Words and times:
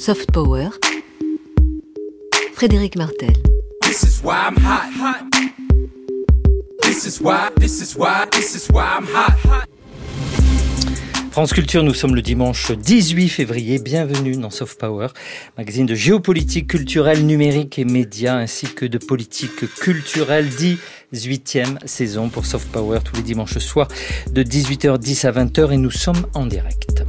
Soft 0.00 0.32
Power. 0.32 0.70
Frédéric 2.54 2.96
Martel. 2.96 3.34
This 3.82 4.02
is 4.02 4.22
why 4.24 4.48
I'm 4.48 4.56
hot. 4.56 4.86
This 6.82 7.04
is 7.04 7.20
why, 7.20 7.50
this 7.58 7.82
is 7.82 7.94
why, 7.98 8.24
this 8.32 8.54
is 8.54 8.70
why 8.72 8.96
I'm 8.98 9.04
hot. 9.04 9.66
France 11.32 11.52
Culture, 11.52 11.82
nous 11.82 11.92
sommes 11.92 12.14
le 12.14 12.22
dimanche 12.22 12.72
18 12.72 13.28
février. 13.28 13.78
Bienvenue 13.78 14.36
dans 14.38 14.48
Soft 14.48 14.80
Power, 14.80 15.08
magazine 15.58 15.84
de 15.84 15.94
géopolitique 15.94 16.68
culturelle, 16.68 17.26
numérique 17.26 17.78
et 17.78 17.84
médias, 17.84 18.36
ainsi 18.36 18.68
que 18.68 18.86
de 18.86 18.96
politique 18.96 19.70
culturelle, 19.74 20.48
18e 21.12 21.86
saison 21.86 22.30
pour 22.30 22.46
Soft 22.46 22.72
Power 22.72 23.00
tous 23.04 23.16
les 23.16 23.22
dimanches 23.22 23.58
soirs 23.58 23.88
de 24.32 24.42
18h10 24.42 25.26
à 25.26 25.32
20h 25.32 25.72
et 25.72 25.76
nous 25.76 25.90
sommes 25.90 26.26
en 26.32 26.46
direct. 26.46 26.99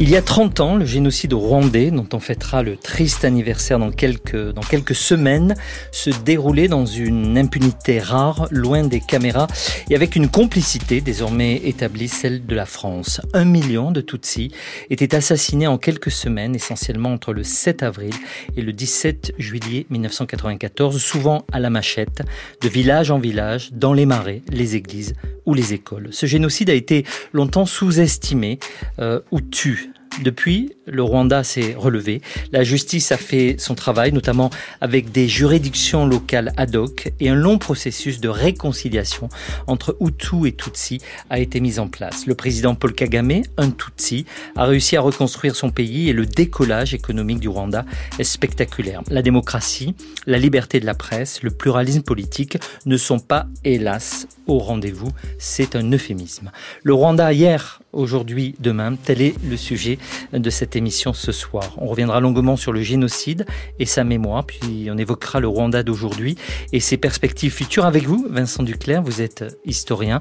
Il 0.00 0.10
y 0.10 0.16
a 0.16 0.22
30 0.22 0.60
ans, 0.60 0.76
le 0.76 0.86
génocide 0.86 1.32
rwandais, 1.32 1.90
dont 1.90 2.06
on 2.12 2.20
fêtera 2.20 2.62
le 2.62 2.76
triste 2.76 3.24
anniversaire 3.24 3.80
dans 3.80 3.90
quelques, 3.90 4.94
semaines, 4.94 5.56
se 5.90 6.10
déroulait 6.24 6.68
dans 6.68 6.86
une 6.86 7.36
impunité 7.36 7.98
rare, 7.98 8.46
loin 8.52 8.84
des 8.84 9.00
caméras, 9.00 9.48
et 9.90 9.96
avec 9.96 10.14
une 10.14 10.28
complicité 10.28 11.00
désormais 11.00 11.56
établie, 11.64 12.06
celle 12.06 12.46
de 12.46 12.54
la 12.54 12.64
France. 12.64 13.20
Un 13.34 13.44
million 13.44 13.90
de 13.90 14.00
Tutsis 14.00 14.52
étaient 14.88 15.16
assassinés 15.16 15.66
en 15.66 15.78
quelques 15.78 16.12
semaines, 16.12 16.54
essentiellement 16.54 17.12
entre 17.12 17.32
le 17.32 17.42
7 17.42 17.82
avril 17.82 18.14
et 18.56 18.62
le 18.62 18.72
17 18.72 19.34
juillet 19.36 19.84
1994, 19.90 20.96
souvent 21.02 21.44
à 21.50 21.58
la 21.58 21.70
machette, 21.70 22.22
de 22.60 22.68
village 22.68 23.10
en 23.10 23.18
village, 23.18 23.72
dans 23.72 23.94
les 23.94 24.06
marais, 24.06 24.42
les 24.48 24.76
églises 24.76 25.14
ou 25.44 25.54
les 25.54 25.74
écoles. 25.74 26.10
Ce 26.12 26.26
génocide 26.26 26.70
a 26.70 26.74
été 26.74 27.04
longtemps 27.32 27.66
sous-estimé 27.66 28.60
euh, 29.00 29.20
ou 29.32 29.40
tu 29.40 29.87
depuis, 30.22 30.72
le 30.86 31.02
Rwanda 31.02 31.44
s'est 31.44 31.74
relevé. 31.76 32.20
La 32.52 32.64
justice 32.64 33.12
a 33.12 33.16
fait 33.16 33.56
son 33.58 33.74
travail, 33.74 34.12
notamment 34.12 34.50
avec 34.80 35.12
des 35.12 35.28
juridictions 35.28 36.06
locales 36.06 36.52
ad 36.56 36.74
hoc 36.76 37.12
et 37.20 37.28
un 37.28 37.34
long 37.34 37.58
processus 37.58 38.20
de 38.20 38.28
réconciliation 38.28 39.28
entre 39.66 39.96
Hutu 40.00 40.48
et 40.48 40.52
Tutsi 40.52 40.98
a 41.30 41.38
été 41.38 41.60
mis 41.60 41.78
en 41.78 41.88
place. 41.88 42.26
Le 42.26 42.34
président 42.34 42.74
Paul 42.74 42.92
Kagame, 42.92 43.42
un 43.56 43.70
Tutsi, 43.70 44.24
a 44.56 44.64
réussi 44.64 44.96
à 44.96 45.00
reconstruire 45.00 45.54
son 45.54 45.70
pays 45.70 46.08
et 46.08 46.12
le 46.12 46.26
décollage 46.26 46.94
économique 46.94 47.40
du 47.40 47.48
Rwanda 47.48 47.84
est 48.18 48.24
spectaculaire. 48.24 49.02
La 49.10 49.22
démocratie, 49.22 49.94
la 50.26 50.38
liberté 50.38 50.80
de 50.80 50.86
la 50.86 50.94
presse, 50.94 51.42
le 51.42 51.50
pluralisme 51.50 52.02
politique 52.02 52.58
ne 52.86 52.96
sont 52.96 53.18
pas, 53.18 53.46
hélas, 53.64 54.26
au 54.46 54.58
rendez-vous. 54.58 55.10
C'est 55.38 55.76
un 55.76 55.92
euphémisme. 55.92 56.50
Le 56.82 56.94
Rwanda 56.94 57.32
hier, 57.32 57.80
aujourd'hui, 57.92 58.54
demain, 58.60 58.94
tel 58.96 59.22
est 59.22 59.34
le 59.44 59.56
sujet 59.56 59.98
de 60.32 60.50
cette 60.50 60.76
émission 60.76 61.12
ce 61.12 61.32
soir. 61.32 61.74
On 61.78 61.86
reviendra 61.86 62.20
longuement 62.20 62.56
sur 62.56 62.72
le 62.72 62.82
génocide 62.82 63.46
et 63.78 63.86
sa 63.86 64.04
mémoire, 64.04 64.44
puis 64.44 64.88
on 64.90 64.98
évoquera 64.98 65.40
le 65.40 65.48
Rwanda 65.48 65.82
d'aujourd'hui 65.82 66.36
et 66.72 66.80
ses 66.80 66.96
perspectives 66.96 67.52
futures 67.52 67.86
avec 67.86 68.04
vous, 68.04 68.26
Vincent 68.30 68.62
Duclerc. 68.62 69.02
Vous 69.02 69.22
êtes 69.22 69.44
historien 69.64 70.20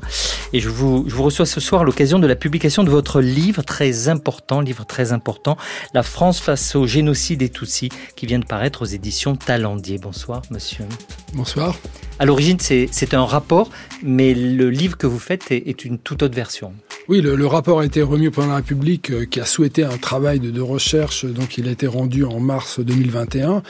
et 0.54 0.60
je 0.60 0.70
vous, 0.70 1.06
je 1.08 1.16
vous 1.16 1.24
reçois 1.24 1.46
ce 1.46 1.60
soir 1.60 1.82
à 1.82 1.86
l'occasion 1.86 2.20
de 2.20 2.28
la 2.28 2.36
publication 2.36 2.84
de 2.84 2.90
votre 2.90 3.22
livre 3.22 3.64
très 3.64 4.10
important, 4.10 4.62
livre 4.62 4.86
très 4.86 5.12
important, 5.12 5.58
La 5.94 6.04
France 6.04 6.40
face 6.40 6.76
au 6.76 6.88
génocide 6.88 7.40
des 7.40 7.50
Tutsis, 7.50 7.90
qui 8.16 8.26
vient 8.26 8.40
de 8.40 8.46
paraître 8.46 8.82
aux 8.82 8.86
éditions 8.86 9.36
Talendier. 9.36 9.98
Bonsoir, 9.98 10.42
monsieur. 10.52 10.86
Bonsoir. 11.34 11.76
À 12.20 12.26
l'origine, 12.26 12.58
c'est 12.60 13.14
un 13.14 13.26
rapport, 13.26 13.70
mais 14.02 14.34
le 14.34 14.70
livre 14.70 14.98
que 14.98 15.06
vous 15.06 15.20
faites 15.20 15.52
est, 15.52 15.86
une 15.86 16.00
toute 16.00 16.24
autre 16.24 16.36
version. 16.36 16.74
Oui, 17.08 17.22
le, 17.22 17.46
rapport 17.46 17.57
a 17.58 17.86
été 17.86 18.02
remis 18.02 18.28
au 18.28 18.32
président 18.32 18.54
de 18.54 18.58
la 18.58 18.58
République 18.58 19.12
euh, 19.12 19.26
qui 19.26 19.40
a 19.40 19.46
souhaité 19.46 19.84
un 19.84 19.98
travail 19.98 20.40
de, 20.40 20.52
de 20.52 20.62
recherche, 20.62 21.26
donc 21.26 21.58
il 21.58 21.68
a 21.68 21.72
été 21.72 21.88
rendu 21.88 22.24
en 22.24 22.40
mars 22.40 22.80
2021. 22.80 23.64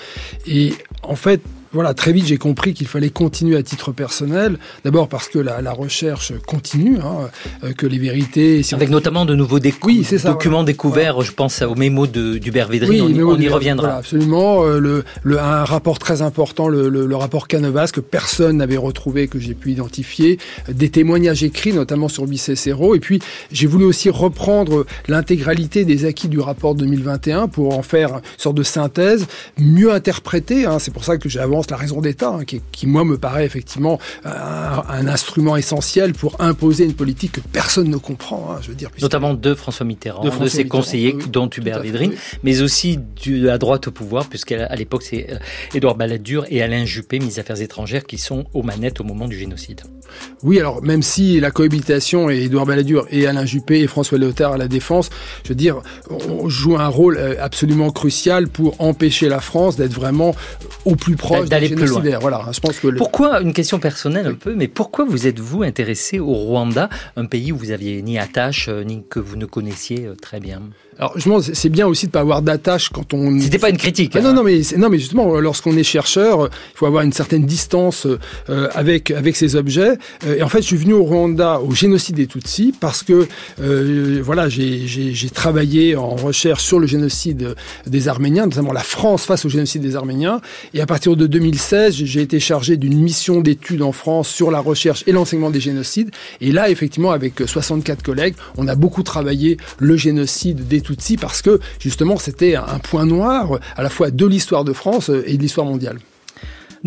Et 0.46 0.74
en 1.04 1.16
fait, 1.16 1.42
voilà, 1.74 1.94
très 1.94 2.14
vite, 2.14 2.26
j'ai 2.26 2.38
compris 2.38 2.74
qu'il 2.74 2.88
fallait 2.88 3.10
continuer 3.10 3.58
à 3.58 3.64
titre 3.64 3.92
personnel. 3.92 4.58
D'abord 4.86 5.10
parce 5.10 5.28
que 5.28 5.40
la, 5.40 5.72
recherche 5.72 6.34
continue, 6.48 6.98
hein, 6.98 7.30
euh, 7.64 7.74
que 7.74 7.86
les 7.86 8.00
vérités. 8.00 8.62
Avec 8.72 8.90
notamment 8.90 9.26
de 9.26 9.36
nouveaux 9.36 9.60
documents 9.60 10.64
découverts. 10.64 11.22
Je 11.22 11.32
pense 11.32 11.62
au 11.62 11.76
mémo 11.76 12.08
d'Hubert 12.08 12.70
Védrine. 12.70 13.22
on, 13.24 13.38
y 13.40 13.50
reviendra. 13.50 13.98
absolument. 13.98 14.64
Euh, 14.64 14.80
le, 14.80 15.04
le, 15.24 15.40
un 15.40 15.66
rapport 15.66 16.00
très 16.00 16.22
important, 16.22 16.68
le, 16.68 16.90
le, 16.90 17.16
rapport 17.16 17.48
Canovas 17.48 17.92
que 17.94 18.00
personne 18.00 18.58
n'avait 18.58 18.78
retrouvé, 18.78 19.28
que 19.28 19.40
j'ai 19.40 19.54
pu 19.54 19.72
identifier, 19.72 20.40
des 20.70 20.90
témoignages 20.90 21.44
écrits, 21.44 21.74
notamment 21.74 22.08
sur 22.08 22.26
Bicécero. 22.26 22.96
Et 22.96 23.00
puis, 23.00 23.20
j'ai 23.52 23.68
voulu 23.68 23.86
aussi 23.86 24.10
reprendre 24.10 24.86
l'intégralité 25.08 25.86
des 25.86 26.06
acquis 26.06 26.28
du 26.28 26.40
rapport 26.40 26.76
2021 26.76 27.48
pour 27.48 27.78
en 27.78 27.82
faire 27.82 28.16
une 28.16 28.22
sorte 28.38 28.56
de 28.56 28.64
synthèse, 28.64 29.28
mieux 29.58 29.92
interpréter. 29.92 30.66
Hein. 30.66 30.80
C'est 30.80 30.92
pour 30.92 31.04
ça 31.04 31.18
que 31.18 31.28
j'ai 31.30 31.40
avancé 31.40 31.57
la 31.70 31.78
raison 31.78 32.02
d'État, 32.02 32.30
hein, 32.30 32.44
qui, 32.46 32.88
moi 32.88 33.04
me 33.04 33.18
paraît 33.18 33.46
effectivement 33.46 34.00
un, 34.24 35.08
instrument 35.08 35.58
essentiel 35.58 36.14
pour 36.14 36.40
imposer 36.40 36.86
une 36.86 36.94
politique 36.94 37.34
que 37.34 37.42
personne 37.52 37.90
ne 37.90 37.98
comprend. 37.98 38.52
Hein, 38.52 38.60
je 38.62 38.70
veux 38.70 38.76
dire, 38.76 38.90
Notamment 39.02 39.34
de 39.34 39.54
François 39.54 39.86
Mitterrand, 39.86 40.24
de, 40.24 40.48
ses 40.48 40.68
conseillers, 40.68 41.14
dont 41.30 41.50
Hubert 41.50 41.82
Védrine, 41.82 42.14
mais 42.44 42.62
aussi 42.62 43.00
de 43.26 43.46
la 43.46 43.58
droite 43.58 43.88
au 43.88 43.92
pouvoir, 43.92 44.28
puisqu'à 44.28 44.74
l'époque 44.76 45.04
c'est 45.04 45.32
euh, 45.32 45.38
Édouard 45.74 45.96
Balladur 45.96 46.46
et 46.50 46.62
Alain 46.62 46.86
Juppé, 46.86 47.20
ministre 47.20 47.42
des 47.42 47.42
Affaires 47.42 47.62
étrangères, 47.62 48.06
qui 48.06 48.18
sont 48.18 48.46
aux 48.54 48.64
manettes 48.64 49.00
au 49.02 49.04
moment 49.04 49.28
du 49.28 49.38
génocide. 49.38 49.82
Oui, 50.44 50.60
alors 50.60 50.82
même 50.84 51.02
si 51.02 51.40
la 51.40 51.52
cohabitation 51.52 52.30
et 52.30 52.44
Édouard 52.44 52.66
Balladur 52.66 53.08
et 53.12 53.28
Alain 53.28 53.46
Juppé 53.46 53.82
et 53.82 53.88
François 53.88 54.18
Léotard 54.18 54.54
à 54.54 54.58
la 54.58 54.68
défense, 54.68 55.10
je 55.44 55.50
veux 55.50 55.56
dire, 55.56 55.82
on 56.10 56.48
joue 56.48 56.78
un 56.78 56.88
rôle 56.88 57.18
euh, 57.18 57.36
absolument 57.40 57.92
crucial 57.92 58.48
pour 58.48 58.80
empêcher 58.80 59.30
la 59.30 59.40
France 59.40 59.78
d'être 59.78 59.94
vraiment 59.94 60.36
au 60.86 60.96
plus 60.96 61.16
proche 61.16 61.47
d'aller 61.48 61.70
plus 61.70 61.88
loin. 61.88 62.02
Voilà, 62.20 62.46
je 62.52 62.60
pense 62.60 62.80
que 62.80 62.88
Pourquoi, 62.88 63.42
une 63.42 63.54
question 63.54 63.80
personnelle 63.80 64.28
un 64.28 64.34
peu, 64.34 64.56
mais 64.56 64.68
pourquoi 64.68 65.06
vous 65.06 65.28
êtes-vous 65.28 65.64
intéressé 65.64 66.20
au 66.20 66.34
Rwanda, 66.34 66.90
un 67.16 67.26
pays 67.26 67.52
où 67.52 67.58
vous 67.58 67.72
aviez 67.72 68.02
ni 68.02 68.18
attache, 68.18 68.68
euh, 68.70 68.84
ni 68.84 69.04
que 69.10 69.20
vous 69.20 69.36
ne 69.36 69.46
connaissiez 69.46 70.06
euh, 70.06 70.16
très 70.16 70.40
bien? 70.40 70.62
Alors 71.00 71.14
justement, 71.14 71.40
c'est 71.42 71.70
bien 71.70 71.86
aussi 71.86 72.08
de 72.08 72.12
pas 72.12 72.22
avoir 72.22 72.42
d'attache 72.42 72.90
quand 72.90 73.14
on. 73.14 73.40
C'était 73.40 73.60
pas 73.60 73.70
une 73.70 73.78
critique. 73.78 74.14
Ah, 74.16 74.22
non, 74.22 74.30
hein. 74.30 74.34
non, 74.34 74.44
mais 74.44 74.62
non, 74.78 74.90
mais 74.90 74.98
justement, 74.98 75.40
lorsqu'on 75.40 75.78
est 75.78 75.84
chercheur, 75.84 76.50
il 76.74 76.78
faut 76.78 76.88
avoir 76.88 77.04
une 77.04 77.14
certaine 77.14 77.46
distance 77.46 78.08
euh, 78.50 78.68
avec 78.74 79.12
avec 79.12 79.36
ces 79.36 79.56
objets. 79.56 80.00
et 80.28 80.42
en 80.42 80.50
fait, 80.50 80.64
je 80.64 80.68
suis 80.68 80.78
venu 80.78 80.94
au 80.94 81.04
Rwanda 81.04 81.60
au 81.60 81.72
génocide 81.76 82.16
des 82.16 82.26
Tutsis 82.26 82.74
parce 82.80 83.04
que 83.04 83.28
voilà, 84.22 84.50
j'ai 84.50 85.30
travaillé 85.32 85.96
en 85.96 86.16
recherche 86.16 86.64
sur 86.64 86.80
le 86.80 86.88
génocide 86.88 87.56
des 87.86 88.08
Arméniens, 88.08 88.46
notamment 88.46 88.74
la 88.74 88.82
France 88.82 89.26
face 89.26 89.46
au 89.46 89.50
génocide 89.50 89.84
des 89.84 89.96
Arméniens. 89.96 90.42
Et 90.74 90.82
à 90.82 90.88
partir 90.88 91.16
de 91.16 91.28
2016, 91.38 91.94
j'ai 91.94 92.22
été 92.22 92.40
chargé 92.40 92.78
d'une 92.78 92.98
mission 92.98 93.42
d'études 93.42 93.84
en 93.84 93.92
France 93.92 94.28
sur 94.28 94.50
la 94.50 94.60
recherche 94.60 95.04
et 95.06 95.12
l'enseignement 95.12 95.52
des 95.52 95.60
génocides. 95.60 96.10
Et 96.42 96.52
là, 96.52 96.72
effectivement, 96.72 97.12
avec 97.12 97.36
64 97.46 98.02
collègues, 98.02 98.34
on 98.58 98.68
a 98.68 98.74
beaucoup 98.74 99.04
travaillé 99.04 99.58
le 99.78 99.96
génocide 99.98 100.68
des 100.68 100.82
Tutsis 100.82 101.18
parce 101.18 101.44
que, 101.44 101.60
justement, 101.80 102.18
c'était 102.18 102.56
un 102.56 102.80
point 102.80 103.06
noir 103.06 103.60
à 103.76 103.84
la 103.84 103.90
fois 103.92 104.10
de 104.10 104.26
l'histoire 104.26 104.64
de 104.64 104.74
France 104.74 105.12
et 105.28 105.38
de 105.38 105.42
l'histoire 105.44 105.68
mondiale. 105.68 106.00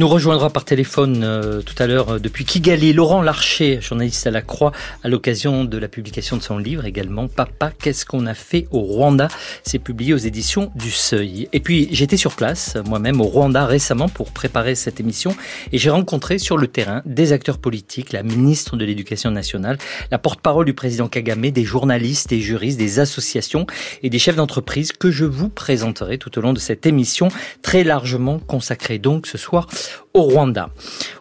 Nous 0.00 0.08
rejoindra 0.08 0.48
par 0.48 0.64
téléphone 0.64 1.20
euh, 1.24 1.60
tout 1.60 1.74
à 1.78 1.86
l'heure 1.86 2.14
euh, 2.14 2.18
depuis 2.18 2.46
Kigali. 2.46 2.94
Laurent 2.94 3.20
Larcher, 3.20 3.82
journaliste 3.82 4.26
à 4.26 4.30
la 4.30 4.40
Croix, 4.40 4.72
à 5.04 5.08
l'occasion 5.08 5.66
de 5.66 5.76
la 5.76 5.88
publication 5.88 6.38
de 6.38 6.42
son 6.42 6.56
livre 6.56 6.86
également 6.86 7.28
Papa, 7.28 7.70
qu'est-ce 7.78 8.06
qu'on 8.06 8.24
a 8.24 8.32
fait 8.32 8.66
au 8.70 8.80
Rwanda? 8.80 9.28
C'est 9.62 9.78
publié 9.78 10.14
aux 10.14 10.16
éditions 10.16 10.72
du 10.74 10.90
Seuil. 10.90 11.50
Et 11.52 11.60
puis 11.60 11.86
j'étais 11.92 12.16
sur 12.16 12.34
place 12.34 12.78
moi-même 12.86 13.20
au 13.20 13.24
Rwanda 13.24 13.66
récemment 13.66 14.08
pour 14.08 14.30
préparer 14.32 14.74
cette 14.74 15.00
émission 15.00 15.36
et 15.70 15.76
j'ai 15.76 15.90
rencontré 15.90 16.38
sur 16.38 16.56
le 16.56 16.66
terrain 16.66 17.02
des 17.04 17.34
acteurs 17.34 17.58
politiques, 17.58 18.14
la 18.14 18.22
ministre 18.22 18.78
de 18.78 18.86
l'Éducation 18.86 19.30
nationale, 19.30 19.76
la 20.10 20.16
porte-parole 20.16 20.64
du 20.64 20.72
président 20.72 21.08
Kagame, 21.08 21.50
des 21.50 21.64
journalistes, 21.64 22.30
des 22.30 22.40
juristes, 22.40 22.78
des 22.78 23.00
associations 23.00 23.66
et 24.02 24.08
des 24.08 24.18
chefs 24.18 24.36
d'entreprise 24.36 24.92
que 24.92 25.10
je 25.10 25.26
vous 25.26 25.50
présenterai 25.50 26.16
tout 26.16 26.38
au 26.38 26.40
long 26.40 26.54
de 26.54 26.58
cette 26.58 26.86
émission 26.86 27.28
très 27.60 27.84
largement 27.84 28.38
consacrée. 28.38 28.98
Donc 28.98 29.26
ce 29.26 29.36
soir 29.36 29.68
au 30.14 30.22
Rwanda. 30.22 30.70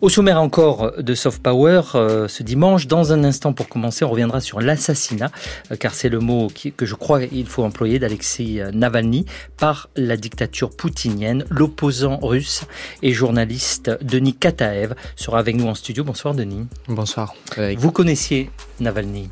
Au 0.01 0.09
sommaire 0.09 0.41
encore 0.41 0.93
de 0.97 1.13
Soft 1.13 1.43
Power 1.43 1.81
euh, 1.95 2.27
ce 2.27 2.43
dimanche, 2.43 2.87
dans 2.87 3.13
un 3.13 3.23
instant 3.23 3.53
pour 3.53 3.69
commencer, 3.69 4.03
on 4.03 4.09
reviendra 4.09 4.41
sur 4.41 4.61
l'assassinat, 4.61 5.31
euh, 5.71 5.75
car 5.75 5.93
c'est 5.93 6.09
le 6.09 6.19
mot 6.19 6.47
que 6.75 6.85
je 6.85 6.95
crois 6.95 7.25
qu'il 7.25 7.45
faut 7.45 7.63
employer 7.63 7.99
d'Alexei 7.99 8.63
Navalny 8.73 9.25
par 9.57 9.89
la 9.95 10.17
dictature 10.17 10.71
poutinienne. 10.75 11.45
L'opposant 11.49 12.19
russe 12.21 12.63
et 13.03 13.11
journaliste 13.13 13.91
Denis 14.01 14.33
Kataev 14.33 14.95
sera 15.15 15.39
avec 15.39 15.55
nous 15.55 15.67
en 15.67 15.75
studio. 15.75 16.03
Bonsoir 16.03 16.33
Denis. 16.33 16.65
Bonsoir. 16.87 17.33
Vous 17.77 17.91
connaissiez 17.91 18.49
Navalny? 18.79 19.29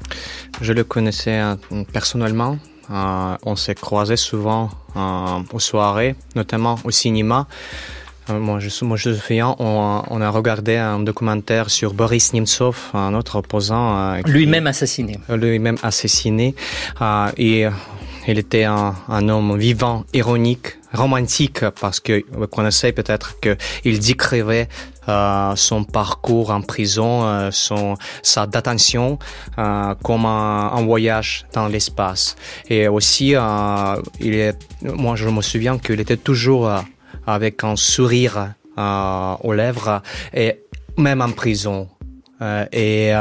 Je 0.62 0.74
le 0.74 0.84
connaissais 0.84 1.40
euh, 1.40 1.56
personnellement. 1.92 2.58
on 2.90 3.56
s'est 3.56 3.76
croisés 3.76 4.18
souvent 4.18 4.70
aux 5.54 5.60
soirées, 5.60 6.16
notamment 6.36 6.80
au 6.84 6.92
cinéma. 6.92 7.48
Moi, 8.30 8.60
je, 8.60 8.86
moi, 8.86 8.98
je 8.98 9.10
me 9.10 9.16
souviens, 9.16 9.56
on, 9.60 10.04
on, 10.10 10.22
a 10.22 10.30
regardé 10.30 10.76
un 10.76 11.00
documentaire 11.00 11.70
sur 11.70 11.94
Boris 11.94 12.34
Nemtsov, 12.34 12.78
un 12.94 13.14
autre 13.14 13.38
opposant. 13.38 14.18
Lui-même 14.26 14.68
assassiné. 14.68 15.20
Lui-même 15.30 15.78
assassiné. 15.84 16.56
et 17.38 17.68
il 18.28 18.40
était 18.40 18.66
un, 18.66 18.94
un, 19.08 19.30
homme 19.30 19.58
vivant, 19.58 20.04
ironique, 20.14 20.78
romantique, 20.94 21.64
parce 21.80 22.02
que 22.02 22.26
vous 22.32 22.48
connaissez 22.48 22.92
peut-être 22.92 23.40
qu'il 23.40 24.00
décrivait 24.00 24.68
euh, 25.08 25.56
son 25.56 25.86
parcours 25.86 26.52
en 26.52 26.62
prison, 26.62 27.24
euh, 27.24 27.50
son, 27.52 27.96
sa 28.22 28.46
détention 28.46 29.18
euh, 29.58 29.96
comme 30.04 30.26
un, 30.26 30.72
un, 30.74 30.86
voyage 30.86 31.46
dans 31.54 31.68
l'espace. 31.68 32.36
Et 32.70 32.90
aussi, 32.90 33.34
euh, 33.34 33.96
il 34.20 34.34
est, 34.34 34.58
moi 34.82 35.16
je 35.16 35.30
me 35.30 35.42
souviens 35.42 35.78
qu'il 35.78 36.02
était 36.02 36.18
toujours 36.18 36.68
euh, 36.68 36.80
avec 37.28 37.64
un 37.64 37.76
sourire 37.76 38.56
aux 38.78 39.54
lèvres, 39.54 40.02
et 40.34 40.64
même 40.98 41.22
en 41.22 41.32
prison. 41.32 41.90
et 42.72 43.12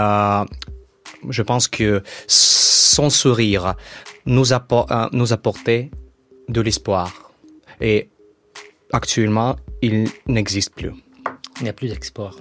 je 1.29 1.43
pense 1.43 1.69
que 1.69 2.03
son 2.27 3.11
sourire 3.11 3.75
nous, 4.27 4.53
appor 4.53 4.87
nous 5.13 5.33
apportait 5.33 5.91
de 6.49 6.61
l'espoir. 6.61 7.33
Et 7.81 8.09
actuellement, 8.93 9.57
il 9.83 10.09
n'existe 10.27 10.75
plus. 10.75 10.93
Il 11.59 11.65
n'y 11.65 11.69
a 11.69 11.73
plus 11.73 11.89
d'export. 11.89 12.37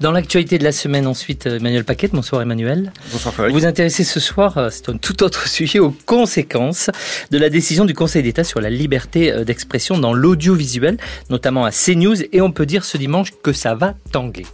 Dans 0.00 0.10
l'actualité 0.10 0.58
de 0.58 0.64
la 0.64 0.72
semaine, 0.72 1.06
ensuite, 1.06 1.46
Emmanuel 1.46 1.84
Paquet. 1.84 2.08
Bonsoir 2.12 2.42
Emmanuel. 2.42 2.92
Bonsoir 3.12 3.32
Frédéric. 3.32 3.54
Vous 3.54 3.60
vous 3.60 3.66
intéressez 3.66 4.02
ce 4.02 4.18
soir, 4.18 4.58
euh, 4.58 4.68
c'est 4.70 4.88
un 4.88 4.96
tout 4.96 5.22
autre 5.22 5.46
sujet, 5.48 5.78
aux 5.78 5.94
conséquences 6.04 6.90
de 7.30 7.38
la 7.38 7.48
décision 7.48 7.84
du 7.84 7.94
Conseil 7.94 8.24
d'État 8.24 8.42
sur 8.42 8.60
la 8.60 8.70
liberté 8.70 9.32
euh, 9.32 9.44
d'expression 9.44 9.96
dans 9.96 10.12
l'audiovisuel, 10.12 10.96
notamment 11.30 11.64
à 11.64 11.70
CNews. 11.70 12.22
Et 12.32 12.40
on 12.40 12.50
peut 12.50 12.66
dire 12.66 12.84
ce 12.84 12.96
dimanche 12.96 13.30
que 13.42 13.52
ça 13.52 13.74
va 13.74 13.94
tanguer. 14.10 14.46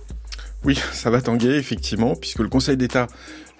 Oui, 0.62 0.78
ça 0.92 1.08
va 1.08 1.22
tanguer, 1.22 1.54
effectivement, 1.54 2.14
puisque 2.16 2.40
le 2.40 2.48
Conseil 2.48 2.76
d'État 2.76 3.06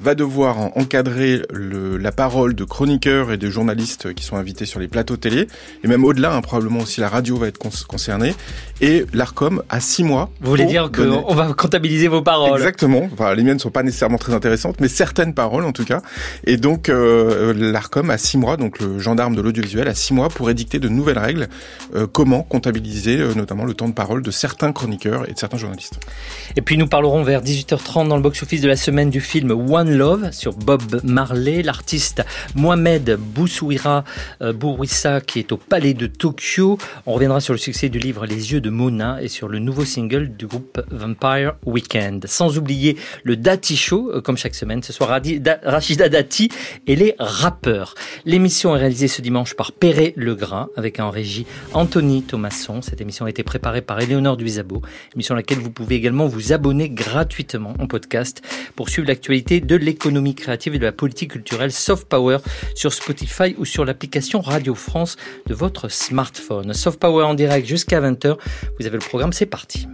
va 0.01 0.15
devoir 0.15 0.77
encadrer 0.77 1.43
le, 1.53 1.97
la 1.97 2.13
parole 2.13 2.55
de 2.55 2.65
chroniqueurs 2.65 3.33
et 3.33 3.37
de 3.37 3.51
journalistes 3.51 4.15
qui 4.15 4.25
sont 4.25 4.37
invités 4.37 4.67
sur 4.67 4.81
les 4.81 4.89
plateaux 4.89 5.17
télé, 5.17 5.47
et 5.85 5.89
même 5.89 6.05
au-delà, 6.05 6.35
hein, 6.35 6.41
probablement 6.41 6.81
aussi 6.81 7.01
la 7.01 7.09
radio 7.09 7.37
va 7.37 7.49
être 7.49 7.59
concernée, 7.59 8.35
et 8.81 9.05
l'ARCOM 9.13 9.63
a 9.69 9.81
six 9.81 10.05
mois. 10.05 10.31
Vous 10.41 10.51
voulez 10.51 10.65
dire 10.65 10.91
qu'on 10.91 11.35
va 11.35 11.53
comptabiliser 11.53 12.09
vos 12.09 12.23
paroles 12.23 12.59
Exactement, 12.59 13.09
enfin, 13.13 13.35
les 13.35 13.43
miennes 13.43 13.55
ne 13.55 13.61
sont 13.61 13.71
pas 13.71 13.83
nécessairement 13.83 14.19
très 14.19 14.33
intéressantes, 14.33 14.81
mais 14.81 14.89
certaines 14.89 15.35
paroles 15.35 15.65
en 15.65 15.73
tout 15.73 15.85
cas, 15.85 16.01
et 16.45 16.57
donc 16.57 16.89
euh, 16.89 17.53
l'ARCOM 17.55 18.11
a 18.11 18.19
six 18.19 18.39
mois, 18.39 18.57
donc 18.57 18.81
le 18.81 18.99
gendarme 18.99 19.37
de 19.37 19.43
l'audiovisuel 19.43 19.89
a 19.89 19.95
six 19.95 20.15
mois 20.15 20.29
pour 20.29 20.51
édicter 20.51 20.79
de 20.79 20.89
nouvelles 20.89 21.19
règles, 21.19 21.49
euh, 21.95 22.07
comment 22.11 22.43
comptabiliser 22.43 23.19
euh, 23.19 23.35
notamment 23.35 23.65
le 23.65 23.75
temps 23.75 23.89
de 23.89 23.95
parole 23.95 24.23
de 24.23 24.31
certains 24.31 24.73
chroniqueurs 24.73 25.29
et 25.29 25.33
de 25.33 25.39
certains 25.39 25.59
journalistes. 25.59 26.01
Et 26.57 26.63
puis 26.63 26.79
nous 26.79 26.87
parlerons 26.87 27.23
vers 27.23 27.43
18h30 27.43 28.09
dans 28.09 28.17
le 28.17 28.23
box-office 28.23 28.61
de 28.61 28.69
la 28.69 28.77
semaine 28.77 29.11
du 29.11 29.21
film 29.21 29.51
One 29.51 29.90
Love 29.97 30.31
sur 30.33 30.55
Bob 30.55 31.01
Marley, 31.05 31.63
l'artiste 31.63 32.23
Mohamed 32.55 33.19
Boussouira 33.19 34.05
euh, 34.43 34.53
Bourouissa 34.53 35.21
qui 35.21 35.39
est 35.39 35.53
au 35.53 35.57
Palais 35.57 35.95
de 35.95 36.07
Tokyo. 36.07 36.79
On 37.07 37.13
reviendra 37.13 37.41
sur 37.41 37.53
le 37.55 37.59
succès 37.59 37.89
du 37.89 37.99
livre 37.99 38.27
Les 38.27 38.53
yeux 38.53 38.61
de 38.61 38.71
Mona 38.71 39.23
et 39.23 39.29
sur 39.29 39.49
le 39.49 39.59
nouveau 39.59 39.85
single 39.85 40.37
du 40.37 40.47
groupe 40.47 40.81
Vampire 40.91 41.55
Weekend. 41.67 42.27
Sans 42.27 42.59
oublier 42.59 42.97
le 43.25 43.37
Dati 43.37 43.77
Show, 43.77 44.11
euh, 44.13 44.21
comme 44.21 44.37
chaque 44.37 44.55
semaine, 44.55 44.83
ce 44.83 44.93
soir 44.93 45.11
Rachida 45.11 46.09
Dati 46.09 46.49
et 46.87 46.97
les 46.97 47.15
rappeurs. 47.19 47.95
L'émission 48.25 48.77
est 48.77 48.81
réalisée 48.81 49.09
ce 49.09 49.23
dimanche 49.23 49.55
par 49.55 49.73
Perret 49.73 50.13
Legras 50.17 50.69
avec 50.77 51.01
en 51.01 51.11
régie 51.11 51.47
Anthony 51.73 52.23
Thomasson. 52.23 52.83
Cette 52.83 53.01
émission 53.01 53.27
a 53.27 53.31
été 53.31 53.43
préparée 53.43 53.83
par 53.83 54.01
Éléonore 54.01 54.37
Duisabo, 54.37 54.83
émission 55.15 55.35
à 55.35 55.39
laquelle 55.39 55.59
vous 55.59 55.71
pouvez 55.71 55.97
également 55.97 56.27
vous 56.27 56.53
abonner 56.53 56.89
gratuitement 56.89 57.75
en 57.79 57.87
podcast 57.87 58.43
pour 58.77 58.89
suivre 58.89 59.09
l'actualité 59.09 59.61
de 59.61 59.77
l'économie 59.81 60.35
créative 60.35 60.75
et 60.75 60.79
de 60.79 60.85
la 60.85 60.93
politique 60.93 61.33
culturelle 61.33 61.73
Soft 61.73 62.09
Power 62.09 62.39
sur 62.75 62.93
Spotify 62.93 63.55
ou 63.59 63.65
sur 63.65 63.85
l'application 63.85 64.41
Radio 64.41 64.75
France 64.75 65.17
de 65.47 65.55
votre 65.55 65.89
smartphone. 65.89 66.73
Soft 66.75 67.01
Power 67.01 67.25
en 67.25 67.35
direct 67.35 67.67
jusqu'à 67.67 68.01
20h. 68.01 68.37
Vous 68.79 68.87
avez 68.87 68.99
le 68.99 69.05
programme, 69.05 69.33
c'est 69.33 69.47
parti. 69.47 69.87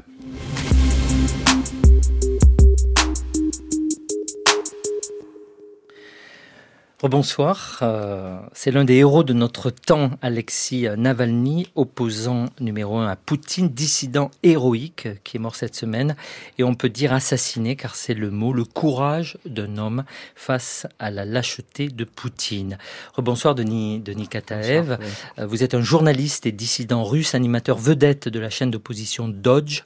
Bonsoir, 7.09 7.79
euh, 7.83 8.37
c'est 8.53 8.73
l'un 8.73 8.85
des 8.85 8.95
héros 8.95 9.23
de 9.23 9.33
notre 9.33 9.71
temps, 9.71 10.11
Alexis 10.23 10.87
Navalny, 10.97 11.69
opposant 11.77 12.47
numéro 12.59 12.97
un 12.97 13.07
à 13.07 13.15
Poutine, 13.15 13.69
dissident 13.69 14.31
héroïque 14.43 15.09
qui 15.23 15.37
est 15.37 15.41
mort 15.41 15.55
cette 15.55 15.77
semaine, 15.77 16.17
et 16.59 16.65
on 16.65 16.75
peut 16.75 16.89
dire 16.89 17.13
assassiné 17.13 17.77
car 17.77 17.95
c'est 17.95 18.15
le 18.15 18.31
mot, 18.31 18.53
le 18.53 18.65
courage 18.65 19.39
d'un 19.47 19.77
homme 19.77 20.05
face 20.35 20.87
à 20.99 21.11
la 21.11 21.25
lâcheté 21.25 21.89
de 21.89 22.05
Poutine. 22.05 22.77
Rebonsoir 23.15 23.55
Denis, 23.55 24.01
Denis 24.01 24.29
Kataev, 24.29 24.99
Bonsoir, 24.99 25.47
vous 25.47 25.63
êtes 25.63 25.75
un 25.75 25.83
journaliste 25.83 26.47
et 26.47 26.53
dissident 26.53 27.05
russe, 27.05 27.35
animateur 27.35 27.79
vedette 27.79 28.29
de 28.29 28.41
la 28.41 28.51
chaîne 28.51 28.73
d'opposition 28.73 29.29
Dodge 29.29 29.83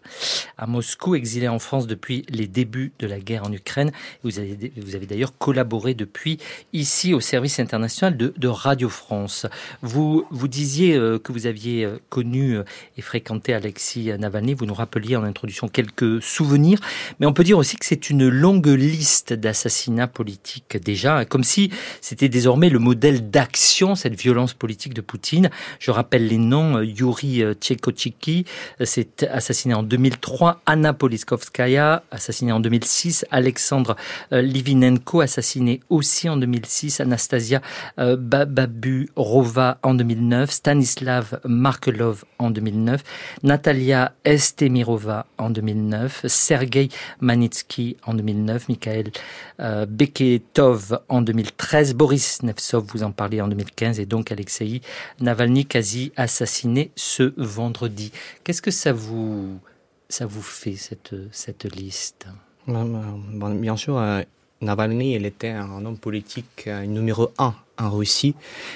à 0.57 0.67
Moscou, 0.67 1.15
exilé 1.15 1.49
en 1.49 1.59
France 1.59 1.87
depuis 1.87 2.25
les 2.29 2.47
débuts 2.47 2.93
de 2.99 3.07
la 3.07 3.19
guerre 3.19 3.45
en 3.45 3.53
Ukraine. 3.53 3.93
Vous 4.23 4.39
avez, 4.39 4.73
vous 4.77 4.95
avez 4.95 5.07
d'ailleurs 5.07 5.37
collaboré 5.37 5.95
depuis 5.95 6.39
ici 6.73 7.10
au 7.15 7.21
service 7.21 7.59
international 7.61 8.17
de, 8.17 8.49
Radio 8.49 8.89
France. 8.89 9.47
Vous, 9.81 10.27
vous 10.31 10.49
disiez 10.49 10.97
euh, 10.97 11.19
que 11.19 11.33
vous 11.33 11.47
aviez 11.47 11.85
euh, 11.85 11.99
connu 12.09 12.57
euh, 12.57 12.65
et 12.97 13.03
fréquenté 13.03 13.55
Alexis 13.55 14.11
Navalny. 14.19 14.55
Vous 14.55 14.67
nous 14.67 14.75
rappeliez 14.75 15.17
en 15.17 15.23
introduction 15.23 15.69
quelques 15.69 16.21
souvenirs, 16.21 16.81
mais 17.19 17.27
on 17.27 17.33
peut 17.33 17.45
dire 17.45 17.59
aussi 17.59 17.77
que 17.77 17.87
c'est 17.87 18.11
une 18.11 18.29
longue 18.29 18.67
liste 18.67 19.33
d'assassinats 19.33 20.09
politiques 20.09 20.77
déjà, 20.83 21.25
comme 21.25 21.45
si 21.45 21.71
c'était 22.01 22.29
désormais 22.29 22.71
le 22.71 22.79
modèle 22.79 23.31
d'action, 23.31 23.95
cette 23.95 24.19
violence 24.19 24.53
politique 24.53 24.95
de 24.95 25.01
Poutine. 25.01 25.51
Je 25.79 25.91
rappelle 25.91 26.27
les 26.27 26.39
noms, 26.39 26.81
Yuri 26.81 27.43
Tchekochiki, 27.61 28.45
c'est 28.83 29.23
assassiné 29.25 29.75
en 29.75 29.83
2003, 29.83 30.61
Anna 30.67 30.93
Poliskovskaya, 30.93 32.03
assassinée 32.11 32.53
en 32.53 32.61
2006, 32.61 33.27
Alexandre 33.31 33.97
Livinenko, 34.33 35.21
assassiné 35.21 35.81
aussi 35.89 36.29
en 36.29 36.37
2006, 36.37 36.90
Anastasia 36.99 37.61
euh, 37.99 38.17
Baburova 38.17 39.79
en 39.85 39.95
2009, 39.95 40.50
Stanislav 40.50 41.41
Markelov 41.45 42.25
en 42.38 42.50
2009, 42.50 43.03
Natalia 43.45 44.14
Estemirova 44.25 45.26
en 45.38 45.50
2009, 45.50 46.26
Sergei 46.26 46.88
Manitsky 47.21 47.97
en 48.05 48.14
2009, 48.14 48.69
Mikhail 48.69 49.12
euh, 49.61 49.87
Beketov 49.87 50.99
en 51.09 51.23
2013, 51.23 51.95
Boris 51.95 52.43
Nevsov, 52.43 52.87
vous 52.93 53.03
en 53.03 53.12
parlez 53.12 53.41
en 53.41 53.49
2015, 53.49 54.00
et 54.00 54.07
donc 54.07 54.33
Alexei 54.33 54.81
Navalny 55.21 55.67
quasi 55.67 56.12
assassiné 56.17 56.91
ce 56.97 57.35
vendredi. 57.37 58.12
Qu'est-ce 58.45 58.62
que 58.62 58.71
ça 58.71 58.93
vous, 58.93 59.61
fait, 60.09 60.76
cette, 60.76 61.14
cette 61.33 61.64
liste? 61.75 62.26
Bien 62.67 63.76
sûr, 63.76 63.99
euh, 63.99 64.23
Navalny, 64.61 65.14
il 65.14 65.25
était 65.25 65.49
un 65.49 65.85
homme 65.85 65.97
politique 65.97 66.64
euh, 66.67 66.85
numéro 66.85 67.31
un 67.38 67.55
en 67.79 67.90
Russie, 67.90 68.35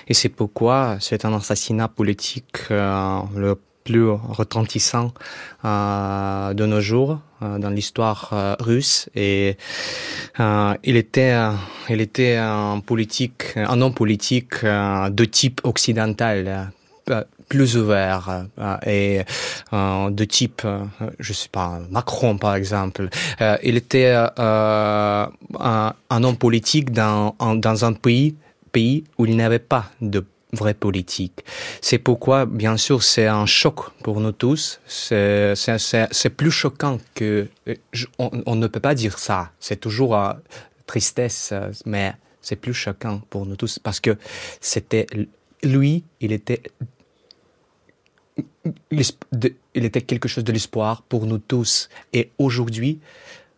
et 0.09 0.14
c'est 0.14 0.31
pourquoi 0.31 0.97
c'est 0.99 1.26
un 1.26 1.35
assassinat 1.35 1.88
politique 1.88 2.71
euh, 2.71 3.21
le 3.37 3.59
plus 3.85 4.09
retentissant 4.09 5.12
euh, 5.67 6.55
de 6.55 6.64
nos 6.64 6.81
jours 6.81 7.21
dans 7.43 7.69
l'histoire 7.69 8.57
russe. 8.61 9.11
Et 9.14 9.59
il 10.38 10.97
était, 10.97 11.37
il 11.91 12.00
était 12.00 12.37
un 12.37 12.81
politique, 12.81 13.53
un 13.57 13.83
homme 13.83 13.93
politique 13.93 14.64
de 14.64 15.25
type 15.26 15.61
occidental 15.64 16.73
plus 17.49 17.77
ouvert 17.77 18.47
euh, 18.59 18.77
et 18.87 19.23
euh, 19.73 20.11
de 20.11 20.25
type, 20.25 20.63
euh, 20.65 20.85
je 21.19 21.33
sais 21.33 21.49
pas, 21.51 21.81
Macron 21.91 22.37
par 22.39 22.55
exemple. 22.55 23.09
il 23.63 23.77
était 23.77 24.15
un, 24.37 25.31
un, 25.59 26.25
homme 26.25 26.37
politique 26.37 26.93
dans, 26.93 27.35
dans 27.39 27.85
un 27.85 27.93
pays, 27.93 28.37
pays 28.73 29.05
où 29.19 29.27
il 29.27 29.37
n'y 29.37 29.43
avait 29.43 29.59
pas 29.59 29.91
de 30.01 30.25
vraie 30.55 30.75
politique. 30.75 31.45
C'est 31.81 31.99
pourquoi, 31.99 32.47
bien 32.47 32.77
sûr, 32.77 33.03
c'est 33.03 33.27
un 33.27 33.47
choc 33.47 33.91
pour 34.03 34.21
nous 34.21 34.33
tous. 34.33 34.81
C'est 34.87 35.55
plus 36.37 36.51
choquant 36.51 36.99
que... 37.15 37.49
On, 38.19 38.31
on, 38.47 38.57
ne 38.57 38.67
peut 38.67 38.81
pas 38.81 38.95
dire 38.95 39.19
ça. 39.19 39.51
C'est 39.61 39.81
toujours 39.81 40.17
euh, 40.17 40.33
tristesse, 40.87 41.53
mais 41.85 42.15
c'est 42.41 42.57
plus 42.57 42.75
choquant 42.75 43.21
pour 43.31 43.47
nous 43.47 43.57
tous 43.57 43.79
parce 43.79 44.01
que 44.01 44.17
c'était... 44.61 45.07
Lui, 45.63 46.05
il 46.21 46.33
était 46.33 46.63
il 48.91 49.85
était 49.85 50.03
quelque 50.03 50.29
chose 50.29 50.45
de 50.45 50.53
l'espoir 50.53 51.03
pour 51.03 51.26
nous 51.26 51.38
tous. 51.38 51.88
Et 52.12 52.31
aujourd'hui, 52.38 53.00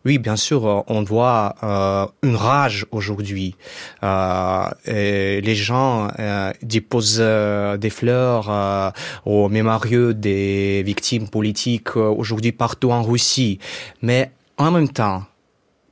Oui, 0.07 0.19
bien 0.19 0.37
sûr, 0.37 0.85
on 0.87 1.03
voit 1.03 1.55
euh, 1.63 2.07
une 2.23 2.37
rage 2.37 2.85
aujourd'hui. 2.91 3.55
Euh, 4.03 4.69
les 4.85 5.55
gens 5.55 6.07
euh, 6.17 6.53
déposent 6.61 7.17
euh, 7.19 7.75
des 7.75 7.89
fleurs 7.89 8.49
euh, 8.49 8.89
au 9.25 9.49
mémorieux 9.49 10.13
des 10.13 10.81
victimes 10.83 11.27
politiques 11.27 11.97
aujourd'hui 11.97 12.53
partout 12.53 12.91
en 12.91 13.03
Russie. 13.03 13.59
Mais 14.01 14.31
en 14.57 14.71
même 14.71 14.87
temps, 14.87 15.25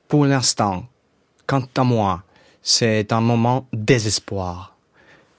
pour 0.08 0.26
l'instant, 0.26 0.86
quant 1.46 1.68
à 1.76 1.84
moi, 1.84 2.24
c'est 2.62 3.12
un 3.12 3.20
moment 3.20 3.68
désespoir. 3.74 4.78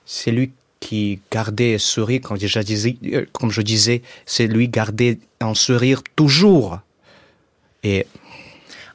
C'est 0.05 0.33
lui 0.33 0.53
qui 0.87 1.19
gardait 1.33 1.75
un 1.75 1.78
sourire, 1.78 2.21
comme, 2.21 2.38
déjà 2.38 2.62
disais, 2.62 2.97
comme 3.33 3.50
je 3.50 3.61
disais, 3.61 4.02
c'est 4.25 4.47
lui 4.47 4.69
garder 4.69 5.19
un 5.40 5.52
sourire 5.52 6.02
toujours. 6.14 6.78
Et 7.83 8.07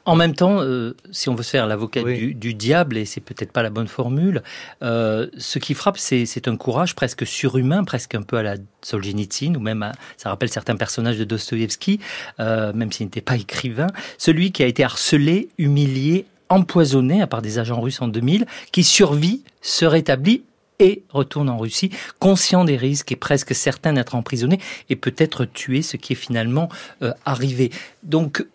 en 0.06 0.16
même 0.16 0.34
temps, 0.34 0.62
euh, 0.62 0.96
si 1.12 1.28
on 1.28 1.36
veut 1.36 1.44
se 1.44 1.50
faire 1.50 1.68
l'avocat 1.68 2.02
oui. 2.02 2.18
du, 2.18 2.34
du, 2.34 2.54
diable, 2.54 2.96
et 2.96 3.04
c'est 3.04 3.20
peut-être 3.20 3.52
pas 3.52 3.62
la 3.62 3.70
bonne 3.70 3.90
formule, 3.90 4.42
euh, 4.84 5.28
ce 5.38 5.60
qui 5.60 5.74
frappe, 5.74 5.98
c'est 5.98 6.48
un 6.48 6.56
courage 6.56 6.96
presque 6.96 7.28
surhumain, 7.28 7.84
presque 7.84 8.16
un 8.16 8.22
peu 8.22 8.38
à 8.38 8.44
la 8.44 8.56
Solzhenitsyn, 8.84 9.58
ou 9.58 9.60
même 9.60 9.84
à, 9.84 9.92
ça 10.16 10.30
rappelle 10.30 10.50
certains 10.50 10.78
personnages 10.78 11.18
de 11.18 11.26
Dostoïevski, 11.26 12.00
euh, 12.40 12.72
même 12.72 12.94
s'il 12.94 13.08
n'était 13.08 13.20
pas 13.20 13.36
écrivain, 13.36 13.88
celui 14.18 14.54
qui 14.54 14.64
a 14.64 14.66
été 14.66 14.86
harcelé, 14.86 15.50
humilié, 15.58 16.26
empoisonné 16.48 17.26
par 17.28 17.42
des 17.42 17.60
agents 17.60 17.82
russes 17.82 18.02
en 18.02 18.08
2000, 18.08 18.46
qui 18.72 18.86
survit, 18.86 19.44
se 19.62 19.84
rétablit 19.84 20.44
et 20.82 21.04
retourne 21.10 21.50
en 21.50 21.58
Russie, 21.58 21.92
conscient 22.20 22.66
des 22.66 22.76
risques 22.76 23.12
et 23.12 23.16
presque 23.16 23.54
certain 23.54 23.94
d'être 23.94 24.16
emprisonné 24.16 24.60
et 24.90 24.96
peut-être 24.96 25.46
tué, 25.46 25.84
ce 25.84 25.96
qui 25.96 26.14
est 26.14 26.16
finalement 26.16 26.70
euh, 27.04 27.14
arrivé. 27.24 27.72
Donc, 28.04 28.46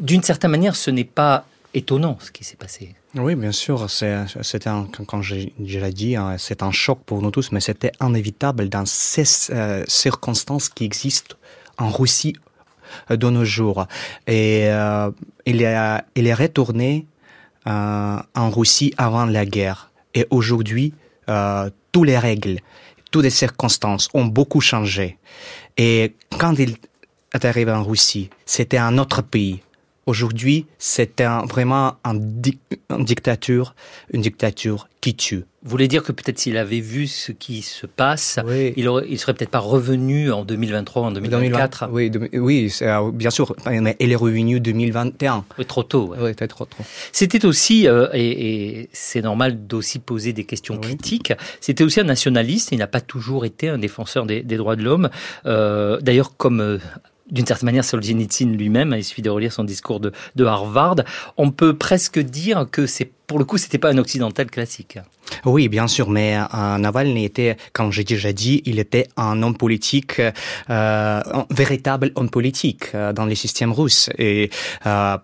d'une 0.00 0.22
certaine 0.22 0.50
manière, 0.50 0.74
ce 0.74 0.90
n'est 0.90 1.04
pas 1.04 1.46
étonnant 1.74 2.18
ce 2.20 2.32
qui 2.32 2.42
s'est 2.44 2.56
passé. 2.56 2.94
Oui, 3.14 3.36
bien 3.36 3.52
sûr, 3.52 3.88
c'était 3.88 4.70
quand 5.06 5.22
je, 5.22 5.36
je 5.64 5.78
dit, 5.90 6.16
hein, 6.16 6.34
c'est 6.36 6.62
un 6.62 6.72
choc 6.72 6.98
pour 7.06 7.22
nous 7.22 7.30
tous, 7.30 7.52
mais 7.52 7.60
c'était 7.60 7.92
inévitable 8.00 8.68
dans 8.68 8.84
ces 8.84 9.24
euh, 9.50 9.84
circonstances 9.86 10.68
qui 10.68 10.84
existent 10.84 11.36
en 11.78 11.90
Russie 11.90 12.34
euh, 13.10 13.16
de 13.16 13.30
nos 13.30 13.44
jours. 13.44 13.86
Et 14.26 14.66
il, 15.46 15.62
est, 15.62 16.00
il 16.16 16.26
est 16.26 16.34
retourné 16.34 17.06
en 17.66 18.50
Russie 18.50 18.94
avant 18.96 19.26
la 19.26 19.44
guerre. 19.44 19.90
Et 20.14 20.26
aujourd'hui, 20.30 20.94
euh, 21.28 21.70
toutes 21.92 22.06
les 22.06 22.18
règles, 22.18 22.58
toutes 23.10 23.24
les 23.24 23.30
circonstances 23.30 24.08
ont 24.14 24.26
beaucoup 24.26 24.60
changé. 24.60 25.18
Et 25.76 26.14
quand 26.38 26.54
il 26.58 26.76
est 27.34 27.44
arrivé 27.44 27.72
en 27.72 27.84
Russie, 27.84 28.30
c'était 28.44 28.78
un 28.78 28.98
autre 28.98 29.22
pays. 29.22 29.60
Aujourd'hui, 30.08 30.64
c'est 30.78 31.20
un, 31.20 31.44
vraiment 31.44 31.96
un 32.02 32.14
di 32.14 32.58
une 32.88 33.04
dictature, 33.04 33.74
une 34.10 34.22
dictature 34.22 34.88
qui 35.02 35.14
tue. 35.14 35.44
Vous 35.62 35.70
voulez 35.70 35.86
dire 35.86 36.02
que 36.02 36.12
peut-être 36.12 36.38
s'il 36.38 36.56
avait 36.56 36.80
vu 36.80 37.06
ce 37.06 37.30
qui 37.30 37.60
se 37.60 37.84
passe, 37.86 38.38
oui. 38.46 38.72
il, 38.78 38.88
aurait, 38.88 39.04
il 39.06 39.18
serait 39.18 39.34
peut-être 39.34 39.50
pas 39.50 39.58
revenu 39.58 40.32
en 40.32 40.46
2023, 40.46 41.02
en 41.02 41.10
2024 41.12 41.88
2020, 41.88 41.94
Oui, 41.94 42.10
de, 42.10 42.38
oui 42.38 42.72
bien 43.12 43.28
sûr, 43.28 43.54
mais 43.66 43.96
il 44.00 44.10
est 44.10 44.16
revenu 44.16 44.56
en 44.56 44.60
2021. 44.60 45.44
Oui, 45.58 45.66
trop 45.66 45.82
tôt. 45.82 46.06
Ouais. 46.06 46.16
Oui, 46.22 46.32
peut-être 46.32 46.54
trop 46.56 46.64
tôt. 46.64 46.82
C'était 47.12 47.44
aussi, 47.44 47.86
euh, 47.86 48.08
et, 48.14 48.78
et 48.80 48.88
c'est 48.94 49.20
normal 49.20 49.66
d'aussi 49.66 49.98
poser 49.98 50.32
des 50.32 50.44
questions 50.44 50.76
oui. 50.76 50.80
critiques, 50.80 51.34
c'était 51.60 51.84
aussi 51.84 52.00
un 52.00 52.04
nationaliste, 52.04 52.70
il 52.72 52.78
n'a 52.78 52.86
pas 52.86 53.02
toujours 53.02 53.44
été 53.44 53.68
un 53.68 53.76
défenseur 53.76 54.24
des, 54.24 54.42
des 54.42 54.56
droits 54.56 54.76
de 54.76 54.84
l'homme. 54.84 55.10
Euh, 55.44 56.00
D'ailleurs, 56.00 56.34
comme... 56.38 56.78
D'une 57.30 57.46
certaine 57.46 57.66
manière 57.66 57.84
Solzhenitsyn 57.84 58.56
lui-même, 58.56 58.94
il 58.96 59.04
suffit 59.04 59.22
de 59.22 59.30
relire 59.30 59.52
son 59.52 59.64
discours 59.64 60.00
de, 60.00 60.12
de 60.36 60.44
Harvard, 60.44 60.96
on 61.36 61.50
peut 61.50 61.76
presque 61.76 62.18
dire 62.18 62.66
que 62.70 62.86
c'est 62.86 63.10
pour 63.28 63.38
le 63.38 63.44
coup, 63.44 63.58
c'était 63.58 63.78
pas 63.78 63.90
un 63.90 63.98
occidental 63.98 64.50
classique. 64.50 64.98
Oui, 65.44 65.68
bien 65.68 65.86
sûr, 65.86 66.08
mais 66.08 66.36
euh, 66.36 66.78
Navalny 66.78 67.26
était, 67.26 67.58
comme 67.74 67.92
j'ai 67.92 68.02
déjà 68.02 68.32
dit, 68.32 68.62
il 68.64 68.78
était 68.78 69.06
un 69.18 69.42
homme 69.42 69.56
politique, 69.56 70.18
euh, 70.18 70.32
un 70.68 71.46
véritable 71.50 72.10
homme 72.14 72.30
politique 72.30 72.86
euh, 72.94 73.12
dans 73.12 73.26
les 73.26 73.34
systèmes 73.34 73.72
russes. 73.72 74.08
Et 74.16 74.48
euh, 74.86 75.18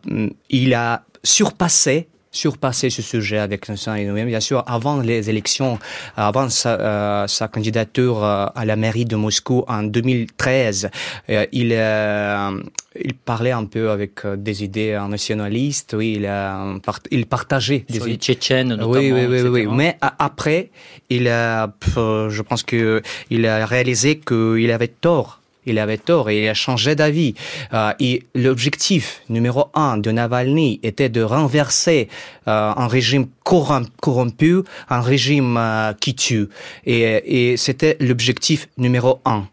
il 0.50 0.74
a 0.74 1.04
surpassé 1.22 2.08
surpasser 2.34 2.90
ce 2.90 3.00
sujet 3.00 3.38
avec 3.38 3.68
lui-même. 3.68 4.26
Bien 4.26 4.40
sûr, 4.40 4.64
avant 4.66 5.00
les 5.00 5.30
élections, 5.30 5.78
avant 6.16 6.48
sa, 6.48 6.80
euh, 6.80 7.26
sa 7.26 7.48
candidature 7.48 8.22
à 8.22 8.64
la 8.64 8.76
mairie 8.76 9.04
de 9.04 9.16
Moscou 9.16 9.64
en 9.68 9.84
2013, 9.84 10.90
euh, 11.30 11.46
il, 11.52 11.70
euh, 11.72 12.60
il 13.02 13.14
parlait 13.14 13.52
un 13.52 13.64
peu 13.64 13.90
avec 13.90 14.26
des 14.26 14.64
idées 14.64 15.00
nationalistes. 15.08 15.94
Oui, 15.96 16.14
il, 16.16 16.26
a, 16.26 16.74
il 17.10 17.26
partageait 17.26 17.84
des 17.88 17.98
idées 17.98 18.16
tchétchènes, 18.16 18.68
notamment. 18.68 18.90
Oui, 18.90 19.12
oui, 19.12 19.26
oui, 19.26 19.40
oui, 19.48 19.66
Mais 19.70 19.96
après, 20.00 20.70
il 21.10 21.28
a, 21.28 21.72
je 21.96 22.42
pense 22.42 22.62
que 22.62 23.02
il 23.30 23.46
a 23.46 23.64
réalisé 23.64 24.18
qu'il 24.18 24.70
avait 24.70 24.88
tort 24.88 25.40
il 25.66 25.78
avait 25.78 25.98
tort 25.98 26.30
et 26.30 26.44
il 26.44 26.48
a 26.48 26.54
changé 26.54 26.94
d'avis. 26.94 27.34
Euh, 27.72 27.92
et 28.00 28.22
l'objectif 28.34 29.22
numéro 29.28 29.66
un 29.74 29.96
de 29.96 30.10
Navalny 30.10 30.80
était 30.82 31.08
de 31.08 31.22
renverser 31.22 32.08
euh, 32.48 32.72
un 32.76 32.86
régime 32.86 33.26
corrompu, 33.42 34.62
un 34.88 35.00
régime 35.00 35.56
euh, 35.58 35.92
qui 35.94 36.14
tue. 36.14 36.48
Et, 36.86 37.52
et 37.52 37.56
c'était 37.56 37.96
l'objectif 38.00 38.68
numéro 38.78 39.20
un. 39.24 39.46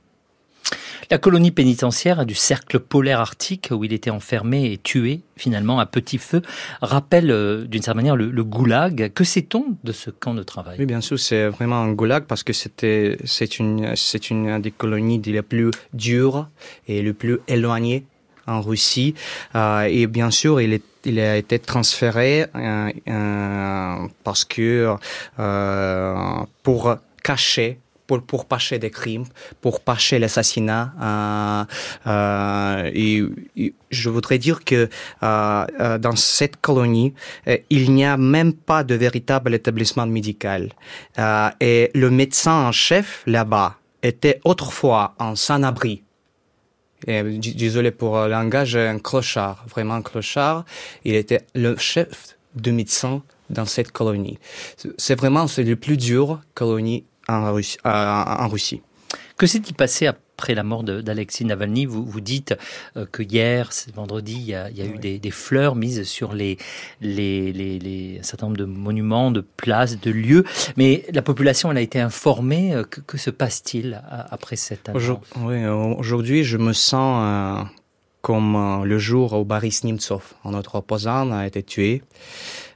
La 1.11 1.17
colonie 1.17 1.51
pénitentiaire 1.51 2.25
du 2.25 2.35
cercle 2.35 2.79
polaire 2.79 3.19
arctique 3.19 3.67
où 3.71 3.83
il 3.83 3.91
était 3.91 4.11
enfermé 4.11 4.71
et 4.71 4.77
tué 4.77 5.19
finalement 5.35 5.77
à 5.81 5.85
petit 5.85 6.17
feu. 6.17 6.41
Rappelle 6.81 7.31
euh, 7.31 7.65
d'une 7.65 7.81
certaine 7.81 7.97
manière 7.97 8.15
le, 8.15 8.43
goulag. 8.45 9.11
Que 9.13 9.25
sait-on 9.25 9.75
de 9.83 9.91
ce 9.91 10.09
camp 10.09 10.33
de 10.33 10.41
travail? 10.41 10.77
Oui, 10.79 10.85
bien 10.85 11.01
sûr, 11.01 11.19
c'est 11.19 11.49
vraiment 11.49 11.81
un 11.81 11.91
goulag 11.91 12.23
parce 12.23 12.43
que 12.43 12.53
c'était 12.53 13.17
c'est 13.25 13.59
une 13.59 13.93
c'est 13.97 14.29
une 14.29 14.61
des 14.61 14.71
colonies 14.71 15.21
les 15.21 15.41
plus 15.41 15.71
dures 15.93 16.47
et 16.87 17.01
les 17.01 17.11
plus 17.11 17.39
éloignées 17.49 18.05
en 18.47 18.61
Russie. 18.61 19.13
Euh, 19.55 19.81
et 19.81 20.07
bien 20.07 20.31
sûr 20.31 20.61
il 20.61 20.71
est 20.71 20.83
il 21.03 21.19
a 21.19 21.35
été 21.35 21.59
transféré 21.59 22.45
euh, 22.55 24.07
parce 24.23 24.45
que 24.45 24.95
pour 26.63 26.95
cacher 27.21 27.79
pour, 28.19 28.45
pour 28.45 28.57
des 28.71 28.89
crimes, 28.89 29.25
pour 29.61 29.79
pâcher 29.81 30.19
l'assassinat. 30.19 30.93
Euh, 31.01 31.63
euh, 32.07 32.91
et, 32.93 33.73
je 33.89 34.09
voudrais 34.09 34.37
dire 34.37 34.63
que 34.63 34.89
euh, 35.23 35.97
dans 35.97 36.15
cette 36.15 36.57
colonie, 36.57 37.13
il 37.69 37.93
n'y 37.93 38.05
a 38.05 38.17
même 38.17 38.53
pas 38.53 38.83
de 38.83 38.95
véritable 38.95 39.53
établissement 39.53 40.05
médical. 40.05 40.71
et 41.59 41.91
le 41.93 42.09
médecin 42.09 42.67
en 42.67 42.71
chef 42.71 43.23
là-bas 43.25 43.75
était 44.03 44.39
autrefois 44.45 45.13
en 45.19 45.35
sans-abri. 45.35 46.03
Désolé 47.07 47.91
pour 47.91 48.17
le 48.21 48.29
langage, 48.29 48.75
un 48.75 48.99
clochard, 48.99 49.65
vraiment 49.67 49.95
un 49.95 50.01
clochard. 50.01 50.65
Il 51.03 51.15
était 51.15 51.41
le 51.55 51.75
chef 51.77 52.37
de 52.55 52.71
médecin 52.71 53.21
dans 53.49 53.65
cette 53.65 53.91
colonie. 53.91 54.39
C'est 54.97 55.15
vraiment 55.15 55.47
c'est 55.47 55.63
le 55.63 55.75
plus 55.75 55.97
dur 55.97 56.39
colonie 56.53 57.03
en 57.31 57.53
Russie. 57.53 57.77
En 57.83 58.47
Russie. 58.47 58.81
Que 59.41 59.47
s'est-il 59.47 59.73
passé 59.73 60.05
après 60.05 60.53
la 60.53 60.61
mort 60.61 60.83
d'Alexis 60.83 61.45
Navalny? 61.45 61.87
Vous, 61.87 62.05
vous 62.05 62.21
dites 62.21 62.55
euh, 62.95 63.07
que 63.11 63.23
hier, 63.23 63.71
vendredi, 63.95 64.33
il 64.33 64.43
y 64.43 64.53
a, 64.53 64.69
il 64.69 64.77
y 64.77 64.81
a 64.83 64.85
oui. 64.85 64.91
eu 64.93 64.99
des, 64.99 65.17
des, 65.17 65.31
fleurs 65.31 65.75
mises 65.75 66.03
sur 66.03 66.33
les, 66.33 66.57
les, 67.01 67.51
les, 67.51 67.79
les, 67.79 68.19
un 68.19 68.23
certain 68.23 68.45
nombre 68.45 68.59
de 68.59 68.65
monuments, 68.65 69.31
de 69.31 69.41
places, 69.41 69.99
de 69.99 70.11
lieux. 70.11 70.43
Mais 70.77 71.05
la 71.11 71.23
population, 71.23 71.71
elle 71.71 71.77
a 71.77 71.81
été 71.81 71.99
informée. 71.99 72.75
Euh, 72.75 72.83
que, 72.83 73.01
que 73.01 73.17
se 73.17 73.31
passe-t-il 73.31 73.99
après 74.29 74.57
cette 74.57 74.89
annonce 74.89 75.17
oui, 75.37 75.65
Aujourd'hui, 75.65 76.43
je 76.43 76.57
me 76.57 76.73
sens 76.73 77.23
euh, 77.25 77.63
comme 78.21 78.83
le 78.85 78.99
jour 78.99 79.33
où 79.33 79.43
Boris 79.43 79.83
Nemtsov, 79.83 80.33
notre 80.45 80.75
opposant, 80.75 81.31
a 81.31 81.47
été 81.47 81.63
tué. 81.63 82.03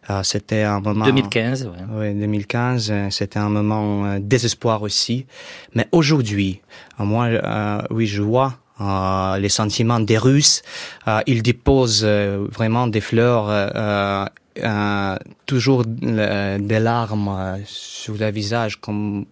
Euh, 0.10 0.22
c'était 0.22 0.62
un 0.62 0.82
moment 0.82 1.06
2015 1.06 1.66
ouais. 1.66 2.14
oui 2.14 2.14
2015 2.14 2.94
c'était 3.10 3.40
un 3.40 3.50
moment 3.50 4.06
euh, 4.06 4.20
désespoir 4.22 4.84
aussi 4.84 5.26
mais 5.74 5.88
aujourd'hui 5.92 6.62
moi 7.00 7.26
euh, 7.26 7.82
oui 7.90 8.06
je 8.06 8.22
vois 8.22 8.60
euh, 8.82 9.38
les 9.40 9.50
sentiments 9.50 10.00
des 10.00 10.20
Russes 10.20 10.62
euh, 11.08 11.22
ils 11.26 11.42
déposent 11.42 12.04
euh, 12.04 12.46
vraiment 12.52 12.86
des 12.86 13.02
fleurs 13.02 13.48
euh, 13.50 14.26
euh, 14.64 15.18
toujours 15.48 15.84
euh, 16.04 16.58
des 16.60 16.80
larmes 16.80 17.28
euh, 17.28 17.58
sur 17.66 18.14
le 18.14 18.30
visage 18.30 18.80
comme 18.80 19.26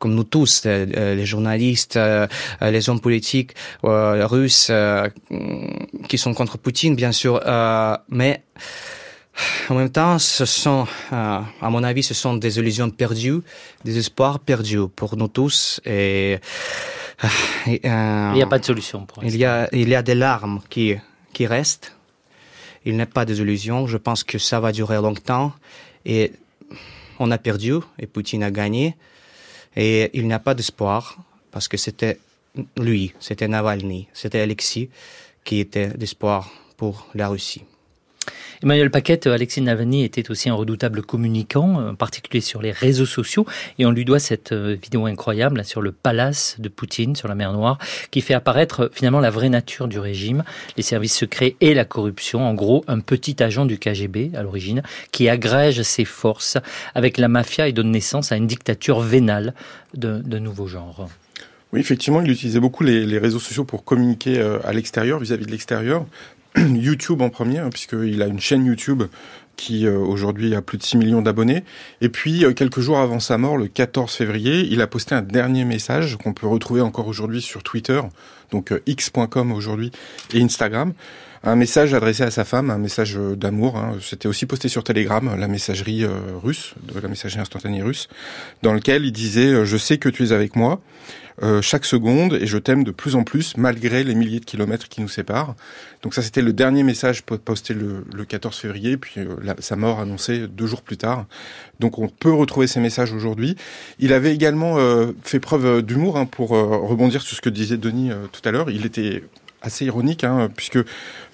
comme 0.00 0.14
nous 0.14 0.24
tous 0.24 0.62
euh, 0.66 1.14
les 1.14 1.24
journalistes 1.24 1.96
euh, 1.96 2.26
les 2.60 2.90
hommes 2.90 3.00
politiques 3.00 3.52
euh, 3.84 4.26
russes 4.26 4.68
euh, 4.70 5.08
qui 6.08 6.18
sont 6.18 6.34
contre 6.34 6.58
Poutine 6.58 6.96
bien 6.96 7.12
sûr 7.12 7.40
euh, 7.46 7.96
mais 8.08 8.42
euh, 8.56 8.60
en 9.68 9.74
même 9.74 9.90
temps, 9.90 10.18
ce 10.18 10.44
sont, 10.44 10.86
euh, 11.12 11.40
à 11.60 11.70
mon 11.70 11.82
avis, 11.82 12.02
ce 12.02 12.14
sont 12.14 12.34
des 12.34 12.58
illusions 12.58 12.90
perdues, 12.90 13.40
des 13.84 13.98
espoirs 13.98 14.38
perdus 14.38 14.88
pour 14.94 15.16
nous 15.16 15.28
tous. 15.28 15.80
Et, 15.84 16.38
euh, 17.22 17.28
et 17.66 17.80
euh, 17.84 18.30
il 18.32 18.36
n'y 18.36 18.42
a 18.42 18.46
pas 18.46 18.58
de 18.58 18.64
solution. 18.64 19.06
Pour 19.06 19.24
il 19.24 19.36
y 19.36 19.44
a, 19.44 19.68
il 19.72 19.88
y 19.88 19.94
a 19.94 20.02
des 20.02 20.14
larmes 20.14 20.60
qui 20.68 20.96
qui 21.32 21.46
restent. 21.46 21.94
il 22.86 22.96
n'est 22.96 23.04
pas 23.04 23.26
des 23.26 23.40
illusions. 23.40 23.86
Je 23.86 23.98
pense 23.98 24.24
que 24.24 24.38
ça 24.38 24.58
va 24.58 24.72
durer 24.72 24.96
longtemps. 24.96 25.52
Et 26.06 26.32
on 27.18 27.30
a 27.30 27.36
perdu 27.36 27.74
et 27.98 28.06
Poutine 28.06 28.42
a 28.42 28.50
gagné. 28.50 28.96
Et 29.74 30.10
il 30.14 30.26
n'y 30.26 30.32
a 30.32 30.38
pas 30.38 30.54
d'espoir 30.54 31.18
parce 31.50 31.68
que 31.68 31.76
c'était 31.76 32.18
lui, 32.78 33.12
c'était 33.20 33.48
Navalny, 33.48 34.08
c'était 34.14 34.40
Alexis 34.40 34.88
qui 35.44 35.60
était 35.60 35.88
d'espoir 35.88 36.50
pour 36.78 37.08
la 37.14 37.28
Russie. 37.28 37.64
Emmanuel 38.62 38.90
Paquette, 38.90 39.26
Alexis 39.26 39.60
Navalny 39.60 40.02
était 40.04 40.30
aussi 40.30 40.48
un 40.48 40.54
redoutable 40.54 41.02
communicant, 41.02 41.90
en 41.90 41.94
particulier 41.94 42.40
sur 42.40 42.62
les 42.62 42.70
réseaux 42.70 43.06
sociaux, 43.06 43.46
et 43.78 43.84
on 43.84 43.90
lui 43.90 44.04
doit 44.04 44.18
cette 44.18 44.52
euh, 44.52 44.76
vidéo 44.80 45.06
incroyable 45.06 45.62
sur 45.64 45.82
le 45.82 45.92
palace 45.92 46.56
de 46.58 46.68
Poutine, 46.68 47.16
sur 47.16 47.28
la 47.28 47.34
mer 47.34 47.52
Noire, 47.52 47.78
qui 48.10 48.22
fait 48.22 48.32
apparaître 48.32 48.84
euh, 48.84 48.88
finalement 48.92 49.20
la 49.20 49.30
vraie 49.30 49.50
nature 49.50 49.88
du 49.88 49.98
régime, 49.98 50.42
les 50.76 50.82
services 50.82 51.16
secrets 51.16 51.56
et 51.60 51.74
la 51.74 51.84
corruption. 51.84 52.46
En 52.46 52.54
gros, 52.54 52.82
un 52.88 53.00
petit 53.00 53.42
agent 53.42 53.66
du 53.66 53.78
KGB 53.78 54.30
à 54.34 54.42
l'origine, 54.42 54.82
qui 55.12 55.28
agrège 55.28 55.82
ses 55.82 56.06
forces 56.06 56.56
avec 56.94 57.18
la 57.18 57.28
mafia 57.28 57.68
et 57.68 57.72
donne 57.72 57.90
naissance 57.90 58.32
à 58.32 58.36
une 58.36 58.46
dictature 58.46 59.00
vénale 59.00 59.54
de 59.94 60.38
nouveau 60.38 60.66
genre. 60.66 61.08
Oui, 61.72 61.80
effectivement, 61.80 62.20
il 62.22 62.30
utilisait 62.30 62.60
beaucoup 62.60 62.84
les, 62.84 63.18
réseaux 63.18 63.40
sociaux 63.40 63.64
pour 63.64 63.84
communiquer 63.84 64.38
euh, 64.38 64.58
à 64.64 64.72
l'extérieur, 64.72 65.18
vis-à-vis 65.18 65.46
de 65.46 65.50
l'extérieur. 65.50 66.06
YouTube 66.74 67.20
en 67.20 67.28
premier, 67.28 67.58
hein, 67.58 67.70
puisqu'il 67.70 68.22
a 68.22 68.26
une 68.26 68.40
chaîne 68.40 68.64
YouTube 68.64 69.04
qui 69.56 69.86
euh, 69.86 69.96
aujourd'hui 69.98 70.54
a 70.54 70.62
plus 70.62 70.78
de 70.78 70.82
6 70.82 70.98
millions 70.98 71.22
d'abonnés. 71.22 71.64
Et 72.00 72.08
puis, 72.08 72.44
euh, 72.44 72.52
quelques 72.52 72.80
jours 72.80 72.98
avant 72.98 73.20
sa 73.20 73.38
mort, 73.38 73.56
le 73.56 73.68
14 73.68 74.12
février, 74.12 74.66
il 74.70 74.80
a 74.80 74.86
posté 74.86 75.14
un 75.14 75.22
dernier 75.22 75.64
message 75.64 76.16
qu'on 76.16 76.34
peut 76.34 76.46
retrouver 76.46 76.82
encore 76.82 77.08
aujourd'hui 77.08 77.40
sur 77.40 77.62
Twitter, 77.62 78.00
donc 78.50 78.72
x.com 78.86 79.52
aujourd'hui, 79.52 79.92
et 80.34 80.42
Instagram. 80.42 80.92
Un 81.46 81.56
message 81.56 81.94
adressé 81.94 82.24
à 82.24 82.30
sa 82.30 82.44
femme, 82.44 82.70
un 82.70 82.78
message 82.78 83.14
d'amour. 83.14 83.76
Hein. 83.76 83.96
C'était 84.02 84.28
aussi 84.28 84.46
posté 84.46 84.68
sur 84.68 84.84
Telegram, 84.84 85.34
la 85.38 85.48
messagerie 85.48 86.04
russe, 86.42 86.74
de 86.82 86.98
la 87.00 87.08
messagerie 87.08 87.40
instantanée 87.40 87.82
russe, 87.82 88.08
dans 88.62 88.74
lequel 88.74 89.04
il 89.04 89.12
disait 89.12 89.64
Je 89.64 89.76
sais 89.76 89.96
que 89.96 90.08
tu 90.08 90.24
es 90.24 90.32
avec 90.32 90.56
moi. 90.56 90.80
Euh, 91.42 91.60
chaque 91.60 91.84
seconde 91.84 92.32
et 92.32 92.46
je 92.46 92.56
t'aime 92.56 92.82
de 92.82 92.90
plus 92.90 93.14
en 93.14 93.22
plus 93.22 93.58
malgré 93.58 94.04
les 94.04 94.14
milliers 94.14 94.40
de 94.40 94.46
kilomètres 94.46 94.88
qui 94.88 95.02
nous 95.02 95.08
séparent. 95.08 95.54
Donc 96.02 96.14
ça 96.14 96.22
c'était 96.22 96.40
le 96.40 96.54
dernier 96.54 96.82
message 96.82 97.22
posté 97.24 97.74
le, 97.74 98.04
le 98.14 98.24
14 98.24 98.56
février, 98.56 98.96
puis 98.96 99.20
euh, 99.20 99.54
sa 99.58 99.76
mort 99.76 100.00
annoncée 100.00 100.46
deux 100.48 100.66
jours 100.66 100.80
plus 100.80 100.96
tard. 100.96 101.26
Donc 101.78 101.98
on 101.98 102.08
peut 102.08 102.32
retrouver 102.32 102.66
ces 102.66 102.80
messages 102.80 103.12
aujourd'hui. 103.12 103.54
Il 103.98 104.14
avait 104.14 104.34
également 104.34 104.78
euh, 104.78 105.12
fait 105.22 105.40
preuve 105.40 105.82
d'humour 105.82 106.16
hein, 106.16 106.24
pour 106.24 106.50
rebondir 106.50 107.20
sur 107.20 107.36
ce 107.36 107.42
que 107.42 107.50
disait 107.50 107.76
Denis 107.76 108.10
tout 108.32 108.40
à 108.48 108.50
l'heure. 108.50 108.70
Il 108.70 108.86
était 108.86 109.22
assez 109.62 109.86
ironique, 109.86 110.24
hein, 110.24 110.48
puisque 110.54 110.78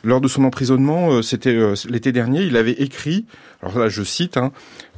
lors 0.05 0.21
de 0.21 0.29
son 0.29 0.45
emprisonnement, 0.45 1.23
c'était 1.23 1.59
l'été 1.88 2.12
dernier, 2.12 2.43
il 2.43 2.57
avait 2.57 2.73
écrit, 2.73 3.26
alors 3.62 3.79
là 3.79 3.88
je 3.88 4.02
cite, 4.02 4.37
hein, 4.37 4.52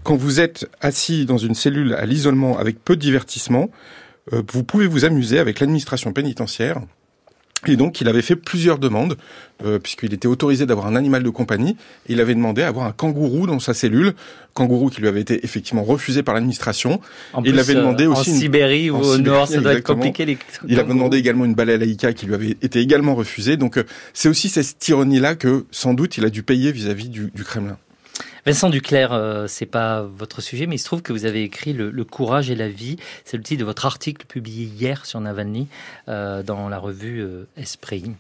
quand 0.04 0.16
vous 0.16 0.38
êtes 0.38 0.70
assis 0.80 1.24
dans 1.24 1.38
une 1.38 1.54
cellule 1.54 1.94
à 1.94 2.06
l'isolement 2.06 2.58
avec 2.58 2.84
peu 2.84 2.94
de 2.94 3.00
divertissement, 3.00 3.70
euh, 4.32 4.42
vous 4.52 4.62
pouvez 4.62 4.86
vous 4.86 5.04
amuser 5.04 5.38
avec 5.38 5.60
l'administration 5.60 6.12
pénitentiaire. 6.12 6.80
Et 7.68 7.76
donc, 7.76 8.00
il 8.00 8.08
avait 8.08 8.22
fait 8.22 8.36
plusieurs 8.36 8.78
demandes, 8.78 9.16
euh, 9.64 9.78
puisqu'il 9.78 10.12
était 10.14 10.28
autorisé 10.28 10.66
d'avoir 10.66 10.86
un 10.86 10.96
animal 10.96 11.22
de 11.22 11.30
compagnie. 11.30 11.76
il 12.08 12.20
avait 12.20 12.34
demandé 12.34 12.62
à 12.62 12.68
avoir 12.68 12.86
un 12.86 12.92
kangourou 12.92 13.46
dans 13.46 13.58
sa 13.58 13.74
cellule, 13.74 14.14
kangourou 14.54 14.90
qui 14.90 15.00
lui 15.00 15.08
avait 15.08 15.20
été 15.20 15.44
effectivement 15.44 15.82
refusé 15.82 16.22
par 16.22 16.34
l'administration. 16.34 17.00
Il 17.44 17.58
avait 17.58 17.74
demandé 17.74 18.04
euh, 18.04 18.10
aussi 18.12 18.30
en 18.30 18.34
Sibérie 18.34 18.90
ou 18.90 18.96
au 18.96 19.18
nord, 19.18 19.48
ça 19.48 19.60
doit 19.60 19.74
être 19.74 19.84
compliqué. 19.84 20.24
Les... 20.24 20.38
Il 20.68 20.78
avait 20.78 20.92
demandé 20.92 21.18
également 21.18 21.44
une 21.44 21.54
balai 21.54 21.78
laïka 21.78 22.12
qui 22.12 22.26
lui 22.26 22.34
avait 22.34 22.50
été 22.50 22.80
également 22.80 23.14
refusée. 23.14 23.56
Donc, 23.56 23.82
c'est 24.12 24.28
aussi 24.28 24.48
cette 24.48 24.86
ironie-là 24.88 25.34
que 25.34 25.66
sans 25.70 25.94
doute 25.94 26.16
il 26.18 26.24
a 26.24 26.30
dû 26.30 26.42
payer 26.42 26.72
vis-à-vis 26.72 27.08
du 27.08 27.44
Kremlin. 27.44 27.78
Vincent 28.46 28.68
Duclerc, 28.68 29.12
euh, 29.12 29.46
c'est 29.48 29.66
pas 29.66 30.02
votre 30.02 30.42
sujet, 30.42 30.66
mais 30.66 30.76
il 30.76 30.78
se 30.78 30.84
trouve 30.84 31.00
que 31.00 31.14
vous 31.14 31.24
avez 31.24 31.42
écrit 31.42 31.72
Le, 31.72 32.04
courage 32.04 32.50
et 32.50 32.54
la 32.54 32.68
vie. 32.68 32.96
C'est 33.24 33.38
le 33.38 33.42
titre 33.42 33.60
de 33.60 33.64
votre 33.64 33.86
article 33.86 34.26
publié 34.26 34.66
hier 34.66 35.06
sur 35.06 35.20
Navalny 35.20 35.66
euh, 36.08 36.42
dans 36.42 36.68
la 36.68 36.78
revue 36.78 37.22
euh, 37.22 37.46
Esprit. 37.56 38.12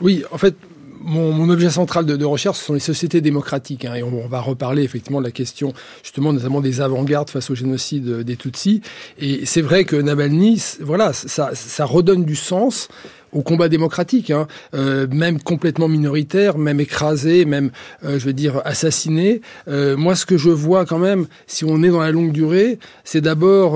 Oui, 0.00 0.24
en 0.30 0.38
fait, 0.38 0.56
mon, 0.98 1.48
objet 1.50 1.68
central 1.68 2.06
de, 2.06 2.24
recherche, 2.24 2.58
ce 2.58 2.64
sont 2.64 2.72
les 2.72 2.80
sociétés 2.80 3.20
démocratiques. 3.20 3.84
Hein, 3.84 3.94
et 3.94 4.02
on, 4.02 4.26
va 4.26 4.40
reparler 4.40 4.82
effectivement 4.82 5.20
de 5.20 5.26
la 5.26 5.30
question, 5.30 5.74
justement, 6.02 6.32
notamment 6.32 6.62
des 6.62 6.80
avant-gardes 6.80 7.28
face 7.28 7.50
au 7.50 7.54
génocide 7.54 8.20
des 8.20 8.36
Tutsis. 8.36 8.80
Et 9.18 9.44
c'est 9.44 9.62
vrai 9.62 9.84
que 9.84 9.96
Navalny, 9.96 10.62
voilà, 10.80 11.12
ça 11.12 11.84
redonne 11.84 12.24
du 12.24 12.36
sens 12.36 12.88
au 13.34 13.42
combat 13.42 13.68
démocratique, 13.68 14.30
hein, 14.30 14.46
euh, 14.74 15.06
même 15.12 15.40
complètement 15.42 15.88
minoritaire, 15.88 16.56
même 16.56 16.80
écrasé, 16.80 17.44
même, 17.44 17.70
euh, 18.04 18.18
je 18.18 18.26
veux 18.26 18.32
dire, 18.32 18.62
assassiné. 18.64 19.40
Euh, 19.68 19.96
moi, 19.96 20.14
ce 20.14 20.24
que 20.24 20.38
je 20.38 20.50
vois 20.50 20.86
quand 20.86 20.98
même, 20.98 21.26
si 21.46 21.64
on 21.64 21.82
est 21.82 21.88
dans 21.88 22.00
la 22.00 22.12
longue 22.12 22.32
durée, 22.32 22.78
c'est 23.02 23.20
d'abord 23.20 23.74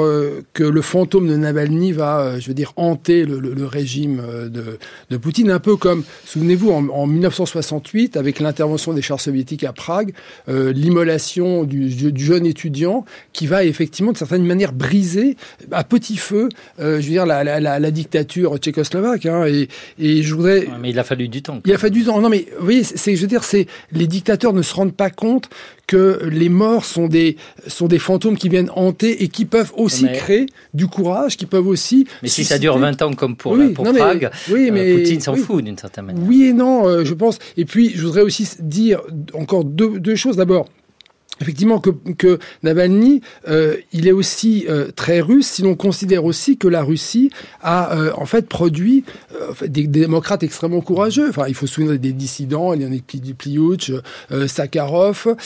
que 0.52 0.62
le 0.62 0.82
fantôme 0.82 1.28
de 1.28 1.36
Navalny 1.36 1.92
va, 1.92 2.38
je 2.38 2.48
veux 2.48 2.54
dire, 2.54 2.72
hanter 2.76 3.24
le, 3.24 3.66
régime 3.66 4.22
de, 4.48 5.16
Poutine, 5.16 5.50
un 5.50 5.58
peu 5.58 5.76
comme, 5.76 6.04
souvenez-vous, 6.24 6.70
en, 6.70 6.88
en 6.88 7.06
1968, 7.06 8.16
avec 8.16 8.38
l'intervention 8.38 8.92
des 8.92 9.02
chars 9.02 9.20
soviétiques 9.20 9.64
à 9.64 9.72
Prague, 9.72 10.12
l'immolation 10.46 11.64
du, 11.64 11.90
jeune 12.16 12.46
étudiant 12.46 13.04
qui 13.32 13.46
va 13.46 13.64
effectivement, 13.64 14.12
de 14.12 14.16
certaine 14.16 14.44
manière, 14.44 14.72
briser 14.72 15.36
à 15.72 15.82
petit 15.82 16.16
feu, 16.16 16.48
je 16.78 16.84
veux 16.84 17.00
dire, 17.00 17.26
la 17.26 17.90
dictature 17.90 18.56
tchécoslovaque. 18.58 19.26
Hein, 19.26 19.47
et, 19.48 20.22
je 20.22 20.34
voudrais. 20.34 20.68
mais 20.80 20.90
il 20.90 20.98
a 20.98 21.04
fallu 21.04 21.28
du 21.28 21.42
temps. 21.42 21.60
Il 21.64 21.72
a 21.72 21.78
fallu 21.78 22.00
du 22.00 22.04
temps. 22.04 22.20
Non, 22.20 22.28
mais 22.28 22.46
vous 22.58 22.64
voyez, 22.64 22.84
c'est, 22.84 23.16
je 23.16 23.20
veux 23.20 23.26
dire, 23.26 23.44
c'est 23.44 23.66
les 23.92 24.06
dictateurs 24.06 24.52
ne 24.52 24.62
se 24.62 24.74
rendent 24.74 24.94
pas 24.94 25.10
compte 25.10 25.48
que 25.86 26.28
les 26.30 26.50
morts 26.50 26.84
sont 26.84 27.08
des 27.08 27.36
sont 27.66 27.88
des 27.88 27.98
fantômes 27.98 28.36
qui 28.36 28.48
viennent 28.48 28.70
hanter 28.74 29.22
et 29.24 29.28
qui 29.28 29.46
peuvent 29.46 29.72
aussi 29.76 30.06
créer 30.12 30.46
du 30.74 30.86
courage, 30.86 31.36
qui 31.36 31.46
peuvent 31.46 31.66
aussi. 31.66 32.06
Mais 32.22 32.28
si 32.28 32.44
ça 32.44 32.58
dure 32.58 32.78
20 32.78 33.02
ans 33.02 33.12
comme 33.14 33.36
pour, 33.36 33.56
pour 33.74 33.92
Prague, 33.92 34.30
oui, 34.50 34.68
euh, 34.68 34.72
mais, 34.72 34.94
Poutine 34.94 35.20
s'en 35.20 35.34
fout 35.34 35.64
d'une 35.64 35.78
certaine 35.78 36.06
manière. 36.06 36.22
Oui 36.26 36.44
et 36.44 36.52
non, 36.52 36.86
euh, 36.86 37.04
je 37.04 37.14
pense. 37.14 37.38
Et 37.56 37.64
puis, 37.64 37.92
je 37.94 38.02
voudrais 38.06 38.22
aussi 38.22 38.48
dire 38.60 39.00
encore 39.32 39.64
deux, 39.64 39.98
deux 39.98 40.14
choses. 40.14 40.36
D'abord, 40.36 40.68
effectivement 41.40 41.80
que, 41.80 41.90
que 42.16 42.38
Navalny, 42.62 43.20
euh, 43.48 43.76
il 43.92 44.06
est 44.08 44.12
aussi 44.12 44.66
euh, 44.68 44.90
très 44.94 45.20
russe 45.20 45.46
si 45.46 45.62
l'on 45.62 45.74
considère 45.74 46.24
aussi 46.24 46.56
que 46.56 46.68
la 46.68 46.82
Russie 46.82 47.30
a 47.62 47.96
euh, 47.96 48.12
en 48.16 48.26
fait 48.26 48.48
produit 48.48 49.04
des, 49.66 49.86
démocrates 49.86 50.42
extrêmement 50.42 50.80
courageux. 50.80 51.28
Enfin, 51.28 51.44
il 51.48 51.54
faut 51.54 51.66
se 51.66 51.74
souvenir 51.74 51.98
des 51.98 52.12
dissidents, 52.12 52.72
il 52.74 52.82
y 52.82 52.86
en 52.86 52.92
a 52.92 52.98
Pliouch, 53.36 53.92
Sakharov, 54.46 55.36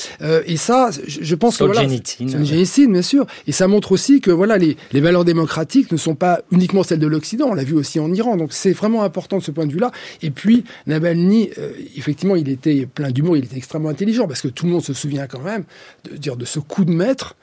et 0.47 0.57
ça, 0.57 0.91
je, 1.07 1.35
pense 1.35 1.59
que 1.59 1.65
voilà, 1.65 1.83
Solzhenitsyn, 1.83 2.91
bien 2.91 3.03
sûr, 3.03 3.27
et 3.47 3.53
ça 3.53 3.69
montre 3.69 3.93
aussi 3.93 4.21
que 4.21 4.31
voilà 4.31 4.59
les, 4.59 4.77
les 4.93 5.01
valeurs 5.01 5.25
démocratiques 5.25 5.93
ne 5.93 5.97
sont 5.97 6.15
pas 6.15 6.41
uniquement 6.51 6.83
celles 6.83 6.99
de 6.99 7.07
l'Occident. 7.07 7.49
On 7.51 7.55
l'a 7.55 7.65
vu 7.65 7.75
aussi 7.75 8.01
en 8.01 8.13
Iran, 8.13 8.37
donc 8.37 8.53
c'est 8.53 8.73
vraiment 8.73 9.03
important 9.03 9.39
de 9.39 9.43
ce 9.43 9.51
point 9.51 9.67
de 9.67 9.73
vue-là. 9.73 9.93
Et 10.23 10.31
puis 10.31 10.65
Navalny, 10.87 11.51
effectivement, 11.97 12.37
il 12.37 12.49
était 12.49 12.87
plein 12.87 13.11
d'humour, 13.11 13.37
il 13.37 13.45
était 13.45 13.57
extrêmement 13.57 13.91
intelligent 13.91 14.27
parce 14.27 14.41
que 14.41 14.49
tout 14.49 14.67
le 14.67 14.73
monde 14.73 14.83
se 14.83 14.93
souvient 14.93 15.27
quand 15.27 15.41
même 15.41 15.65
de 16.05 16.17
dire 16.17 16.37
de 16.37 16.45
ce 16.45 16.59
coup 16.59 16.85
de 16.85 16.93
maître 16.93 17.37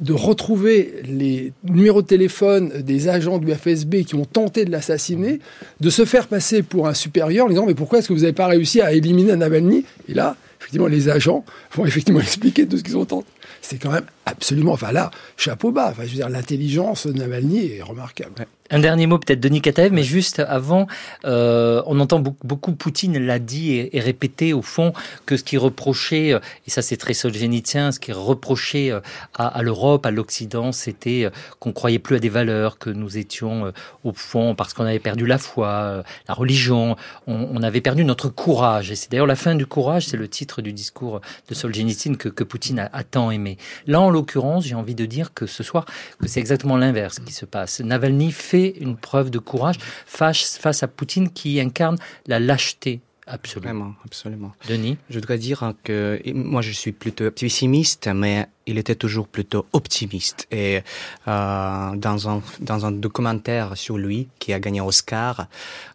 de 0.00 0.12
retrouver 0.12 1.02
les 1.04 1.52
numéros 1.64 2.02
de 2.02 2.06
téléphone 2.06 2.82
des 2.82 3.08
agents 3.08 3.38
du 3.38 3.52
FSB 3.52 4.04
qui 4.04 4.14
ont 4.14 4.24
tenté 4.24 4.64
de 4.64 4.70
l'assassiner, 4.70 5.40
de 5.80 5.90
se 5.90 6.04
faire 6.04 6.28
passer 6.28 6.62
pour 6.62 6.86
un 6.86 6.94
supérieur 6.94 7.46
en 7.46 7.48
disant 7.48 7.66
mais 7.66 7.74
pourquoi 7.74 7.98
est-ce 7.98 8.08
que 8.08 8.12
vous 8.12 8.20
n'avez 8.20 8.32
pas 8.32 8.46
réussi 8.46 8.80
à 8.80 8.92
éliminer 8.92 9.34
Navalny? 9.34 9.84
Et 10.08 10.14
là, 10.14 10.36
effectivement, 10.60 10.86
les 10.86 11.08
agents 11.08 11.44
vont 11.72 11.84
effectivement 11.84 12.20
expliquer 12.28 12.66
tout 12.66 12.78
ce 12.78 12.84
qu'ils 12.84 12.96
ont 12.96 13.04
tenté. 13.04 13.26
C'est 13.60 13.78
quand 13.78 13.90
même 13.90 14.06
absolument, 14.24 14.72
enfin 14.72 14.92
là, 14.92 15.10
chapeau 15.36 15.72
bas. 15.72 15.88
Enfin, 15.90 16.04
je 16.04 16.10
veux 16.10 16.16
dire, 16.16 16.28
l'intelligence 16.28 17.06
de 17.06 17.12
Navalny 17.12 17.72
est 17.72 17.82
remarquable. 17.82 18.46
Un 18.70 18.80
dernier 18.80 19.06
mot 19.06 19.18
peut-être 19.18 19.40
Denis 19.40 19.62
Kataev, 19.62 19.92
mais 19.92 20.02
juste 20.02 20.40
avant, 20.40 20.86
euh, 21.24 21.82
on 21.86 22.00
entend 22.00 22.18
beaucoup, 22.18 22.46
beaucoup 22.46 22.72
Poutine 22.72 23.18
l'a 23.18 23.38
dit 23.38 23.72
et, 23.72 23.96
et, 23.96 24.00
répété 24.00 24.52
au 24.52 24.60
fond 24.60 24.92
que 25.24 25.38
ce 25.38 25.42
qui 25.42 25.56
reprochait, 25.56 26.34
euh, 26.34 26.40
et 26.66 26.70
ça 26.70 26.82
c'est 26.82 26.98
très 26.98 27.14
solzhenitsyn, 27.14 27.92
ce 27.92 27.98
qui 27.98 28.12
reprochait 28.12 28.90
euh, 28.90 29.00
à, 29.34 29.62
l'Europe, 29.62 30.04
à 30.04 30.10
l'Occident, 30.10 30.72
c'était 30.72 31.24
euh, 31.24 31.30
qu'on 31.60 31.72
croyait 31.72 31.98
plus 31.98 32.16
à 32.16 32.18
des 32.18 32.28
valeurs, 32.28 32.78
que 32.78 32.90
nous 32.90 33.16
étions 33.16 33.72
au 34.04 34.12
fond 34.12 34.54
parce 34.54 34.74
qu'on 34.74 34.84
avait 34.84 34.98
perdu 34.98 35.26
la 35.26 35.38
foi, 35.38 36.02
la 36.28 36.34
religion, 36.34 36.96
on, 37.26 37.48
on, 37.52 37.62
avait 37.62 37.80
perdu 37.80 38.04
notre 38.04 38.28
courage. 38.28 38.90
Et 38.90 38.96
c'est 38.96 39.10
d'ailleurs 39.10 39.26
la 39.26 39.36
fin 39.36 39.54
du 39.54 39.66
courage, 39.66 40.06
c'est 40.06 40.16
le 40.16 40.28
titre 40.28 40.60
du 40.60 40.72
discours 40.72 41.20
de 41.48 41.54
Solzhenitsyn 41.54 42.16
que, 42.16 42.28
que 42.28 42.44
Poutine 42.44 42.80
a, 42.80 42.90
a, 42.92 43.02
tant 43.02 43.30
aimé. 43.30 43.56
Là, 43.86 44.00
en 44.00 44.10
l'occurrence, 44.10 44.66
j'ai 44.66 44.74
envie 44.74 44.94
de 44.94 45.06
dire 45.06 45.32
que 45.32 45.46
ce 45.46 45.62
soir, 45.62 45.86
que 46.20 46.28
c'est 46.28 46.40
exactement 46.40 46.76
l'inverse 46.76 47.18
qui 47.18 47.32
se 47.32 47.46
passe. 47.46 47.80
Navalny 47.80 48.32
fait 48.32 48.57
une 48.66 48.96
preuve 48.96 49.30
de 49.30 49.38
courage 49.38 49.76
face, 50.06 50.58
face 50.58 50.82
à 50.82 50.88
Poutine 50.88 51.30
qui 51.30 51.60
incarne 51.60 51.96
la 52.26 52.38
lâcheté 52.40 53.00
Absolument. 53.30 53.94
absolument. 54.06 54.52
Denis? 54.68 54.96
Je 55.10 55.16
voudrais 55.16 55.36
dire 55.36 55.74
que 55.84 56.18
moi 56.32 56.62
je 56.62 56.72
suis 56.72 56.92
plutôt 56.92 57.30
pessimiste, 57.30 58.08
mais 58.08 58.46
il 58.66 58.78
était 58.78 58.94
toujours 58.94 59.28
plutôt 59.28 59.66
optimiste. 59.74 60.46
Et 60.50 60.80
euh, 61.28 61.94
dans, 61.94 62.28
un, 62.28 62.42
dans 62.60 62.86
un 62.86 62.92
documentaire 62.92 63.76
sur 63.76 63.98
lui 63.98 64.28
qui 64.38 64.54
a 64.54 64.60
gagné 64.60 64.80
Oscar, 64.80 65.46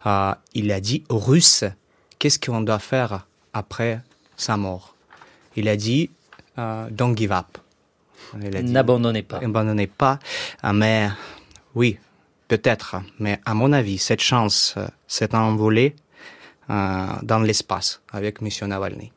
euh, 0.06 0.34
il 0.54 0.72
a 0.72 0.80
dit 0.80 1.04
aux 1.10 1.18
Russes 1.18 1.66
qu'est-ce 2.20 2.40
qu'on 2.40 2.62
doit 2.62 2.80
faire 2.80 3.26
après 3.54 4.02
sa 4.38 4.56
mort? 4.56 4.96
Il 5.56 5.68
a 5.70 5.76
dit 5.76 6.12
euh, 6.60 6.88
Don't 6.92 7.18
give 7.18 7.32
up. 7.32 7.58
N'abandonnez 8.36 9.24
pas. 9.24 9.40
N'abandonnez 9.40 9.88
pas. 9.88 10.20
Mais 10.72 11.10
oui, 11.74 11.98
peut-être. 12.58 12.98
Mais 13.20 13.40
à 13.46 13.54
mon 13.56 13.74
avis, 13.74 13.98
cette 13.98 14.22
chance 14.22 14.76
s'est 15.08 15.34
envolée 15.34 15.96
dans 16.68 17.42
l'espace 17.44 18.02
avec 18.12 18.42
M. 18.42 18.50
Navalny. 18.68 19.13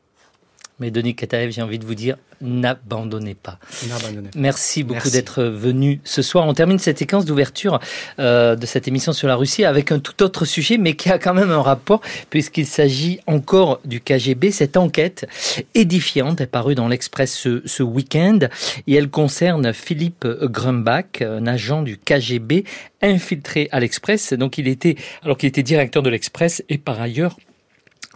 Mais 0.79 0.91
Denis 0.91 1.15
Kataev, 1.15 1.51
j'ai 1.51 1.63
envie 1.63 1.79
de 1.79 1.87
vous 1.87 1.95
dire, 1.95 2.17
n'abandonnez 2.43 3.35
pas. 3.35 3.59
N'abandonnez 3.89 4.29
pas. 4.29 4.39
Merci 4.39 4.85
beaucoup 4.85 5.09
d'être 5.09 5.43
venu 5.43 6.01
ce 6.05 6.21
soir. 6.21 6.47
On 6.47 6.53
termine 6.53 6.79
cette 6.79 6.99
séquence 6.99 7.25
d'ouverture 7.25 7.81
euh, 8.19 8.57
de 8.57 8.67
cette 8.67 8.87
émission 8.87 9.15
sur 9.15 9.27
la 9.27 9.37
Russie 9.37 9.65
avec 9.65 9.91
un 9.91 10.01
tout 10.01 10.23
autre 10.23 10.45
sujet, 10.45 10.77
mais 10.77 10.95
qui 10.95 11.09
a 11.09 11.19
quand 11.19 11.33
même 11.33 11.51
un 11.51 11.63
rapport, 11.63 12.03
puisqu'il 12.29 12.67
s'agit 12.67 13.21
encore 13.27 13.81
du 13.87 14.01
KGB. 14.01 14.51
Cette 14.51 14.77
enquête 14.77 15.27
édifiante 15.75 16.43
est 16.43 16.47
parue 16.47 16.75
dans 16.75 16.89
l'Express 16.89 17.35
ce, 17.35 17.63
ce 17.65 17.83
week-end 17.83 18.41
et 18.87 18.95
elle 18.95 19.09
concerne 19.09 19.73
Philippe 19.73 20.27
Grumbach, 20.27 21.23
un 21.23 21.47
agent 21.47 21.83
du 21.83 21.97
KGB 21.97 22.65
infiltré 23.01 23.69
à 23.73 23.81
l'Express. 23.81 24.35
Donc 24.35 24.59
il 24.59 24.69
était, 24.69 24.97
alors 25.23 25.39
qu'il 25.39 25.49
était 25.49 25.63
directeur 25.63 26.03
de 26.03 26.11
l'Express 26.11 26.63
et 26.69 26.77
par 26.77 27.01
ailleurs 27.01 27.37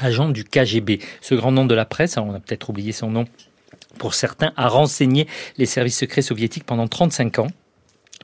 agent 0.04 0.28
du 0.28 0.44
KGB. 0.44 1.00
Ce 1.20 1.34
grand 1.34 1.52
nom 1.52 1.64
de 1.64 1.74
la 1.74 1.84
presse, 1.84 2.16
on 2.16 2.34
a 2.34 2.40
peut-être 2.40 2.70
oublié 2.70 2.92
son 2.92 3.10
nom 3.10 3.26
pour 3.98 4.14
certains, 4.14 4.52
a 4.56 4.68
renseigné 4.68 5.26
les 5.58 5.66
services 5.66 5.98
secrets 5.98 6.22
soviétiques 6.22 6.64
pendant 6.64 6.88
35 6.88 7.40
ans. 7.40 7.48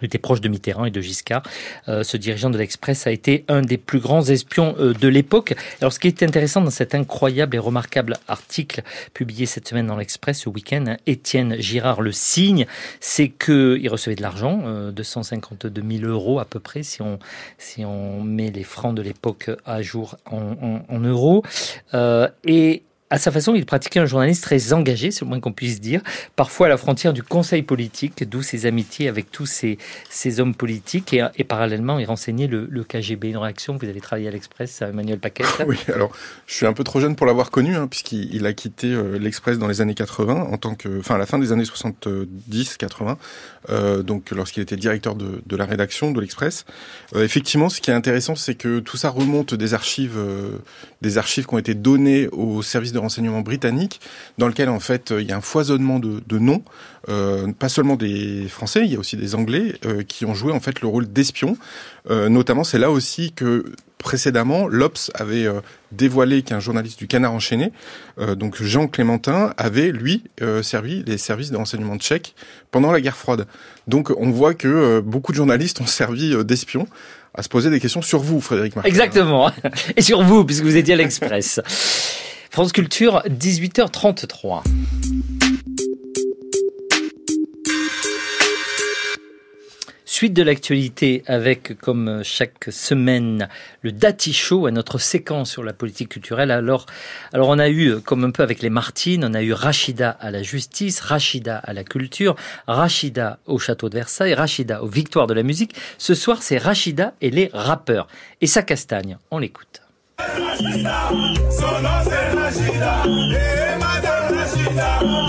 Il 0.03 0.07
était 0.07 0.19
proche 0.19 0.43
de 0.43 0.49
Mitterrand 0.49 0.85
et 0.85 0.91
de 0.91 1.01
Giscard. 1.01 1.43
Euh, 1.89 2.03
ce 2.03 2.19
dirigeant 2.19 2.51
de 2.51 2.59
l'Express 2.59 3.07
a 3.07 3.11
été 3.11 3.47
un 3.49 3.63
des 3.63 3.79
plus 3.79 3.99
grands 3.99 4.23
espions 4.23 4.75
euh, 4.79 4.93
de 4.93 5.09
l'époque. 5.09 5.55
Alors, 5.81 5.91
ce 5.91 5.99
qui 5.99 6.07
est 6.07 6.23
intéressant 6.23 6.61
dans 6.61 6.71
cet 6.71 6.95
incroyable 6.95 7.57
et 7.57 7.59
remarquable 7.59 8.19
article 8.29 8.83
publié 9.15 9.47
cette 9.47 9.67
semaine 9.67 9.87
dans 9.87 9.97
l'Express 9.97 10.41
ce 10.41 10.51
week-end, 10.51 10.85
hein, 10.87 10.97
Étienne 11.07 11.57
Girard 11.61 12.03
le 12.03 12.13
signe, 12.13 12.67
c'est 13.01 13.31
qu'il 13.31 13.89
recevait 13.89 14.17
de 14.17 14.23
l'argent, 14.23 14.61
euh, 14.67 14.91
252 14.91 15.83
000 15.99 16.05
euros 16.05 16.41
à 16.41 16.45
peu 16.45 16.61
près, 16.61 16.83
si 16.83 17.01
on, 17.01 17.19
si 17.57 17.87
on 17.87 18.23
met 18.23 18.51
les 18.51 18.65
francs 18.65 18.95
de 18.95 19.01
l'époque 19.01 19.51
à 19.65 19.81
jour 19.81 20.17
en, 20.27 20.83
en, 20.91 20.95
en 20.95 21.01
euros. 21.01 21.43
Euh, 21.95 22.29
et 22.45 22.83
à 23.09 23.19
sa 23.19 23.31
façon, 23.31 23.55
il 23.55 23.65
pratiquait 23.65 24.01
un 24.01 24.07
journaliste 24.07 24.43
très 24.43 24.73
engagé, 24.73 25.13
c'est 25.13 25.25
le 25.25 25.29
moins 25.29 25.39
qu'on 25.39 25.53
puisse 25.53 25.81
dire, 25.81 26.03
parfois 26.35 26.67
à 26.67 26.69
la 26.69 26.77
frontière 26.77 27.13
du 27.13 27.23
conseil 27.23 27.63
politique, 27.63 28.29
d'où 28.29 28.43
ses 28.43 28.67
amitiés 28.67 29.09
avec 29.09 29.31
tous 29.31 29.47
ces, 29.47 29.79
hommes 30.41 30.55
politiques, 30.55 31.15
et, 31.15 31.45
parallèlement, 31.45 31.99
il 32.01 32.07
renseignait 32.07 32.49
le, 32.49 32.85
KGB. 32.85 33.29
Une 33.29 33.37
réaction, 33.37 33.77
vous 33.77 33.89
avez 33.89 34.01
travaillé 34.01 34.29
à 34.29 34.31
l'Express, 34.31 34.83
Emmanuel 34.83 35.19
Paquet 35.19 35.45
Oui, 35.67 35.79
alors, 35.95 36.11
je 36.47 36.55
suis 36.55 36.67
un 36.67 36.73
peu 36.73 36.83
trop 36.83 37.01
jeune 37.01 37.15
pour 37.15 37.27
l'avoir 37.27 37.51
connu, 37.51 37.77
hein, 37.77 37.87
puisqu'il 37.87 38.45
a 38.45 38.53
quitté 38.53 38.89
euh, 38.89 39.19
l'Express 39.19 39.59
dans 39.59 39.69
les 39.69 39.81
années 39.81 39.95
80, 39.95 40.49
en 40.51 40.57
tant 40.59 40.75
que, 40.75 40.99
enfin, 40.99 41.15
à 41.15 41.19
la 41.19 41.27
fin 41.27 41.39
des 41.39 41.53
années 41.53 41.65
70-80, 41.65 43.17
euh, 43.71 44.03
donc 44.03 44.31
lorsqu'il 44.31 44.63
était 44.63 44.77
directeur 44.77 45.15
de, 45.15 45.43
de, 45.45 45.57
la 45.57 45.65
rédaction 45.65 46.11
de 46.11 46.21
l'Express. 46.21 46.65
Euh, 47.15 47.25
effectivement, 47.25 47.69
ce 47.69 47.81
qui 47.81 47.91
est 47.91 47.95
intéressant, 47.95 48.35
c'est 48.35 48.55
que 48.55 48.81
tout 48.81 48.97
ça 48.97 49.11
remonte 49.11 49.55
des 49.55 49.75
archives, 49.75 50.17
euh, 50.17 50.59
des 51.03 51.19
archives 51.19 51.47
qui 51.47 51.55
ont 51.55 51.59
été 51.59 51.75
données 51.75 52.29
au 52.29 52.63
service 52.63 52.93
de 52.93 52.99
renseignement 52.99 53.41
britannique, 53.41 54.01
dans 54.39 54.49
lequel 54.49 54.69
en 54.69 54.81
fait 54.81 55.13
il 55.17 55.27
y 55.27 55.33
a 55.33 55.37
un 55.37 55.41
foisonnement 55.41 55.99
de, 55.99 56.23
de 56.27 56.39
noms, 56.39 56.63
euh, 57.09 57.53
pas 57.53 57.69
seulement 57.69 57.97
des 57.97 58.49
Français, 58.49 58.85
il 58.85 58.93
y 58.93 58.97
a 58.97 58.99
aussi 58.99 59.17
des 59.17 59.35
Anglais 59.35 59.75
euh, 59.85 60.03
qui 60.03 60.25
ont 60.25 60.35
joué 60.35 60.53
en 60.53 60.61
fait 60.61 60.81
le 60.81 60.89
rôle 60.89 61.07
d'espions. 61.07 61.57
Euh, 62.11 62.29
notamment, 62.29 62.65
c'est 62.65 62.79
là 62.79 62.91
aussi 62.91 63.33
que 63.33 63.65
précédemment, 63.99 64.69
l'Obs 64.69 65.11
avait 65.15 65.47
euh, 65.47 65.61
dévoilé 65.93 66.43
qu'un 66.43 66.61
journaliste 66.61 66.99
du 66.99 67.07
Canard 67.07 67.33
enchaîné, 67.33 67.73
euh, 68.19 68.35
donc 68.35 68.63
Jean 68.63 68.87
Clémentin, 68.87 69.53
avait 69.57 69.91
lui 69.91 70.25
euh, 70.43 70.63
servi 70.63 71.03
les 71.07 71.19
services 71.19 71.51
de 71.51 71.57
renseignement 71.57 71.97
tchèques 71.97 72.35
pendant 72.71 72.93
la 72.93 73.01
guerre 73.01 73.17
froide. 73.17 73.47
Donc 73.87 74.11
on 74.17 74.31
voit 74.31 74.55
que 74.55 75.01
beaucoup 75.01 75.33
de 75.33 75.37
journalistes 75.37 75.81
ont 75.81 75.87
servi 75.87 76.35
d'espions 76.45 76.87
à 77.35 77.43
se 77.43 77.49
poser 77.49 77.71
des 77.71 77.81
questions 77.81 78.03
sur 78.03 78.21
vous, 78.21 78.41
Frédéric 78.41 78.77
Martin. 78.77 78.89
Exactement, 78.89 79.51
et 79.97 80.03
sur 80.03 80.23
vous, 80.23 80.45
puisque 80.45 80.65
vous 80.65 80.77
étiez 80.77 80.95
à 80.95 80.97
l'Express. 80.97 81.61
France 82.51 82.73
Culture, 82.73 83.23
18h33. 83.29 84.63
Suite 90.17 90.33
de 90.33 90.43
l'actualité 90.43 91.23
avec, 91.27 91.77
comme 91.77 92.23
chaque 92.25 92.69
semaine, 92.71 93.51
le 93.83 93.93
Dati 93.93 94.33
Show, 94.33 94.65
à 94.65 94.71
notre 94.71 94.97
séquence 94.97 95.51
sur 95.51 95.63
la 95.63 95.75
politique 95.75 96.09
culturelle. 96.09 96.51
Alors, 96.51 96.87
alors 97.35 97.51
on 97.51 97.59
a 97.59 97.69
eu, 97.69 98.01
comme 98.01 98.25
un 98.25 98.31
peu 98.31 98.43
avec 98.43 98.63
les 98.63 98.71
Martines, 98.71 99.27
on 99.27 99.35
a 99.35 99.43
eu 99.43 99.53
Rachida 99.53 100.09
à 100.09 100.31
la 100.31 100.43
justice, 100.43 101.01
Rachida 101.01 101.59
à 101.59 101.75
la 101.75 101.85
culture, 101.85 102.35
Rachida 102.67 103.41
au 103.45 103.59
château 103.59 103.91
de 103.91 103.97
Versailles, 103.97 104.33
Rachida 104.33 104.83
aux 104.83 104.89
victoires 104.89 105.27
de 105.27 105.35
la 105.35 105.43
musique. 105.43 105.75
Ce 105.99 106.15
soir, 106.15 106.43
c'est 106.43 106.57
Rachida 106.57 107.13
et 107.21 107.29
les 107.29 107.51
rappeurs. 107.53 108.07
Et 108.41 108.47
sa 108.47 108.63
castagne, 108.63 109.19
on 109.31 109.37
l'écoute. 109.39 109.83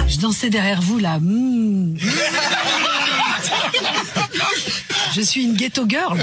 Je 0.08 0.22
dansais 0.22 0.50
derrière 0.50 0.82
vous 0.82 1.00
là. 1.00 1.20
Mmh. 1.20 1.98
Je 5.18 5.24
suis 5.24 5.46
une 5.46 5.56
ghetto 5.56 5.84
girl. 5.90 6.16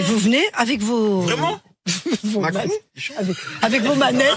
Vous 0.00 0.18
venez 0.18 0.44
avec 0.54 0.80
vos. 0.80 1.20
Vraiment 1.20 1.60
vos 2.24 2.44
avec, 2.44 2.70
avec, 3.62 3.82
vos 3.82 3.94
manettes, 3.94 4.34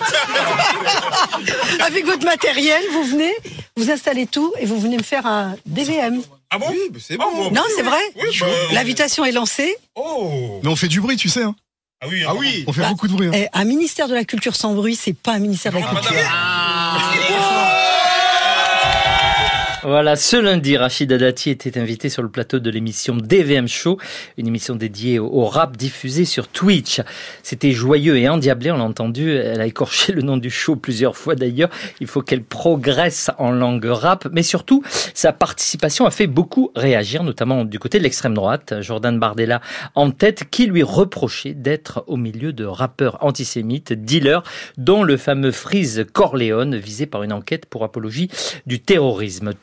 avec 1.80 2.06
votre 2.06 2.24
matériel, 2.24 2.84
vous 2.92 3.04
venez, 3.04 3.34
vous 3.78 3.90
installez 3.90 4.28
tout 4.28 4.54
et 4.60 4.68
vous 4.68 4.80
venez 4.80 4.98
me 4.98 5.04
faire 5.04 5.26
un 5.26 5.56
DVM. 5.66 6.22
Ah 6.52 6.60
bon 6.60 6.68
Oui, 6.70 7.00
c'est 7.00 7.18
bon. 7.18 7.26
Oh, 7.34 7.50
non, 7.52 7.64
c'est 7.76 7.82
vrai. 7.82 8.02
Oui, 8.16 8.38
bah, 8.42 8.48
L'invitation 8.74 9.26
est 9.26 9.32
lancée. 9.32 9.76
Oh. 9.96 10.60
Mais 10.62 10.70
on 10.70 10.76
fait 10.76 10.90
du 10.90 11.02
bruit, 11.02 11.18
tu 11.18 11.30
sais. 11.30 11.42
Hein. 11.42 11.56
Ah 12.00 12.08
oui, 12.10 12.24
ah 12.28 12.36
oui. 12.36 12.64
On 12.68 12.74
fait 12.74 12.82
bah, 12.82 12.90
beaucoup 12.90 13.08
de 13.08 13.14
bruit. 13.14 13.30
Hein. 13.34 13.48
Un 13.54 13.64
ministère 13.64 14.08
de 14.08 14.14
la 14.14 14.24
culture 14.24 14.56
sans 14.56 14.76
bruit, 14.76 14.96
c'est 14.96 15.18
pas 15.18 15.32
un 15.32 15.40
ministère 15.40 15.72
de 15.72 15.80
la 15.80 15.88
culture. 15.88 16.12
Ah. 16.30 16.57
Voilà, 19.90 20.18
ce 20.18 20.36
lundi, 20.36 20.76
Rachida 20.76 21.18
Dati 21.18 21.50
était 21.50 21.80
invitée 21.80 22.10
sur 22.10 22.22
le 22.22 22.28
plateau 22.28 22.60
de 22.60 22.70
l'émission 22.70 23.16
DVM 23.16 23.70
Show, 23.70 23.98
une 24.38 24.46
émission 24.46 24.76
dédiée 24.76 25.18
au 25.18 25.46
rap 25.46 25.78
diffusé 25.78 26.26
sur 26.26 26.50
Twitch. 26.50 27.00
C'était 27.42 27.72
joyeux 27.72 28.18
et 28.18 28.28
endiablé, 28.28 28.70
on 28.70 28.80
l'a 28.80 28.84
entendu. 28.84 29.32
Elle 29.32 29.62
a 29.62 29.66
écorché 29.66 30.12
le 30.12 30.24
nom 30.24 30.36
du 30.36 30.50
show 30.50 30.76
plusieurs 30.76 31.16
fois 31.16 31.36
d'ailleurs. 31.36 31.70
Il 32.02 32.08
faut 32.08 32.22
qu'elle 32.22 32.44
progresse 32.44 33.32
en 33.38 33.50
langue 33.50 33.86
rap, 33.86 34.28
mais 34.34 34.44
surtout, 34.44 34.84
sa 35.14 35.32
participation 35.32 36.06
a 36.06 36.12
fait 36.12 36.28
beaucoup 36.28 36.70
réagir, 36.76 37.24
notamment 37.24 37.64
du 37.64 37.80
côté 37.80 37.98
de 37.98 38.04
l'extrême 38.04 38.34
droite. 38.34 38.74
Jordan 38.82 39.18
Bardella 39.18 39.62
en 39.96 40.12
tête, 40.12 40.50
qui 40.52 40.66
lui 40.66 40.84
reprochait 40.84 41.54
d'être 41.54 42.04
au 42.08 42.18
milieu 42.18 42.52
de 42.52 42.66
rappeurs 42.66 43.24
antisémites, 43.24 43.94
dealers, 43.94 44.44
dont 44.76 45.04
le 45.04 45.16
fameux 45.16 45.52
Freeze 45.54 46.06
Corleone, 46.12 46.76
visé 46.76 47.06
par 47.06 47.24
une 47.24 47.32
enquête 47.32 47.68
pour 47.68 47.86
apologie 47.86 48.30
du 48.66 48.82
terrorisme. 48.82 49.54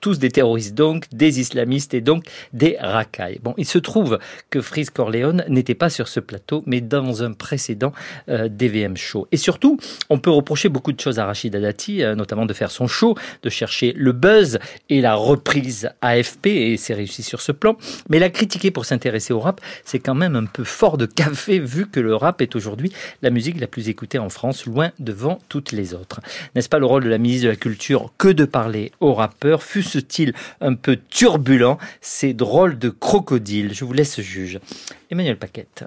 Tous, 0.00 0.18
des 0.18 0.30
terroristes 0.30 0.74
donc, 0.74 1.04
des 1.12 1.40
islamistes 1.40 1.94
et 1.94 2.00
donc 2.00 2.24
des 2.52 2.76
racailles. 2.80 3.40
Bon, 3.42 3.54
il 3.56 3.66
se 3.66 3.78
trouve 3.78 4.18
que 4.50 4.60
Freeze 4.60 4.90
Corleone 4.90 5.44
n'était 5.48 5.74
pas 5.74 5.90
sur 5.90 6.08
ce 6.08 6.20
plateau, 6.20 6.62
mais 6.66 6.80
dans 6.80 7.22
un 7.22 7.32
précédent 7.32 7.92
euh, 8.28 8.48
DVM 8.48 8.96
show. 8.96 9.26
Et 9.32 9.36
surtout, 9.36 9.78
on 10.10 10.18
peut 10.18 10.30
reprocher 10.30 10.68
beaucoup 10.68 10.92
de 10.92 11.00
choses 11.00 11.18
à 11.18 11.26
Rachida 11.26 11.60
Dati, 11.60 12.02
euh, 12.02 12.14
notamment 12.14 12.46
de 12.46 12.52
faire 12.52 12.70
son 12.70 12.86
show, 12.86 13.16
de 13.42 13.50
chercher 13.50 13.92
le 13.96 14.12
buzz 14.12 14.58
et 14.88 15.00
la 15.00 15.14
reprise 15.14 15.90
AFP, 16.00 16.46
et 16.46 16.76
c'est 16.76 16.94
réussi 16.94 17.22
sur 17.22 17.40
ce 17.40 17.52
plan. 17.52 17.76
Mais 18.08 18.18
la 18.18 18.30
critiquer 18.30 18.70
pour 18.70 18.84
s'intéresser 18.84 19.32
au 19.32 19.40
rap, 19.40 19.60
c'est 19.84 19.98
quand 19.98 20.14
même 20.14 20.36
un 20.36 20.46
peu 20.46 20.64
fort 20.64 20.98
de 20.98 21.06
café, 21.06 21.58
vu 21.58 21.86
que 21.88 22.00
le 22.00 22.14
rap 22.14 22.40
est 22.40 22.56
aujourd'hui 22.56 22.92
la 23.22 23.30
musique 23.30 23.60
la 23.60 23.66
plus 23.66 23.88
écoutée 23.88 24.18
en 24.18 24.28
France, 24.28 24.66
loin 24.66 24.92
devant 24.98 25.38
toutes 25.48 25.72
les 25.72 25.94
autres. 25.94 26.20
N'est-ce 26.54 26.68
pas 26.68 26.78
le 26.78 26.86
rôle 26.86 27.04
de 27.04 27.08
la 27.08 27.18
ministre 27.18 27.44
de 27.44 27.50
la 27.50 27.56
Culture 27.56 28.12
que 28.18 28.28
de 28.28 28.44
parler 28.44 28.92
au 29.00 29.14
rap 29.14 29.27
rappeur, 29.28 29.62
fût-ce-t-il 29.62 30.34
un 30.60 30.74
peu 30.74 30.98
turbulent, 31.08 31.78
ces 32.00 32.34
drôles 32.34 32.78
de 32.78 32.90
crocodiles. 32.90 33.72
Je 33.72 33.84
vous 33.84 33.92
laisse 33.92 34.20
juge. 34.20 34.58
Emmanuel 35.10 35.38
Paquette. 35.38 35.84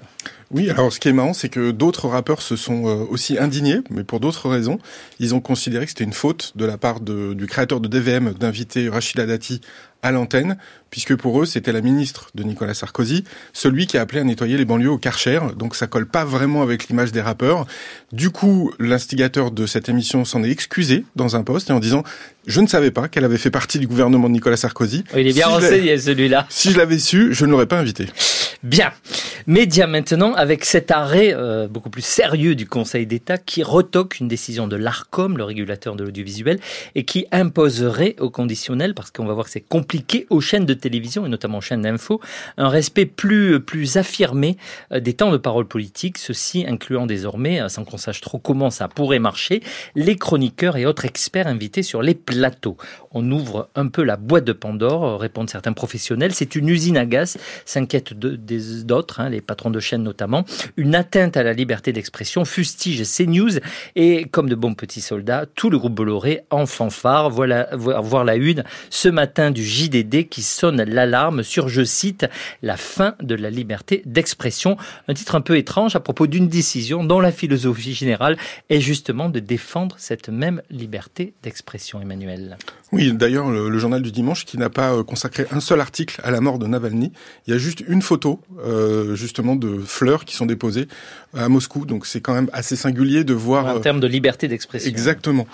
Oui, 0.50 0.68
alors 0.68 0.92
ce 0.92 0.98
qui 0.98 1.08
est 1.08 1.12
marrant, 1.12 1.32
c'est 1.32 1.48
que 1.48 1.70
d'autres 1.70 2.08
rappeurs 2.08 2.42
se 2.42 2.56
sont 2.56 2.86
euh, 2.86 3.06
aussi 3.08 3.38
indignés, 3.38 3.80
mais 3.90 4.04
pour 4.04 4.20
d'autres 4.20 4.48
raisons. 4.48 4.78
Ils 5.20 5.34
ont 5.34 5.40
considéré 5.40 5.84
que 5.84 5.90
c'était 5.90 6.04
une 6.04 6.12
faute 6.12 6.52
de 6.56 6.64
la 6.64 6.76
part 6.76 7.00
du 7.00 7.46
créateur 7.46 7.80
de 7.80 7.88
DVM 7.88 8.34
d'inviter 8.34 8.88
Rachida 8.88 9.26
Dati 9.26 9.60
à 10.02 10.10
l'antenne, 10.10 10.56
puisque 10.90 11.16
pour 11.16 11.40
eux, 11.40 11.46
c'était 11.46 11.72
la 11.72 11.80
ministre 11.80 12.30
de 12.34 12.42
Nicolas 12.42 12.74
Sarkozy, 12.74 13.24
celui 13.52 13.86
qui 13.86 13.96
a 13.96 14.02
appelé 14.02 14.20
à 14.20 14.24
nettoyer 14.24 14.56
les 14.56 14.64
banlieues 14.64 14.90
au 14.90 14.98
Karcher, 14.98 15.40
donc 15.56 15.74
ça 15.76 15.86
colle 15.86 16.06
pas 16.06 16.24
vraiment 16.24 16.62
avec 16.62 16.88
l'image 16.88 17.12
des 17.12 17.20
rappeurs. 17.20 17.66
Du 18.12 18.30
coup, 18.30 18.72
l'instigateur 18.78 19.50
de 19.52 19.66
cette 19.66 19.88
émission 19.88 20.24
s'en 20.24 20.42
est 20.42 20.50
excusé 20.50 21.04
dans 21.16 21.36
un 21.36 21.44
poste 21.44 21.70
et 21.70 21.72
en 21.72 21.80
disant 21.80 22.02
«Je 22.46 22.60
ne 22.60 22.66
savais 22.66 22.90
pas 22.90 23.08
qu'elle 23.08 23.24
avait 23.24 23.38
fait 23.38 23.50
partie 23.50 23.78
du 23.78 23.86
gouvernement 23.86 24.28
de 24.28 24.34
Nicolas 24.34 24.56
Sarkozy. 24.56 25.04
Oh, 25.14 25.18
il 25.18 25.28
est 25.28 25.32
bien 25.32 25.46
si 25.46 25.52
renseigné 25.52 25.98
celui-là. 25.98 26.46
Si 26.50 26.72
je 26.72 26.78
l'avais 26.78 26.98
su, 26.98 27.32
je 27.32 27.46
ne 27.46 27.52
l'aurais 27.52 27.66
pas 27.66 27.78
invité. 27.78 28.08
Bien. 28.62 28.92
Média 29.48 29.88
maintenant 29.88 30.34
avec 30.34 30.64
cet 30.64 30.92
arrêt 30.92 31.34
euh, 31.34 31.66
beaucoup 31.66 31.90
plus 31.90 32.04
sérieux 32.04 32.54
du 32.54 32.66
Conseil 32.66 33.06
d'État 33.06 33.36
qui 33.36 33.64
retoque 33.64 34.20
une 34.20 34.28
décision 34.28 34.68
de 34.68 34.76
l'ARCOM, 34.76 35.36
le 35.36 35.42
régulateur 35.42 35.96
de 35.96 36.04
l'audiovisuel, 36.04 36.60
et 36.94 37.04
qui 37.04 37.26
imposerait 37.32 38.14
au 38.20 38.30
conditionnel, 38.30 38.94
parce 38.94 39.10
qu'on 39.10 39.24
va 39.24 39.34
voir 39.34 39.46
que 39.46 39.52
c'est 39.52 39.60
compliqué, 39.60 39.91
aux 40.30 40.40
chaînes 40.40 40.66
de 40.66 40.74
télévision 40.74 41.26
et 41.26 41.28
notamment 41.28 41.58
aux 41.58 41.62
chaînes 41.62 41.82
d'info, 41.82 42.20
un 42.56 42.68
respect 42.68 43.06
plus, 43.06 43.60
plus 43.60 43.96
affirmé 43.96 44.56
euh, 44.92 45.00
des 45.00 45.14
temps 45.14 45.32
de 45.32 45.36
parole 45.36 45.66
politique, 45.66 46.18
ceci 46.18 46.64
incluant 46.66 47.06
désormais, 47.06 47.60
euh, 47.60 47.68
sans 47.68 47.84
qu'on 47.84 47.96
sache 47.96 48.20
trop 48.20 48.38
comment 48.38 48.70
ça 48.70 48.88
pourrait 48.88 49.18
marcher, 49.18 49.62
les 49.94 50.16
chroniqueurs 50.16 50.76
et 50.76 50.86
autres 50.86 51.04
experts 51.04 51.46
invités 51.46 51.82
sur 51.82 52.02
les 52.02 52.14
plateaux. 52.14 52.76
On 53.12 53.30
ouvre 53.30 53.68
un 53.74 53.88
peu 53.88 54.02
la 54.02 54.16
boîte 54.16 54.44
de 54.44 54.52
Pandore, 54.52 55.20
répondent 55.20 55.50
certains 55.50 55.72
professionnels. 55.72 56.32
C'est 56.34 56.56
une 56.56 56.68
usine 56.68 56.96
à 56.96 57.04
gaz, 57.04 57.36
s'inquiètent 57.64 58.14
d'autres. 58.14 59.20
Hein, 59.20 59.28
les 59.28 59.40
patrons 59.40 59.70
de 59.70 59.80
chaînes 59.80 60.02
notamment, 60.02 60.44
une 60.76 60.94
atteinte 60.94 61.36
à 61.36 61.42
la 61.42 61.52
liberté 61.52 61.92
d'expression, 61.92 62.44
fustige 62.44 63.02
CNews 63.04 63.58
et 63.96 64.24
comme 64.24 64.48
de 64.48 64.54
bons 64.54 64.74
petits 64.74 65.00
soldats, 65.00 65.46
tout 65.54 65.70
le 65.70 65.78
groupe 65.78 65.94
Bolloré 65.94 66.42
en 66.50 66.66
fanfare. 66.66 67.30
Voilà, 67.30 67.68
voir 67.76 68.24
la 68.24 68.36
une 68.36 68.64
ce 68.90 69.08
matin 69.08 69.50
du 69.50 69.64
JDD 69.82 70.28
qui 70.28 70.42
sonne 70.42 70.82
l'alarme 70.82 71.42
sur, 71.42 71.68
je 71.68 71.82
cite, 71.82 72.26
la 72.62 72.76
fin 72.76 73.14
de 73.22 73.34
la 73.34 73.50
liberté 73.50 74.02
d'expression. 74.06 74.76
Un 75.08 75.14
titre 75.14 75.34
un 75.34 75.40
peu 75.40 75.56
étrange 75.56 75.96
à 75.96 76.00
propos 76.00 76.26
d'une 76.26 76.48
décision 76.48 77.04
dont 77.04 77.20
la 77.20 77.32
philosophie 77.32 77.94
générale 77.94 78.36
est 78.70 78.80
justement 78.80 79.28
de 79.28 79.40
défendre 79.40 79.96
cette 79.98 80.28
même 80.28 80.62
liberté 80.70 81.34
d'expression, 81.42 82.00
Emmanuel. 82.00 82.56
Oui, 82.92 83.12
d'ailleurs, 83.12 83.50
le, 83.50 83.78
journal 83.78 84.02
du 84.02 84.12
dimanche 84.12 84.44
qui 84.44 84.58
n'a 84.58 84.68
pas 84.68 84.92
euh, 84.92 85.02
consacré 85.02 85.46
un 85.50 85.60
seul 85.60 85.80
article 85.80 86.20
à 86.22 86.30
la 86.30 86.40
mort 86.40 86.58
de 86.58 86.66
Navalny, 86.66 87.10
il 87.46 87.52
y 87.52 87.54
a 87.54 87.58
juste 87.58 87.82
une 87.88 88.02
photo, 88.02 88.40
euh, 88.64 89.14
justement, 89.14 89.56
de 89.56 89.78
fleurs 89.78 90.26
qui 90.26 90.36
sont 90.36 90.46
déposées 90.46 90.88
à 91.34 91.48
Moscou. 91.48 91.86
Donc 91.86 92.06
c'est 92.06 92.20
quand 92.20 92.34
même 92.34 92.50
assez 92.52 92.76
singulier 92.76 93.24
de 93.24 93.32
voir. 93.32 93.66
En 93.66 93.80
termes 93.80 94.00
de 94.00 94.06
liberté 94.06 94.46
d'expression. 94.46 94.90
Exactement. 94.90 95.46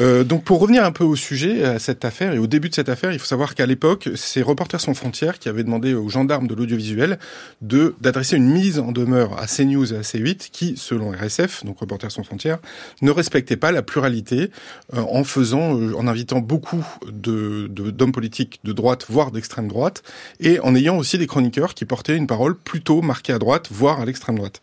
Euh, 0.00 0.22
donc 0.22 0.44
pour 0.44 0.60
revenir 0.60 0.84
un 0.84 0.92
peu 0.92 1.04
au 1.04 1.16
sujet, 1.16 1.64
à 1.64 1.78
cette 1.78 2.04
affaire 2.04 2.32
et 2.32 2.38
au 2.38 2.46
début 2.46 2.68
de 2.68 2.74
cette 2.74 2.88
affaire, 2.88 3.12
il 3.12 3.18
faut 3.18 3.26
savoir 3.26 3.54
qu'à 3.54 3.66
l'époque, 3.74 4.08
c'est 4.14 4.40
Reporters 4.40 4.80
sans 4.80 4.94
frontières 4.94 5.40
qui 5.40 5.48
avait 5.48 5.64
demandé 5.64 5.94
aux 5.94 6.08
gendarmes 6.08 6.46
de 6.46 6.54
l'audiovisuel 6.54 7.18
de 7.60 7.96
d'adresser 8.00 8.36
une 8.36 8.48
mise 8.48 8.78
en 8.78 8.92
demeure 8.92 9.36
à 9.36 9.48
CNews 9.48 9.92
et 9.92 9.96
à 9.96 10.02
C8 10.02 10.50
qui, 10.52 10.76
selon 10.76 11.10
RSF, 11.10 11.64
donc 11.64 11.80
Reporters 11.80 12.12
sans 12.12 12.22
frontières, 12.22 12.58
ne 13.02 13.10
respectait 13.10 13.56
pas 13.56 13.72
la 13.72 13.82
pluralité 13.82 14.52
euh, 14.94 15.00
en 15.10 15.24
faisant, 15.24 15.76
euh, 15.76 15.96
en 15.96 16.06
invitant 16.06 16.38
beaucoup 16.38 16.86
de 17.10 17.66
d'hommes 17.66 18.12
politiques 18.12 18.60
de 18.62 18.72
droite, 18.72 19.06
voire 19.08 19.32
d'extrême 19.32 19.66
droite, 19.66 20.04
et 20.38 20.60
en 20.60 20.76
ayant 20.76 20.96
aussi 20.96 21.18
des 21.18 21.26
chroniqueurs 21.26 21.74
qui 21.74 21.84
portaient 21.84 22.16
une 22.16 22.28
parole 22.28 22.56
plutôt 22.56 23.02
marquée 23.02 23.32
à 23.32 23.40
droite, 23.40 23.70
voire 23.72 24.00
à 24.00 24.04
l'extrême 24.04 24.36
droite. 24.36 24.60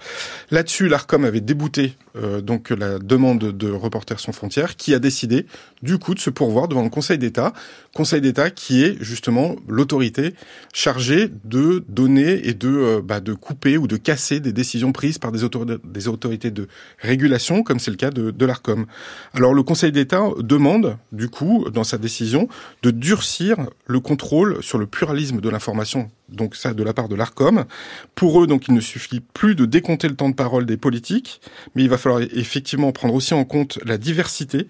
Là-dessus, 0.51 0.87
l'Arcom 0.87 1.25
avait 1.25 1.41
débouté 1.41 1.97
euh, 2.15 2.39
donc 2.39 2.69
la 2.69 2.97
demande 2.97 3.39
de 3.39 3.71
Reporters 3.71 4.21
sans 4.21 4.31
frontières, 4.31 4.77
qui 4.77 4.93
a 4.93 4.99
décidé 4.99 5.45
du 5.81 5.97
coup 5.97 6.13
de 6.13 6.19
se 6.19 6.29
pourvoir 6.29 6.69
devant 6.69 6.83
le 6.83 6.89
Conseil 6.89 7.17
d'État, 7.17 7.51
Conseil 7.93 8.21
d'État 8.21 8.49
qui 8.49 8.83
est 8.83 8.97
justement 9.01 9.55
l'autorité 9.67 10.33
chargée 10.73 11.29
de 11.43 11.83
donner 11.89 12.47
et 12.47 12.53
de 12.53 12.69
euh, 12.69 13.01
bah, 13.03 13.19
de 13.19 13.33
couper 13.33 13.77
ou 13.77 13.87
de 13.87 13.97
casser 13.97 14.39
des 14.39 14.53
décisions 14.53 14.91
prises 14.91 15.17
par 15.17 15.31
des, 15.31 15.41
des 15.83 16.07
autorités 16.07 16.51
de 16.51 16.67
régulation, 16.99 17.63
comme 17.63 17.79
c'est 17.79 17.91
le 17.91 17.97
cas 17.97 18.11
de, 18.11 18.31
de 18.31 18.45
l'Arcom. 18.45 18.85
Alors 19.33 19.53
le 19.53 19.63
Conseil 19.63 19.91
d'État 19.91 20.23
demande 20.39 20.97
du 21.11 21.27
coup 21.27 21.69
dans 21.69 21.83
sa 21.83 21.97
décision 21.97 22.47
de 22.81 22.91
durcir 22.91 23.57
le 23.87 23.99
contrôle 23.99 24.63
sur 24.63 24.77
le 24.77 24.87
pluralisme 24.87 25.41
de 25.41 25.49
l'information 25.49 26.09
donc 26.31 26.55
ça 26.55 26.73
de 26.73 26.83
la 26.83 26.93
part 26.93 27.09
de 27.09 27.15
l'Arcom. 27.15 27.65
Pour 28.15 28.41
eux, 28.41 28.47
donc, 28.47 28.67
il 28.67 28.73
ne 28.73 28.81
suffit 28.81 29.19
plus 29.19 29.55
de 29.55 29.65
décompter 29.65 30.07
le 30.07 30.15
temps 30.15 30.29
de 30.29 30.35
parole 30.35 30.65
des 30.65 30.77
politiques, 30.77 31.41
mais 31.75 31.83
il 31.83 31.89
va 31.89 31.97
falloir 31.97 32.21
effectivement 32.21 32.91
prendre 32.91 33.13
aussi 33.13 33.33
en 33.33 33.45
compte 33.45 33.79
la 33.85 33.97
diversité 33.97 34.67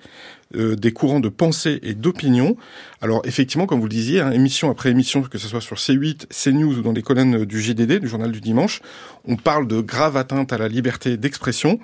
euh, 0.55 0.75
des 0.75 0.91
courants 0.91 1.19
de 1.19 1.29
pensée 1.29 1.79
et 1.83 1.93
d'opinion. 1.93 2.55
Alors 3.01 3.21
effectivement, 3.25 3.65
comme 3.65 3.79
vous 3.79 3.87
le 3.87 3.91
disiez, 3.91 4.21
hein, 4.21 4.31
émission 4.31 4.69
après 4.69 4.89
émission, 4.89 5.21
que 5.21 5.37
ce 5.37 5.47
soit 5.47 5.61
sur 5.61 5.77
C8, 5.77 6.27
CNews 6.29 6.77
ou 6.77 6.81
dans 6.81 6.91
les 6.91 7.01
colonnes 7.01 7.45
du 7.45 7.61
GDD, 7.61 7.99
du 7.99 8.07
journal 8.07 8.31
du 8.31 8.41
dimanche, 8.41 8.81
on 9.25 9.35
parle 9.35 9.67
de 9.67 9.81
grave 9.81 10.17
atteinte 10.17 10.53
à 10.53 10.57
la 10.57 10.67
liberté 10.67 11.17
d'expression. 11.17 11.79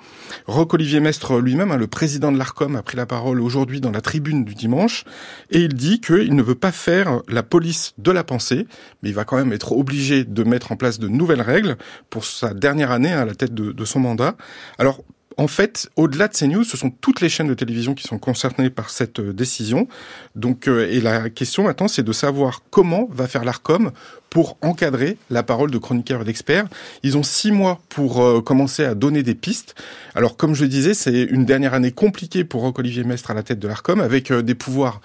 Roch-Olivier 0.46 1.00
Mestre 1.00 1.40
lui-même, 1.40 1.70
hein, 1.70 1.76
le 1.76 1.86
président 1.86 2.32
de 2.32 2.38
l'ARCOM, 2.38 2.76
a 2.76 2.82
pris 2.82 2.96
la 2.96 3.06
parole 3.06 3.40
aujourd'hui 3.40 3.80
dans 3.80 3.90
la 3.90 4.00
tribune 4.00 4.44
du 4.44 4.54
dimanche, 4.54 5.04
et 5.50 5.60
il 5.60 5.74
dit 5.74 6.00
qu'il 6.00 6.34
ne 6.34 6.42
veut 6.42 6.54
pas 6.54 6.72
faire 6.72 7.22
la 7.28 7.42
police 7.42 7.94
de 7.98 8.10
la 8.10 8.24
pensée, 8.24 8.66
mais 9.02 9.10
il 9.10 9.14
va 9.14 9.24
quand 9.24 9.36
même 9.36 9.52
être 9.52 9.72
obligé 9.72 10.24
de 10.24 10.44
mettre 10.44 10.72
en 10.72 10.76
place 10.76 10.98
de 10.98 11.08
nouvelles 11.08 11.42
règles 11.42 11.76
pour 12.10 12.24
sa 12.24 12.54
dernière 12.54 12.90
année 12.90 13.12
à 13.12 13.24
la 13.24 13.34
tête 13.34 13.54
de, 13.54 13.72
de 13.72 13.84
son 13.84 14.00
mandat. 14.00 14.36
Alors 14.78 15.02
en 15.38 15.46
fait, 15.46 15.88
au-delà 15.94 16.26
de 16.26 16.34
CNews, 16.34 16.64
ce 16.64 16.76
sont 16.76 16.90
toutes 16.90 17.20
les 17.20 17.28
chaînes 17.28 17.46
de 17.46 17.54
télévision 17.54 17.94
qui 17.94 18.02
sont 18.02 18.18
concernées 18.18 18.70
par 18.70 18.90
cette 18.90 19.20
euh, 19.20 19.32
décision. 19.32 19.86
Donc, 20.34 20.66
euh, 20.66 20.90
et 20.90 21.00
la 21.00 21.30
question 21.30 21.62
maintenant, 21.62 21.86
c'est 21.86 22.02
de 22.02 22.12
savoir 22.12 22.62
comment 22.70 23.08
va 23.12 23.28
faire 23.28 23.44
l'Arcom 23.44 23.92
pour 24.30 24.58
encadrer 24.62 25.16
la 25.30 25.44
parole 25.44 25.70
de 25.70 25.78
chroniqueurs 25.78 26.22
et 26.22 26.24
d'experts. 26.24 26.66
Ils 27.04 27.16
ont 27.16 27.22
six 27.22 27.52
mois 27.52 27.80
pour 27.88 28.20
euh, 28.20 28.40
commencer 28.40 28.84
à 28.84 28.96
donner 28.96 29.22
des 29.22 29.36
pistes. 29.36 29.76
Alors, 30.16 30.36
comme 30.36 30.56
je 30.56 30.64
le 30.64 30.68
disais, 30.68 30.92
c'est 30.92 31.22
une 31.22 31.44
dernière 31.44 31.72
année 31.72 31.92
compliquée 31.92 32.42
pour 32.42 32.62
Roch-Olivier 32.62 33.04
Mestre 33.04 33.30
à 33.30 33.34
la 33.34 33.44
tête 33.44 33.60
de 33.60 33.68
l'Arcom, 33.68 34.00
avec 34.00 34.32
des 34.32 34.54
pouvoirs 34.56 35.00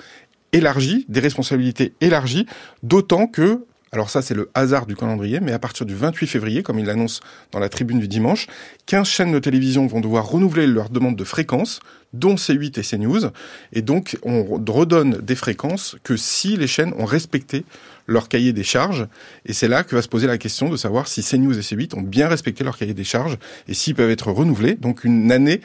élargis, 0.52 1.06
des 1.10 1.19
responsabilités 1.19 1.93
élargies, 2.02 2.48
d'autant 2.82 3.28
que 3.28 3.65
alors 3.93 4.10
ça, 4.10 4.23
c'est 4.23 4.34
le 4.34 4.49
hasard 4.56 4.88
du 4.88 4.95
calendrier, 4.95 5.39
mais 5.39 5.51
à 5.51 5.60
partir 5.60 5.86
du 5.86 5.93
28 5.93 6.25
février, 6.25 6.63
comme 6.63 6.79
il 6.79 6.86
l'annonce 6.86 7.21
dans 7.51 7.60
la 7.60 7.69
tribune 7.69 7.99
du 7.99 8.08
dimanche, 8.08 8.47
15 8.88 9.08
chaînes 9.08 9.32
de 9.32 9.38
télévision 9.38 9.86
vont 9.86 10.01
devoir 10.01 10.27
renouveler 10.27 10.65
leur 10.65 10.89
demande 10.89 11.15
de 11.15 11.23
fréquence, 11.23 11.79
dont 12.12 12.34
C8 12.34 12.79
et 12.79 12.84
CNews, 12.84 13.29
et 13.71 13.84
donc 13.84 14.17
on 14.23 14.43
redonne 14.43 15.19
des 15.21 15.36
fréquences 15.36 15.95
que 16.03 16.17
si 16.17 16.58
les 16.58 16.65
chaînes 16.65 16.93
ont 16.97 17.06
respecté 17.06 17.65
leur 18.08 18.29
cahier 18.29 18.51
des 18.51 18.63
charges, 18.63 19.08
et 19.45 19.53
c'est 19.53 19.67
là 19.67 19.84
que 19.84 19.95
va 19.95 20.01
se 20.01 20.10
poser 20.10 20.25
la 20.25 20.39
question 20.39 20.69
de 20.69 20.77
savoir 20.77 21.08
si 21.08 21.21
CNews 21.21 21.58
et 21.58 21.62
C8 21.62 21.95
ont 21.95 22.01
bien 22.01 22.27
respecté 22.27 22.63
leur 22.63 22.77
cahier 22.77 22.95
des 22.95 23.03
charges, 23.03 23.38
et 23.67 23.75
s'ils 23.75 23.93
peuvent 23.93 24.10
être 24.10 24.32
renouvelés, 24.32 24.73
donc 24.73 25.03
une 25.03 25.32
année 25.32 25.62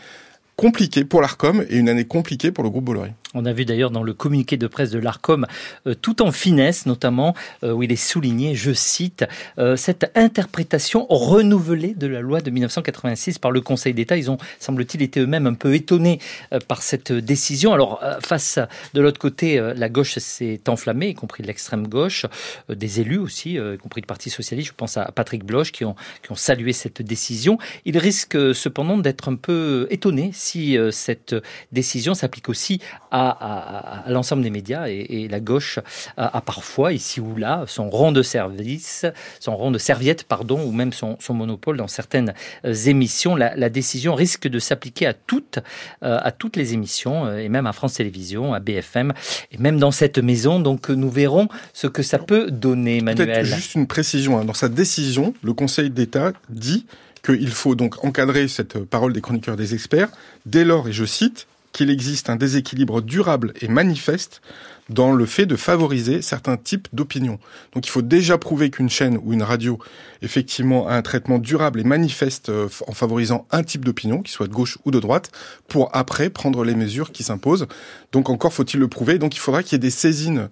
compliquée 0.59 1.05
pour 1.05 1.21
l'ARCOM 1.21 1.65
et 1.71 1.77
une 1.77 1.89
année 1.89 2.05
compliquée 2.05 2.51
pour 2.51 2.65
le 2.65 2.71
groupe 2.71 2.87
Bolloré. 2.87 3.13
On 3.35 3.45
a 3.45 3.53
vu 3.53 3.65
d'ailleurs 3.65 3.93
dans 3.93 4.03
le 4.03 4.13
communiqué 4.13 4.57
de 4.57 4.67
presse 4.67 4.91
de 4.91 4.99
l'ARCOM, 4.99 5.47
euh, 5.87 5.95
tout 5.95 6.21
en 6.21 6.33
finesse 6.33 6.85
notamment, 6.87 7.37
euh, 7.63 7.73
où 7.73 7.85
il 7.85 7.93
est 7.93 7.97
souligné, 7.97 8.57
je 8.57 8.73
cite, 8.73 9.25
euh, 9.59 9.77
cette 9.77 10.11
interprétation 10.17 11.07
renouvelée 11.09 11.95
de 11.95 12.09
la 12.09 12.21
loi 12.21 12.41
de 12.41 12.51
1986 12.51 13.39
par 13.39 13.53
le 13.53 13.61
Conseil 13.61 13.95
d'État. 13.95 14.17
Ils 14.17 14.33
ont, 14.33 14.39
semble-t-il, 14.59 15.03
été 15.03 15.21
eux-mêmes 15.21 15.47
un 15.47 15.55
peu 15.55 15.75
étonnés 15.75 16.19
par 16.67 16.83
cette 16.83 17.13
décision. 17.13 17.73
Alors, 17.73 18.03
face 18.21 18.59
de 18.95 19.01
l'autre 19.01 19.21
côté, 19.21 19.61
la 19.77 19.89
gauche 19.89 20.19
s'est 20.19 20.63
enflammée, 20.67 21.11
y 21.11 21.15
compris 21.15 21.43
l'extrême 21.45 21.87
gauche, 21.87 22.27
des 22.69 23.01
élus 23.01 23.19
aussi, 23.19 23.53
y 23.55 23.79
compris 23.79 24.01
le 24.01 24.07
Parti 24.07 24.31
Socialiste, 24.31 24.69
je 24.69 24.75
pense 24.75 24.97
à 24.97 25.13
Patrick 25.13 25.45
Bloch, 25.45 25.71
qui 25.71 25.85
ont, 25.85 25.95
qui 26.23 26.33
ont 26.33 26.37
salué 26.37 26.73
cette 26.73 27.03
décision. 27.03 27.59
Il 27.85 27.99
risque 27.99 28.37
cependant 28.55 28.99
d'être 28.99 29.29
un 29.29 29.37
peu 29.37 29.87
étonné 29.91 30.31
si 30.49 30.77
cette 30.91 31.35
décision 31.73 32.15
s'applique 32.15 32.49
aussi 32.49 32.81
à 33.11 33.29
à, 33.31 34.05
l'ensemble 34.09 34.43
des 34.43 34.51
médias 34.51 34.87
et, 34.89 35.29
la 35.29 35.41
gauche 35.41 35.79
a, 36.17 36.41
parfois, 36.41 36.93
ici 36.93 37.21
ou 37.21 37.37
là, 37.37 37.65
son 37.67 37.91
rang 37.91 38.13
de 38.13 38.23
service, 38.23 39.07
son 39.41 39.57
rang 39.57 39.71
de 39.71 39.79
serviette, 39.79 40.25
pardon, 40.25 40.63
ou 40.63 40.73
même 40.73 40.93
son, 40.93 41.17
monopole 41.31 41.77
dans 41.77 41.89
certaines 41.89 42.35
euh, 42.65 42.73
émissions. 42.73 43.37
La, 43.37 43.69
décision 43.69 44.15
risque 44.15 44.49
de 44.49 44.59
s'appliquer 44.59 45.07
à 45.07 45.13
toutes, 45.13 45.59
euh, 46.03 46.19
à 46.23 46.33
toutes 46.33 46.57
les 46.57 46.73
émissions, 46.73 47.27
euh, 47.27 47.39
et 47.39 47.49
même 47.49 47.67
à 47.67 47.73
France 47.73 47.95
Télévisions, 47.95 48.55
à 48.55 48.61
BFM, 48.61 49.13
et 49.53 49.59
même 49.59 49.79
dans 49.79 49.91
cette 49.91 50.19
maison. 50.19 50.59
Donc 50.59 50.89
nous 50.89 51.11
verrons 51.11 51.49
ce 51.75 51.87
que 51.87 52.03
ça 52.03 52.19
peut 52.19 52.51
donner, 52.51 53.01
Manuel. 53.01 53.45
Juste 53.45 53.75
une 53.75 53.87
précision. 53.87 54.39
Hein. 54.39 54.45
Dans 54.45 54.55
sa 54.55 54.69
décision, 54.69 55.35
le 55.43 55.53
Conseil 55.53 55.91
d'État 55.91 56.33
dit 56.49 56.87
qu'il 57.29 57.51
faut 57.51 57.75
donc 57.75 58.05
encadrer 58.05 58.49
cette 58.49 58.79
parole 58.79 59.13
des 59.13 59.21
chroniqueurs 59.21 59.57
des 59.57 59.75
experts 59.75 60.09
dès 60.47 60.65
lors, 60.65 60.89
et 60.89 60.93
je 60.93 61.05
cite, 61.05 61.47
qu'il 61.73 61.91
existe 61.91 62.31
un 62.31 62.37
déséquilibre 62.37 63.03
durable 63.03 63.53
et 63.61 63.69
manifeste 63.69 64.41
dans 64.89 65.13
le 65.13 65.27
fait 65.27 65.45
de 65.45 65.55
favoriser 65.55 66.23
certains 66.23 66.57
types 66.57 66.89
d'opinions. 66.95 67.39
Donc 67.75 67.87
il 67.87 67.91
faut 67.91 68.03
déjà 68.03 68.39
prouver 68.39 68.71
qu'une 68.71 68.89
chaîne 68.89 69.19
ou 69.23 69.35
une 69.35 69.43
radio, 69.43 69.79
effectivement, 70.23 70.89
a 70.89 70.95
un 70.95 71.03
traitement 71.03 71.39
durable 71.39 71.79
et 71.81 71.85
manifeste 71.85 72.49
euh, 72.49 72.69
en 72.87 72.93
favorisant 72.93 73.47
un 73.51 73.63
type 73.63 73.85
d'opinion, 73.85 74.23
qui 74.23 74.33
soit 74.33 74.49
de 74.49 74.55
gauche 74.55 74.79
ou 74.87 74.91
de 74.91 74.99
droite, 74.99 75.31
pour 75.69 75.95
après 75.95 76.31
prendre 76.31 76.65
les 76.65 76.75
mesures 76.75 77.13
qui 77.13 77.23
s'imposent. 77.23 77.67
Donc 78.13 78.31
encore 78.31 78.55
faut-il 78.55 78.81
le 78.81 78.89
prouver. 78.89 79.19
Donc 79.19 79.37
il 79.37 79.41
faudra 79.41 79.63
qu'il 79.63 79.73
y 79.73 79.77
ait 79.77 79.79
des 79.79 79.91
saisines 79.91 80.49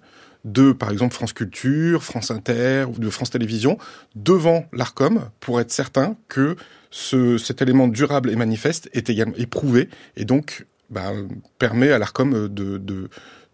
de, 0.47 0.71
par 0.71 0.91
exemple, 0.91 1.13
France 1.13 1.33
Culture, 1.33 2.03
France 2.03 2.31
Inter 2.31 2.85
ou 2.87 2.99
de 2.99 3.09
France 3.09 3.29
Télévisions 3.29 3.77
devant 4.15 4.65
l'ARCOM 4.71 5.29
pour 5.39 5.59
être 5.59 5.71
certain 5.71 6.15
que 6.29 6.55
ce, 6.89 7.37
cet 7.37 7.61
élément 7.61 7.87
durable 7.87 8.29
et 8.29 8.35
manifeste 8.35 8.89
est 8.93 9.09
également 9.09 9.35
éprouvé 9.35 9.89
et 10.15 10.23
donc 10.23 10.65
bah, 10.89 11.11
permet 11.59 11.91
à 11.91 11.99
l'ARCOM 11.99 12.47
de, 12.47 13.09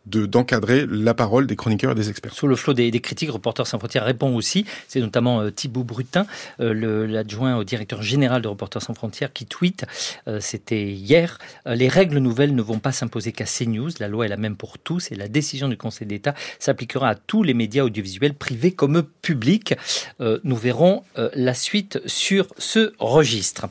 d'encadrer 0.05 0.85
la 0.89 1.13
parole 1.13 1.47
des 1.47 1.55
chroniqueurs 1.55 1.91
et 1.91 1.95
des 1.95 2.09
experts. 2.09 2.33
Sous 2.33 2.47
le 2.47 2.55
flot 2.55 2.73
des, 2.73 2.91
critiques, 2.99 3.31
Reporters 3.31 3.67
sans 3.67 3.79
frontières 3.79 4.03
répond 4.03 4.35
aussi. 4.35 4.65
C'est 4.87 4.99
notamment 4.99 5.41
euh, 5.41 5.49
Thibaut 5.49 5.83
Brutin, 5.83 6.25
euh, 6.59 7.07
l'adjoint 7.07 7.55
au 7.55 7.63
directeur 7.63 8.01
général 8.01 8.41
de 8.41 8.47
Reporters 8.47 8.81
sans 8.81 8.93
frontières, 8.93 9.31
qui 9.31 9.45
tweet, 9.45 9.85
euh, 10.27 10.39
c'était 10.41 10.91
hier, 10.91 11.37
les 11.65 11.87
règles 11.87 12.17
nouvelles 12.17 12.53
ne 12.55 12.61
vont 12.61 12.79
pas 12.79 12.91
s'imposer 12.91 13.31
qu'à 13.31 13.45
CNews. 13.45 13.89
La 13.99 14.07
loi 14.07 14.25
est 14.25 14.29
la 14.29 14.37
même 14.37 14.55
pour 14.55 14.77
tous 14.77 15.11
et 15.11 15.15
la 15.15 15.27
décision 15.27 15.69
du 15.69 15.77
Conseil 15.77 16.07
d'État 16.07 16.35
s'appliquera 16.59 17.09
à 17.09 17.15
tous 17.15 17.43
les 17.43 17.53
médias 17.53 17.83
audiovisuels 17.83 18.33
privés 18.33 18.71
comme 18.71 19.03
publics. 19.21 19.75
nous 20.19 20.55
verrons 20.55 21.03
la 21.15 21.53
suite 21.53 21.99
sur 22.05 22.47
ce 22.57 22.93
registre. 22.99 23.67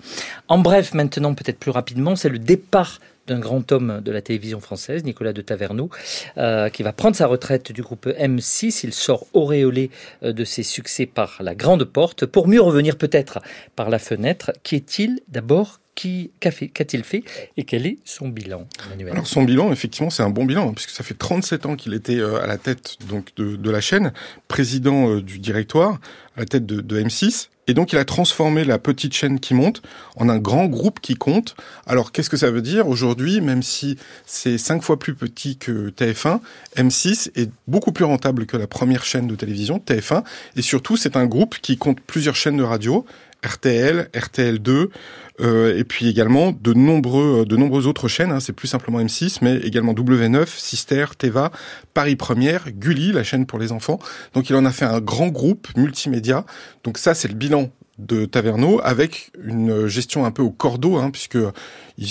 En 0.48 0.58
bref, 0.58 0.94
maintenant, 0.94 1.34
peut-être 1.34 1.58
plus 1.58 1.70
rapidement, 1.70 2.16
c'est 2.16 2.28
le 2.28 2.38
départ 2.38 2.98
d'un 3.26 3.38
grand 3.38 3.70
homme 3.72 4.00
de 4.02 4.10
la 4.10 4.22
télévision 4.22 4.60
française, 4.60 5.04
Nicolas 5.04 5.32
de 5.32 5.42
Taverneau, 5.42 5.90
euh, 6.38 6.68
qui 6.68 6.82
va 6.82 6.92
prendre 6.92 7.16
sa 7.16 7.26
retraite 7.26 7.72
du 7.72 7.82
groupe 7.82 8.06
M6. 8.06 8.80
Il 8.84 8.92
sort 8.92 9.26
auréolé 9.32 9.90
euh, 10.22 10.32
de 10.32 10.44
ses 10.44 10.62
succès 10.62 11.06
par 11.06 11.38
la 11.40 11.54
grande 11.54 11.84
porte, 11.84 12.26
pour 12.26 12.48
mieux 12.48 12.60
revenir 12.60 12.96
peut-être 12.96 13.40
par 13.76 13.90
la 13.90 13.98
fenêtre. 13.98 14.52
Qui 14.62 14.76
est-il 14.76 15.20
d'abord? 15.28 15.78
Qu'a-t-il 15.94 17.04
fait? 17.04 17.22
Et 17.58 17.64
quel 17.64 17.86
est 17.86 17.98
son 18.04 18.28
bilan 18.28 18.66
son 19.24 19.42
bilan, 19.42 19.70
effectivement, 19.72 20.08
c'est 20.08 20.22
un 20.22 20.30
bon 20.30 20.46
bilan, 20.46 20.70
hein, 20.70 20.72
puisque 20.74 20.88
ça 20.88 21.04
fait 21.04 21.12
37 21.12 21.66
ans 21.66 21.76
qu'il 21.76 21.92
était 21.92 22.18
euh, 22.18 22.42
à 22.42 22.46
la 22.46 22.56
tête 22.56 22.96
de, 23.06 23.70
la 23.70 23.80
chaîne, 23.82 24.12
président 24.48 25.16
du 25.16 25.38
directoire, 25.38 26.00
à 26.34 26.40
la 26.40 26.46
tête 26.46 26.64
de 26.64 26.98
M6. 26.98 27.50
Et 27.68 27.74
donc 27.74 27.92
il 27.92 27.98
a 27.98 28.04
transformé 28.04 28.64
la 28.64 28.78
petite 28.78 29.14
chaîne 29.14 29.38
qui 29.38 29.54
monte 29.54 29.82
en 30.16 30.28
un 30.28 30.38
grand 30.38 30.66
groupe 30.66 30.98
qui 31.00 31.14
compte. 31.14 31.54
Alors 31.86 32.10
qu'est-ce 32.10 32.28
que 32.28 32.36
ça 32.36 32.50
veut 32.50 32.62
dire 32.62 32.88
aujourd'hui 32.88 33.40
Même 33.40 33.62
si 33.62 33.96
c'est 34.26 34.58
cinq 34.58 34.82
fois 34.82 34.98
plus 34.98 35.14
petit 35.14 35.56
que 35.58 35.90
TF1, 35.90 36.40
M6 36.76 37.30
est 37.36 37.50
beaucoup 37.68 37.92
plus 37.92 38.04
rentable 38.04 38.46
que 38.46 38.56
la 38.56 38.66
première 38.66 39.04
chaîne 39.04 39.28
de 39.28 39.36
télévision, 39.36 39.78
TF1. 39.78 40.24
Et 40.56 40.62
surtout 40.62 40.96
c'est 40.96 41.16
un 41.16 41.26
groupe 41.26 41.56
qui 41.62 41.78
compte 41.78 42.00
plusieurs 42.00 42.34
chaînes 42.34 42.56
de 42.56 42.64
radio, 42.64 43.06
RTL, 43.44 44.08
RTL2, 44.12 44.88
euh, 45.40 45.76
et 45.76 45.84
puis 45.84 46.08
également 46.08 46.52
de 46.52 46.72
nombreux, 46.72 47.44
de 47.46 47.56
nombreuses 47.56 47.86
autres 47.86 48.08
chaînes. 48.08 48.30
Hein, 48.30 48.40
c'est 48.40 48.52
plus 48.52 48.68
simplement 48.68 49.00
M6, 49.00 49.38
mais 49.42 49.56
également 49.56 49.94
W9, 49.94 50.46
Sister, 50.46 51.06
Teva, 51.18 51.50
Paris 51.94 52.16
Première, 52.16 52.70
Gulli, 52.70 53.12
la 53.12 53.24
chaîne 53.24 53.46
pour 53.46 53.58
les 53.58 53.72
enfants. 53.72 53.98
Donc 54.34 54.50
il 54.50 54.56
en 54.56 54.64
a 54.64 54.70
fait 54.70 54.84
un 54.84 55.00
grand 55.00 55.28
groupe 55.28 55.68
multimédia. 55.76 56.44
Donc 56.84 56.98
ça, 56.98 57.14
c'est 57.14 57.28
le 57.28 57.34
bilan 57.34 57.70
de 57.98 58.24
Taverneau 58.24 58.80
avec 58.82 59.30
une 59.42 59.86
gestion 59.86 60.24
un 60.24 60.30
peu 60.30 60.42
au 60.42 60.50
cordeau, 60.50 60.96
hein, 60.96 61.10
puisque 61.10 61.38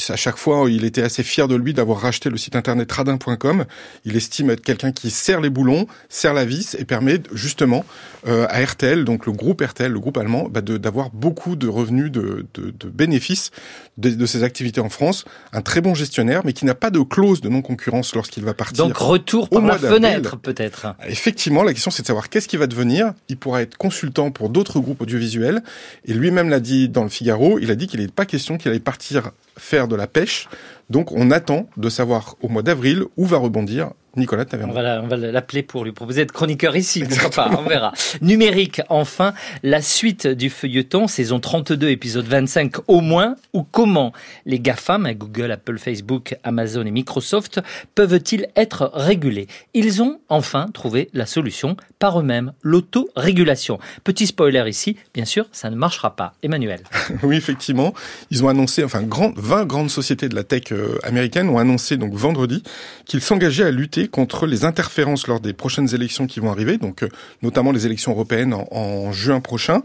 à 0.10 0.16
chaque 0.16 0.38
fois, 0.38 0.70
il 0.70 0.86
était 0.86 1.02
assez 1.02 1.24
fier 1.24 1.48
de 1.48 1.56
lui 1.56 1.74
d'avoir 1.74 2.00
racheté 2.00 2.30
le 2.30 2.38
site 2.38 2.56
internet 2.56 2.92
radin.com. 2.92 3.66
Il 4.06 4.16
estime 4.16 4.50
être 4.52 4.62
quelqu'un 4.62 4.92
qui 4.92 5.10
serre 5.10 5.42
les 5.42 5.50
boulons, 5.50 5.88
serre 6.10 6.34
la 6.34 6.46
vis 6.46 6.76
et 6.76 6.86
permet 6.86 7.20
justement 7.34 7.84
euh, 8.28 8.46
à 8.50 8.64
RTL, 8.64 9.04
donc 9.04 9.26
le 9.26 9.32
groupe 9.32 9.62
RTL, 9.62 9.92
le 9.92 10.00
groupe 10.00 10.18
allemand, 10.18 10.48
bah, 10.50 10.62
d'avoir 10.62 11.10
beaucoup 11.10 11.56
de 11.56 11.68
revenus, 11.68 12.12
de, 12.12 12.46
de, 12.54 12.72
de 12.72 12.90
bénéfices 12.90 13.52
de, 13.98 14.10
de, 14.10 14.26
ses 14.26 14.44
activités 14.44 14.82
en 14.82 14.90
France. 14.90 15.26
Un 15.54 15.62
très 15.62 15.82
bon 15.82 15.94
gestionnaire, 15.94 16.42
mais 16.46 16.54
qui 16.54 16.66
n'a 16.66 16.76
pas 16.76 16.90
de 16.90 17.00
clause 17.00 17.42
de 17.42 17.50
non-concurrence 17.50 18.16
lorsqu'il 18.16 18.44
va 18.44 18.54
partir. 18.54 18.86
Donc 18.86 18.98
retour 18.98 19.50
par 19.50 19.62
la 19.62 19.78
fenêtre 19.78 20.38
peut-être. 20.38 20.96
Effectivement, 21.08 21.64
la 21.64 21.74
question 21.74 21.92
c'est 21.92 22.04
de 22.04 22.08
savoir 22.08 22.30
qu'est-ce 22.30 22.48
qui 22.48 22.58
va 22.58 22.68
devenir. 22.68 23.14
Il 23.30 23.38
pourra 23.38 23.62
être 23.62 23.78
consultant 23.78 24.32
pour 24.32 24.50
d'autres 24.50 24.80
groupes 24.80 25.02
audiovisuels. 25.02 25.64
Et 26.06 26.14
lui-même 26.14 26.50
l'a 26.50 26.60
dit 26.60 26.90
dans 26.90 27.04
le 27.04 27.10
Figaro, 27.10 27.60
il 27.60 27.72
a 27.72 27.76
dit 27.76 27.88
qu'il 27.88 28.00
n'est 28.00 28.08
pas 28.08 28.26
question 28.26 28.58
qu'il 28.58 28.70
allait 28.70 28.80
partir 28.80 29.32
faire 29.58 29.88
de 29.88 29.96
la 29.96 30.08
pêche. 30.08 30.48
Donc 30.92 31.14
on 31.14 31.32
attend 31.32 31.70
de 31.78 31.88
savoir 31.88 32.36
au 32.42 32.50
mois 32.50 32.64
d'avril 32.64 33.06
où 33.16 33.26
va 33.26 33.38
rebondir 33.38 33.92
Nicolas 34.18 34.44
Taverneau. 34.44 34.74
On 34.74 35.08
va 35.08 35.16
l'appeler 35.18 35.64
pour 35.64 35.86
lui 35.86 35.94
proposer 35.94 36.22
d'être 36.22 36.34
chroniqueur 36.34 36.76
ici, 36.76 37.04
pas, 37.34 37.50
on 37.58 37.68
verra. 37.68 37.94
Numérique, 38.22 38.82
enfin, 38.90 39.34
la 39.64 39.82
suite 39.82 40.28
du 40.28 40.50
feuilleton, 40.50 41.08
saison 41.08 41.40
32, 41.40 41.90
épisode 41.90 42.26
25 42.26 42.90
au 42.90 43.00
moins, 43.00 43.36
ou 43.54 43.64
comment 43.64 44.12
les 44.46 44.60
GAFAM, 44.60 45.10
Google, 45.14 45.52
Apple, 45.52 45.78
Facebook, 45.78 46.36
Amazon 46.44 46.86
et 46.86 46.92
Microsoft, 46.92 47.62
peuvent-ils 47.96 48.48
être 48.58 48.92
régulés? 48.94 49.48
Ils 49.74 50.02
ont 50.02 50.20
enfin 50.28 50.68
trouvé 50.74 51.10
la 51.14 51.26
solution 51.26 51.78
par 51.98 52.20
eux-mêmes, 52.20 52.52
l'autorégulation. 52.64 53.80
Petit 54.04 54.28
spoiler 54.28 54.64
ici, 54.68 54.98
bien 55.14 55.26
sûr, 55.26 55.48
ça 55.54 55.70
ne 55.70 55.76
marchera 55.76 56.16
pas. 56.18 56.34
Emmanuel. 56.44 56.82
oui, 57.24 57.38
effectivement, 57.38 57.94
ils 58.30 58.44
ont 58.44 58.50
annoncé, 58.50 58.84
enfin, 58.84 59.04
20 59.08 59.66
grandes 59.66 59.90
sociétés 59.90 60.28
de 60.28 60.36
la 60.36 60.44
tech 60.44 60.74
euh, 60.82 60.98
américaine 61.04 61.50
ont 61.50 61.58
annoncé 61.58 61.98
donc 61.98 62.14
vendredi 62.14 62.64
qu'ils 63.06 63.22
s'engageaient 63.22 63.66
à 63.66 63.72
lutter 63.72 64.08
contre 64.08 64.46
les 64.46 64.66
interférences 64.66 65.28
lors 65.28 65.40
des 65.40 65.54
prochaines 65.54 65.94
élections 65.94 66.28
qui 66.28 66.40
vont 66.40 66.52
arriver, 66.52 66.78
donc 66.78 67.04
euh, 67.04 67.10
notamment 67.42 67.72
les 67.72 67.86
élections 67.86 68.12
européennes 68.12 68.54
en, 68.54 69.12
juin 69.12 69.40
prochain, 69.40 69.84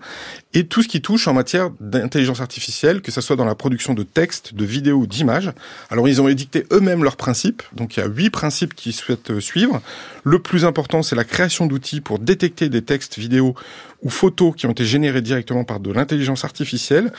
et 0.57 0.65
tout 0.65 0.83
ce 0.83 0.89
qui 0.89 1.03
touche 1.03 1.29
en 1.29 1.35
matière 1.35 1.69
d'intelligence 1.81 2.41
artificielle, 2.41 3.03
que 3.03 3.13
ce 3.13 3.21
soit 3.21 3.37
dans 3.37 3.45
la 3.45 3.55
production 3.55 3.93
de 3.93 4.03
textes, 4.05 4.55
de 4.55 4.65
vidéos 4.65 5.05
d'images. 5.05 5.53
Alors 5.91 6.09
ils 6.09 6.23
ont 6.23 6.29
édicté 6.29 6.65
eux-mêmes 6.73 7.05
leurs 7.05 7.19
principes, 7.19 7.63
donc 7.75 7.95
il 7.95 8.01
y 8.01 8.03
a 8.03 8.07
huit 8.07 8.31
principes 8.31 8.75
qu'ils 8.75 8.95
souhaitent 8.95 9.33
euh, 9.33 9.41
suivre. 9.41 9.83
Le 10.25 10.39
plus 10.39 10.65
important, 10.65 11.03
c'est 11.03 11.15
la 11.15 11.25
création 11.25 11.67
d'outils 11.67 12.01
pour 12.01 12.19
détecter 12.19 12.71
des 12.71 12.81
textes, 12.81 13.19
vidéos 13.19 13.55
ou 14.03 14.09
photos 14.09 14.55
qui 14.57 14.65
ont 14.65 14.71
été 14.71 14.87
générés 14.87 15.21
directement 15.21 15.65
par 15.65 15.79
de 15.79 15.93
l'intelligence 15.93 16.43
artificielle, 16.43 17.13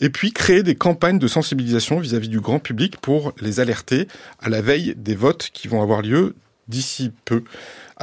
et 0.00 0.08
puis 0.08 0.32
créer 0.32 0.62
des 0.62 0.76
campagnes 0.76 1.18
de 1.18 1.26
sensibilisation 1.26 1.98
vis-à-vis 1.98 2.28
-vis 2.28 2.30
du 2.30 2.40
grand 2.40 2.60
public 2.60 2.98
pour 2.98 3.32
les 3.40 3.58
alerter 3.58 4.06
à 4.40 4.48
la 4.48 4.62
veille 4.62 4.94
des 4.96 5.16
votes 5.16 5.50
qui 5.52 5.66
vont 5.66 5.82
avoir 5.82 6.00
lieu 6.00 6.36
d'ici 6.68 7.10
peu. 7.24 7.42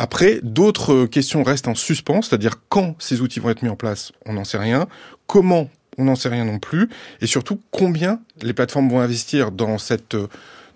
Après, 0.03 0.39
d'autres 0.41 1.05
questions 1.05 1.43
restent 1.43 1.67
en 1.67 1.75
suspens, 1.75 2.23
c'est-à-dire 2.23 2.55
quand 2.69 2.95
ces 2.97 3.21
outils 3.21 3.39
vont 3.39 3.51
être 3.51 3.61
mis 3.61 3.69
en 3.69 3.75
place, 3.75 4.11
on 4.25 4.33
n'en 4.33 4.43
sait 4.43 4.57
rien. 4.57 4.87
Comment, 5.27 5.69
on 5.99 6.05
n'en 6.05 6.15
sait 6.15 6.29
rien 6.29 6.43
non 6.43 6.57
plus. 6.57 6.89
Et 7.21 7.27
surtout, 7.27 7.61
combien 7.69 8.19
les 8.41 8.53
plateformes 8.53 8.89
vont 8.89 8.99
investir 8.99 9.51
dans 9.51 9.77
cette, 9.77 10.17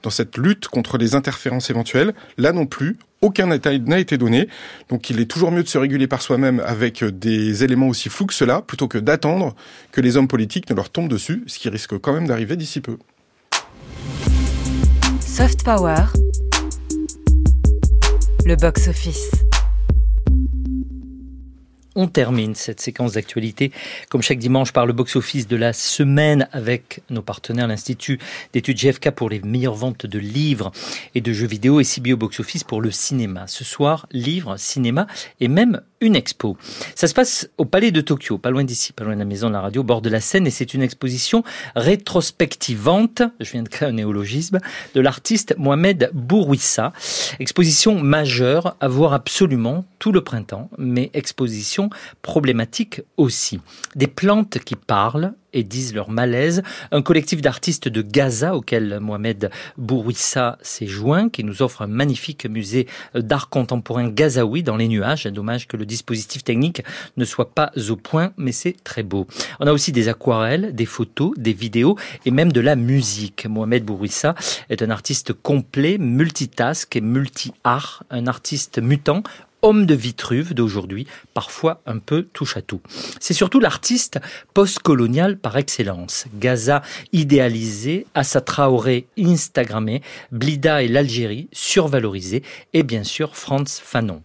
dans 0.04 0.12
cette 0.12 0.38
lutte 0.38 0.68
contre 0.68 1.00
les 1.00 1.16
interférences 1.16 1.72
éventuelles. 1.72 2.14
Là 2.38 2.52
non 2.52 2.68
plus, 2.68 3.00
aucun 3.22 3.48
détail 3.48 3.80
n'a 3.80 3.98
été 3.98 4.20
donné. 4.20 4.48
Donc 4.90 5.10
il 5.10 5.20
est 5.20 5.26
toujours 5.26 5.52
mieux 5.52 5.64
de 5.64 5.70
se 5.70 5.80
réguler 5.80 6.06
par 6.06 6.22
soi-même 6.22 6.62
avec 6.64 7.04
des 7.04 7.64
éléments 7.64 7.88
aussi 7.88 8.10
flous 8.10 8.28
que 8.28 8.34
cela, 8.36 8.62
plutôt 8.62 8.88
que 8.88 9.00
d'attendre 9.00 9.56
que 9.92 10.02
les 10.02 10.18
hommes 10.18 10.28
politiques 10.28 10.70
ne 10.70 10.76
leur 10.76 10.92
tombent 10.92 11.10
dessus, 11.10 11.44
ce 11.48 11.58
qui 11.58 11.70
risque 11.70 11.98
quand 11.98 12.14
même 12.14 12.28
d'arriver 12.28 12.58
d'ici 12.58 12.80
peu. 12.80 13.00
Soft 15.20 15.64
Power 15.64 15.96
le 18.46 18.56
box-office. 18.56 19.32
On 21.98 22.08
termine 22.08 22.56
cette 22.56 22.82
séquence 22.82 23.14
d'actualité, 23.14 23.72
comme 24.10 24.22
chaque 24.22 24.38
dimanche, 24.38 24.74
par 24.74 24.86
le 24.86 24.92
box-office 24.92 25.48
de 25.48 25.56
la 25.56 25.72
semaine 25.72 26.50
avec 26.52 27.02
nos 27.10 27.22
partenaires, 27.22 27.68
l'Institut 27.68 28.20
d'études 28.52 28.78
GFK 28.78 29.12
pour 29.12 29.30
les 29.30 29.40
meilleures 29.40 29.76
ventes 29.76 30.06
de 30.06 30.20
livres 30.20 30.74
et 31.16 31.22
de 31.22 31.32
jeux 31.32 31.48
vidéo 31.48 31.80
et 31.80 31.86
CBO 31.86 32.18
box-office 32.18 32.66
pour 32.66 32.82
le 32.82 32.92
cinéma. 32.92 33.48
Ce 33.48 33.64
soir, 33.64 34.08
livres, 34.12 34.58
cinéma 34.58 35.08
et 35.40 35.48
même 35.48 35.82
une 36.02 36.16
expo. 36.18 36.58
Ça 36.96 37.08
se 37.08 37.14
passe 37.14 37.50
au 37.58 37.66
Palais 37.66 37.92
de 37.92 38.02
Tokyo, 38.02 38.38
pas 38.38 38.50
loin 38.52 38.64
d'ici, 38.64 38.92
pas 38.92 39.06
loin 39.06 39.14
de 39.14 39.20
la 39.20 39.26
maison 39.26 39.48
de 39.48 39.54
la 39.54 39.62
radio, 39.62 39.82
au 39.82 39.86
bord 39.86 40.02
de 40.02 40.10
la 40.10 40.20
Seine, 40.20 40.46
et 40.46 40.52
c'est 40.52 40.74
une 40.74 40.82
exposition 40.82 41.44
rétrospectivante, 41.76 43.24
je 43.40 43.52
viens 43.52 43.64
de 43.64 43.70
créer 43.70 43.88
un 43.88 43.94
néologisme, 43.94 44.60
de 44.94 45.02
l'artiste 45.02 45.56
Mohamed 45.58 46.12
Bourouissa. 46.14 46.92
Exposition 47.40 48.00
majeure 48.00 48.76
à 48.82 48.88
voir 48.88 49.14
absolument 49.14 49.86
tout 50.00 50.12
le 50.12 50.22
printemps, 50.22 50.70
mais 50.78 51.10
exposition 51.14 51.85
problématique 52.22 53.02
aussi. 53.18 53.60
Des 53.96 54.08
plantes 54.08 54.60
qui 54.60 54.76
parlent, 54.76 55.34
et 55.56 55.64
disent 55.64 55.96
leur 55.96 56.12
malaise. 56.12 56.62
Un 56.92 57.02
collectif 57.02 57.42
d'artistes 57.42 57.88
de 57.88 58.02
Gaza 58.04 58.56
auquel 58.56 59.00
Mohamed 59.00 59.50
Bourouissa 59.78 60.60
s'est 60.62 60.86
joint, 60.86 61.30
qui 61.30 61.44
nous 61.44 61.64
offre 61.64 61.82
un 61.82 61.88
magnifique 61.88 62.46
musée 62.46 62.88
d'art 63.16 63.50
contemporain 63.50 64.10
gazaoui 64.10 64.62
dans 64.62 64.76
les 64.76 64.88
nuages. 64.88 65.26
Dommage 65.26 65.68
que 65.68 65.78
le 65.78 65.86
dispositif 65.86 66.44
technique 66.44 66.84
ne 67.18 67.26
soit 67.26 67.52
pas 67.52 67.72
au 67.90 67.96
point, 67.96 68.34
mais 68.38 68.52
c'est 68.52 68.76
très 68.84 69.02
beau. 69.04 69.26
On 69.60 69.68
a 69.68 69.72
aussi 69.72 69.92
des 69.92 70.10
aquarelles, 70.10 70.76
des 70.76 70.86
photos, 70.86 71.32
des 71.38 71.54
vidéos 71.54 71.98
et 72.26 72.32
même 72.32 72.52
de 72.52 72.62
la 72.62 72.76
musique. 72.76 73.48
Mohamed 73.48 73.86
Bourouissa 73.86 74.36
est 74.70 74.84
un 74.84 74.90
artiste 74.90 75.32
complet, 75.32 75.98
multitask 75.98 76.94
et 76.96 77.02
multi-art, 77.02 78.04
un 78.10 78.28
artiste 78.28 78.80
mutant 78.80 79.24
homme 79.66 79.88
de 79.88 79.96
Vitruve 79.96 80.54
d'aujourd'hui, 80.54 81.08
parfois 81.34 81.82
un 81.88 81.98
peu 81.98 82.22
touche 82.22 82.56
à 82.56 82.62
tout. 82.62 82.82
C'est 83.20 83.34
surtout 83.34 83.60
l'artiste 83.60 84.20
post-colonial 84.54 85.40
par 85.40 85.58
excellence. 85.58 86.26
Gaza 86.36 86.84
idéalisé, 87.14 88.06
Assa 88.14 88.42
Traoré 88.42 89.08
instagrammé, 89.18 90.04
Blida 90.32 90.84
et 90.84 90.88
l'Algérie 90.88 91.48
survalorisés, 91.52 92.44
et 92.74 92.84
bien 92.84 93.04
sûr 93.04 93.36
Franz 93.36 93.82
Fanon. 93.84 94.22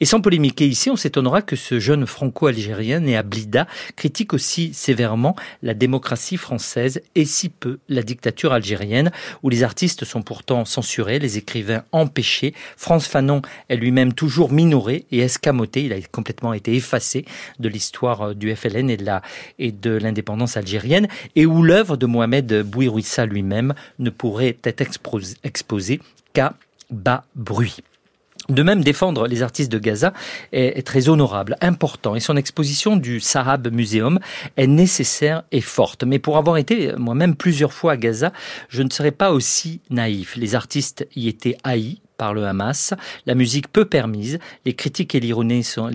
Et 0.00 0.06
sans 0.06 0.22
polémiquer 0.22 0.66
ici, 0.66 0.88
on 0.88 0.96
s'étonnera 0.96 1.42
que 1.42 1.54
ce 1.54 1.78
jeune 1.80 2.06
franco-algérien 2.06 3.00
né 3.00 3.14
à 3.14 3.22
Blida 3.22 3.66
critique 3.94 4.32
aussi 4.32 4.72
sévèrement 4.72 5.36
la 5.62 5.74
démocratie 5.74 6.38
française 6.38 7.02
et 7.14 7.26
si 7.26 7.50
peu 7.50 7.78
la 7.90 8.02
dictature 8.02 8.54
algérienne, 8.54 9.10
où 9.42 9.50
les 9.50 9.64
artistes 9.64 10.06
sont 10.06 10.22
pourtant 10.22 10.64
censurés, 10.64 11.18
les 11.18 11.36
écrivains 11.36 11.84
empêchés. 11.92 12.54
France 12.78 13.06
Fanon 13.06 13.42
est 13.68 13.76
lui-même 13.76 14.14
toujours 14.14 14.50
et 14.88 15.18
escamoté. 15.18 15.84
Il 15.84 15.92
a 15.92 16.00
complètement 16.12 16.52
été 16.52 16.74
effacé 16.74 17.24
de 17.58 17.68
l'histoire 17.68 18.28
euh, 18.28 18.34
du 18.34 18.54
FLN 18.54 18.90
et 18.90 18.96
de 18.96 19.04
la 19.04 19.22
et 19.58 19.72
de 19.72 19.90
l'indépendance 19.90 20.56
algérienne, 20.56 21.08
et 21.36 21.46
où 21.46 21.62
l'œuvre 21.62 21.96
de 21.96 22.06
Mohamed 22.06 22.62
Bouirouissa 22.62 23.26
lui-même 23.26 23.74
ne 23.98 24.10
pourrait 24.10 24.56
être 24.64 24.84
exposée 25.42 26.00
qu'à 26.32 26.54
bas 26.90 27.24
bruit. 27.34 27.76
De 28.48 28.62
même, 28.62 28.82
défendre 28.82 29.26
les 29.26 29.42
artistes 29.42 29.70
de 29.70 29.78
Gaza 29.78 30.14
est, 30.52 30.86
très 30.86 31.10
honorable, 31.10 31.56
important, 31.60 32.14
et 32.14 32.20
son 32.20 32.36
exposition 32.36 32.96
du 32.96 33.20
Sahab 33.20 33.70
Museum 33.70 34.18
est 34.56 34.66
nécessaire 34.66 35.42
et 35.52 35.60
forte. 35.60 36.02
Mais 36.02 36.18
pour 36.18 36.38
avoir 36.38 36.56
été 36.56 36.92
moi-même 36.96 37.36
plusieurs 37.36 37.74
fois 37.74 37.92
à 37.92 37.96
Gaza, 37.98 38.32
je 38.70 38.82
ne 38.82 38.88
serais 38.88 39.10
pas 39.10 39.32
aussi 39.32 39.82
naïf. 39.90 40.34
Les 40.36 40.54
artistes 40.54 41.06
y 41.14 41.28
étaient 41.28 41.58
haïs, 41.62 42.00
par 42.18 42.34
le 42.34 42.44
Hamas. 42.44 42.92
La 43.24 43.34
musique 43.34 43.68
peu 43.68 43.86
permise, 43.86 44.38
les 44.66 44.74
critiques 44.74 45.14
et 45.14 45.20
l'ironie 45.20 45.64
sont, 45.64 45.90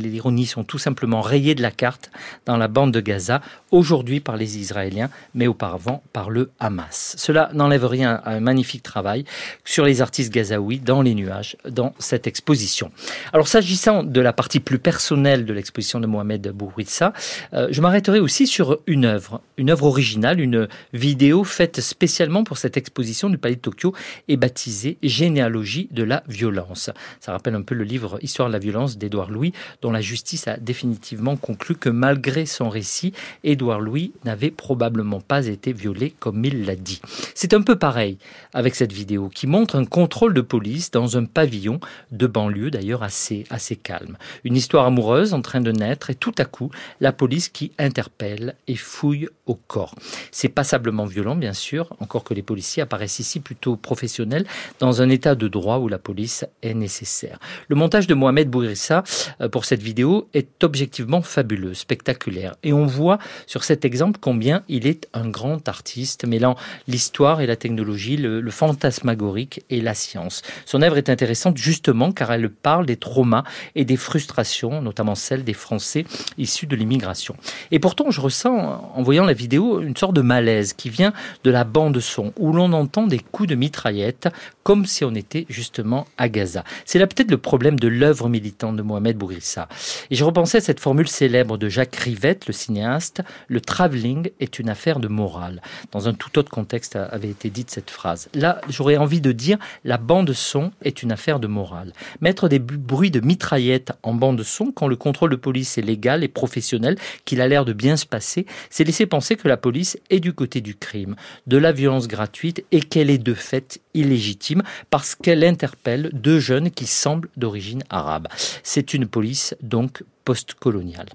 sont 0.48 0.64
tout 0.64 0.80
simplement 0.80 1.22
rayées 1.22 1.54
de 1.54 1.62
la 1.62 1.70
carte 1.70 2.10
dans 2.46 2.58
la 2.58 2.68
bande 2.68 2.92
de 2.92 3.02
Gaza, 3.02 3.42
aujourd'hui 3.72 4.22
par 4.22 4.38
les 4.38 4.58
Israéliens, 4.58 5.10
mais 5.36 5.48
auparavant 5.48 6.02
par 6.14 6.30
le 6.30 6.50
Hamas. 6.60 7.16
Cela 7.18 7.50
n'enlève 7.54 7.86
rien 7.86 8.22
à 8.24 8.32
un 8.32 8.40
magnifique 8.40 8.84
travail 8.84 9.26
sur 9.66 9.86
les 9.86 10.02
artistes 10.02 10.34
gazaouis 10.34 10.80
dans 10.80 11.02
les 11.02 11.14
nuages, 11.14 11.58
dans 11.70 11.94
cette 12.00 12.26
exposition. 12.26 12.92
Alors 13.34 13.48
s'agissant 13.48 14.04
de 14.04 14.22
la 14.22 14.32
partie 14.32 14.62
plus 14.62 14.80
personnelle 14.80 15.46
de 15.46 15.54
l'exposition 15.54 16.00
de 16.00 16.08
Mohamed 16.08 16.48
Bourouissa, 16.50 17.12
euh, 17.54 17.68
je 17.70 17.82
m'arrêterai 17.82 18.20
aussi 18.20 18.48
sur 18.48 18.80
une 18.88 19.06
œuvre, 19.06 19.42
une 19.58 19.70
œuvre 19.70 19.86
originale, 19.86 20.40
une 20.40 20.70
vidéo 20.94 21.44
faite 21.44 21.82
spécialement 21.82 22.46
pour 22.46 22.58
cette 22.58 22.78
exposition 22.78 23.30
du 23.30 23.38
Palais 23.38 23.56
de 23.56 23.62
Tokyo 23.62 23.94
et 24.30 24.38
baptisée 24.38 24.98
Généalogie 25.04 25.90
de 25.92 26.04
la 26.04 26.13
violence. 26.28 26.92
Ça 27.20 27.32
rappelle 27.32 27.56
un 27.56 27.64
peu 27.64 27.74
le 27.74 27.84
livre 27.84 28.20
Histoire 28.22 28.50
de 28.50 28.54
la 28.54 28.60
violence 28.60 28.98
d'Édouard 28.98 29.32
Louis, 29.32 29.54
dont 29.82 29.92
la 29.92 30.02
justice 30.02 30.48
a 30.48 30.58
définitivement 30.58 31.38
conclu 31.38 31.76
que 31.76 31.90
malgré 31.90 32.46
son 32.46 32.70
récit, 32.70 33.14
Édouard 33.44 33.80
Louis 33.80 34.14
n'avait 34.26 34.52
probablement 34.52 35.22
pas 35.22 35.48
été 35.48 35.74
violé 35.74 36.14
comme 36.20 36.44
il 36.46 36.66
l'a 36.66 36.76
dit. 36.76 37.02
C'est 37.34 37.54
un 37.54 37.62
peu 37.62 37.78
pareil 37.78 38.18
avec 38.54 38.76
cette 38.76 38.94
vidéo 38.94 39.30
qui 39.30 39.48
montre 39.48 39.76
un 39.76 39.86
contrôle 39.86 40.34
de 40.34 40.42
police 40.42 40.92
dans 40.92 41.18
un 41.18 41.26
pavillon 41.26 41.80
de 42.12 42.28
banlieue 42.28 42.72
d'ailleurs 42.72 43.04
assez, 43.04 43.46
assez 43.50 43.76
calme. 43.76 44.18
Une 44.44 44.56
histoire 44.56 44.86
amoureuse 44.86 45.34
en 45.34 45.42
train 45.42 45.62
de 45.62 45.72
naître 45.72 46.10
et 46.10 46.16
tout 46.16 46.36
à 46.38 46.46
coup 46.46 46.70
la 47.00 47.12
police 47.12 47.50
qui 47.50 47.72
interpelle 47.80 48.56
et 48.68 48.76
fouille 48.76 49.30
au 49.46 49.56
corps. 49.56 49.96
C'est 50.32 50.50
passablement 50.50 51.06
violent 51.06 51.36
bien 51.36 51.54
sûr, 51.54 51.96
encore 52.00 52.24
que 52.24 52.34
les 52.34 52.42
policiers 52.42 52.84
apparaissent 52.84 53.20
ici 53.20 53.40
plutôt 53.40 53.76
professionnels 53.76 54.46
dans 54.80 55.02
un 55.02 55.10
état 55.10 55.36
de 55.36 55.48
droit 55.48 55.78
où 55.78 55.88
la 55.88 56.00
police 56.04 56.46
est 56.62 56.74
nécessaire. 56.74 57.40
Le 57.68 57.76
montage 57.76 58.08
de 58.08 58.14
Mohamed 58.14 58.50
Bourissa 58.50 59.04
euh, 59.42 59.50
pour 59.50 59.66
cette 59.66 59.82
vidéo 59.82 60.30
est 60.34 60.64
objectivement 60.64 61.22
fabuleux, 61.22 61.74
spectaculaire. 61.74 62.56
Et 62.64 62.74
on 62.74 62.86
voit 62.86 63.18
sur 63.48 63.64
cet 63.64 63.86
exemple 63.86 64.20
combien 64.22 64.64
il 64.68 64.86
est 64.86 65.08
un 65.14 65.30
grand 65.30 65.68
artiste, 65.68 66.26
mêlant 66.26 66.56
l'histoire 66.88 67.42
et 67.42 67.48
la 67.48 67.56
technologie, 67.56 68.18
le, 68.18 68.44
fantasmagorique 68.52 69.64
et 69.70 69.82
la 69.82 69.96
science. 69.96 70.44
Son 70.66 70.82
œuvre 70.84 70.98
est 70.98 71.10
intéressante 71.10 71.58
justement 71.58 72.12
car 72.12 72.32
elle 72.32 72.50
parle 72.50 72.86
des 72.86 72.98
traumas 72.98 73.44
et 73.76 73.86
des 73.86 73.98
frustrations, 73.98 74.82
notamment 74.82 75.16
celles 75.16 75.44
des 75.44 75.54
Français 75.54 76.06
issus 76.38 76.68
de 76.68 76.76
l'immigration. 76.76 77.36
Et 77.72 77.80
pourtant, 77.80 78.12
je 78.12 78.22
ressens, 78.22 78.92
en 78.94 79.02
voyant 79.02 79.26
la 79.26 79.34
vidéo, 79.34 79.82
une 79.82 79.98
sorte 79.98 80.16
de 80.16 80.22
malaise 80.22 80.74
qui 80.74 80.90
vient 80.90 81.14
de 81.44 81.52
la 81.52 81.64
bande 81.64 82.00
son, 82.00 82.34
où 82.38 82.54
l'on 82.54 82.74
entend 82.74 83.08
des 83.08 83.20
coups 83.20 83.50
de 83.50 83.56
mitraillette, 83.56 84.30
comme 84.64 84.86
si 84.86 85.04
on 85.04 85.14
était 85.14 85.46
justement 85.50 86.06
à 86.18 86.30
Gaza. 86.30 86.64
C'est 86.86 87.00
là 87.00 87.08
peut-être 87.08 87.32
le 87.32 87.38
problème 87.38 87.80
de 87.80 87.88
l'œuvre 87.88 88.30
militante 88.30 88.76
de 88.76 88.82
Mohamed 88.82 89.18
Bourissa. 89.18 89.68
Et 90.10 90.16
je 90.16 90.24
repensais 90.24 90.58
à 90.58 90.62
cette 90.62 90.80
formule 90.80 91.08
célèbre 91.08 91.58
de 91.58 91.70
Jacques 91.70 91.96
Rivette, 91.96 92.48
le 92.48 92.54
cinéaste, 92.54 93.22
le 93.48 93.62
travelling 93.62 94.32
est 94.40 94.60
une 94.60 94.70
affaire 94.70 95.00
de 95.00 95.08
morale. 95.08 95.62
Dans 95.92 96.08
un 96.08 96.14
tout 96.14 96.38
autre 96.40 96.50
contexte 96.50 96.96
avait 96.96 97.30
été 97.30 97.50
dite 97.50 97.70
cette 97.70 97.90
phrase. 97.90 98.30
Là, 98.34 98.62
j'aurais 98.70 98.98
envie 98.98 99.22
de 99.22 99.32
dire 99.32 99.58
la 99.84 99.98
bande 99.98 100.34
son 100.34 100.72
est 100.82 101.04
une 101.04 101.12
affaire 101.12 101.40
de 101.40 101.48
morale. 101.48 101.94
Mettre 102.22 102.48
des 102.48 102.60
bruits 102.60 103.12
de 103.12 103.20
mitraillettes 103.20 103.92
en 104.04 104.14
bande 104.14 104.44
son 104.44 104.72
quand 104.72 104.88
le 104.88 104.96
contrôle 104.96 105.32
de 105.32 105.36
police 105.36 105.78
est 105.78 105.82
légal 105.82 106.24
et 106.24 106.28
professionnel, 106.28 106.98
qu'il 107.26 107.42
a 107.42 107.48
l'air 107.48 107.66
de 107.66 107.74
bien 107.74 107.98
se 107.98 108.06
passer, 108.06 108.46
c'est 108.70 108.84
laisser 108.84 109.06
penser 109.06 109.36
que 109.36 109.48
la 109.48 109.58
police 109.58 109.98
est 110.10 110.20
du 110.20 110.34
côté 110.34 110.62
du 110.62 110.76
crime, 110.76 111.16
de 111.48 111.58
la 111.58 111.72
violence 111.72 112.08
gratuite 112.08 112.66
et 112.72 112.82
qu'elle 112.82 113.10
est 113.10 113.18
de 113.18 113.34
fait 113.34 113.82
illégitime 113.94 114.53
parce 114.90 115.16
qu'elle 115.16 115.44
interpelle 115.44 116.10
deux 116.14 116.40
jeunes 116.40 116.70
qui 116.70 116.86
semblent 116.86 117.30
d'origine 117.38 117.84
arabe. 117.90 118.28
C'est 118.64 118.94
une 118.94 119.08
police 119.08 119.56
donc 119.62 120.04
postcoloniale. 120.26 121.10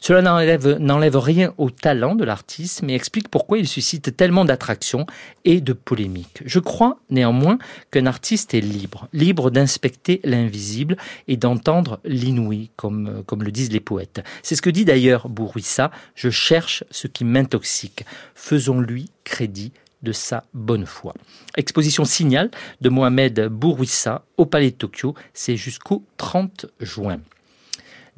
Cela 0.00 0.22
n'enlève 0.22 1.16
rien 1.16 1.54
au 1.58 1.70
talent 1.70 2.14
de 2.14 2.24
l'artiste, 2.24 2.82
mais 2.82 2.94
explique 2.94 3.28
pourquoi 3.28 3.58
il 3.58 3.68
suscite 3.68 4.16
tellement 4.16 4.44
d'attraction 4.44 5.06
et 5.44 5.60
de 5.60 5.72
polémiques. 5.72 6.42
Je 6.44 6.58
crois 6.58 6.98
néanmoins 7.10 7.58
qu'un 7.90 8.06
artiste 8.06 8.54
est 8.54 8.60
libre, 8.60 9.08
libre 9.12 9.50
d'inspecter 9.50 10.20
l'invisible 10.24 10.96
et 11.28 11.36
d'entendre 11.36 12.00
l'inouï, 12.04 12.70
comme, 12.76 13.22
comme 13.26 13.42
le 13.42 13.52
disent 13.52 13.72
les 13.72 13.80
poètes. 13.80 14.24
C'est 14.42 14.56
ce 14.56 14.62
que 14.62 14.70
dit 14.70 14.84
d'ailleurs 14.84 15.28
Bourissa, 15.28 15.90
je 16.14 16.30
cherche 16.30 16.84
ce 16.90 17.06
qui 17.06 17.24
m'intoxique. 17.24 18.04
Faisons-lui 18.34 19.10
crédit 19.24 19.72
de 20.02 20.12
sa 20.12 20.44
bonne 20.54 20.86
foi. 20.86 21.14
Exposition 21.56 22.04
Signal 22.04 22.50
de 22.80 22.88
Mohamed 22.88 23.48
Bourouissa 23.48 24.24
au 24.36 24.46
Palais 24.46 24.70
de 24.70 24.76
Tokyo, 24.76 25.14
c'est 25.34 25.56
jusqu'au 25.56 26.04
30 26.16 26.66
juin. 26.80 27.18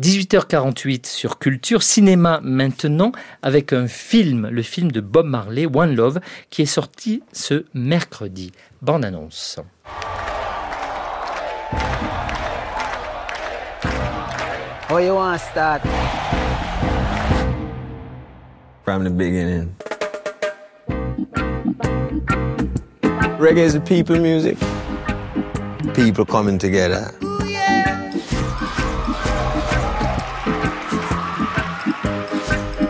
18h48 0.00 1.06
sur 1.06 1.38
Culture, 1.38 1.82
cinéma 1.82 2.40
maintenant 2.42 3.12
avec 3.42 3.74
un 3.74 3.86
film, 3.86 4.48
le 4.48 4.62
film 4.62 4.90
de 4.90 5.00
Bob 5.00 5.26
Marley, 5.26 5.66
One 5.66 5.94
Love, 5.94 6.20
qui 6.48 6.62
est 6.62 6.66
sorti 6.66 7.22
ce 7.32 7.66
mercredi. 7.74 8.52
Bande 8.80 9.04
annonce. 9.04 9.60
Oh, 14.92 14.98
you 14.98 15.14
want 15.14 15.38
start? 15.38 15.82
From 18.84 19.04
the 19.04 19.10
beginning. 19.10 19.74
Reggae 23.40 23.60
is 23.60 23.74
a 23.74 23.80
people 23.80 24.20
music. 24.20 24.58
People 25.94 26.26
coming 26.26 26.58
together. 26.58 27.10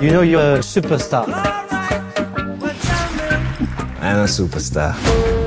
You 0.01 0.11
know 0.11 0.23
you're 0.23 0.57
a 0.57 0.59
superstar. 0.59 1.29
I'm 4.01 4.19
a 4.19 4.27
superstar. 4.27 5.40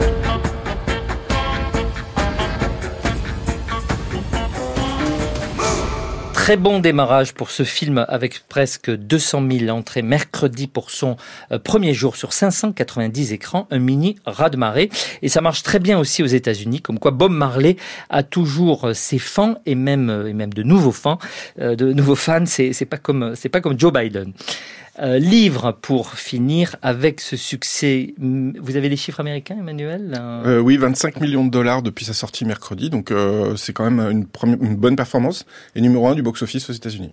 Très 6.44 6.58
bon 6.58 6.82
démarrage 6.82 7.34
pour 7.34 7.52
ce 7.52 7.64
film 7.64 8.04
avec 8.10 8.41
presque 8.50 8.91
200 8.91 9.44
000 9.50 9.70
entrées 9.70 10.02
mercredi 10.02 10.68
pour 10.68 10.91
son 10.91 11.16
euh, 11.54 11.58
premier 11.58 11.94
jour 11.94 12.18
sur 12.18 12.34
590 12.34 13.32
écrans, 13.32 13.66
un 13.72 13.80
mini 13.80 14.18
raz-de-marée. 14.26 14.89
Et 15.22 15.30
ça 15.30 15.39
marche 15.39 15.64
très 15.64 15.80
bien 15.80 15.98
aussi 15.98 16.22
aux 16.22 16.28
États-Unis, 16.28 16.82
comme 16.82 17.00
quoi 17.00 17.12
Bob 17.12 17.32
Marley 17.32 17.78
a 18.10 18.24
toujours 18.24 18.89
euh, 18.89 18.94
ses 18.94 19.20
fans 19.20 19.56
et 19.66 19.74
même, 19.74 20.10
euh, 20.10 20.28
et 20.28 20.34
même 20.34 20.54
de 20.54 20.64
nouveaux 20.64 20.91
fans. 20.91 21.18
De 21.58 21.94
nouveaux 21.94 22.16
fans, 22.16 22.46
c'est 22.46 22.86
pas 22.89 22.98
comme, 22.98 23.36
c'est 23.36 23.48
pas 23.48 23.62
comme 23.62 23.80
Joe 23.80 23.94
Biden. 23.94 24.34
Euh, 25.00 25.18
livre 25.18 25.72
pour 25.72 26.14
finir 26.14 26.76
avec 26.84 27.20
ce 27.20 27.36
succès. 27.36 28.14
Vous 28.20 28.76
avez 28.76 28.89
les 28.89 28.96
chiffres 28.96 29.20
américains, 29.20 29.56
Emmanuel? 29.58 30.14
Euh, 30.20 30.60
Oui, 30.60 30.78
25 30.78 31.20
millions 31.20 31.46
de 31.46 31.50
dollars 31.50 31.82
depuis 31.82 32.06
sa 32.06 32.14
sortie 32.14 32.46
mercredi, 32.46 32.91
donc 32.91 33.10
euh, 33.10 33.56
c'est 33.56 33.74
quand 33.74 33.89
même 33.89 34.00
une, 34.00 34.28
une 34.62 34.76
bonne 34.76 34.96
performance 34.96 35.48
et 35.76 35.82
numéro 35.82 36.08
un 36.08 36.14
du 36.14 36.22
box-office 36.22 36.70
aux 36.70 36.74
États-Unis. 36.74 37.12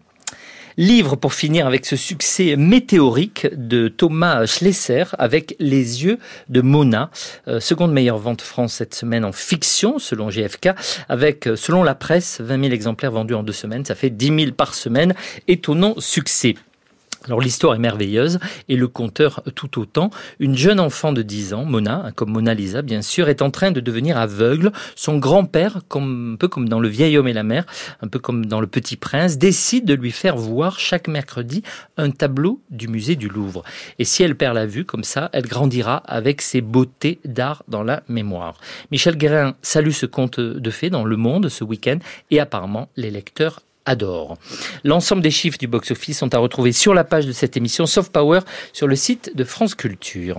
Livre 0.76 1.16
pour 1.16 1.32
finir 1.32 1.66
avec 1.66 1.86
ce 1.86 1.96
succès 1.96 2.54
météorique 2.56 3.48
de 3.52 3.88
Thomas 3.88 4.44
Schlesser 4.44 5.04
avec 5.18 5.56
Les 5.58 6.04
yeux 6.04 6.18
de 6.48 6.60
Mona, 6.60 7.10
seconde 7.58 7.92
meilleure 7.92 8.18
vente 8.18 8.40
France 8.40 8.74
cette 8.74 8.94
semaine 8.94 9.24
en 9.24 9.32
fiction 9.32 9.98
selon 9.98 10.28
GFK, 10.28 10.70
avec 11.08 11.48
selon 11.56 11.82
la 11.82 11.96
presse 11.96 12.40
20 12.40 12.60
000 12.62 12.72
exemplaires 12.72 13.10
vendus 13.10 13.34
en 13.34 13.42
deux 13.42 13.52
semaines, 13.52 13.84
ça 13.84 13.96
fait 13.96 14.10
10 14.10 14.26
000 14.26 14.52
par 14.52 14.74
semaine, 14.74 15.14
étonnant 15.48 15.96
succès. 15.98 16.54
Alors 17.26 17.40
l'histoire 17.40 17.74
est 17.74 17.78
merveilleuse 17.78 18.38
et 18.68 18.76
le 18.76 18.88
conteur 18.88 19.42
tout 19.54 19.78
autant. 19.78 20.10
Une 20.38 20.56
jeune 20.56 20.80
enfant 20.80 21.12
de 21.12 21.22
10 21.22 21.52
ans, 21.52 21.64
Mona, 21.64 22.12
comme 22.14 22.30
Mona 22.30 22.54
Lisa 22.54 22.80
bien 22.80 23.02
sûr, 23.02 23.28
est 23.28 23.42
en 23.42 23.50
train 23.50 23.72
de 23.72 23.80
devenir 23.80 24.16
aveugle. 24.16 24.72
Son 24.96 25.18
grand-père, 25.18 25.80
un 25.94 26.36
peu 26.36 26.48
comme 26.48 26.68
dans 26.68 26.80
Le 26.80 26.88
vieil 26.88 27.18
homme 27.18 27.28
et 27.28 27.34
la 27.34 27.42
mère, 27.42 27.66
un 28.00 28.08
peu 28.08 28.18
comme 28.18 28.46
dans 28.46 28.60
Le 28.60 28.66
petit 28.66 28.96
prince, 28.96 29.36
décide 29.36 29.84
de 29.84 29.94
lui 29.94 30.12
faire 30.12 30.36
voir 30.36 30.78
chaque 30.78 31.08
mercredi 31.08 31.62
un 31.98 32.10
tableau 32.10 32.62
du 32.70 32.88
musée 32.88 33.16
du 33.16 33.28
Louvre. 33.28 33.64
Et 33.98 34.04
si 34.04 34.22
elle 34.22 34.34
perd 34.34 34.54
la 34.54 34.66
vue 34.66 34.86
comme 34.86 35.04
ça, 35.04 35.28
elle 35.32 35.46
grandira 35.46 35.96
avec 35.96 36.40
ses 36.40 36.62
beautés 36.62 37.20
d'art 37.24 37.64
dans 37.68 37.82
la 37.82 38.02
mémoire. 38.08 38.58
Michel 38.90 39.16
Guérin 39.16 39.54
salue 39.60 39.90
ce 39.90 40.06
conte 40.06 40.40
de 40.40 40.70
fées 40.70 40.90
dans 40.90 41.04
Le 41.04 41.16
Monde 41.16 41.48
ce 41.48 41.64
week-end 41.64 41.98
et 42.30 42.40
apparemment 42.40 42.88
les 42.96 43.10
lecteurs 43.10 43.60
L'ensemble 44.84 45.22
des 45.22 45.30
chiffres 45.30 45.58
du 45.58 45.66
box-office 45.66 46.18
sont 46.18 46.34
à 46.34 46.38
retrouver 46.38 46.72
sur 46.72 46.94
la 46.94 47.04
page 47.04 47.26
de 47.26 47.32
cette 47.32 47.56
émission 47.56 47.86
Soft 47.86 48.12
Power 48.12 48.40
sur 48.72 48.86
le 48.86 48.96
site 48.96 49.32
de 49.34 49.44
France 49.44 49.74
Culture. 49.74 50.38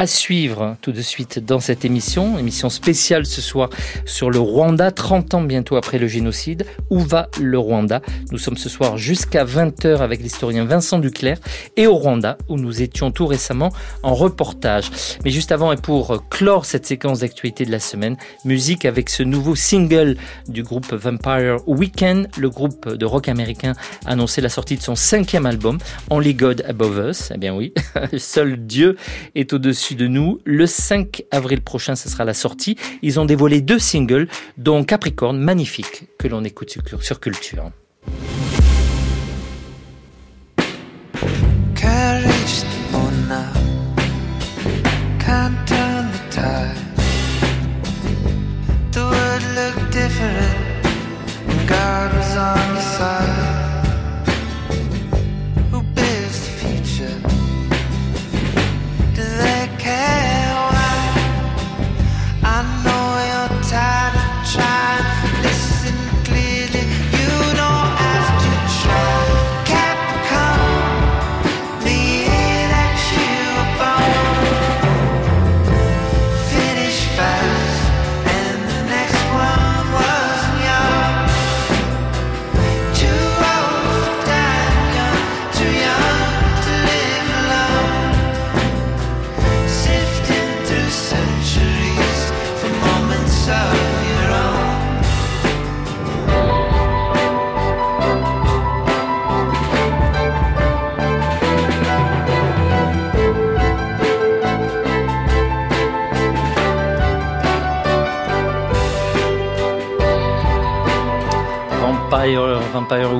À 0.00 0.06
suivre 0.06 0.78
tout 0.80 0.92
de 0.92 1.02
suite 1.02 1.44
dans 1.44 1.60
cette 1.60 1.84
émission, 1.84 2.38
émission 2.38 2.70
spéciale 2.70 3.26
ce 3.26 3.42
soir 3.42 3.68
sur 4.06 4.30
le 4.30 4.38
Rwanda, 4.38 4.90
30 4.90 5.34
ans 5.34 5.42
bientôt 5.42 5.76
après 5.76 5.98
le 5.98 6.08
génocide. 6.08 6.64
Où 6.88 7.00
va 7.00 7.28
le 7.38 7.58
Rwanda? 7.58 8.00
Nous 8.32 8.38
sommes 8.38 8.56
ce 8.56 8.70
soir 8.70 8.96
jusqu'à 8.96 9.44
20h 9.44 9.98
avec 9.98 10.22
l'historien 10.22 10.64
Vincent 10.64 11.00
Duclerc 11.00 11.36
et 11.76 11.86
au 11.86 11.96
Rwanda 11.96 12.38
où 12.48 12.56
nous 12.56 12.80
étions 12.80 13.10
tout 13.10 13.26
récemment 13.26 13.74
en 14.02 14.14
reportage. 14.14 14.90
Mais 15.22 15.30
juste 15.30 15.52
avant 15.52 15.70
et 15.70 15.76
pour 15.76 16.26
clore 16.30 16.64
cette 16.64 16.86
séquence 16.86 17.18
d'actualité 17.18 17.66
de 17.66 17.70
la 17.70 17.78
semaine, 17.78 18.16
musique 18.46 18.86
avec 18.86 19.10
ce 19.10 19.22
nouveau 19.22 19.54
single 19.54 20.16
du 20.48 20.62
groupe 20.62 20.94
Vampire 20.94 21.56
Weekend, 21.66 22.26
le 22.38 22.48
groupe 22.48 22.88
de 22.88 23.04
rock 23.04 23.28
américain 23.28 23.74
a 24.06 24.12
annoncé 24.12 24.40
la 24.40 24.48
sortie 24.48 24.78
de 24.78 24.82
son 24.82 24.94
cinquième 24.94 25.44
album, 25.44 25.76
Only 26.08 26.32
God 26.32 26.64
Above 26.66 27.10
Us. 27.10 27.32
Eh 27.34 27.36
bien 27.36 27.54
oui, 27.54 27.74
seul 28.16 28.66
Dieu 28.66 28.96
est 29.34 29.52
au-dessus 29.52 29.89
de 29.96 30.06
nous. 30.06 30.40
Le 30.44 30.66
5 30.66 31.24
avril 31.30 31.60
prochain, 31.60 31.96
ce 31.96 32.08
sera 32.08 32.24
la 32.24 32.34
sortie. 32.34 32.76
Ils 33.02 33.20
ont 33.20 33.24
dévoilé 33.24 33.60
deux 33.60 33.78
singles, 33.78 34.28
dont 34.56 34.84
Capricorne, 34.84 35.38
magnifique, 35.38 36.04
que 36.18 36.28
l'on 36.28 36.44
écoute 36.44 36.76
sur 37.00 37.20
Culture. 37.20 37.70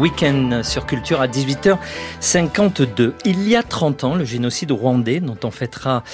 Weekend 0.00 0.62
sur 0.62 0.86
Culture 0.86 1.20
à 1.20 1.28
18h52. 1.28 3.12
Il 3.26 3.46
y 3.46 3.54
a 3.54 3.62
30 3.62 4.04
ans, 4.04 4.14
le 4.14 4.24
génocide 4.24 4.72
rwandais, 4.72 5.20
dont 5.20 5.36
on 5.44 5.50
fêtera 5.50 6.04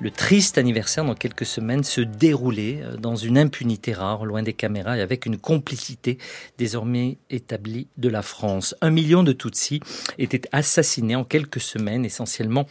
le 0.00 0.10
triste 0.10 0.58
anniversaire 0.58 1.04
dans 1.04 1.14
quelques 1.14 1.46
semaines, 1.46 1.84
se 1.84 2.00
déroulait 2.00 2.80
euh, 2.82 2.96
dans 2.96 3.14
une 3.14 3.38
impunité 3.38 3.92
rare, 3.92 4.24
loin 4.24 4.42
des 4.42 4.52
caméras 4.52 4.98
et 4.98 5.00
avec 5.00 5.26
une 5.26 5.38
complicité 5.38 6.18
désormais 6.58 7.18
établie 7.30 7.86
de 7.98 8.08
la 8.08 8.22
France. 8.22 8.74
Un 8.80 8.90
million 8.90 9.22
de 9.22 9.30
Tutsis 9.30 9.78
étaient 10.18 10.42
assassinés 10.50 11.14
en 11.14 11.22
quelques 11.22 11.60
semaines, 11.60 12.04
essentiellement 12.04 12.66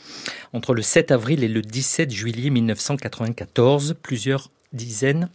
entre 0.51 0.73
le 0.73 0.82
7 0.82 1.11
avril 1.11 1.45
et 1.45 1.47
le 1.47 1.61
17 1.61 2.11
juillet 2.11 2.49
1994. 2.49 3.95
Plusieurs 4.01 4.51
dizaines 4.73 5.30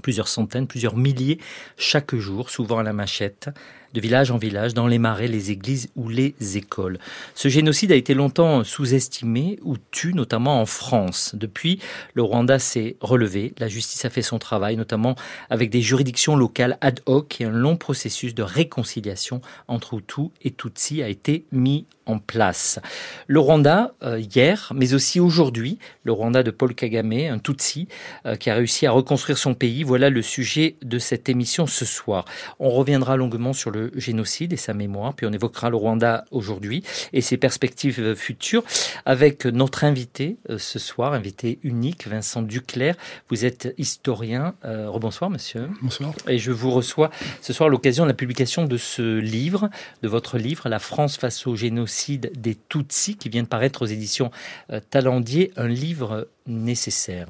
plusieurs 0.00 0.28
centaines, 0.28 0.66
plusieurs 0.66 0.96
milliers 0.96 1.38
chaque 1.76 2.14
jour, 2.14 2.48
souvent 2.48 2.78
à 2.78 2.82
la 2.82 2.94
machette 2.94 3.50
de 3.92 4.00
village 4.00 4.30
en 4.30 4.38
village, 4.38 4.74
dans 4.74 4.86
les 4.86 4.98
marais, 4.98 5.28
les 5.28 5.50
églises 5.50 5.88
ou 5.96 6.08
les 6.08 6.34
écoles. 6.56 6.98
Ce 7.34 7.48
génocide 7.48 7.92
a 7.92 7.96
été 7.96 8.14
longtemps 8.14 8.64
sous-estimé 8.64 9.58
ou 9.62 9.76
tu, 9.90 10.14
notamment 10.14 10.60
en 10.60 10.66
France. 10.66 11.34
Depuis, 11.34 11.80
le 12.14 12.22
Rwanda 12.22 12.58
s'est 12.58 12.96
relevé, 13.00 13.52
la 13.58 13.68
justice 13.68 14.04
a 14.04 14.10
fait 14.10 14.22
son 14.22 14.38
travail, 14.38 14.76
notamment 14.76 15.16
avec 15.48 15.70
des 15.70 15.82
juridictions 15.82 16.36
locales 16.36 16.78
ad 16.80 17.00
hoc 17.06 17.40
et 17.40 17.44
un 17.44 17.50
long 17.50 17.76
processus 17.76 18.34
de 18.34 18.42
réconciliation 18.42 19.40
entre 19.68 19.94
Hutu 19.94 20.30
et 20.42 20.50
Tutsi 20.50 21.02
a 21.02 21.08
été 21.08 21.44
mis 21.52 21.86
en 22.06 22.18
place. 22.18 22.80
Le 23.26 23.38
Rwanda, 23.38 23.92
euh, 24.02 24.18
hier, 24.18 24.72
mais 24.74 24.94
aussi 24.94 25.20
aujourd'hui, 25.20 25.78
le 26.04 26.12
Rwanda 26.12 26.42
de 26.42 26.50
Paul 26.50 26.74
Kagame, 26.74 27.12
un 27.12 27.38
Tutsi, 27.38 27.88
euh, 28.26 28.36
qui 28.36 28.50
a 28.50 28.54
réussi 28.54 28.86
à 28.86 28.90
reconstruire 28.90 29.38
son 29.38 29.54
pays, 29.54 29.84
voilà 29.84 30.10
le 30.10 30.22
sujet 30.22 30.76
de 30.82 30.98
cette 30.98 31.28
émission 31.28 31.66
ce 31.66 31.84
soir. 31.84 32.24
On 32.58 32.70
reviendra 32.70 33.16
longuement 33.16 33.52
sur 33.52 33.70
le 33.70 33.79
génocide 33.94 34.52
et 34.52 34.56
sa 34.56 34.74
mémoire. 34.74 35.14
Puis 35.14 35.26
on 35.26 35.32
évoquera 35.32 35.70
le 35.70 35.76
Rwanda 35.76 36.24
aujourd'hui 36.30 36.82
et 37.12 37.20
ses 37.20 37.36
perspectives 37.36 38.14
futures 38.14 38.64
avec 39.04 39.46
notre 39.46 39.84
invité 39.84 40.36
euh, 40.48 40.58
ce 40.58 40.78
soir, 40.78 41.12
invité 41.12 41.58
unique, 41.62 42.06
Vincent 42.06 42.42
Duclerc. 42.42 42.96
Vous 43.28 43.44
êtes 43.44 43.74
historien. 43.78 44.54
Euh, 44.64 44.88
rebonsoir, 44.88 45.30
monsieur. 45.30 45.68
Bonsoir. 45.82 46.12
Et 46.28 46.38
je 46.38 46.50
vous 46.50 46.70
reçois 46.70 47.10
ce 47.40 47.52
soir 47.52 47.68
à 47.68 47.70
l'occasion 47.70 48.04
de 48.04 48.08
la 48.08 48.14
publication 48.14 48.64
de 48.64 48.76
ce 48.76 49.18
livre, 49.18 49.70
de 50.02 50.08
votre 50.08 50.38
livre, 50.38 50.68
La 50.68 50.78
France 50.78 51.16
face 51.16 51.46
au 51.46 51.56
génocide 51.56 52.32
des 52.36 52.56
Tutsis, 52.68 53.16
qui 53.16 53.28
vient 53.28 53.42
de 53.42 53.48
paraître 53.48 53.82
aux 53.82 53.86
éditions 53.86 54.30
euh, 54.72 54.80
Talendier, 54.90 55.52
un 55.56 55.68
livre 55.68 56.28
nécessaire. 56.46 57.28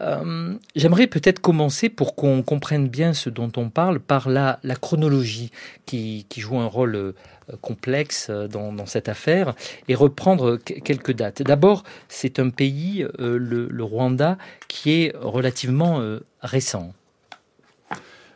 Euh, 0.00 0.54
j'aimerais 0.76 1.06
peut-être 1.06 1.40
commencer 1.40 1.88
pour 1.88 2.14
qu'on 2.14 2.42
comprenne 2.42 2.88
bien 2.88 3.12
ce 3.12 3.30
dont 3.30 3.50
on 3.56 3.68
parle 3.68 3.98
par 3.98 4.28
la, 4.28 4.60
chronologie 4.80 5.50
qui, 5.86 6.24
joue 6.36 6.58
un 6.58 6.66
rôle 6.66 6.94
euh, 6.94 7.12
complexe 7.60 8.28
euh, 8.30 8.46
dans, 8.46 8.86
cette 8.86 9.08
affaire 9.08 9.54
et 9.88 9.94
reprendre 9.94 10.56
quelques 10.56 11.12
dates. 11.12 11.42
D'abord, 11.42 11.84
c'est 12.08 12.38
un 12.38 12.50
pays, 12.50 13.04
le, 13.18 13.38
le, 13.38 13.84
Rwanda, 13.84 14.38
qui 14.68 15.02
est 15.02 15.16
relativement 15.16 16.02
récent. 16.40 16.92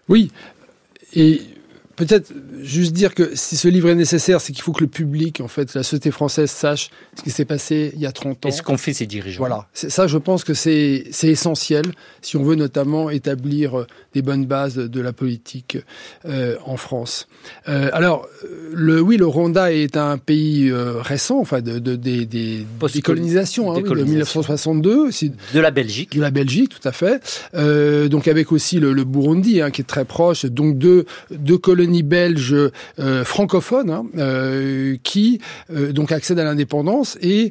Oui, 0.08 0.32
et 1.14 1.40
peut-être 2.06 2.32
juste 2.62 2.92
dire 2.92 3.14
que 3.14 3.34
si 3.34 3.56
ce 3.56 3.68
livre 3.68 3.88
est 3.88 3.94
nécessaire, 3.94 4.40
c'est 4.40 4.52
qu'il 4.52 4.62
faut 4.62 4.72
que 4.72 4.84
le 4.84 4.90
public, 4.90 5.40
en 5.40 5.48
fait, 5.48 5.74
la 5.74 5.82
société 5.82 6.10
française 6.10 6.50
sache 6.50 6.90
ce 7.16 7.22
qui 7.22 7.30
s'est 7.30 7.44
passé 7.44 7.92
il 7.94 8.00
y 8.00 8.06
a 8.06 8.12
30 8.12 8.46
ans. 8.46 8.48
Et 8.48 8.52
ce 8.52 8.62
qu'ont 8.62 8.76
fait 8.76 8.92
ces 8.92 9.06
dirigeants. 9.06 9.38
Voilà. 9.38 9.68
Ça, 9.72 10.06
je 10.06 10.18
pense 10.18 10.44
que 10.44 10.54
c'est 10.54 11.04
essentiel 11.22 11.84
si 12.20 12.36
on 12.36 12.42
veut 12.42 12.54
notamment 12.54 13.10
établir 13.10 13.80
euh, 13.80 13.86
des 14.14 14.22
bonnes 14.22 14.46
bases 14.46 14.76
de 14.76 15.00
la 15.00 15.12
politique 15.12 15.78
euh, 16.24 16.56
en 16.64 16.76
France. 16.76 17.28
Euh, 17.68 17.90
alors, 17.92 18.26
le, 18.72 19.00
oui, 19.00 19.16
le 19.16 19.26
Rwanda 19.26 19.72
est 19.72 19.96
un 19.96 20.18
pays 20.18 20.70
euh, 20.70 21.00
récent, 21.00 21.38
enfin, 21.38 21.60
de, 21.60 21.78
de, 21.78 21.96
de 21.96 22.24
des 22.24 22.66
décolonisations, 22.92 23.72
hein, 23.72 23.80
oui, 23.82 23.88
de 23.88 24.04
1962. 24.04 25.10
De 25.54 25.60
la 25.60 25.70
Belgique. 25.70 26.16
De 26.16 26.20
la 26.20 26.30
Belgique, 26.30 26.70
tout 26.70 26.88
à 26.88 26.92
fait. 26.92 27.22
Donc 28.08 28.28
avec 28.28 28.52
aussi 28.52 28.80
le, 28.80 28.92
le 28.92 29.04
Burundi, 29.04 29.60
hein, 29.60 29.70
qui 29.70 29.82
est 29.82 29.84
très 29.84 30.04
proche. 30.04 30.44
Donc 30.46 30.78
deux, 30.78 31.04
deux 31.30 31.58
colonies 31.58 31.91
colonies 31.92 32.02
belges 32.02 32.56
francophones 33.24 33.90
hein, 33.90 34.96
qui 35.02 35.40
donc 35.70 36.12
accèdent 36.12 36.38
à 36.38 36.44
l'indépendance 36.44 37.18
et 37.20 37.50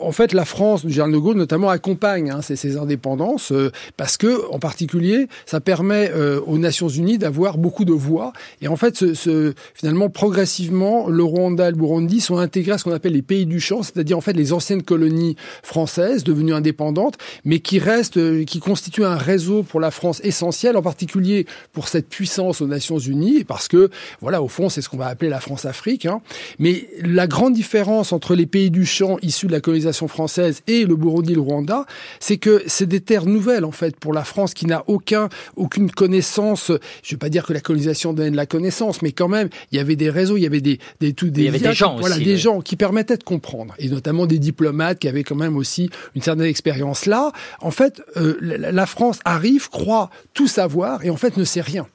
en 0.00 0.12
fait 0.12 0.32
la 0.32 0.44
France 0.44 0.84
du 0.84 0.92
général 0.92 1.12
de 1.12 1.18
Gaulle 1.18 1.36
notamment 1.36 1.68
accompagne 1.68 2.30
hein, 2.30 2.42
ces, 2.42 2.56
ces, 2.56 2.76
indépendances 2.76 3.52
parce 3.96 4.16
que 4.16 4.50
en 4.52 4.58
particulier 4.58 5.28
ça 5.46 5.60
permet 5.60 6.12
aux 6.46 6.58
Nations 6.58 6.88
Unies 6.88 7.18
d'avoir 7.18 7.58
beaucoup 7.58 7.84
de 7.84 7.92
voix. 7.92 8.32
Et 8.62 8.68
en 8.68 8.76
fait 8.76 9.14
ce, 9.14 9.54
finalement 9.74 10.08
progressivement 10.08 11.08
le 11.08 11.22
Rwanda 11.22 11.68
et 11.68 11.70
le 11.70 11.76
Burundi 11.76 12.20
sont 12.20 12.38
intégrés 12.38 12.72
à 12.72 12.78
ce 12.78 12.84
qu'on 12.84 12.92
appelle 12.92 13.12
les 13.12 13.22
pays 13.22 13.46
du 13.46 13.60
champ, 13.60 13.82
c'est-à-dire 13.82 14.16
en 14.16 14.20
fait 14.20 14.32
les 14.32 14.52
anciennes 14.52 14.82
colonies 14.82 15.36
françaises 15.62 16.24
devenues 16.24 16.54
indépendantes, 16.54 17.16
mais 17.44 17.60
qui 17.60 17.78
restent, 17.78 18.16
euh, 18.16 18.44
qui 18.44 18.60
constituent 18.60 19.04
un 19.04 19.16
réseau 19.16 19.62
pour 19.62 19.80
la 19.80 19.90
France 19.90 20.20
essentiel, 20.24 20.76
en 20.76 20.82
particulier 20.82 21.46
pour 21.72 21.88
cette 21.88 22.08
puissance 22.08 22.60
aux 22.60 22.66
Nations 22.66 22.98
Unies, 22.98 23.44
parce 23.56 23.68
que 23.68 23.88
voilà, 24.20 24.42
au 24.42 24.48
fond, 24.48 24.68
c'est 24.68 24.82
ce 24.82 24.90
qu'on 24.90 24.98
va 24.98 25.06
appeler 25.06 25.30
la 25.30 25.40
France-Afrique. 25.40 26.04
Hein. 26.04 26.20
Mais 26.58 26.90
la 27.00 27.26
grande 27.26 27.54
différence 27.54 28.12
entre 28.12 28.34
les 28.34 28.44
pays 28.44 28.70
du 28.70 28.84
champ 28.84 29.16
issus 29.22 29.46
de 29.46 29.52
la 29.52 29.62
colonisation 29.62 30.08
française 30.08 30.60
et 30.66 30.84
le 30.84 30.94
Burundi, 30.94 31.34
le 31.34 31.40
Rwanda, 31.40 31.86
c'est 32.20 32.36
que 32.36 32.62
c'est 32.66 32.84
des 32.84 33.00
terres 33.00 33.24
nouvelles 33.24 33.64
en 33.64 33.70
fait 33.70 33.96
pour 33.96 34.12
la 34.12 34.24
France 34.24 34.52
qui 34.52 34.66
n'a 34.66 34.84
aucun, 34.88 35.30
aucune 35.56 35.90
connaissance. 35.90 36.66
Je 36.66 36.74
ne 36.74 37.10
vais 37.12 37.16
pas 37.16 37.30
dire 37.30 37.46
que 37.46 37.54
la 37.54 37.60
colonisation 37.60 38.12
donne 38.12 38.32
de 38.32 38.36
la 38.36 38.44
connaissance, 38.44 39.00
mais 39.00 39.12
quand 39.12 39.28
même, 39.28 39.48
il 39.72 39.78
y 39.78 39.80
avait 39.80 39.96
des 39.96 40.10
réseaux, 40.10 40.36
il 40.36 40.42
y 40.42 40.46
avait 40.46 40.60
des, 40.60 40.78
des, 41.00 41.14
tout, 41.14 41.30
des, 41.30 41.40
il 41.40 41.44
y 41.46 41.48
avait 41.48 41.58
des 41.58 41.72
gens, 41.72 41.96
voilà, 41.98 42.18
des 42.18 42.36
gens 42.36 42.60
qui 42.60 42.76
permettaient 42.76 43.16
de 43.16 43.24
comprendre, 43.24 43.74
et 43.78 43.88
notamment 43.88 44.26
des 44.26 44.38
diplomates 44.38 44.98
qui 44.98 45.08
avaient 45.08 45.24
quand 45.24 45.34
même 45.34 45.56
aussi 45.56 45.88
une 46.14 46.20
certaine 46.20 46.44
expérience. 46.44 47.06
Là, 47.06 47.32
en 47.62 47.70
fait, 47.70 48.02
euh, 48.18 48.36
la 48.40 48.84
France 48.84 49.20
arrive, 49.24 49.70
croit 49.70 50.10
tout 50.34 50.46
savoir, 50.46 51.02
et 51.06 51.08
en 51.08 51.16
fait 51.16 51.38
ne 51.38 51.44
sait 51.44 51.62
rien 51.62 51.86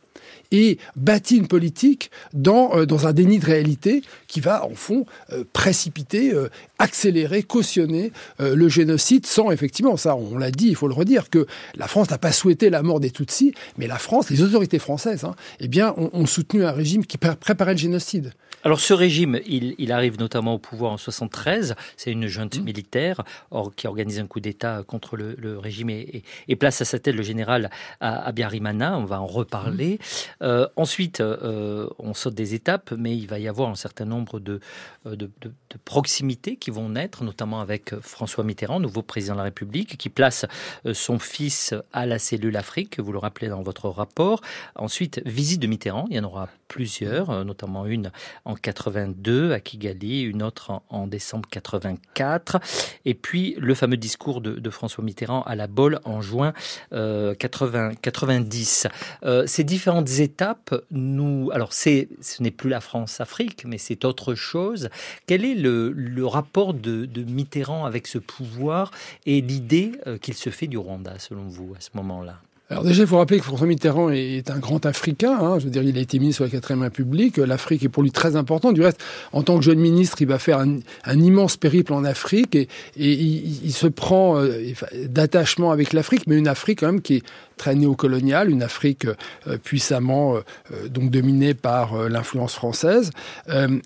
et 0.52 0.78
bâtit 0.95 1.38
une 1.38 1.47
politique 1.47 2.12
dans, 2.34 2.76
euh, 2.76 2.86
dans 2.86 3.08
un 3.08 3.14
déni 3.14 3.39
de 3.39 3.45
réalité 3.45 4.04
qui 4.28 4.39
va, 4.39 4.66
en 4.66 4.76
fond, 4.76 5.06
euh, 5.32 5.43
précipiter, 5.54 6.34
accélérer, 6.80 7.43
cautionner 7.43 8.12
le 8.39 8.70
génocide 8.70 9.26
sans, 9.26 9.52
effectivement, 9.52 9.97
ça 9.97 10.16
on 10.16 10.38
l'a 10.38 10.52
dit, 10.52 10.68
il 10.68 10.76
faut 10.76 10.88
le 10.88 10.93
redire, 10.93 11.30
que 11.30 11.45
la 11.76 11.88
France 11.88 12.10
n'a 12.10 12.18
pas 12.18 12.32
souhaité 12.32 12.70
la 12.70 12.82
mort 12.84 12.99
des 12.99 13.12
Tutsis, 13.12 13.54
mais 13.78 13.88
la 13.88 13.97
France, 13.97 14.30
les 14.30 14.41
autorités 14.41 14.80
françaises, 14.80 15.24
hein, 15.24 15.36
eh 15.60 15.68
bien, 15.68 15.93
ont, 15.97 16.10
ont, 16.14 16.26
soutenu 16.26 16.64
un 16.66 16.72
régime 16.72 17.06
qui 17.06 17.18
préparait 17.18 17.74
le 17.74 17.78
génocide. 17.78 18.34
Alors 18.64 18.80
ce 18.80 18.93
régime, 18.93 19.39
il, 19.45 19.76
il, 19.78 19.91
arrive 19.91 20.20
notamment 20.20 20.53
au 20.53 20.59
pouvoir 20.59 20.91
en 20.91 20.97
73. 20.97 21.76
C'est 21.97 22.12
une 22.12 22.28
junte 22.28 22.59
mmh. 22.59 22.64
militaire 22.64 23.24
or, 23.49 23.74
qui 23.76 23.88
organise 23.88 24.20
un 24.20 24.28
coup 24.28 24.39
d'État 24.39 24.84
contre 24.86 25.18
le, 25.18 25.36
le 25.38 25.57
régime 25.57 25.89
et, 25.89 26.24
et, 26.47 26.55
place 26.55 26.82
à 26.82 26.86
sa 26.86 26.99
tête 26.99 27.16
le 27.16 27.24
général 27.24 27.70
Abiyarimana. 27.99 28.97
On 28.97 29.05
va 29.05 29.20
en 29.20 29.26
reparler. 29.26 29.95
Mmh. 29.95 30.43
Euh, 30.43 30.68
ensuite, 30.76 31.22
euh, 31.22 31.88
on 31.97 32.14
saute 32.14 32.36
des 32.36 32.53
étapes, 32.53 32.91
mais 32.97 33.18
il 33.18 33.28
va 33.28 33.39
y 33.39 33.47
avoir 33.47 33.70
un 33.70 33.76
certain 33.76 34.05
nombre 34.05 34.39
de, 34.39 34.59
de, 35.05 35.16
de, 35.16 35.32
de, 35.41 35.78
proximités 35.84 36.55
qui 36.55 36.70
vont 36.70 36.89
naître, 36.89 37.24
notamment 37.24 37.62
avec 37.62 37.99
François 37.99 38.43
Mitterrand, 38.43 38.80
nouveau 38.80 39.01
président 39.01 39.34
de 39.34 39.39
la 39.39 39.45
République, 39.45 39.97
qui 39.97 40.09
place 40.09 40.45
euh, 40.86 40.93
son 40.93 41.18
fils 41.18 41.74
à 41.93 42.05
la 42.05 42.20
cellule 42.20 42.57
Afrique, 42.57 42.99
vous 42.99 43.12
le 43.12 43.18
rappelez 43.18 43.47
dans 43.47 43.62
votre 43.62 43.89
rapport. 43.89 44.41
Ensuite, 44.76 45.22
visite 45.26 45.62
de 45.62 45.68
Mitterrand, 45.68 46.05
il 46.09 46.18
y 46.18 46.20
en 46.20 46.24
aura 46.24 46.49
plusieurs, 46.68 47.30
euh, 47.30 47.43
notamment 47.43 47.86
une 47.86 48.12
en 48.45 48.51
82 48.56 49.52
à 49.54 49.60
Kigali, 49.60 50.22
une 50.22 50.43
autre 50.43 50.72
en, 50.72 50.84
en, 50.89 51.08
décembre 51.08 51.47
84, 51.49 52.60
et 53.06 53.14
puis 53.14 53.56
le 53.60 53.74
fameux 53.76 53.97
discours 53.97 54.41
de, 54.41 54.70
François 54.70 55.04
Mitterrand 55.04 55.43
à 55.43 55.56
la 55.56 55.68
Bolle 55.68 55.99
en 56.06 56.22
juin 56.22 56.54
euh, 56.93 57.34
80, 57.36 57.95
90. 58.02 58.88
Euh, 59.24 59.45
ces 59.47 59.64
différentes 59.64 60.10
étapes, 60.20 60.74
nous, 60.91 61.49
alors 61.54 61.74
ce 61.74 62.06
n'est 62.39 62.52
plus 62.52 62.70
la 62.70 62.82
France-Afrique, 62.82 63.66
mais 63.66 63.78
c'est 63.78 64.06
autre 64.06 64.36
chose. 64.36 64.89
Quel 65.28 65.45
est 65.45 65.56
le, 65.56 65.91
le 65.91 66.26
rapport 66.26 66.74
de, 66.74 67.06
de, 67.06 67.24
Mitterrand 67.24 67.86
avec 67.86 68.08
ce 68.08 68.18
pouvoir 68.18 68.91
et 69.26 69.41
l'idée 69.41 69.91
euh, 70.08 70.18
qu'il 70.18 70.34
se 70.34 70.49
fait 70.49 70.68
du 70.68 70.78
Rwanda, 70.78 71.20
selon 71.20 71.47
vous, 71.47 71.74
à 71.78 71.82
ce 71.82 71.89
moment-là? 71.95 72.41
Alors 72.72 72.86
déjà, 72.86 73.02
il 73.04 73.08
faut 73.08 73.18
rappeler 73.18 73.38
que 73.38 73.44
François 73.44 73.68
Mitterrand 73.68 74.12
est 74.12 74.50
un 74.50 74.58
grand 74.58 74.86
Africain. 74.86 75.38
Hein. 75.38 75.60
Je 75.60 75.66
veux 75.66 75.70
dire, 75.70 75.84
il 75.84 75.98
a 75.98 76.00
été 76.00 76.20
ministre 76.20 76.44
de 76.44 76.48
la 76.48 76.52
quatrième 76.52 76.84
République. 76.84 77.36
L'Afrique 77.36 77.84
est 77.84 77.90
pour 77.90 78.02
lui 78.02 78.12
très 78.12 78.38
important. 78.38 78.72
Du 78.72 78.82
reste, 78.82 78.98
en 79.34 79.44
tant 79.44 79.58
que 79.58 79.62
jeune 79.62 79.80
ministre, 79.80 80.22
il 80.22 80.28
va 80.30 80.40
faire 80.40 80.58
un, 80.60 80.80
immense 81.20 81.58
périple 81.58 81.92
en 81.92 82.06
Afrique 82.06 82.56
et, 82.56 82.70
il, 82.96 83.74
se 83.74 83.88
prend 83.88 84.38
euh, 84.38 84.72
d'attachement 85.06 85.72
avec 85.72 85.92
l'Afrique, 85.92 86.24
mais 86.28 86.38
une 86.38 86.48
Afrique 86.48 86.80
quand 86.80 86.88
même 86.88 87.02
qui 87.02 87.16
est 87.16 87.24
très 87.62 87.76
néocoloniale, 87.76 88.49
une 88.49 88.64
Afrique 88.64 89.05
euh, 89.05 89.57
puissamment 89.64 90.36
euh, 90.36 90.88
donc 90.88 91.12
dominée 91.12 91.53
par 91.53 91.93
euh, 91.93 92.09
l'influence 92.09 92.55
française. 92.55 93.12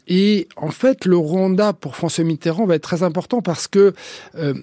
et 0.07 0.47
en 0.55 0.71
fait, 0.71 1.03
le 1.03 1.17
Rwanda 1.17 1.73
pour 1.73 1.97
François 1.97 2.23
Mitterrand 2.23 2.65
va 2.65 2.75
être 2.75 2.83
très 2.83 3.03
important 3.03 3.41
parce 3.41 3.67
que 3.67 3.93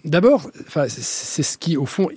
d'abord, 0.05 0.51
enfin, 0.67 0.85
c'est 0.89 1.43
ce 1.43 1.59
qui 1.59 1.77
au 1.77 1.87
fond 1.87 2.09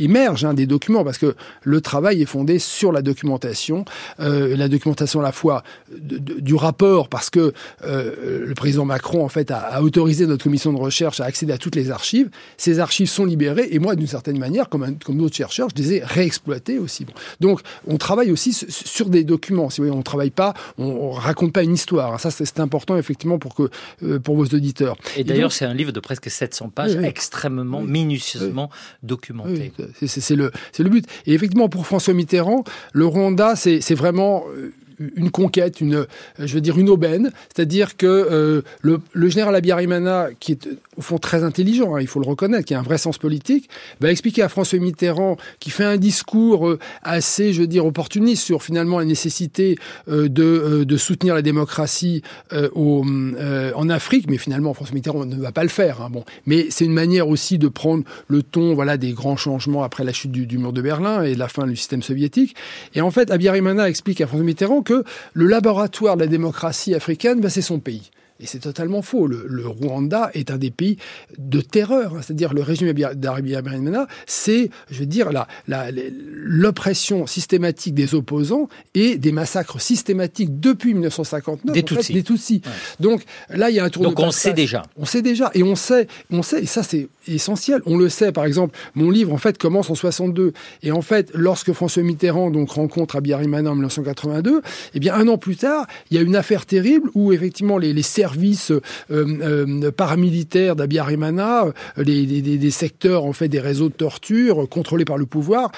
émerge 0.00 0.44
hein, 0.44 0.54
des 0.54 0.66
documents 0.66 1.04
parce 1.04 1.18
que 1.18 1.34
le 1.62 1.80
travail 1.80 2.20
est 2.20 2.26
fondé 2.26 2.58
sur 2.58 2.92
la 2.92 3.00
documentation, 3.02 3.84
la 4.18 4.68
documentation 4.68 5.20
à 5.20 5.22
la 5.22 5.32
fois 5.32 5.62
du 5.90 6.54
rapport 6.54 7.08
parce 7.08 7.30
que 7.30 7.52
le 7.84 8.54
président 8.54 8.84
Macron 8.84 9.24
en 9.24 9.28
fait 9.28 9.50
a, 9.50 9.82
autorisé 9.82 10.26
notre 10.26 10.44
commission 10.44 10.72
de 10.72 10.78
recherche 10.78 11.20
à 11.20 11.24
accéder 11.24 11.52
à 11.52 11.58
toutes 11.58 11.76
les 11.76 11.90
archives. 11.90 12.28
Ces 12.56 12.80
archives 12.80 13.08
sont 13.08 13.24
libérées 13.24 13.68
et 13.70 13.78
moi, 13.78 13.94
d'une 13.94 14.06
certaine 14.06 14.38
manière, 14.38 14.68
comme, 14.68 14.98
comme 15.04 15.18
d'autres 15.18 15.36
chercheurs, 15.36 15.68
les 15.78 15.94
ai 15.94 16.02
réexploités 16.04 16.78
aussi. 16.78 17.04
Bon. 17.04 17.12
Donc, 17.40 17.60
on 17.86 17.96
travaille 17.96 18.30
aussi 18.30 18.52
sur 18.52 19.08
des 19.08 19.24
documents. 19.24 19.70
Si 19.70 19.80
vous 19.80 19.86
voyez, 19.86 19.98
on 19.98 20.02
travaille 20.02 20.30
pas, 20.30 20.54
on, 20.78 20.84
on 20.84 21.10
raconte 21.10 21.52
pas 21.52 21.62
une 21.62 21.74
histoire. 21.74 22.18
Ça, 22.20 22.30
c'est 22.30 22.60
important 22.60 22.96
effectivement 22.96 23.38
pour 23.38 23.54
que 23.54 23.70
euh, 24.02 24.18
pour 24.18 24.36
vos 24.36 24.46
auditeurs. 24.46 24.96
Et, 25.16 25.20
Et 25.20 25.24
d'ailleurs, 25.24 25.52
c'est 25.52 25.64
un 25.64 25.74
livre 25.74 25.92
de 25.92 26.00
presque 26.00 26.30
700 26.30 26.70
pages, 26.70 26.92
oui, 26.92 26.98
oui. 27.00 27.06
extrêmement 27.06 27.80
oui, 27.80 27.86
minutieusement 27.88 28.70
documenté. 29.02 29.72
C'est 30.06 30.36
le 30.36 30.50
c'est 30.72 30.82
le 30.82 30.90
but. 30.90 31.06
Et 31.26 31.34
effectivement, 31.34 31.68
pour 31.68 31.86
François 31.86 32.14
Mitterrand, 32.14 32.64
le 32.92 33.06
Rwanda, 33.06 33.56
c'est 33.56 33.94
vraiment 33.94 34.44
euh, 34.48 34.72
une 35.16 35.30
conquête, 35.30 35.80
une, 35.80 36.06
je 36.38 36.54
veux 36.54 36.60
dire 36.60 36.78
une 36.78 36.88
aubaine. 36.88 37.30
C'est-à-dire 37.54 37.96
que 37.96 38.06
euh, 38.06 38.62
le, 38.82 39.00
le, 39.12 39.28
général 39.28 39.54
Abiyarimana, 39.54 40.28
qui 40.40 40.52
est 40.52 40.68
au 40.96 41.02
fond 41.02 41.18
très 41.18 41.44
intelligent, 41.44 41.94
hein, 41.94 42.00
il 42.00 42.06
faut 42.06 42.20
le 42.20 42.26
reconnaître, 42.26 42.64
qui 42.64 42.74
a 42.74 42.78
un 42.78 42.82
vrai 42.82 42.98
sens 42.98 43.18
politique, 43.18 43.68
va 44.00 44.10
expliquer 44.10 44.42
à 44.42 44.48
François 44.48 44.78
Mitterrand, 44.78 45.36
qui 45.60 45.70
fait 45.70 45.84
un 45.84 45.96
discours 45.96 46.68
euh, 46.68 46.78
assez, 47.02 47.52
je 47.52 47.60
veux 47.60 47.66
dire, 47.66 47.86
opportuniste 47.86 48.44
sur 48.44 48.62
finalement 48.62 48.98
la 48.98 49.04
nécessité 49.04 49.76
euh, 50.08 50.28
de, 50.28 50.84
euh, 50.88 50.98
soutenir 50.98 51.34
la 51.34 51.42
démocratie 51.42 52.22
euh, 52.52 52.68
euh, 52.76 53.72
en 53.74 53.88
Afrique, 53.88 54.26
mais 54.28 54.36
finalement 54.36 54.74
François 54.74 54.94
Mitterrand 54.94 55.24
ne 55.24 55.36
va 55.36 55.52
pas 55.52 55.62
le 55.62 55.68
faire. 55.68 56.02
Hein, 56.02 56.10
bon. 56.10 56.24
Mais 56.46 56.66
c'est 56.70 56.84
une 56.84 56.92
manière 56.92 57.28
aussi 57.28 57.58
de 57.58 57.68
prendre 57.68 58.04
le 58.26 58.42
ton 58.42 58.74
voilà, 58.74 58.96
des 58.96 59.12
grands 59.12 59.36
changements 59.36 59.84
après 59.84 60.04
la 60.04 60.12
chute 60.12 60.32
du, 60.32 60.46
du 60.46 60.58
mur 60.58 60.72
de 60.72 60.82
Berlin 60.82 61.22
et 61.22 61.34
la 61.34 61.48
fin 61.48 61.66
du 61.66 61.76
système 61.76 62.02
soviétique. 62.02 62.56
Et 62.94 63.00
en 63.00 63.10
fait, 63.10 63.30
Abiyarimana 63.30 63.88
explique 63.88 64.20
à 64.20 64.26
François 64.26 64.44
Mitterrand 64.44 64.82
que 64.88 65.04
le 65.34 65.46
laboratoire 65.46 66.16
de 66.16 66.22
la 66.22 66.28
démocratie 66.28 66.94
africaine, 66.94 67.40
ben, 67.40 67.50
c'est 67.50 67.60
son 67.60 67.78
pays. 67.78 68.10
Et 68.40 68.46
c'est 68.46 68.60
totalement 68.60 69.02
faux. 69.02 69.26
Le, 69.26 69.46
le, 69.48 69.66
Rwanda 69.66 70.30
est 70.32 70.50
un 70.50 70.58
des 70.58 70.70
pays 70.70 70.96
de 71.36 71.60
terreur. 71.60 72.14
Hein. 72.14 72.20
C'est-à-dire 72.22 72.54
le 72.54 72.62
régime 72.62 72.92
d'Abiyarimana, 72.92 74.06
c'est, 74.26 74.70
je 74.90 75.00
veux 75.00 75.06
dire, 75.06 75.30
l'oppression 75.66 77.26
systématique 77.26 77.94
des 77.94 78.14
opposants 78.14 78.68
et 78.94 79.18
des 79.18 79.32
massacres 79.32 79.80
systématiques 79.80 80.60
depuis 80.60 80.94
1959 80.94 81.74
des 81.74 81.82
Tutsis. 81.82 82.04
Fait, 82.04 82.12
des 82.12 82.22
Tutsis. 82.22 82.62
Ouais. 82.64 82.72
Donc 83.00 83.24
là, 83.50 83.70
il 83.70 83.76
y 83.76 83.80
a 83.80 83.84
un 83.84 83.90
tour 83.90 84.04
Donc 84.04 84.16
de 84.16 84.22
on 84.22 84.30
sait 84.30 84.52
déjà. 84.52 84.84
On 84.96 85.04
sait 85.04 85.22
déjà. 85.22 85.50
Et 85.54 85.64
on 85.64 85.74
sait, 85.74 86.06
on 86.30 86.42
sait, 86.42 86.62
et 86.62 86.66
ça 86.66 86.84
c'est 86.84 87.08
essentiel. 87.34 87.80
On 87.86 87.96
le 87.96 88.08
sait, 88.08 88.32
par 88.32 88.44
exemple, 88.44 88.76
mon 88.94 89.10
livre 89.10 89.32
en 89.32 89.38
fait 89.38 89.58
commence 89.58 89.90
en 89.90 89.94
62. 89.94 90.52
Et 90.82 90.92
en 90.92 91.02
fait, 91.02 91.30
lorsque 91.34 91.72
François 91.72 92.02
Mitterrand 92.02 92.50
donc 92.50 92.70
rencontre 92.70 93.16
Abiyarimana 93.16 93.70
en 93.70 93.74
1982, 93.74 94.62
eh 94.94 95.00
bien 95.00 95.14
un 95.14 95.28
an 95.28 95.38
plus 95.38 95.56
tard, 95.56 95.86
il 96.10 96.16
y 96.16 96.20
a 96.20 96.22
une 96.22 96.36
affaire 96.36 96.66
terrible 96.66 97.10
où 97.14 97.32
effectivement 97.32 97.78
les, 97.78 98.02
services 98.02 98.70
euh, 98.70 98.80
euh, 99.10 99.90
paramilitaires 99.90 100.76
d'Abiyarimana, 100.76 101.66
euh, 101.66 101.72
les, 101.98 102.24
les, 102.26 102.70
secteurs 102.70 103.24
en 103.24 103.32
fait 103.32 103.48
des 103.48 103.60
réseaux 103.60 103.88
de 103.88 103.94
torture 103.94 104.68
contrôlés 104.68 105.04
par 105.04 105.18
le 105.18 105.26
pouvoir, 105.26 105.72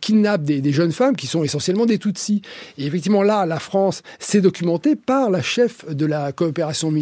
kidnappent 0.00 0.42
des, 0.42 0.60
des, 0.60 0.72
jeunes 0.72 0.92
femmes 0.92 1.16
qui 1.16 1.26
sont 1.26 1.44
essentiellement 1.44 1.86
des 1.86 1.98
Tutsis. 1.98 2.42
Et 2.78 2.86
effectivement 2.86 3.22
là, 3.22 3.46
la 3.46 3.58
France 3.58 4.02
s'est 4.18 4.40
documentée 4.40 4.96
par 4.96 5.30
la 5.30 5.42
chef 5.42 5.88
de 5.88 6.06
la 6.06 6.32
coopération 6.32 6.92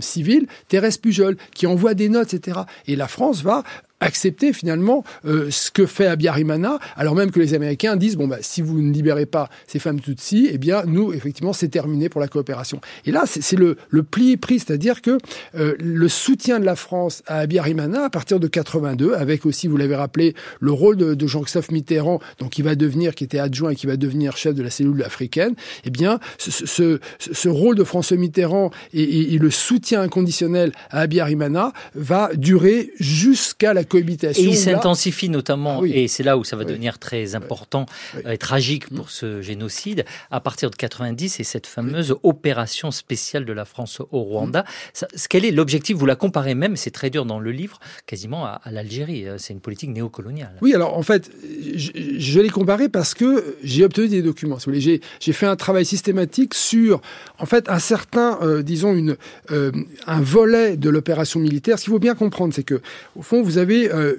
civile, 0.00 0.46
Thérèse 0.68 0.98
Pujol, 0.98 1.36
qui 1.54 1.66
envoie 1.66 1.94
des 1.94 2.08
notes, 2.08 2.34
etc. 2.34 2.60
Et 2.86 2.96
la 2.96 3.08
France 3.08 3.35
va 3.42 3.62
accepter 4.00 4.52
finalement 4.52 5.04
euh, 5.24 5.50
ce 5.50 5.70
que 5.70 5.86
fait 5.86 6.06
Abiyarimana, 6.06 6.78
alors 6.96 7.14
même 7.14 7.30
que 7.30 7.40
les 7.40 7.54
Américains 7.54 7.96
disent 7.96 8.16
bon 8.16 8.28
bah 8.28 8.38
si 8.40 8.60
vous 8.60 8.80
ne 8.80 8.92
libérez 8.92 9.26
pas 9.26 9.48
ces 9.66 9.78
femmes 9.78 10.00
Tutsi, 10.00 10.48
eh 10.52 10.58
bien 10.58 10.84
nous 10.86 11.12
effectivement 11.12 11.52
c'est 11.52 11.68
terminé 11.68 12.08
pour 12.08 12.20
la 12.20 12.28
coopération. 12.28 12.80
Et 13.06 13.10
là 13.12 13.24
c'est 13.26 13.56
le, 13.56 13.76
le 13.88 14.02
pli 14.02 14.36
pris, 14.36 14.58
c'est-à-dire 14.58 15.00
que 15.00 15.18
euh, 15.54 15.74
le 15.78 16.08
soutien 16.08 16.60
de 16.60 16.64
la 16.64 16.76
France 16.76 17.22
à 17.26 17.38
Abiyarimana 17.38 18.04
à 18.04 18.10
partir 18.10 18.38
de 18.38 18.46
82, 18.46 19.14
avec 19.14 19.46
aussi 19.46 19.66
vous 19.66 19.76
l'avez 19.76 19.96
rappelé 19.96 20.34
le 20.60 20.72
rôle 20.72 20.96
de, 20.96 21.14
de 21.14 21.26
Jean-Christophe 21.26 21.70
Mitterrand, 21.70 22.20
donc 22.38 22.50
qui 22.50 22.62
va 22.62 22.74
devenir, 22.74 23.14
qui 23.14 23.24
était 23.24 23.38
adjoint 23.38 23.70
et 23.70 23.76
qui 23.76 23.86
va 23.86 23.96
devenir 23.96 24.36
chef 24.36 24.54
de 24.54 24.62
la 24.62 24.70
cellule 24.70 25.02
africaine, 25.02 25.54
eh 25.84 25.90
bien 25.90 26.20
ce, 26.38 26.50
ce, 26.50 27.00
ce 27.18 27.48
rôle 27.48 27.76
de 27.76 27.84
François 27.84 28.16
Mitterrand 28.16 28.70
et, 28.92 29.02
et, 29.02 29.34
et, 29.34 29.38
le 29.38 29.50
soutien 29.50 30.02
inconditionnel 30.02 30.72
à 30.90 31.00
Abiyarimana 31.00 31.72
va 31.94 32.30
durer 32.34 32.90
jusqu'à 32.98 33.72
la 33.72 33.84
cohabitation. 33.86 34.42
Et 34.42 34.46
il 34.46 34.56
s'intensifie 34.56 35.28
notamment, 35.28 35.78
ah 35.78 35.82
oui. 35.82 35.92
et 35.92 36.08
c'est 36.08 36.22
là 36.22 36.36
où 36.36 36.44
ça 36.44 36.56
va 36.56 36.62
oui. 36.62 36.68
devenir 36.68 36.98
très 36.98 37.34
important 37.34 37.86
oui. 38.14 38.22
et 38.32 38.38
tragique 38.38 38.88
pour 38.94 39.10
ce 39.10 39.40
génocide, 39.42 40.04
à 40.30 40.40
partir 40.40 40.70
de 40.70 40.76
90 40.76 41.40
et 41.40 41.44
cette 41.44 41.66
fameuse 41.66 42.14
opération 42.22 42.90
spéciale 42.90 43.44
de 43.44 43.52
la 43.52 43.64
France 43.64 44.00
au 44.10 44.22
Rwanda. 44.22 44.64
Ça, 44.92 45.06
quel 45.28 45.44
est 45.44 45.50
l'objectif? 45.50 45.96
Vous 45.96 46.06
la 46.06 46.16
comparez 46.16 46.54
même, 46.54 46.76
c'est 46.76 46.90
très 46.90 47.10
dur 47.10 47.24
dans 47.24 47.38
le 47.38 47.50
livre, 47.50 47.80
quasiment 48.06 48.44
à, 48.44 48.60
à 48.62 48.70
l'Algérie. 48.70 49.26
C'est 49.38 49.52
une 49.52 49.60
politique 49.60 49.90
néocoloniale. 49.90 50.56
Oui, 50.60 50.74
alors 50.74 50.96
en 50.96 51.02
fait, 51.02 51.30
je, 51.76 51.90
je 52.18 52.40
l'ai 52.40 52.50
comparé 52.50 52.88
parce 52.88 53.14
que 53.14 53.56
j'ai 53.62 53.84
obtenu 53.84 54.08
des 54.08 54.22
documents. 54.22 54.58
J'ai 54.68 55.32
fait 55.32 55.46
un 55.46 55.56
travail 55.56 55.84
systématique 55.84 56.54
sur, 56.54 57.00
en 57.38 57.46
fait, 57.46 57.68
un 57.68 57.78
certain, 57.78 58.38
euh, 58.42 58.62
disons, 58.62 58.94
une, 58.94 59.16
euh, 59.50 59.72
un 60.06 60.20
volet 60.20 60.76
de 60.76 60.90
l'opération 60.90 61.40
militaire. 61.40 61.78
Ce 61.78 61.84
qu'il 61.84 61.92
faut 61.92 61.98
bien 61.98 62.14
comprendre, 62.14 62.54
c'est 62.54 62.62
que, 62.62 62.80
au 63.16 63.22
fond, 63.22 63.42
vous 63.42 63.58
avez 63.58 63.75
euh, 63.84 64.14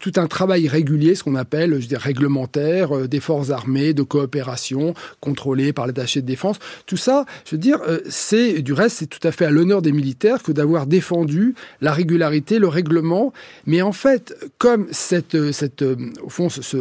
tout 0.00 0.12
un 0.16 0.26
travail 0.26 0.68
régulier, 0.68 1.14
ce 1.14 1.22
qu'on 1.22 1.34
appelle, 1.34 1.80
je 1.80 1.86
dis, 1.86 1.96
réglementaire, 1.96 2.96
euh, 2.96 3.08
des 3.08 3.20
forces 3.20 3.50
armées, 3.50 3.92
de 3.92 4.02
coopération, 4.02 4.94
contrôlées 5.20 5.72
par 5.72 5.86
l'attaché 5.86 6.20
de 6.22 6.26
défense. 6.26 6.58
Tout 6.86 6.96
ça, 6.96 7.26
je 7.44 7.52
veux 7.52 7.60
dire, 7.60 7.78
euh, 7.86 8.00
c'est, 8.08 8.62
du 8.62 8.72
reste, 8.72 8.98
c'est 8.98 9.06
tout 9.06 9.26
à 9.26 9.32
fait 9.32 9.44
à 9.44 9.50
l'honneur 9.50 9.82
des 9.82 9.92
militaires 9.92 10.42
que 10.42 10.52
d'avoir 10.52 10.86
défendu 10.86 11.54
la 11.80 11.92
régularité, 11.92 12.58
le 12.58 12.68
règlement. 12.68 13.32
Mais 13.66 13.82
en 13.82 13.92
fait, 13.92 14.34
comme 14.58 14.86
cette, 14.90 15.52
cette 15.52 15.82
au 15.82 16.28
fond, 16.28 16.48
ce, 16.48 16.62
ce, 16.62 16.78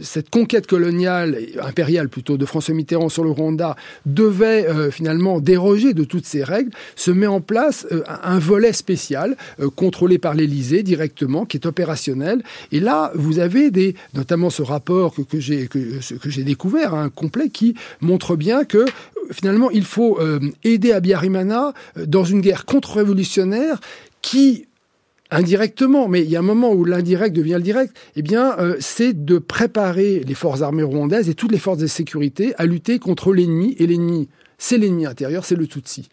cette 0.00 0.30
conquête 0.30 0.66
coloniale, 0.66 1.38
impériale 1.60 2.08
plutôt, 2.08 2.36
de 2.36 2.46
François 2.46 2.74
Mitterrand 2.74 3.08
sur 3.08 3.24
le 3.24 3.30
Rwanda 3.30 3.76
devait 4.06 4.66
euh, 4.68 4.90
finalement 4.90 5.40
déroger 5.40 5.94
de 5.94 6.04
toutes 6.04 6.26
ces 6.26 6.44
règles, 6.44 6.70
se 6.96 7.10
met 7.10 7.26
en 7.26 7.40
place 7.40 7.86
euh, 7.92 8.02
un 8.22 8.38
volet 8.38 8.72
spécial 8.72 9.36
euh, 9.60 9.70
contrôlé 9.70 10.18
par 10.18 10.34
l'Élysée 10.34 10.82
directement, 10.82 11.44
qui 11.44 11.56
est 11.56 11.61
opérationnel. 11.66 12.42
Et 12.70 12.80
là, 12.80 13.12
vous 13.14 13.38
avez 13.38 13.70
des, 13.70 13.94
notamment 14.14 14.50
ce 14.50 14.62
rapport 14.62 15.14
que, 15.14 15.22
que 15.22 15.40
j'ai 15.40 15.66
que, 15.66 15.78
que 16.16 16.30
j'ai 16.30 16.44
découvert, 16.44 16.94
un 16.94 17.04
hein, 17.04 17.10
complet, 17.10 17.48
qui 17.48 17.74
montre 18.00 18.36
bien 18.36 18.64
que 18.64 18.84
finalement 19.30 19.70
il 19.70 19.84
faut 19.84 20.20
euh, 20.20 20.40
aider 20.64 20.92
Abiyarimana 20.92 21.72
dans 22.06 22.24
une 22.24 22.40
guerre 22.40 22.64
contre-révolutionnaire 22.64 23.80
qui 24.20 24.66
indirectement, 25.32 26.08
mais 26.08 26.20
il 26.22 26.30
y 26.30 26.36
a 26.36 26.40
un 26.40 26.42
moment 26.42 26.72
où 26.72 26.84
l'indirect 26.84 27.34
devient 27.34 27.54
le 27.54 27.62
direct, 27.62 27.96
eh 28.16 28.22
bien, 28.22 28.54
euh, 28.58 28.76
c'est 28.80 29.24
de 29.24 29.38
préparer 29.38 30.22
les 30.26 30.34
forces 30.34 30.62
armées 30.62 30.82
rwandaises 30.82 31.28
et 31.28 31.34
toutes 31.34 31.52
les 31.52 31.58
forces 31.58 31.78
de 31.78 31.86
sécurité 31.86 32.54
à 32.58 32.66
lutter 32.66 32.98
contre 32.98 33.32
l'ennemi. 33.32 33.74
Et 33.78 33.86
l'ennemi, 33.86 34.28
c'est 34.58 34.76
l'ennemi 34.76 35.06
intérieur, 35.06 35.44
c'est 35.44 35.56
le 35.56 35.66
Tutsi. 35.66 36.08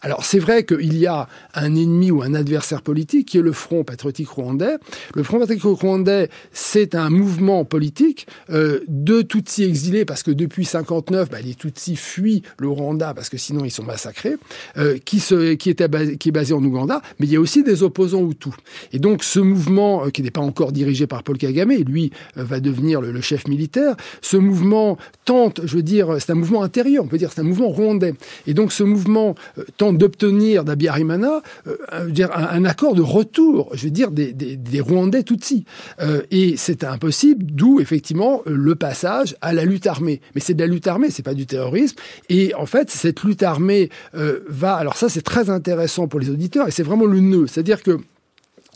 Alors 0.00 0.24
c'est 0.24 0.38
vrai 0.38 0.64
qu'il 0.64 0.96
y 0.96 1.06
a 1.06 1.28
un 1.54 1.74
ennemi 1.74 2.10
ou 2.10 2.22
un 2.22 2.34
adversaire 2.34 2.82
politique 2.82 3.28
qui 3.28 3.38
est 3.38 3.42
le 3.42 3.52
Front 3.52 3.82
patriotique 3.82 4.28
rwandais. 4.28 4.76
Le 5.14 5.22
Front 5.24 5.40
patriotique 5.40 5.80
rwandais, 5.80 6.30
c'est 6.52 6.94
un 6.94 7.10
mouvement 7.10 7.64
politique 7.64 8.28
euh, 8.50 8.80
de 8.86 9.22
Tutsis 9.22 9.64
exilés 9.64 10.04
parce 10.04 10.22
que 10.22 10.30
depuis 10.30 10.64
59, 10.64 11.30
bah, 11.30 11.38
les 11.40 11.54
Tutsis 11.54 11.96
fuient 11.96 12.42
le 12.58 12.68
Rwanda 12.68 13.12
parce 13.12 13.28
que 13.28 13.38
sinon 13.38 13.64
ils 13.64 13.70
sont 13.70 13.82
massacrés, 13.82 14.36
euh, 14.76 14.98
qui, 15.04 15.18
se, 15.18 15.54
qui, 15.54 15.74
basé, 15.74 16.16
qui 16.16 16.28
est 16.28 16.32
basé 16.32 16.54
en 16.54 16.62
Ouganda. 16.62 17.02
Mais 17.18 17.26
il 17.26 17.32
y 17.32 17.36
a 17.36 17.40
aussi 17.40 17.64
des 17.64 17.82
opposants 17.82 18.28
Hutus. 18.28 18.54
Et 18.92 19.00
donc 19.00 19.24
ce 19.24 19.40
mouvement 19.40 20.06
euh, 20.06 20.10
qui 20.10 20.22
n'est 20.22 20.30
pas 20.30 20.40
encore 20.40 20.70
dirigé 20.70 21.08
par 21.08 21.24
Paul 21.24 21.38
Kagame, 21.38 21.72
lui 21.72 22.12
va 22.36 22.60
devenir 22.60 23.00
le, 23.00 23.10
le, 23.10 23.20
chef 23.20 23.48
militaire. 23.48 23.96
Ce 24.22 24.36
mouvement 24.36 24.96
tente, 25.24 25.60
je 25.64 25.76
veux 25.76 25.82
dire, 25.82 26.16
c'est 26.20 26.30
un 26.30 26.36
mouvement 26.36 26.62
intérieur, 26.62 27.04
on 27.04 27.08
peut 27.08 27.18
dire, 27.18 27.32
c'est 27.32 27.40
un 27.40 27.44
mouvement 27.44 27.68
rwandais. 27.68 28.14
Et 28.46 28.54
donc 28.54 28.72
ce 28.72 28.84
mouvement 28.84 29.34
tente 29.76 29.87
d'obtenir 29.92 30.64
d'Abiyarimana 30.64 31.42
euh, 31.66 31.76
un, 31.92 32.08
un, 32.30 32.64
accord 32.64 32.94
de 32.94 33.02
retour, 33.02 33.70
je 33.74 33.84
veux 33.84 33.90
dire, 33.90 34.10
des, 34.10 34.32
des, 34.32 34.56
des 34.56 34.80
Rwandais 34.80 35.22
Tutsis. 35.22 35.64
Euh, 36.00 36.22
et 36.30 36.56
c'est 36.56 36.84
impossible, 36.84 37.44
d'où 37.46 37.80
effectivement 37.80 38.42
le 38.46 38.74
passage 38.74 39.36
à 39.40 39.52
la 39.52 39.64
lutte 39.64 39.86
armée. 39.86 40.20
Mais 40.34 40.40
c'est 40.40 40.54
de 40.54 40.60
la 40.60 40.66
lutte 40.66 40.86
armée, 40.86 41.10
c'est 41.10 41.22
pas 41.22 41.34
du 41.34 41.46
terrorisme. 41.46 41.96
Et 42.28 42.54
en 42.54 42.66
fait, 42.66 42.90
cette 42.90 43.22
lutte 43.22 43.42
armée 43.42 43.90
euh, 44.14 44.40
va. 44.48 44.74
Alors 44.74 44.96
ça, 44.96 45.08
c'est 45.08 45.22
très 45.22 45.50
intéressant 45.50 46.08
pour 46.08 46.20
les 46.20 46.30
auditeurs 46.30 46.68
et 46.68 46.70
c'est 46.70 46.82
vraiment 46.82 47.06
le 47.06 47.20
nœud. 47.20 47.46
C'est-à-dire 47.46 47.82
que 47.82 47.98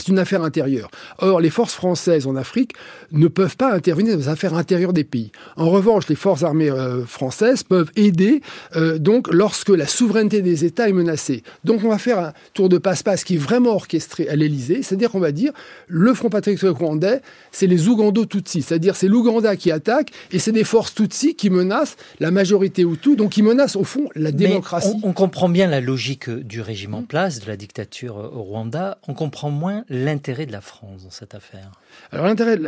c'est 0.03 0.11
une 0.11 0.19
affaire 0.19 0.43
intérieure. 0.43 0.91
Or, 1.19 1.41
les 1.41 1.51
forces 1.51 1.75
françaises 1.75 2.27
en 2.27 2.35
Afrique 2.35 2.73
ne 3.13 3.29
peuvent 3.29 3.57
pas 3.57 3.73
intervenir 3.73 4.15
dans 4.15 4.21
les 4.21 4.29
affaires 4.29 4.55
intérieures 4.55 4.93
des 4.93 5.05
pays. 5.05 5.31
En 5.57 5.71
revanche, 5.71 6.09
les 6.09 6.17
forces 6.17 6.43
armées 6.43 6.71
euh, 6.71 7.05
françaises 7.05 7.63
peuvent 7.63 7.91
aider 7.95 8.43
euh, 8.77 8.99
donc 8.99 9.33
lorsque 9.33 9.69
la 9.69 9.87
souveraineté 9.87 10.43
des 10.43 10.65
États 10.65 10.89
est 10.89 10.93
menacée. 10.93 11.43
Donc, 11.65 11.85
on 11.85 11.89
va 11.89 11.99
faire 11.99 12.19
un 12.19 12.33
tour 12.55 12.69
de 12.69 12.79
passe-passe 12.79 13.23
qui 13.25 13.35
est 13.35 13.39
vraiment 13.39 13.75
orchestré 13.75 14.29
à 14.29 14.35
l'Élysée, 14.35 14.83
c'est-à-dire 14.83 15.11
qu'on 15.11 15.21
va 15.21 15.33
dire 15.33 15.53
le 15.87 16.15
Front 16.15 16.31
patriotique 16.31 16.69
rwandais, 16.69 17.21
c'est 17.53 17.67
les 17.67 17.89
Ougando 17.89 18.27
Tutsis, 18.27 18.63
c'est-à-dire 18.63 18.97
c'est 18.97 19.09
l'Ouganda 19.09 19.57
qui 19.57 19.71
attaque 19.71 20.11
et 20.33 20.39
c'est 20.39 20.53
des 20.53 20.65
forces 20.65 20.95
Tutsis 20.95 21.35
qui 21.35 21.51
menacent 21.51 21.97
la 22.19 22.31
majorité 22.31 22.83
Hutu, 22.83 23.17
donc 23.17 23.31
qui 23.31 23.43
menacent 23.43 23.77
au 23.77 23.85
fond 23.85 24.09
la 24.15 24.33
démocratie. 24.33 24.89
On, 25.03 25.11
on, 25.11 25.13
comprend 25.13 25.49
bien 25.49 25.69
la 25.69 25.81
logique 25.81 26.29
du 26.29 26.61
régime 26.61 26.95
en 26.95 27.03
place, 27.03 27.41
de 27.41 27.47
la 27.47 27.57
dictature 27.57 28.17
au 28.17 28.43
Rwanda. 28.43 28.99
On 29.07 29.15
comprend 29.15 29.51
moins 29.51 29.85
l'intérêt 29.93 30.47
de 30.47 30.53
la 30.53 30.63
France 30.63 31.05
dans 31.05 31.11
cette 31.11 31.35
affaire 31.35 31.71
Alors 32.11 32.27
l'intérêt, 32.27 32.59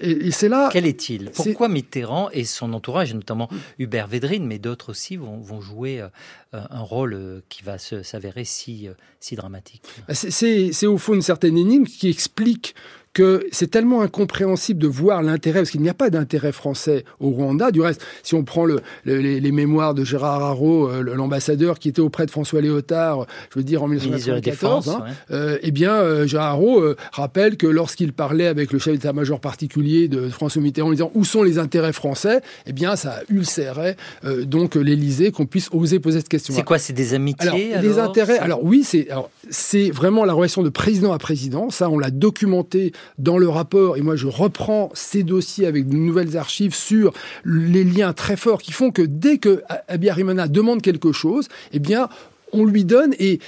et 0.00 0.30
c'est 0.30 0.48
là... 0.48 0.68
Quel 0.70 0.86
est-il? 0.86 1.30
Pourquoi 1.30 1.68
Mitterrand 1.68 2.28
et 2.30 2.44
son 2.44 2.72
entourage, 2.74 3.14
notamment 3.14 3.48
Hubert 3.78 4.06
Védrine, 4.06 4.46
mais 4.46 4.58
d'autres 4.58 4.90
aussi, 4.90 5.16
vont, 5.16 5.38
vont 5.38 5.62
jouer 5.62 6.02
euh, 6.02 6.08
un 6.52 6.82
rôle 6.82 7.14
euh, 7.14 7.40
qui 7.48 7.62
va 7.62 7.78
s'avérer 7.78 8.44
si, 8.44 8.86
euh, 8.86 8.92
si 9.18 9.34
dramatique? 9.34 9.82
C'est 10.12 10.86
au 10.86 10.98
fond 10.98 11.14
une 11.14 11.22
certaine 11.22 11.56
énigme 11.56 11.84
qui 11.84 12.08
explique 12.08 12.74
que 13.14 13.46
c'est 13.52 13.70
tellement 13.70 14.02
incompréhensible 14.02 14.80
de 14.80 14.88
voir 14.88 15.22
l'intérêt, 15.22 15.60
parce 15.60 15.70
qu'il 15.70 15.80
n'y 15.80 15.88
a 15.88 15.94
pas 15.94 16.10
d'intérêt 16.10 16.52
français 16.52 17.04
au 17.20 17.30
Rwanda. 17.30 17.70
Du 17.70 17.80
reste, 17.80 18.04
si 18.22 18.34
on 18.34 18.42
prend 18.42 18.64
le, 18.64 18.80
le, 19.04 19.18
les, 19.18 19.40
les, 19.40 19.52
mémoires 19.52 19.94
de 19.94 20.04
Gérard 20.04 20.42
Haro, 20.42 20.88
euh, 20.90 21.02
l'ambassadeur 21.02 21.78
qui 21.78 21.88
était 21.88 22.00
auprès 22.00 22.26
de 22.26 22.30
François 22.30 22.60
Léotard, 22.60 23.26
je 23.50 23.58
veux 23.58 23.64
dire 23.64 23.82
en 23.82 23.88
1994, 23.88 24.88
hein, 24.88 25.04
ouais. 25.04 25.10
euh, 25.30 25.58
eh 25.62 25.70
bien, 25.70 25.94
euh, 25.94 26.26
Gérard 26.26 26.54
Haro 26.54 26.80
euh, 26.80 26.96
rappelle 27.12 27.56
que 27.56 27.68
lorsqu'il 27.68 28.12
parlait 28.12 28.46
avec 28.46 28.72
le 28.72 28.78
chef 28.78 28.94
d'état-major 28.94 29.40
particulier 29.40 30.08
de 30.08 30.28
François 30.28 30.60
Mitterrand, 30.60 30.88
en 30.88 30.92
disant 30.92 31.12
où 31.14 31.24
sont 31.24 31.44
les 31.44 31.58
intérêts 31.58 31.92
français, 31.92 32.40
eh 32.66 32.72
bien, 32.72 32.96
ça 32.96 33.20
ulcérait 33.28 33.96
euh, 34.24 34.44
donc 34.44 34.74
l'Élysée 34.74 35.30
qu'on 35.30 35.46
puisse 35.46 35.68
oser 35.72 36.00
poser 36.00 36.18
cette 36.18 36.28
question. 36.28 36.52
C'est 36.52 36.64
quoi 36.64 36.78
C'est 36.78 36.92
des 36.92 37.14
amitiés 37.14 37.48
alors, 37.48 37.78
alors, 37.78 37.82
Les 37.82 37.98
intérêts. 37.98 38.38
Alors 38.38 38.64
oui, 38.64 38.82
c'est 38.84 39.08
c'est 39.50 39.90
vraiment 39.90 40.24
la 40.24 40.32
relation 40.32 40.62
de 40.62 40.68
président 40.68 41.12
à 41.12 41.18
président. 41.18 41.70
Ça, 41.70 41.88
on 41.88 41.98
l'a 41.98 42.10
documenté 42.10 42.92
dans 43.18 43.38
le 43.38 43.48
rapport, 43.48 43.96
et 43.96 44.00
moi 44.00 44.16
je 44.16 44.26
reprends 44.26 44.90
ces 44.94 45.22
dossiers 45.22 45.66
avec 45.66 45.88
de 45.88 45.96
nouvelles 45.96 46.36
archives 46.36 46.74
sur 46.74 47.12
les 47.44 47.84
liens 47.84 48.12
très 48.12 48.36
forts 48.36 48.62
qui 48.62 48.72
font 48.72 48.90
que 48.90 49.02
dès 49.02 49.38
que 49.38 49.62
Abiyarimana 49.88 50.48
demande 50.48 50.82
quelque 50.82 51.12
chose, 51.12 51.48
eh 51.72 51.78
bien, 51.78 52.08
on 52.52 52.64
lui 52.64 52.84
donne 52.84 53.14
et 53.18 53.40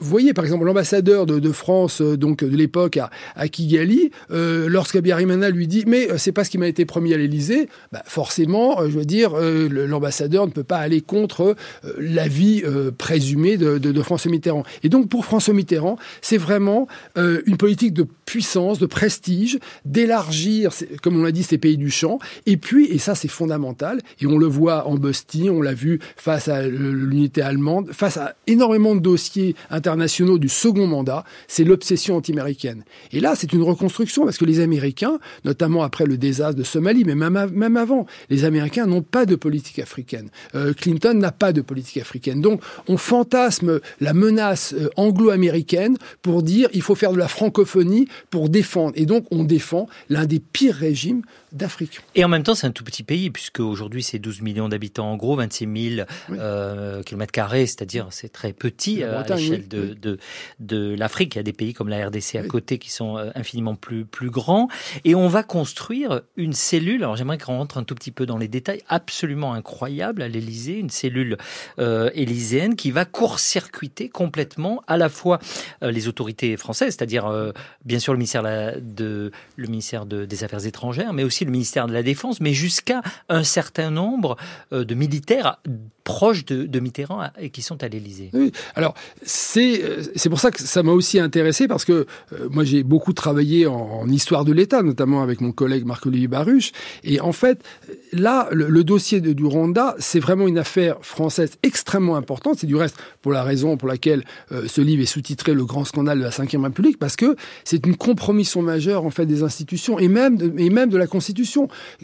vous 0.00 0.10
voyez, 0.10 0.34
par 0.34 0.44
exemple, 0.44 0.64
l'ambassadeur 0.64 1.26
de, 1.26 1.52
France, 1.52 2.00
euh, 2.00 2.16
donc 2.16 2.44
de 2.44 2.56
l'époque 2.56 2.96
à, 2.96 3.10
à, 3.36 3.48
Kigali, 3.48 4.10
euh, 4.30 4.68
lorsqu'Abiyarimana 4.68 5.50
lui 5.50 5.66
dit 5.66 5.84
mais 5.86 6.10
euh, 6.10 6.18
c'est 6.18 6.32
pas 6.32 6.44
ce 6.44 6.50
qui 6.50 6.58
m'a 6.58 6.68
été 6.68 6.84
promis 6.84 7.14
à 7.14 7.16
l'Élysée, 7.16 7.68
bah, 7.92 8.02
forcément, 8.04 8.80
euh, 8.80 8.88
je 8.88 8.98
veux 8.98 9.04
dire, 9.04 9.34
l'ambassadeur 9.34 10.46
ne 10.46 10.52
peut 10.52 10.64
pas 10.64 10.78
aller 10.78 11.00
contre 11.00 11.56
l'avis 11.98 12.62
présumé 12.98 13.56
de, 13.56 13.78
de, 13.78 14.02
François 14.02 14.30
Mitterrand. 14.30 14.64
Et 14.82 14.88
donc 14.88 15.08
pour 15.08 15.24
François 15.24 15.54
Mitterrand, 15.54 15.98
c'est 16.20 16.36
vraiment 16.36 16.86
une 17.16 17.56
politique 17.56 17.92
de 17.92 18.06
puissance, 18.26 18.78
de 18.78 18.86
prestige, 18.86 19.58
d'élargir, 19.84 20.70
comme 21.02 21.18
on 21.18 21.22
l'a 21.22 21.32
dit, 21.32 21.42
ces 21.42 21.58
pays 21.58 21.76
du 21.76 21.90
champ. 21.90 22.18
Et 22.46 22.56
puis, 22.56 22.86
et 22.86 22.98
ça 22.98 23.14
c'est 23.14 23.28
fondamental, 23.28 24.00
et 24.20 24.26
on 24.26 24.38
le 24.38 24.46
voit 24.46 24.86
en 24.88 24.94
Bostie, 24.96 25.48
on 25.50 25.62
l'a 25.62 25.74
vu 25.74 26.00
face 26.16 26.48
à 26.48 26.62
l'unité 26.66 27.42
allemande, 27.42 27.90
face 27.92 28.16
à 28.16 28.34
énormément 28.46 28.94
de 28.94 29.00
dossiers 29.00 29.54
internationaux 29.74 30.38
du 30.38 30.48
second 30.48 30.86
mandat, 30.86 31.24
c'est 31.48 31.64
l'obsession 31.64 32.16
anti-américaine. 32.16 32.84
Et 33.12 33.20
là, 33.20 33.34
c'est 33.36 33.52
une 33.52 33.62
reconstruction 33.62 34.24
parce 34.24 34.38
que 34.38 34.44
les 34.44 34.60
Américains, 34.60 35.18
notamment 35.44 35.82
après 35.82 36.06
le 36.06 36.16
désastre 36.16 36.56
de 36.56 36.64
Somalie, 36.64 37.04
mais 37.04 37.14
même, 37.14 37.76
avant, 37.76 38.06
les 38.30 38.44
Américains 38.44 38.86
n'ont 38.86 39.02
pas 39.02 39.26
de 39.26 39.36
politique 39.36 39.78
africaine. 39.78 40.30
Euh, 40.54 40.72
Clinton 40.72 41.14
n'a 41.14 41.32
pas 41.32 41.52
de 41.52 41.60
politique 41.60 41.98
africaine. 41.98 42.40
Donc, 42.40 42.62
on 42.88 42.96
fantasme 42.96 43.80
la 44.00 44.14
menace 44.14 44.74
euh, 44.74 44.88
anglo-américaine 44.96 45.96
pour 46.22 46.42
dire 46.42 46.68
il 46.72 46.82
faut 46.82 46.94
faire 46.94 47.12
de 47.12 47.18
la 47.18 47.28
francophonie 47.28 48.08
pour 48.30 48.48
défendre. 48.48 48.92
Et 48.96 49.06
donc, 49.06 49.26
on 49.30 49.44
défend 49.44 49.88
l'un 50.08 50.26
des 50.26 50.40
pires 50.40 50.74
régimes 50.74 51.22
d'Afrique. 51.54 52.00
Et 52.16 52.24
en 52.24 52.28
même 52.28 52.42
temps, 52.42 52.54
c'est 52.54 52.66
un 52.66 52.72
tout 52.72 52.84
petit 52.84 53.04
pays, 53.04 53.30
puisque 53.30 53.60
aujourd'hui, 53.60 54.02
c'est 54.02 54.18
12 54.18 54.42
millions 54.42 54.68
d'habitants. 54.68 55.12
En 55.12 55.16
gros, 55.16 55.36
26 55.36 55.96
000 55.96 56.06
euh, 56.30 57.02
kilomètres 57.02 57.32
carrés, 57.32 57.66
c'est-à-dire 57.66 58.08
c'est 58.10 58.28
très 58.28 58.52
petit 58.52 59.02
euh, 59.02 59.22
à 59.22 59.36
l'échelle 59.36 59.68
de, 59.68 59.94
de, 59.94 60.18
de 60.58 60.94
l'Afrique. 60.98 61.36
Il 61.36 61.38
y 61.38 61.40
a 61.40 61.44
des 61.44 61.52
pays 61.52 61.72
comme 61.72 61.88
la 61.88 62.08
RDC 62.08 62.36
à 62.36 62.42
côté 62.42 62.78
qui 62.78 62.90
sont 62.90 63.16
euh, 63.16 63.30
infiniment 63.36 63.76
plus, 63.76 64.04
plus 64.04 64.30
grands. 64.30 64.68
Et 65.04 65.14
on 65.14 65.28
va 65.28 65.44
construire 65.44 66.22
une 66.36 66.52
cellule, 66.52 67.04
alors 67.04 67.16
j'aimerais 67.16 67.38
qu'on 67.38 67.58
rentre 67.58 67.78
un 67.78 67.84
tout 67.84 67.94
petit 67.94 68.10
peu 68.10 68.26
dans 68.26 68.38
les 68.38 68.48
détails, 68.48 68.82
absolument 68.88 69.54
incroyable 69.54 70.22
à 70.22 70.28
l'Élysée, 70.28 70.78
une 70.78 70.90
cellule 70.90 71.36
euh, 71.78 72.10
élyséenne 72.14 72.74
qui 72.74 72.90
va 72.90 73.04
court-circuiter 73.04 74.08
complètement 74.08 74.82
à 74.88 74.96
la 74.96 75.08
fois 75.08 75.38
les 75.82 76.08
autorités 76.08 76.56
françaises, 76.56 76.96
c'est-à-dire 76.96 77.52
bien 77.84 77.98
sûr 77.98 78.12
le 78.12 78.18
ministère, 78.18 78.42
de, 78.42 79.30
le 79.56 79.66
ministère 79.68 80.06
de, 80.06 80.24
des 80.24 80.44
Affaires 80.44 80.66
étrangères, 80.66 81.12
mais 81.12 81.22
aussi 81.22 81.43
le 81.44 81.50
ministère 81.50 81.86
de 81.86 81.92
la 81.92 82.02
Défense, 82.02 82.40
mais 82.40 82.52
jusqu'à 82.52 83.02
un 83.28 83.44
certain 83.44 83.90
nombre 83.90 84.36
euh, 84.72 84.84
de 84.84 84.94
militaires 84.94 85.58
proches 86.04 86.44
de, 86.44 86.80
Mitterrand 86.80 87.30
et 87.40 87.48
qui 87.48 87.62
sont 87.62 87.82
à 87.82 87.88
l'Élysée. 87.88 88.30
Alors 88.74 88.94
c'est 89.22 89.82
euh, 89.82 90.02
c'est 90.16 90.28
pour 90.28 90.38
ça 90.38 90.50
que 90.50 90.60
ça 90.60 90.82
m'a 90.82 90.92
aussi 90.92 91.18
intéressé 91.18 91.66
parce 91.66 91.86
que 91.86 92.06
euh, 92.32 92.48
moi 92.50 92.62
j'ai 92.62 92.82
beaucoup 92.82 93.14
travaillé 93.14 93.66
en, 93.66 94.06
histoire 94.08 94.44
de 94.44 94.52
l'État, 94.52 94.82
notamment 94.82 95.22
avec 95.22 95.40
mon 95.40 95.50
collègue 95.50 95.86
Marc-Olivier 95.86 96.28
Baruch, 96.28 96.72
et 97.04 97.20
en 97.20 97.32
fait 97.32 97.64
là 98.12 98.48
le, 98.52 98.84
dossier 98.84 99.22
de, 99.22 99.32
du 99.32 99.46
Rwanda 99.46 99.96
c'est 99.98 100.20
vraiment 100.20 100.46
une 100.46 100.58
affaire 100.58 100.96
française 101.00 101.52
extrêmement 101.62 102.16
importante. 102.16 102.58
C'est 102.58 102.66
du 102.66 102.76
reste 102.76 102.98
pour 103.22 103.32
la 103.32 103.42
raison 103.42 103.78
pour 103.78 103.88
laquelle 103.88 104.24
ce 104.50 104.82
livre 104.82 105.02
est 105.02 105.06
sous-titré 105.06 105.54
Le 105.54 105.64
grand 105.64 105.86
scandale 105.86 106.18
de 106.18 106.24
la 106.24 106.30
Ve 106.30 106.62
République 106.62 106.98
parce 106.98 107.16
que 107.16 107.34
c'est 107.64 107.86
une 107.86 107.96
compromission 107.96 108.60
majeure 108.60 109.06
en 109.06 109.10
fait 109.10 109.24
des 109.24 109.42
institutions 109.42 109.98
et 109.98 110.08
même 110.08 110.38
et 110.58 110.68
même 110.68 110.90
de 110.90 110.98
la 110.98 111.06
Constitution. 111.06 111.33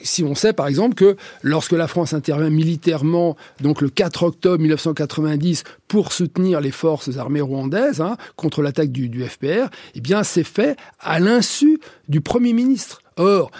Si 0.03 0.24
on 0.24 0.35
sait 0.35 0.53
par 0.53 0.66
exemple 0.66 0.95
que 0.95 1.16
lorsque 1.43 1.72
la 1.72 1.87
France 1.87 2.12
intervient 2.12 2.51
militairement, 2.51 3.37
donc 3.61 3.81
le 3.81 3.89
4 3.89 4.22
octobre 4.24 4.59
1990 4.59 5.64
pour 5.89 6.12
soutenir 6.12 6.61
les 6.61 6.70
forces 6.70 7.16
armées 7.16 7.41
rwandaises 7.41 8.01
hein, 8.01 8.16
contre 8.37 8.62
l'attaque 8.62 8.93
du, 8.93 9.09
du 9.09 9.24
FPR, 9.24 9.68
eh 9.95 10.01
bien 10.01 10.22
c'est 10.22 10.45
fait 10.45 10.76
à 10.99 11.20
l'insu 11.20 11.81
du 12.09 12.20
Premier 12.20 12.53
ministre. 12.53 13.03
Or, 13.16 13.51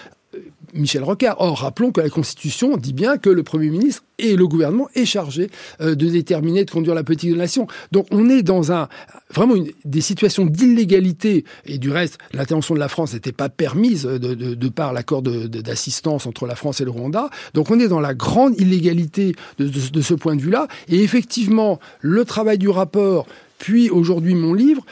Michel 0.73 1.03
Rocard. 1.03 1.35
Or, 1.39 1.59
rappelons 1.59 1.91
que 1.91 2.01
la 2.01 2.09
Constitution 2.09 2.77
dit 2.77 2.93
bien 2.93 3.17
que 3.17 3.29
le 3.29 3.43
Premier 3.43 3.69
ministre 3.69 4.03
et 4.17 4.35
le 4.35 4.47
gouvernement 4.47 4.87
est 4.95 5.05
chargé 5.05 5.49
euh, 5.81 5.95
de 5.95 6.07
déterminer, 6.07 6.65
de 6.65 6.71
conduire 6.71 6.95
la 6.95 7.03
politique 7.03 7.31
de 7.31 7.35
la 7.35 7.43
nation. 7.43 7.67
Donc, 7.91 8.07
on 8.11 8.29
est 8.29 8.43
dans 8.43 8.71
un 8.71 8.87
vraiment 9.33 9.55
des 9.85 10.01
situations 10.01 10.45
d'illégalité. 10.45 11.45
Et 11.65 11.77
du 11.77 11.89
reste, 11.89 12.17
l'intervention 12.33 12.75
de 12.75 12.79
la 12.79 12.89
France 12.89 13.13
n'était 13.13 13.31
pas 13.31 13.49
permise 13.49 14.03
de, 14.03 14.33
de, 14.33 14.69
par 14.69 14.93
l'accord 14.93 15.21
d'assistance 15.21 16.25
entre 16.25 16.45
la 16.45 16.55
France 16.55 16.81
et 16.81 16.85
le 16.85 16.91
Rwanda. 16.91 17.29
Donc, 17.53 17.71
on 17.71 17.79
est 17.79 17.87
dans 17.87 17.99
la 17.99 18.13
grande 18.13 18.59
illégalité 18.59 19.35
de 19.59 20.01
ce 20.01 20.13
point 20.13 20.35
de 20.35 20.41
vue-là. 20.41 20.67
Et 20.87 21.01
effectivement, 21.01 21.79
le 22.01 22.25
travail 22.25 22.57
du 22.57 22.69
rapport 22.69 23.25
puis 23.61 23.91
aujourd'hui 23.91 24.33
mon 24.33 24.55
livre, 24.55 24.83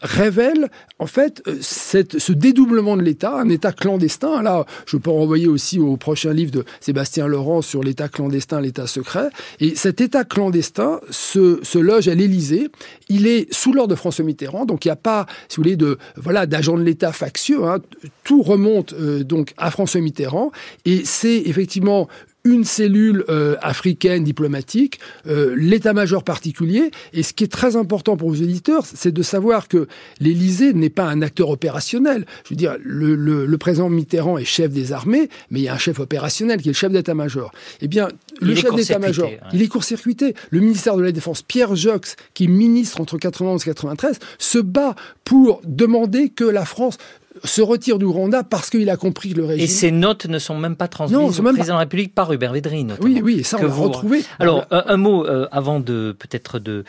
révèle 0.00 0.70
en 1.00 1.08
fait 1.08 1.42
euh, 1.48 1.56
ce 1.60 2.32
dédoublement 2.32 2.96
de 2.96 3.02
l'État, 3.02 3.34
un 3.34 3.48
État 3.48 3.72
clandestin. 3.72 4.42
Là, 4.42 4.64
je 4.86 4.96
peux 4.96 5.10
renvoyer 5.10 5.48
aussi 5.48 5.80
au 5.80 5.96
prochain 5.96 6.32
livre 6.32 6.52
de 6.52 6.64
Sébastien 6.80 7.26
Laurent 7.26 7.62
sur 7.62 7.82
l'État 7.82 8.08
clandestin, 8.08 8.60
l'État 8.60 8.86
secret. 8.86 9.28
Et 9.58 9.74
cet 9.74 10.00
État 10.00 10.22
clandestin 10.22 11.00
se, 11.10 11.78
loge 11.78 12.06
à 12.06 12.14
l'Élysée. 12.14 12.70
Il 13.08 13.26
est 13.26 13.52
sous 13.52 13.72
l'ordre 13.72 13.90
de 13.90 13.96
François 13.96 14.24
Mitterrand, 14.24 14.66
donc 14.66 14.84
il 14.84 14.88
n'y 14.88 14.92
a 14.92 14.96
pas, 14.96 15.26
si 15.48 15.56
vous 15.56 15.64
voulez, 15.64 15.76
de 15.76 15.98
voilà 16.14 16.46
d'agents 16.46 16.78
de 16.78 16.84
l'État 16.84 17.10
factieux. 17.12 17.64
Hein. 17.64 17.80
Tout 18.22 18.42
remonte 18.42 18.92
euh, 18.92 19.24
donc 19.24 19.52
à 19.56 19.72
François 19.72 20.00
Mitterrand, 20.00 20.52
et 20.84 21.04
c'est 21.04 21.42
effectivement 21.44 22.06
une 22.46 22.64
cellule 22.64 23.24
euh, 23.28 23.56
africaine 23.60 24.22
diplomatique, 24.22 25.00
euh, 25.26 25.54
l'état-major 25.56 26.22
particulier. 26.22 26.92
Et 27.12 27.22
ce 27.22 27.32
qui 27.32 27.44
est 27.44 27.52
très 27.52 27.74
important 27.74 28.16
pour 28.16 28.30
vos 28.30 28.36
éditeurs, 28.36 28.84
c'est 28.86 29.12
de 29.12 29.22
savoir 29.22 29.66
que 29.66 29.88
l'Élysée 30.20 30.72
n'est 30.72 30.90
pas 30.90 31.06
un 31.06 31.22
acteur 31.22 31.50
opérationnel. 31.50 32.24
Je 32.44 32.50
veux 32.50 32.56
dire, 32.56 32.76
le, 32.82 33.16
le, 33.16 33.46
le, 33.46 33.58
président 33.58 33.90
Mitterrand 33.90 34.38
est 34.38 34.44
chef 34.44 34.70
des 34.70 34.92
armées, 34.92 35.28
mais 35.50 35.60
il 35.60 35.64
y 35.64 35.68
a 35.68 35.74
un 35.74 35.78
chef 35.78 35.98
opérationnel 35.98 36.62
qui 36.62 36.68
est 36.68 36.72
le 36.72 36.76
chef 36.76 36.92
d'état-major. 36.92 37.50
Eh 37.80 37.88
bien, 37.88 38.08
le 38.40 38.54
chef 38.54 38.74
d'état-major, 38.74 39.28
il 39.52 39.60
est 39.60 39.68
court-circuité. 39.68 40.34
Le 40.50 40.60
ministère 40.60 40.96
de 40.96 41.02
la 41.02 41.10
Défense, 41.10 41.42
Pierre 41.42 41.74
Jox, 41.74 42.14
qui 42.32 42.44
est 42.44 42.48
ministre 42.48 43.00
entre 43.00 43.18
91 43.18 43.60
et 43.60 43.64
93, 43.64 44.20
se 44.38 44.58
bat 44.58 44.94
pour 45.24 45.60
demander 45.64 46.28
que 46.28 46.44
la 46.44 46.64
France 46.64 46.98
se 47.44 47.62
retire 47.62 47.98
du 47.98 48.06
Rwanda 48.06 48.42
parce 48.44 48.70
qu'il 48.70 48.88
a 48.90 48.96
compris 48.96 49.34
le 49.34 49.44
régime. 49.44 49.64
Et 49.64 49.66
ces 49.66 49.90
notes 49.90 50.26
ne 50.26 50.38
sont 50.38 50.58
même 50.58 50.76
pas 50.76 50.88
transmises 50.88 51.18
non, 51.18 51.26
au 51.28 51.52
président 51.52 51.64
de 51.64 51.70
la 51.70 51.78
République 51.78 52.14
par 52.14 52.32
Hubert 52.32 52.52
Védrine. 52.52 52.94
Oui, 53.00 53.20
oui, 53.22 53.44
ça 53.44 53.58
on 53.60 53.62
l'a 53.62 53.72
retrouvé. 53.72 54.22
Alors, 54.38 54.66
un, 54.70 54.96
mot 54.96 55.26
euh, 55.26 55.48
avant 55.52 55.80
de 55.80 56.16
peut-être 56.18 56.58
de, 56.58 56.84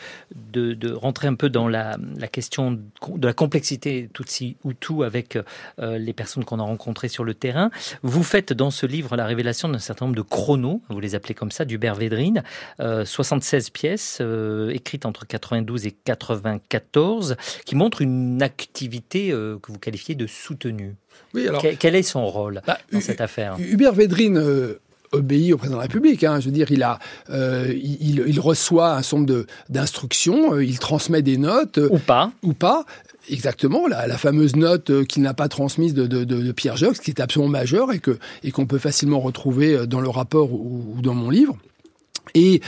de, 0.52 0.74
de, 0.74 0.92
rentrer 0.92 1.28
un 1.28 1.34
peu 1.34 1.48
dans 1.50 1.68
la, 1.68 1.96
la 2.16 2.28
question 2.28 2.72
de 2.72 3.26
la 3.26 3.32
complexité 3.32 4.08
Tutsi 4.12 4.56
tout 4.80 5.02
avec 5.02 5.38
euh, 5.78 5.98
les 5.98 6.12
personnes 6.12 6.44
qu'on 6.44 6.58
a 6.58 6.62
rencontrées 6.62 7.08
sur 7.08 7.24
le 7.24 7.34
terrain. 7.34 7.70
Vous 8.02 8.22
faites 8.22 8.52
dans 8.52 8.70
ce 8.70 8.86
livre 8.86 9.16
la 9.16 9.26
révélation 9.26 9.68
d'un 9.68 9.78
certain 9.78 10.06
nombre 10.06 10.16
de 10.16 10.22
chronos, 10.22 10.80
vous 10.88 11.00
les 11.00 11.14
appelez 11.14 11.34
comme 11.34 11.50
ça, 11.50 11.64
d'Hubert 11.64 11.94
Védrine, 11.94 12.42
euh, 12.80 13.04
76 13.04 13.70
pièces 13.70 14.18
euh, 14.20 14.70
écrites 14.70 15.06
entre 15.06 15.26
92 15.26 15.86
et 15.86 15.92
94, 15.92 17.36
qui 17.64 17.76
montrent 17.76 18.02
une 18.02 18.42
activité 18.42 19.30
que 19.30 19.72
vous 19.72 19.78
qualifiez 19.78 20.14
de 20.14 20.26
soutenu. 20.38 20.94
Oui, 21.34 21.46
alors, 21.46 21.62
quel, 21.78 21.94
est 21.94 22.02
son 22.02 22.26
rôle 22.26 22.62
bah, 22.66 22.78
dans 22.92 23.00
cette 23.00 23.20
affaire? 23.20 23.56
Hubert 23.58 23.92
Védrine 23.92 24.38
euh, 24.38 24.80
obéit 25.12 25.52
au 25.52 25.58
président 25.58 25.76
de 25.76 25.82
la 25.82 25.86
République. 25.86 26.24
Hein. 26.24 26.40
Je 26.40 26.46
veux 26.46 26.52
dire, 26.52 26.70
il 26.70 26.82
a, 26.82 26.98
euh, 27.30 27.72
il, 27.74 28.24
il, 28.26 28.40
reçoit 28.40 28.92
un 28.92 29.02
certain 29.02 29.18
nombre 29.18 29.46
d'instructions, 29.68 30.54
euh, 30.54 30.64
il 30.64 30.78
transmet 30.78 31.22
des 31.22 31.36
notes 31.36 31.78
ou 31.90 31.98
pas, 31.98 32.32
ou 32.42 32.54
pas. 32.54 32.84
Exactement, 33.30 33.86
la, 33.86 34.06
la 34.06 34.16
fameuse 34.16 34.56
note 34.56 35.04
qu'il 35.04 35.22
n'a 35.22 35.34
pas 35.34 35.48
transmise 35.48 35.92
de, 35.92 36.06
de, 36.06 36.24
de, 36.24 36.52
Pierre 36.52 36.78
Jox, 36.78 36.98
qui 36.98 37.10
est 37.10 37.20
absolument 37.20 37.50
majeure 37.50 37.92
et 37.92 37.98
que 37.98 38.18
et 38.42 38.52
qu'on 38.52 38.64
peut 38.64 38.78
facilement 38.78 39.20
retrouver 39.20 39.86
dans 39.86 40.00
le 40.00 40.08
rapport 40.08 40.50
ou, 40.50 40.94
ou 40.96 41.02
dans 41.02 41.12
mon 41.12 41.28
livre. 41.28 41.58
Et 42.34 42.62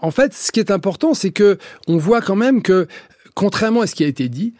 en 0.00 0.10
fait, 0.10 0.34
ce 0.34 0.50
qui 0.50 0.58
est 0.58 0.72
important, 0.72 1.14
c'est 1.14 1.30
que 1.30 1.58
on 1.86 1.98
voit 1.98 2.20
quand 2.20 2.34
même 2.34 2.62
que, 2.62 2.88
contrairement 3.34 3.82
à 3.82 3.86
ce 3.86 3.94
qui 3.94 4.02
a 4.02 4.08
été 4.08 4.28
dit, 4.28 4.54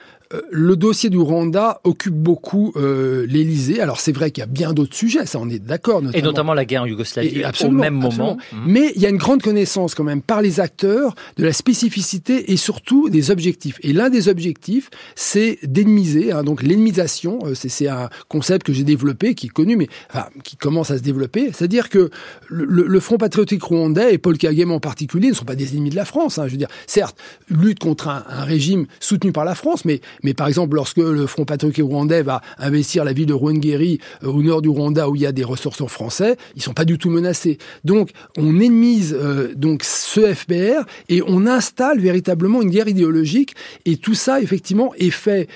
le 0.50 0.76
dossier 0.76 1.10
du 1.10 1.18
Rwanda 1.18 1.80
occupe 1.84 2.14
beaucoup 2.14 2.72
euh, 2.76 3.26
l'Élysée. 3.28 3.80
Alors 3.80 4.00
c'est 4.00 4.12
vrai 4.12 4.30
qu'il 4.30 4.42
y 4.42 4.44
a 4.44 4.48
bien 4.48 4.72
d'autres 4.72 4.94
sujets, 4.94 5.26
ça 5.26 5.38
on 5.40 5.48
est 5.48 5.58
d'accord. 5.58 6.02
Et 6.14 6.22
notamment 6.22 6.54
la 6.54 6.64
guerre 6.64 6.82
en 6.82 6.86
Yougoslavie 6.86 7.42
au 7.62 7.70
même 7.70 7.94
moment. 7.94 8.36
Mmh. 8.52 8.56
Mais 8.66 8.92
il 8.96 9.02
y 9.02 9.06
a 9.06 9.08
une 9.08 9.16
grande 9.16 9.42
connaissance 9.42 9.94
quand 9.94 10.04
même 10.04 10.22
par 10.22 10.42
les 10.42 10.60
acteurs 10.60 11.14
de 11.36 11.44
la 11.44 11.52
spécificité 11.52 12.52
et 12.52 12.56
surtout 12.56 13.08
des 13.08 13.30
objectifs. 13.30 13.78
Et 13.82 13.92
l'un 13.92 14.10
des 14.10 14.28
objectifs, 14.28 14.90
c'est 15.14 15.58
d'ennemiser. 15.62 16.32
Hein, 16.32 16.42
donc 16.42 16.62
l'ennemisation, 16.62 17.38
euh, 17.44 17.54
c'est 17.54 17.88
un 17.88 18.08
concept 18.28 18.66
que 18.66 18.72
j'ai 18.72 18.84
développé, 18.84 19.34
qui 19.34 19.46
est 19.46 19.50
connu, 19.50 19.76
mais 19.76 19.88
enfin, 20.10 20.26
qui 20.42 20.56
commence 20.56 20.90
à 20.90 20.98
se 20.98 21.02
développer. 21.02 21.50
C'est-à-dire 21.52 21.88
que 21.88 22.10
le, 22.48 22.64
le, 22.64 23.00
Front 23.06 23.18
patriotique 23.18 23.62
rwandais 23.62 24.14
et 24.14 24.18
Paul 24.18 24.36
Kagame 24.36 24.72
en 24.72 24.80
particulier 24.80 25.28
ne 25.28 25.34
sont 25.34 25.44
pas 25.44 25.54
des 25.54 25.74
ennemis 25.74 25.90
de 25.90 25.96
la 25.96 26.04
France. 26.04 26.38
Hein, 26.38 26.46
je 26.46 26.52
veux 26.52 26.58
dire, 26.58 26.68
certes, 26.88 27.16
lutte 27.48 27.78
contre 27.78 28.08
un, 28.08 28.24
un 28.28 28.42
régime 28.42 28.86
soutenu 28.98 29.30
par 29.30 29.44
la 29.44 29.54
France, 29.54 29.84
mais 29.84 30.00
mais 30.26 30.34
par 30.34 30.48
exemple, 30.48 30.74
lorsque 30.74 30.96
le 30.96 31.24
Front 31.28 31.44
patriotique 31.44 31.84
rwandais 31.84 32.22
va 32.22 32.40
investir 32.58 33.04
la 33.04 33.12
ville 33.12 33.26
de 33.26 33.32
Rwangeri 33.32 34.00
euh, 34.24 34.26
au 34.26 34.42
nord 34.42 34.60
du 34.60 34.68
Rwanda 34.68 35.08
où 35.08 35.14
il 35.14 35.22
y 35.22 35.26
a 35.26 35.30
des 35.30 35.44
ressortissants 35.44 35.86
français, 35.86 36.36
ils 36.56 36.62
sont 36.62 36.72
pas 36.72 36.84
du 36.84 36.98
tout 36.98 37.10
menacés. 37.10 37.58
Donc, 37.84 38.10
on 38.36 38.48
ennemise 38.48 39.16
euh, 39.16 39.54
donc 39.54 39.84
ce 39.84 40.34
FPR 40.34 40.84
et 41.08 41.22
on 41.28 41.46
installe 41.46 42.00
véritablement 42.00 42.60
une 42.60 42.70
guerre 42.70 42.88
idéologique. 42.88 43.54
Et 43.84 43.98
tout 43.98 44.14
ça, 44.14 44.40
effectivement, 44.40 44.92
est 44.98 45.10
fait 45.10 45.48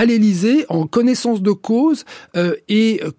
à 0.00 0.06
l'Élysée 0.06 0.64
en 0.70 0.86
connaissance 0.86 1.42
de 1.42 1.50
cause 1.50 2.06
euh, 2.34 2.54
et 2.70 3.02
euh, 3.04 3.10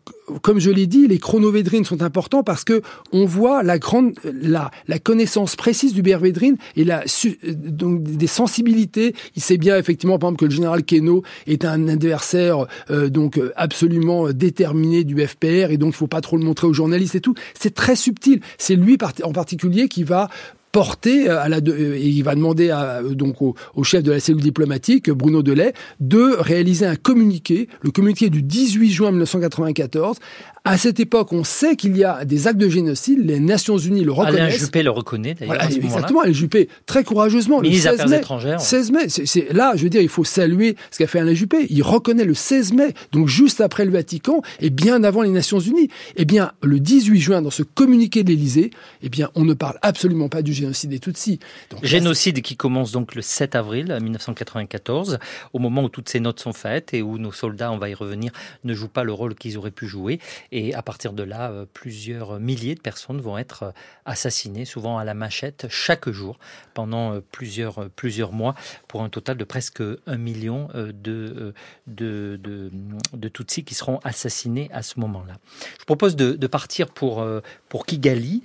comme 0.42 0.60
je 0.60 0.72
l'ai 0.72 0.88
dit, 0.88 1.06
les 1.06 1.20
chronovédrines 1.20 1.86
sont 1.86 2.02
importants 2.02 2.42
parce 2.42 2.64
que 2.64 2.82
on 3.12 3.26
voit 3.26 3.62
la 3.62 3.78
grande 3.78 4.14
la, 4.24 4.72
la 4.88 4.98
connaissance 4.98 5.56
précise 5.56 5.94
du 5.94 6.02
Bervédrine 6.02 6.58
et 6.76 6.84
la 6.84 7.04
donc 7.54 8.02
des 8.02 8.26
sensibilités. 8.26 9.14
Il 9.36 9.44
sait 9.44 9.58
bien 9.58 9.78
effectivement 9.78 10.18
par 10.18 10.30
exemple 10.30 10.40
que 10.40 10.46
le 10.46 10.56
général 10.56 10.84
Keno 10.84 11.22
est 11.46 11.66
un 11.66 11.88
adversaire 11.88 12.66
euh, 12.90 13.10
donc 13.10 13.40
absolument 13.56 14.32
déterminé 14.32 15.04
du 15.04 15.24
FPR 15.24 15.70
et 15.70 15.78
donc 15.78 15.94
il 15.94 15.98
faut 15.98 16.08
pas 16.08 16.22
trop 16.22 16.36
le 16.36 16.44
montrer 16.44 16.66
aux 16.66 16.74
journalistes 16.74 17.14
et 17.14 17.22
tout. 17.22 17.36
C'est 17.54 17.76
très 17.76 17.96
subtil. 17.96 18.42
C'est 18.58 18.76
lui 18.76 18.98
en 19.24 19.34
particulier 19.34 19.88
qui 19.88 20.04
va 20.04 20.30
porter 20.72 21.30
à 21.30 21.50
la 21.50 21.58
et 21.58 22.08
il 22.08 22.24
va 22.24 22.36
demander 22.36 22.70
à, 22.70 23.02
donc 23.04 23.42
au, 23.42 23.56
au, 23.76 23.84
chef 23.84 24.04
de 24.04 24.12
la 24.12 24.20
cellule 24.20 24.42
diplomatique 24.42 25.10
Bruno 25.10 25.44
Delay 25.44 25.74
de 26.00 26.36
réaliser 26.40 26.86
un 26.86 26.96
communiqué, 26.96 27.68
le 27.82 27.92
communiqué 27.92 28.30
du 28.30 28.42
18 28.42 28.90
juin 28.92 29.12
1994 29.12 30.18
à 30.64 30.78
cette 30.78 31.00
époque, 31.00 31.34
on 31.34 31.44
sait 31.44 31.76
qu'il 31.76 31.98
y 31.98 32.04
a 32.04 32.24
des 32.24 32.48
actes 32.48 32.60
de 32.60 32.70
génocide. 32.70 33.26
Les 33.26 33.40
Nations 33.40 33.78
Unies 33.78 34.04
le 34.04 34.12
reconnaissent. 34.12 34.40
Alain 34.40 34.50
Juppé 34.50 34.84
le 34.84 34.92
reconnaît 34.92 35.34
d'ailleurs. 35.34 35.56
Voilà, 35.56 35.72
exactement. 35.72 36.22
Alain 36.22 36.34
Juppé, 36.34 36.70
très 36.86 37.04
courageusement. 37.04 37.62
Ministre 37.62 37.90
des 37.90 37.96
Affaires 37.96 38.10
mai, 38.10 38.18
étrangères. 38.18 38.62
16 38.62 38.92
mai. 38.92 39.10
C'est 39.10 39.52
là, 39.54 39.74
je 39.76 39.84
veux 39.84 39.90
dire, 39.90 40.02
il 40.02 40.10
faut 40.10 40.24
saluer 40.24 40.76
ce 40.92 41.00
qu'a 41.00 41.08
fait 41.08 41.20
Alain 41.20 41.34
Juppé. 41.34 41.66
Il 41.72 41.82
reconnaît 41.82 42.26
le 42.26 42.36
16 42.36 42.74
mai, 42.74 42.94
donc 43.12 43.28
juste 43.28 43.60
après 43.60 43.86
le 43.86 43.92
Vatican 43.92 44.42
et 44.60 44.70
bien 44.70 45.04
avant 45.04 45.24
les 45.24 45.32
Nations 45.32 45.60
Unies. 45.60 45.90
Eh 46.16 46.26
bien, 46.26 46.52
le 46.62 46.80
18 46.80 47.20
juin, 47.20 47.42
dans 47.42 47.50
ce 47.50 47.64
communiqué 47.64 48.24
de 48.24 48.30
l'Élysée, 48.30 48.70
eh 49.02 49.10
bien, 49.10 49.30
on 49.34 49.46
ne 49.46 49.56
parle 49.56 49.80
absolument 49.82 50.30
pas 50.30 50.44
du 50.44 50.54
génocide 50.54 50.92
des 50.92 51.00
Tutsis. 51.00 51.40
Donc, 51.72 51.84
génocide 51.84 52.36
là, 52.36 52.42
qui 52.42 52.56
commence 52.56 52.92
donc 52.92 53.16
le 53.16 53.24
7 53.24 53.56
avril 53.56 53.98
1994, 54.00 55.18
au 55.54 55.60
moment 55.60 55.86
où 55.86 55.90
toutes 55.90 56.10
ces 56.10 56.20
notes 56.20 56.40
sont 56.40 56.54
faites 56.54 56.94
et 56.94 57.02
où 57.02 57.18
nos 57.18 57.32
soldats, 57.32 57.72
on 57.72 57.80
va 57.80 57.90
y 57.90 57.96
revenir, 57.96 58.32
ne 58.64 58.76
jouent 58.76 58.88
pas 58.88 59.04
le 59.04 59.12
rôle 59.12 59.34
qu'ils 59.34 59.58
auraient 59.58 59.72
pu 59.72 59.88
jouer. 59.88 60.20
Et 60.52 60.74
à 60.74 60.82
partir 60.82 61.14
de 61.14 61.24
là, 61.24 61.50
euh, 61.50 61.66
plusieurs 61.72 62.40
milliers 62.40 62.76
de 62.76 62.82
personnes 62.82 63.22
vont 63.22 63.38
être 63.38 63.64
euh, 63.64 63.72
assassinées, 64.06 64.66
souvent 64.66 64.98
à 64.98 65.06
la 65.06 65.14
machette, 65.14 65.68
chaque 65.70 66.10
jour, 66.10 66.40
pendant 66.74 67.14
euh, 67.14 67.22
plusieurs, 67.32 67.90
plusieurs 67.92 68.34
mois, 68.34 68.56
pour 68.88 69.02
un 69.02 69.10
total 69.10 69.38
de 69.38 69.44
presque 69.46 69.82
un 70.08 70.18
million 70.18 70.68
de, 70.74 71.54
de, 71.88 72.38
de, 72.38 72.72
de 73.14 73.28
Tutsis 73.30 73.64
qui 73.64 73.76
seront 73.76 74.00
assassinés 74.04 74.70
à 74.74 74.82
ce 74.82 75.00
moment-là. 75.00 75.38
Je 75.80 75.86
propose 75.86 76.16
de, 76.16 76.34
de 76.34 76.48
partir 76.48 76.90
pour, 76.90 77.26
pour 77.70 77.86
Kigali, 77.86 78.44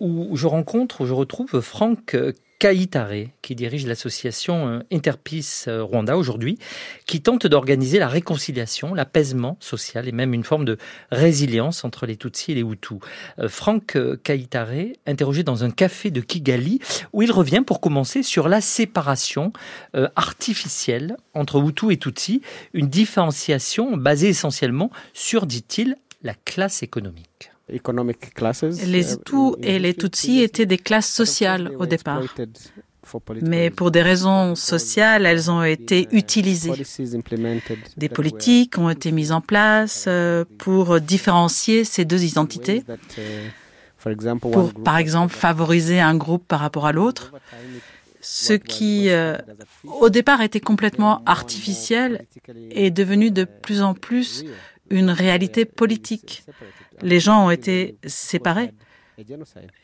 où 0.00 0.36
je 0.36 0.46
rencontre, 0.46 1.00
où 1.00 1.06
je 1.06 1.12
retrouve 1.12 1.60
Franck 1.60 2.16
Kaitare, 2.60 3.30
qui 3.40 3.54
dirige 3.54 3.86
l'association 3.86 4.68
euh, 4.68 4.80
Interpeace 4.92 5.64
euh, 5.66 5.82
Rwanda 5.82 6.18
aujourd'hui, 6.18 6.58
qui 7.06 7.22
tente 7.22 7.46
d'organiser 7.46 7.98
la 7.98 8.06
réconciliation, 8.06 8.92
l'apaisement 8.92 9.56
social 9.60 10.06
et 10.06 10.12
même 10.12 10.34
une 10.34 10.44
forme 10.44 10.66
de 10.66 10.76
résilience 11.10 11.84
entre 11.84 12.04
les 12.04 12.16
Tutsis 12.16 12.52
et 12.52 12.54
les 12.54 12.60
Hutus. 12.60 12.98
Euh, 13.38 13.48
Franck 13.48 13.96
Kaitare, 14.22 14.92
interrogé 15.06 15.42
dans 15.42 15.64
un 15.64 15.70
café 15.70 16.10
de 16.10 16.20
Kigali, 16.20 16.80
où 17.14 17.22
il 17.22 17.32
revient 17.32 17.62
pour 17.66 17.80
commencer 17.80 18.22
sur 18.22 18.46
la 18.46 18.60
séparation 18.60 19.54
artificielle 20.14 21.16
entre 21.32 21.66
Hutus 21.66 21.92
et 21.92 21.96
Tutsis, 21.96 22.42
une 22.74 22.88
différenciation 22.88 23.96
basée 23.96 24.28
essentiellement 24.28 24.90
sur, 25.14 25.46
dit-il, 25.46 25.96
la 26.22 26.34
classe 26.34 26.82
économique. 26.82 27.49
Les 27.70 29.12
Hutus 29.12 29.54
et 29.62 29.78
les 29.78 29.94
Tutsis 29.94 30.42
étaient 30.42 30.66
des 30.66 30.78
classes 30.78 31.12
sociales 31.12 31.72
au 31.78 31.86
départ. 31.86 32.22
Mais 33.42 33.70
pour 33.70 33.90
des 33.90 34.02
raisons 34.02 34.54
sociales, 34.54 35.26
elles 35.26 35.50
ont 35.50 35.62
été 35.62 36.08
utilisées. 36.12 36.72
Des 37.96 38.08
politiques 38.08 38.78
ont 38.78 38.90
été 38.90 39.10
mises 39.10 39.32
en 39.32 39.40
place 39.40 40.04
euh, 40.06 40.44
pour 40.58 41.00
différencier 41.00 41.84
ces 41.84 42.04
deux 42.04 42.24
identités, 42.24 42.84
pour 44.40 44.72
par 44.74 44.98
exemple 44.98 45.34
favoriser 45.34 46.00
un 46.00 46.14
groupe 46.14 46.46
par 46.46 46.60
rapport 46.60 46.86
à 46.86 46.92
l'autre, 46.92 47.32
ce 48.20 48.52
qui 48.52 49.08
euh, 49.08 49.36
au 49.84 50.10
départ 50.10 50.42
était 50.42 50.60
complètement 50.60 51.22
artificiel 51.24 52.26
est 52.70 52.90
devenu 52.90 53.30
de 53.30 53.44
plus 53.44 53.80
en 53.80 53.94
plus 53.94 54.44
une 54.90 55.10
réalité 55.10 55.64
politique. 55.64 56.44
Les 57.02 57.20
gens 57.20 57.46
ont 57.46 57.50
été 57.50 57.96
séparés. 58.04 58.72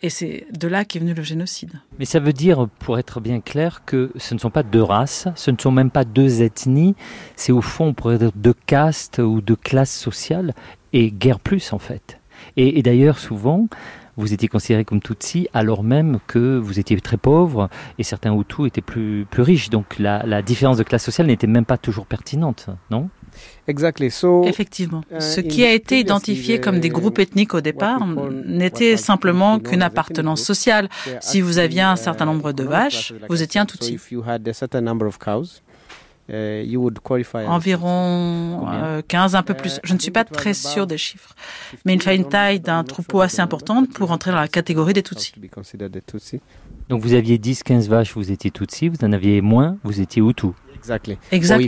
Et 0.02 0.08
c'est 0.08 0.46
de 0.50 0.66
là 0.66 0.86
qu'est 0.86 0.98
venu 0.98 1.12
le 1.12 1.22
génocide. 1.22 1.72
Mais 1.98 2.06
ça 2.06 2.20
veut 2.20 2.32
dire, 2.32 2.68
pour 2.78 2.98
être 2.98 3.20
bien 3.20 3.40
clair, 3.40 3.84
que 3.84 4.10
ce 4.16 4.32
ne 4.32 4.38
sont 4.38 4.50
pas 4.50 4.62
deux 4.62 4.82
races, 4.82 5.28
ce 5.34 5.50
ne 5.50 5.58
sont 5.58 5.70
même 5.70 5.90
pas 5.90 6.04
deux 6.04 6.42
ethnies, 6.42 6.94
c'est 7.36 7.52
au 7.52 7.60
fond, 7.60 7.88
on 7.88 7.94
pourrait 7.94 8.18
dire, 8.18 8.32
deux 8.34 8.54
castes 8.54 9.18
ou 9.18 9.42
deux 9.42 9.56
classes 9.56 9.94
sociales, 9.94 10.54
et 10.94 11.10
guère 11.10 11.38
plus 11.38 11.74
en 11.74 11.78
fait. 11.78 12.18
Et, 12.56 12.82
d'ailleurs, 12.82 13.18
souvent, 13.18 13.68
vous 14.16 14.32
étiez 14.32 14.48
considéré 14.48 14.86
comme 14.86 15.02
Tutsi 15.02 15.48
alors 15.52 15.82
même 15.82 16.18
que 16.26 16.56
vous 16.56 16.78
étiez 16.78 16.98
très 17.00 17.18
pauvre 17.18 17.68
et 17.98 18.02
certains 18.02 18.34
Hutus 18.34 18.66
étaient 18.66 18.80
plus, 18.80 19.26
plus 19.30 19.42
riches. 19.42 19.68
Donc 19.68 19.98
la 19.98 20.40
différence 20.40 20.78
de 20.78 20.82
classe 20.82 21.04
sociale 21.04 21.26
n'était 21.26 21.46
même 21.46 21.66
pas 21.66 21.76
toujours 21.76 22.06
pertinente, 22.06 22.68
non? 22.90 23.10
Effectivement. 24.44 25.02
Uh, 25.10 25.20
Ce 25.20 25.40
qui 25.40 25.64
a 25.64 25.72
été 25.72 26.00
identifié 26.00 26.60
comme 26.60 26.80
des 26.80 26.88
groupes 26.88 27.18
ethniques 27.18 27.54
au 27.54 27.60
départ 27.60 28.06
n'était 28.44 28.96
simplement 28.96 29.58
qu'une 29.58 29.82
appartenance 29.82 30.42
sociale. 30.42 30.88
Si 31.20 31.40
vous 31.40 31.58
aviez 31.58 31.82
un 31.82 31.96
certain 31.96 32.24
uh, 32.24 32.28
nombre 32.28 32.52
de 32.52 32.64
vaches, 32.64 33.12
vous 33.28 33.42
étiez 33.42 33.60
un 33.60 33.66
Tutsi. 33.66 33.98
Uh, 36.28 36.64
Environ 37.46 38.66
15, 39.06 39.36
un 39.36 39.42
peu 39.42 39.54
plus. 39.54 39.78
Je 39.84 39.94
ne 39.94 39.98
suis 39.98 40.10
pas 40.10 40.24
très 40.24 40.54
sûr 40.54 40.86
des 40.86 40.98
chiffres. 40.98 41.34
Mais 41.84 41.94
il 41.94 42.02
fallait 42.02 42.16
une 42.16 42.28
taille 42.28 42.58
d'un 42.58 42.82
troupeau 42.82 43.20
assez 43.20 43.40
importante 43.40 43.92
pour 43.92 44.10
entrer 44.10 44.32
dans 44.32 44.40
la 44.40 44.48
catégorie 44.48 44.92
des 44.92 45.04
Tutsis. 45.04 45.34
Donc 46.88 47.02
vous 47.02 47.14
aviez 47.14 47.38
10-15 47.38 47.88
vaches, 47.88 48.14
vous 48.14 48.30
étiez 48.32 48.50
Tutsi, 48.50 48.88
vous 48.88 49.04
en 49.04 49.12
aviez 49.12 49.40
moins, 49.40 49.76
vous 49.84 50.00
étiez 50.00 50.22
Hutu. 50.22 50.48
Exactement. 51.32 51.66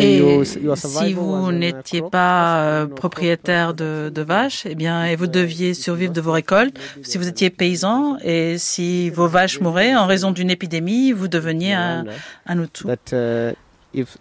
Et 0.00 0.44
si 0.76 1.12
vous 1.14 1.52
n'étiez 1.52 2.02
pas 2.02 2.56
euh, 2.62 2.86
propriétaire 2.86 3.74
de, 3.74 4.10
de, 4.14 4.22
vaches, 4.22 4.66
eh 4.66 4.74
bien, 4.74 5.04
et 5.04 5.16
vous 5.16 5.26
deviez 5.26 5.74
survivre 5.74 6.12
de 6.12 6.20
vos 6.20 6.32
récoltes, 6.32 6.76
si 7.02 7.18
vous 7.18 7.28
étiez 7.28 7.50
paysan 7.50 8.16
et 8.22 8.58
si 8.58 9.10
vos 9.10 9.28
vaches 9.28 9.60
mouraient 9.60 9.94
en 9.94 10.06
raison 10.06 10.30
d'une 10.30 10.50
épidémie, 10.50 11.12
vous 11.12 11.28
deveniez 11.28 11.74
un, 11.74 12.04
un 12.46 12.62
Hutu. 12.62 12.84
Uh, 13.12 13.52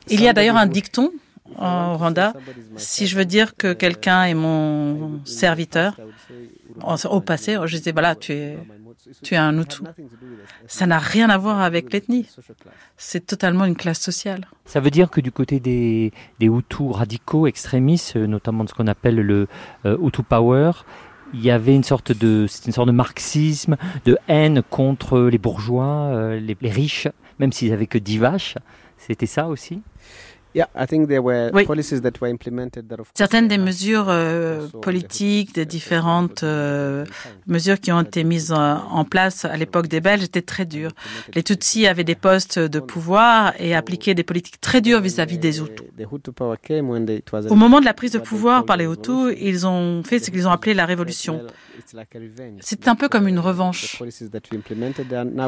Il 0.10 0.22
y 0.22 0.28
a 0.28 0.34
d'ailleurs 0.34 0.58
un 0.58 0.68
dicton 0.68 1.12
en 1.58 1.98
Rwanda. 1.98 2.34
Si 2.78 3.08
je 3.08 3.18
veux 3.18 3.26
dire 3.26 3.56
que 3.56 3.74
quelqu'un 3.74 4.26
est 4.26 4.34
mon 4.34 5.20
serviteur, 5.26 5.98
au 7.10 7.22
passé, 7.22 7.58
je 7.66 7.78
disais, 7.78 7.92
voilà, 7.92 8.16
tu 8.16 8.34
es 8.34 8.58
tu 9.22 9.34
es 9.34 9.38
un 9.38 9.58
Hutu. 9.60 9.84
Ça 10.68 10.86
n'a 10.86 11.00
rien 11.00 11.30
à 11.30 11.38
voir 11.38 11.62
avec 11.62 11.92
l'ethnie. 11.92 12.28
C'est 12.98 13.26
totalement 13.26 13.66
une 13.66 13.76
classe 13.76 14.00
sociale. 14.00 14.48
Ça 14.66 14.80
veut 14.80 14.92
dire 14.92 15.10
que 15.10 15.22
du 15.22 15.32
côté 15.32 15.60
des, 15.60 16.12
des 16.40 16.48
Hutus 16.48 16.92
radicaux, 16.92 17.48
extrémistes, 17.48 18.16
notamment 18.16 18.64
de 18.64 18.70
ce 18.70 18.74
qu'on 18.74 18.88
appelle 18.88 19.16
le 19.16 19.48
euh, 19.86 19.98
Hutu 20.02 20.24
Power, 20.24 20.72
il 21.34 21.42
y 21.42 21.52
avait 21.52 21.76
une 21.76 21.84
sorte 21.84 22.12
de, 22.12 22.48
une 22.66 22.72
sorte 22.72 22.88
de 22.88 22.94
marxisme, 22.94 23.76
de 24.06 24.18
haine 24.28 24.62
contre 24.70 25.20
les 25.20 25.40
bourgeois, 25.40 26.12
euh, 26.12 26.40
les, 26.40 26.56
les 26.62 26.70
riches, 26.70 27.08
même 27.40 27.52
s'ils 27.52 27.72
n'avaient 27.72 27.88
que 27.88 27.98
10 27.98 28.20
vaches. 28.20 28.58
C'était 28.98 29.26
ça 29.26 29.48
aussi? 29.48 29.82
Certaines 33.14 33.48
des 33.48 33.58
mesures 33.58 34.06
euh, 34.10 34.68
politiques, 34.82 35.56
des 35.56 35.66
différentes 35.66 36.44
euh, 36.44 37.06
mesures 37.48 37.80
qui 37.80 37.92
ont 37.92 38.02
été 38.02 38.24
mises 38.24 38.52
en, 38.52 39.04
place 39.06 39.46
à 39.46 39.58
l'époque 39.58 39.88
des 39.88 40.00
Belges 40.00 40.24
étaient 40.24 40.42
très 40.42 40.66
dures. 40.66 40.92
Les 41.34 41.44
Tutsis 41.44 41.88
avaient 41.88 42.04
des 42.04 42.16
postes 42.16 42.60
de 42.60 42.80
pouvoir 42.80 43.54
et 43.60 43.76
appliquaient 43.76 44.14
des 44.14 44.24
politiques 44.24 44.62
très 44.62 44.82
dures 44.82 45.02
vis-à-vis 45.02 45.38
des 45.38 45.60
Hutus. 45.60 45.88
Au 47.50 47.56
moment 47.56 47.80
de 47.80 47.86
la 47.86 47.94
prise 47.94 48.12
de 48.12 48.20
pouvoir 48.20 48.66
par 48.66 48.78
les 48.78 48.86
Hutus, 48.86 49.36
ils 49.40 49.66
ont 49.68 50.04
fait 50.04 50.20
ce 50.20 50.32
qu'ils 50.32 50.48
ont 50.48 50.52
appelé 50.52 50.74
la 50.74 50.86
révolution. 50.86 51.42
C'est 52.60 52.88
un 52.88 52.96
peu 52.96 53.10
comme 53.10 53.28
une 53.28 53.40
revanche. 53.40 54.02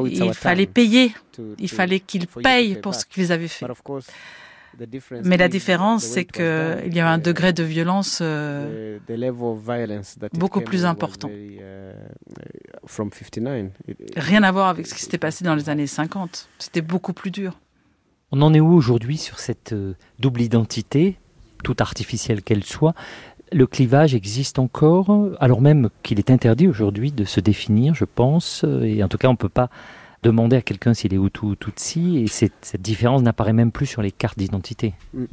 Il 0.06 0.34
fallait 0.34 0.66
payer. 0.66 1.14
Il 1.60 1.70
fallait 1.70 1.99
qu'ils 1.99 2.28
payent 2.28 2.76
pour 2.76 2.95
ce 2.95 3.06
qu'ils 3.06 3.32
avaient 3.32 3.47
fait. 3.47 3.66
Mais 5.23 5.38
la 5.38 5.47
différence, 5.47 6.03
c'est 6.03 6.26
qu'il 6.26 6.93
y 6.93 6.99
a 6.99 7.09
un 7.09 7.17
degré 7.17 7.53
de 7.53 7.63
violence 7.63 8.19
euh, 8.21 8.99
beaucoup 10.34 10.61
plus 10.61 10.86
important. 10.86 11.30
Rien 14.15 14.43
à 14.43 14.51
voir 14.51 14.67
avec 14.67 14.88
ce 14.88 14.93
qui 14.93 15.01
s'était 15.01 15.17
passé 15.17 15.43
dans 15.45 15.55
les 15.55 15.69
années 15.69 15.88
50. 15.88 16.49
C'était 16.59 16.82
beaucoup 16.82 17.13
plus 17.13 17.32
dur. 17.32 17.59
On 18.32 18.41
en 18.41 18.53
est 18.53 18.59
où 18.59 18.73
aujourd'hui 18.73 19.17
sur 19.17 19.39
cette 19.39 19.73
euh, 19.73 19.93
double 20.19 20.41
identité, 20.41 21.17
toute 21.63 21.80
artificielle 21.80 22.41
qu'elle 22.41 22.63
soit? 22.63 22.93
Le 23.51 23.67
clivage 23.67 24.15
existe 24.15 24.59
encore, 24.59 25.15
alors 25.39 25.61
même 25.61 25.89
qu'il 26.03 26.17
est 26.17 26.32
interdit 26.32 26.67
aujourd'hui 26.67 27.11
de 27.11 27.23
se 27.23 27.39
définir, 27.39 27.93
je 27.93 28.05
pense, 28.05 28.65
et 28.82 29.03
en 29.03 29.07
tout 29.07 29.19
cas 29.19 29.28
on 29.28 29.34
ne 29.34 29.38
peut 29.38 29.47
pas 29.47 29.69
demander 30.26 30.57
à 30.57 30.61
quelqu'un 30.61 30.93
s'il 30.93 31.13
est 31.13 31.17
Hutu 31.17 31.45
ou 31.45 31.55
Tutsi, 31.55 32.17
et 32.17 32.28
cette, 32.28 32.53
cette 32.61 32.82
différence 32.82 33.21
n'apparaît 33.21 33.53
même 33.53 33.71
plus 33.71 33.86
sur 33.86 34.01
les 34.01 34.11
cartes 34.11 34.38
d'identité. 34.38 34.93
Mm. 35.13 35.26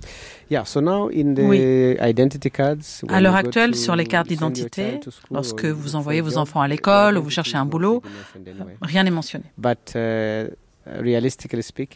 À 3.08 3.20
l'heure 3.20 3.34
actuelle, 3.34 3.74
sur 3.74 3.96
les 3.96 4.06
cartes 4.06 4.28
d'identité, 4.28 5.00
lorsque 5.30 5.64
vous 5.64 5.96
envoyez 5.96 6.20
vos 6.20 6.36
enfants 6.36 6.60
à 6.60 6.68
l'école 6.68 7.16
ou 7.18 7.22
vous 7.22 7.30
cherchez 7.30 7.56
un 7.56 7.64
boulot, 7.64 8.02
rien 8.82 9.04
n'est 9.04 9.10
mentionné. 9.10 9.44
Uh, 9.94 10.48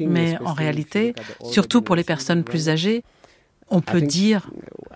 Mais 0.08 0.38
en 0.44 0.52
réalité, 0.52 1.14
surtout 1.44 1.82
pour 1.82 1.96
les 1.96 2.04
personnes 2.04 2.44
plus 2.44 2.68
âgées, 2.68 3.02
on 3.68 3.80
peut 3.80 4.00
dire 4.00 4.48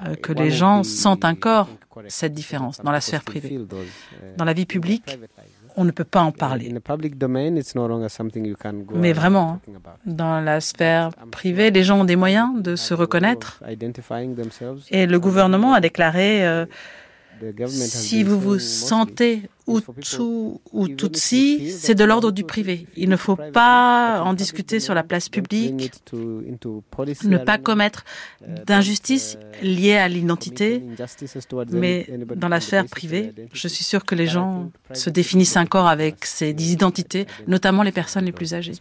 euh, 0.07 0.14
que 0.14 0.32
les 0.32 0.51
gens 0.51 0.84
sentent 0.84 1.24
encore 1.24 1.68
cette 2.09 2.32
différence 2.32 2.80
dans 2.80 2.92
la 2.92 3.01
sphère 3.01 3.24
privée. 3.24 3.59
Dans 4.36 4.44
la 4.44 4.53
vie 4.53 4.66
publique, 4.66 5.18
on 5.81 5.85
ne 5.85 5.93
peut 5.93 6.05
pas 6.05 6.20
en 6.20 6.31
parler. 6.31 6.72
Mais 8.95 9.12
vraiment, 9.14 9.59
dans 10.05 10.41
la 10.41 10.61
sphère 10.61 11.11
privée, 11.31 11.70
les 11.70 11.85
gens 11.85 12.01
ont 12.01 12.05
des 12.05 12.16
moyens 12.16 12.62
de 12.62 12.76
se 12.76 12.93
reconnaître. 12.93 13.62
Et 14.91 15.07
le 15.07 15.18
gouvernement 15.18 15.72
a 15.72 15.81
déclaré 15.81 16.47
euh, 16.47 16.66
si 17.68 18.22
vous 18.22 18.38
vous 18.38 18.59
sentez 18.59 19.43
Hutu 19.68 20.22
ou 20.72 20.88
Tutsi, 20.88 21.70
c'est 21.70 21.95
de 21.95 22.05
l'ordre 22.05 22.30
du 22.32 22.45
privé. 22.45 22.86
Il 22.97 23.09
ne 23.09 23.16
faut 23.16 23.36
pas 23.36 24.22
en 24.24 24.34
discuter 24.34 24.80
sur 24.80 24.95
la 24.95 25.03
place 25.03 25.28
publique, 25.28 25.93
ne 26.12 27.36
pas 27.38 27.59
commettre 27.59 28.05
d'injustice 28.66 29.38
liée 29.62 29.97
à 29.97 30.09
l'identité, 30.09 30.82
mais 31.70 32.09
dans 32.36 32.49
la 32.49 32.61
sphère 32.61 32.86
privée, 32.86 33.32
je 33.53 33.68
suis 33.68 33.84
sûr 33.84 34.05
que 34.05 34.14
les 34.14 34.26
gens 34.26 34.70
se 34.93 35.11
définissent 35.11 35.57
encore 35.57 35.86
avec 35.86 36.24
ces 36.24 36.51
identités, 36.51 37.26
notamment 37.47 37.82
les 37.82 37.93
personnes 37.93 38.24
les 38.24 38.32
plus 38.32 38.55
âgées. 38.55 38.72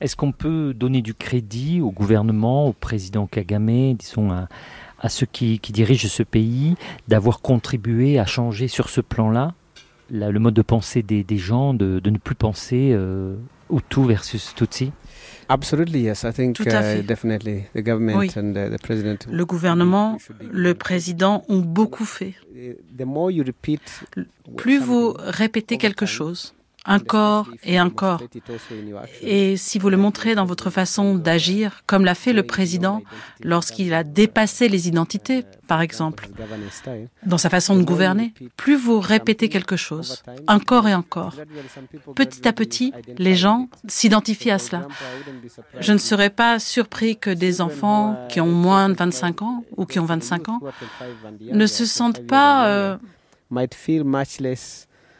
Est-ce 0.00 0.16
qu'on 0.16 0.32
peut 0.32 0.74
donner 0.74 1.02
du 1.02 1.14
crédit 1.14 1.80
au 1.80 1.90
gouvernement, 1.90 2.68
au 2.68 2.72
président 2.72 3.26
Kagame, 3.26 3.94
disons, 3.94 4.30
à 4.30 4.48
à 5.04 5.10
ceux 5.10 5.26
qui, 5.26 5.60
dirigent 5.60 6.08
ce 6.08 6.22
pays 6.22 6.76
d'avoir 7.08 7.40
contribué 7.40 8.18
à 8.18 8.24
changer 8.24 8.68
sur 8.68 8.88
ce 8.88 9.02
plan-là 9.02 9.54
le 10.10 10.38
mode 10.38 10.54
de 10.54 10.62
pensée 10.62 11.02
des, 11.02 11.38
gens, 11.38 11.74
de, 11.74 12.00
ne 12.02 12.18
plus 12.18 12.34
penser 12.34 12.90
euh, 12.92 13.36
Hutu 13.70 14.06
versus 14.06 14.54
Tutsi 14.54 14.92
Absolument, 15.48 15.92
yes. 15.98 16.22
I 16.22 16.32
think 16.32 16.56
Tout 16.56 16.64
à 16.70 16.96
uh, 16.96 17.02
definitely 17.02 17.64
the 17.74 17.82
government 17.82 18.16
oui. 18.16 18.30
and 18.34 18.54
the, 18.54 18.74
the 18.74 18.80
president. 18.80 19.26
Le 19.30 19.44
gouvernement, 19.44 20.16
le 20.40 20.72
président 20.72 21.44
ont 21.50 21.60
beaucoup 21.60 22.06
fait. 22.06 22.32
Plus 24.56 24.78
vous 24.78 25.14
répétez 25.18 25.76
quelque 25.76 26.06
chose, 26.06 26.54
encore 26.86 27.48
et 27.62 27.80
encore. 27.80 28.22
Et 29.22 29.56
si 29.56 29.78
vous 29.78 29.88
le 29.88 29.96
montrez 29.96 30.34
dans 30.34 30.44
votre 30.44 30.70
façon 30.70 31.14
d'agir, 31.14 31.82
comme 31.86 32.04
l'a 32.04 32.14
fait 32.14 32.32
le 32.32 32.42
président 32.42 33.02
lorsqu'il 33.42 33.94
a 33.94 34.04
dépassé 34.04 34.68
les 34.68 34.88
identités, 34.88 35.44
par 35.66 35.80
exemple, 35.80 36.28
dans 37.24 37.38
sa 37.38 37.48
façon 37.48 37.76
de 37.76 37.82
gouverner, 37.82 38.34
plus 38.56 38.76
vous 38.76 39.00
répétez 39.00 39.48
quelque 39.48 39.76
chose, 39.76 40.22
encore 40.46 40.86
et 40.88 40.94
encore, 40.94 41.34
petit 42.14 42.46
à 42.46 42.52
petit, 42.52 42.92
les 43.18 43.34
gens 43.34 43.68
s'identifient 43.88 44.50
à 44.50 44.58
cela. 44.58 44.86
Je 45.80 45.92
ne 45.92 45.98
serais 45.98 46.30
pas 46.30 46.58
surpris 46.58 47.16
que 47.16 47.30
des 47.30 47.60
enfants 47.60 48.18
qui 48.28 48.40
ont 48.40 48.52
moins 48.52 48.88
de 48.88 48.94
25 48.94 49.42
ans 49.42 49.64
ou 49.76 49.86
qui 49.86 49.98
ont 49.98 50.04
25 50.04 50.48
ans 50.48 50.60
ne 51.40 51.66
se 51.66 51.86
sentent 51.86 52.26
pas... 52.26 52.68
Euh, 52.68 52.96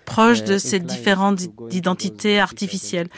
proches 0.04 0.44
de 0.44 0.58
ces 0.58 0.80
différentes 0.80 1.40
identités 1.70 2.40
artificielles, 2.40 3.08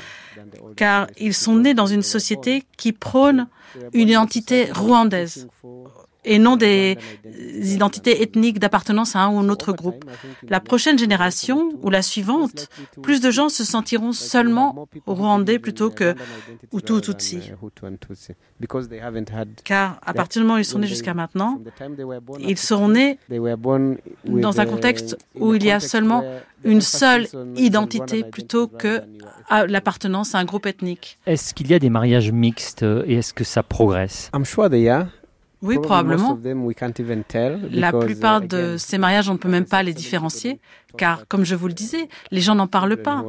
car 0.77 1.07
ils 1.19 1.35
sont 1.35 1.57
nés 1.57 1.75
dans 1.75 1.87
une 1.87 2.03
société 2.03 2.65
qui 2.77 2.93
prône 2.93 3.49
une 3.93 4.09
identité 4.09 4.71
rwandaise 4.73 5.49
et 6.27 6.39
non 6.39 6.57
des 6.57 6.99
identités 7.63 8.23
ethniques 8.23 8.59
d'appartenance 8.59 9.17
à 9.17 9.21
un 9.21 9.29
ou 9.31 9.39
un 9.39 9.49
autre 9.49 9.73
groupe. 9.73 10.05
La 10.49 10.61
prochaine 10.61 10.99
génération 10.99 11.71
ou 11.83 11.91
la 11.91 12.03
suivante, 12.03 12.69
plus 13.03 13.21
de 13.21 13.31
gens 13.31 13.49
se 13.49 13.65
sentiront 13.65 14.13
seulement 14.13 14.89
rwandais 15.07 15.59
plutôt 15.59 15.91
que 15.91 16.15
Hutu 16.73 16.93
ou 16.93 17.01
Tutsi. 17.01 17.53
Car 19.65 20.01
à 20.05 20.15
partir 20.15 20.43
du 20.43 20.47
moment 20.47 20.59
où 20.59 20.61
ils 20.61 20.65
sont 20.65 20.79
nés 20.79 20.87
jusqu'à 20.87 21.15
maintenant, 21.15 21.61
ils 22.41 22.59
seront 22.59 22.89
nés 22.89 23.19
dans 24.25 24.61
un 24.61 24.67
contexte 24.67 25.17
où 25.35 25.55
il 25.55 25.65
y 25.65 25.71
a 25.71 25.81
seulement 25.81 26.25
une 26.65 26.81
seule 26.81 27.27
identité 27.57 28.25
plutôt 28.25 28.67
que 28.67 29.03
l'appartenance 29.69 30.35
à 30.35 30.39
un 30.39 30.45
groupe 30.45 30.67
ethnique. 30.67 31.19
Est-ce 31.27 31.55
qu'il 31.55 31.69
y 31.71 31.75
a 31.75 31.79
des 31.79 31.91
mariages 31.91 32.33
mixtes 32.33 32.83
et 32.83 33.15
est-ce 33.15 33.33
que 33.33 33.45
ça 33.45 33.63
progresse? 33.63 34.31
Oui, 35.63 35.79
probablement. 35.79 36.39
La 37.71 37.93
plupart 37.93 38.41
de 38.43 38.77
ces 38.79 38.99
mariages, 38.99 39.29
on 39.29 39.35
ne 39.35 39.39
peut 39.39 39.49
même 39.49 39.65
pas 39.65 39.83
les 39.83 39.95
différencier, 39.95 40.61
car, 40.97 41.27
comme 41.29 41.45
je 41.45 41.55
vous 41.55 41.69
le 41.69 41.75
disais, 41.75 42.09
les 42.31 42.41
gens 42.41 42.55
n'en 42.55 42.67
parlent 42.67 42.97
pas. 42.97 43.25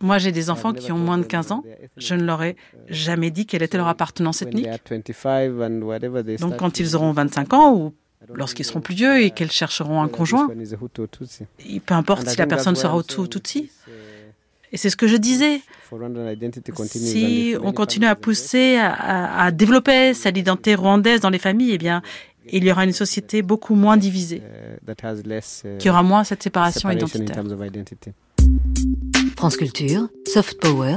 Moi, 0.00 0.18
j'ai 0.18 0.32
des 0.32 0.50
enfants 0.50 0.72
qui 0.72 0.92
ont 0.92 0.98
moins 0.98 1.18
de 1.18 1.24
15 1.24 1.52
ans. 1.52 1.64
Je 1.96 2.14
ne 2.14 2.22
leur 2.24 2.42
ai 2.42 2.56
jamais 2.88 3.30
dit 3.30 3.46
quelle 3.46 3.62
était 3.62 3.76
leur 3.76 3.88
appartenance 3.88 4.42
ethnique. 4.42 4.68
Donc, 6.40 6.56
quand 6.56 6.80
ils 6.80 6.96
auront 6.96 7.12
25 7.12 7.52
ans 7.54 7.74
ou 7.74 7.94
lorsqu'ils 8.34 8.64
seront 8.64 8.80
plus 8.80 8.94
vieux 8.94 9.20
et 9.22 9.30
qu'ils 9.30 9.50
chercheront 9.50 10.02
un 10.02 10.08
conjoint, 10.08 10.48
peu 11.86 11.94
importe 11.94 12.28
si 12.28 12.36
la 12.36 12.46
personne 12.46 12.76
sera 12.76 12.96
au 12.96 13.02
tout 13.02 13.22
ou 13.22 13.26
Tutsi. 13.26 13.70
Et 14.72 14.76
c'est 14.76 14.90
ce 14.90 14.96
que 14.96 15.06
je 15.06 15.16
disais. 15.16 15.60
Si 16.86 17.54
on 17.62 17.72
continue 17.72 18.06
à 18.06 18.14
pousser, 18.14 18.76
à, 18.78 19.50
développer 19.50 20.14
cette 20.14 20.36
identité 20.36 20.74
rwandaise 20.74 21.20
dans 21.20 21.30
les 21.30 21.38
familles, 21.38 21.72
eh 21.72 21.78
bien, 21.78 22.02
il 22.50 22.64
y 22.64 22.70
aura 22.70 22.84
une 22.84 22.92
société 22.92 23.42
beaucoup 23.42 23.74
moins 23.74 23.96
divisée, 23.96 24.42
qui 25.78 25.88
aura 25.90 26.02
moins 26.02 26.24
cette 26.24 26.42
séparation 26.42 26.90
identitaire. 26.90 27.42
France 29.36 29.56
Culture, 29.56 30.08
Soft 30.26 30.60
Power, 30.60 30.96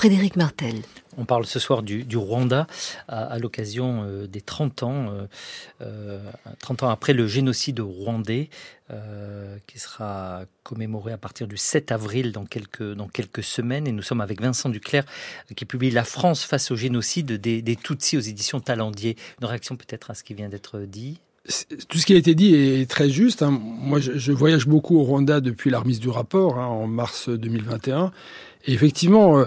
Frédéric 0.00 0.36
Martel. 0.36 0.76
On 1.18 1.26
parle 1.26 1.44
ce 1.44 1.58
soir 1.58 1.82
du, 1.82 2.06
Rwanda 2.16 2.66
à, 3.06 3.38
l'occasion 3.38 4.02
euh, 4.02 4.26
des 4.26 4.40
30 4.40 4.82
ans, 4.82 5.04
30 5.04 5.82
euh, 5.82 6.20
euh, 6.62 6.86
ans 6.86 6.88
après 6.88 7.12
le 7.12 7.26
génocide 7.26 7.80
rwandais, 7.80 8.48
qui 9.66 9.78
sera 9.78 10.44
commémoré 10.62 11.12
à 11.12 11.18
partir 11.18 11.46
du 11.46 11.58
7 11.58 11.92
avril 11.92 12.32
dans 12.32 12.46
quelques, 12.46 12.94
dans 12.94 13.08
quelques 13.08 13.42
semaines. 13.42 13.86
Et 13.86 13.92
nous 13.92 14.00
sommes 14.00 14.22
avec 14.22 14.40
Vincent 14.40 14.70
Duclerc 14.70 15.04
qui 15.54 15.66
publie 15.66 15.90
La 15.90 16.04
France 16.04 16.44
face 16.44 16.70
au 16.70 16.76
génocide 16.76 17.32
des, 17.32 17.60
des 17.60 17.76
Tutsis 17.76 18.16
aux 18.16 18.20
éditions 18.20 18.58
Talendier. 18.58 19.18
Une 19.42 19.48
réaction 19.48 19.76
peut-être 19.76 20.10
à 20.10 20.14
ce 20.14 20.24
qui 20.24 20.32
vient 20.32 20.48
d'être 20.48 20.78
dit? 20.78 21.20
Tout 21.88 21.98
ce 21.98 22.06
qui 22.06 22.12
a 22.12 22.16
été 22.16 22.34
dit 22.34 22.54
est 22.54 22.88
très 22.88 23.08
juste. 23.08 23.42
Hein. 23.42 23.50
Moi, 23.50 23.98
je, 23.98 24.32
voyage 24.32 24.66
beaucoup 24.66 24.98
au 24.98 25.02
Rwanda 25.02 25.40
depuis 25.40 25.70
la 25.70 25.80
remise 25.80 25.98
du 25.98 26.08
rapport 26.08 26.58
hein, 26.58 26.66
en 26.66 26.86
mars 26.86 27.28
2021. 27.28 28.12
Et 28.66 28.72
effectivement, 28.72 29.38
euh, 29.38 29.44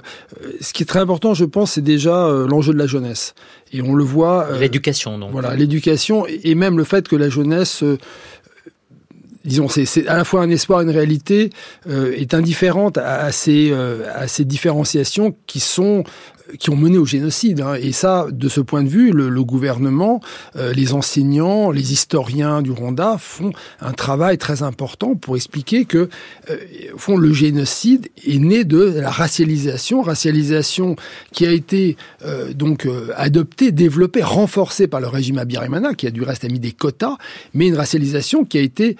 ce 0.59 0.73
qui 0.73 0.83
est 0.83 0.85
très 0.85 0.99
important, 0.99 1.33
je 1.33 1.45
pense, 1.45 1.73
c'est 1.73 1.81
déjà 1.81 2.25
euh, 2.25 2.47
l'enjeu 2.47 2.73
de 2.73 2.79
la 2.79 2.87
jeunesse. 2.87 3.35
Et 3.71 3.81
on 3.81 3.93
le 3.93 4.03
voit. 4.03 4.45
Euh, 4.45 4.59
l'éducation, 4.59 5.19
donc. 5.19 5.31
Voilà, 5.31 5.55
l'éducation 5.55 6.25
et 6.27 6.55
même 6.55 6.77
le 6.77 6.83
fait 6.83 7.07
que 7.07 7.15
la 7.15 7.29
jeunesse 7.29 7.83
disons, 9.45 9.67
c'est 9.67 10.07
à 10.07 10.15
la 10.15 10.23
fois 10.23 10.41
un 10.41 10.49
espoir 10.49 10.79
et 10.79 10.83
une 10.85 10.89
réalité, 10.89 11.49
est 11.85 12.33
indifférente 12.33 12.97
à, 12.97 13.29
ces, 13.33 13.73
à 13.73 14.25
ces 14.29 14.45
différenciations 14.45 15.35
qui 15.47 15.59
sont 15.59 16.05
qui 16.59 16.69
ont 16.69 16.75
mené 16.75 16.97
au 16.97 17.05
génocide. 17.05 17.61
Hein. 17.61 17.75
Et 17.75 17.91
ça, 17.91 18.27
de 18.31 18.49
ce 18.49 18.61
point 18.61 18.83
de 18.83 18.89
vue, 18.89 19.11
le, 19.11 19.43
gouvernement, 19.43 20.21
euh, 20.55 20.73
les 20.73 20.93
enseignants, 20.93 21.71
les 21.71 21.91
historiens 21.93 22.61
du 22.61 22.71
Rwanda 22.71 23.17
font 23.19 23.51
un 23.81 23.91
travail 23.91 24.37
très 24.37 24.63
important 24.63 25.15
pour 25.15 25.35
expliquer 25.35 25.85
que, 25.85 26.09
euh, 26.49 26.57
fond, 26.97 27.17
le 27.17 27.33
génocide 27.33 28.07
est 28.25 28.39
né 28.39 28.63
de 28.63 28.99
la 28.99 29.09
racialisation, 29.09 30.01
racialisation 30.01 30.95
qui 31.31 31.45
a 31.45 31.51
été 31.51 31.97
euh, 32.25 32.53
donc 32.53 32.85
euh, 32.85 33.11
adoptée, 33.15 33.71
développée, 33.71 34.23
renforcée 34.23 34.87
par 34.87 35.01
le 35.01 35.07
régime 35.07 35.37
Abiyarimana, 35.37 35.93
qui 35.93 36.07
a 36.07 36.11
du 36.11 36.23
reste 36.23 36.49
mis 36.49 36.59
des 36.59 36.71
quotas, 36.71 37.17
mais 37.53 37.67
une 37.67 37.75
racialisation 37.75 38.45
qui 38.45 38.57
a 38.57 38.61
été 38.61 38.97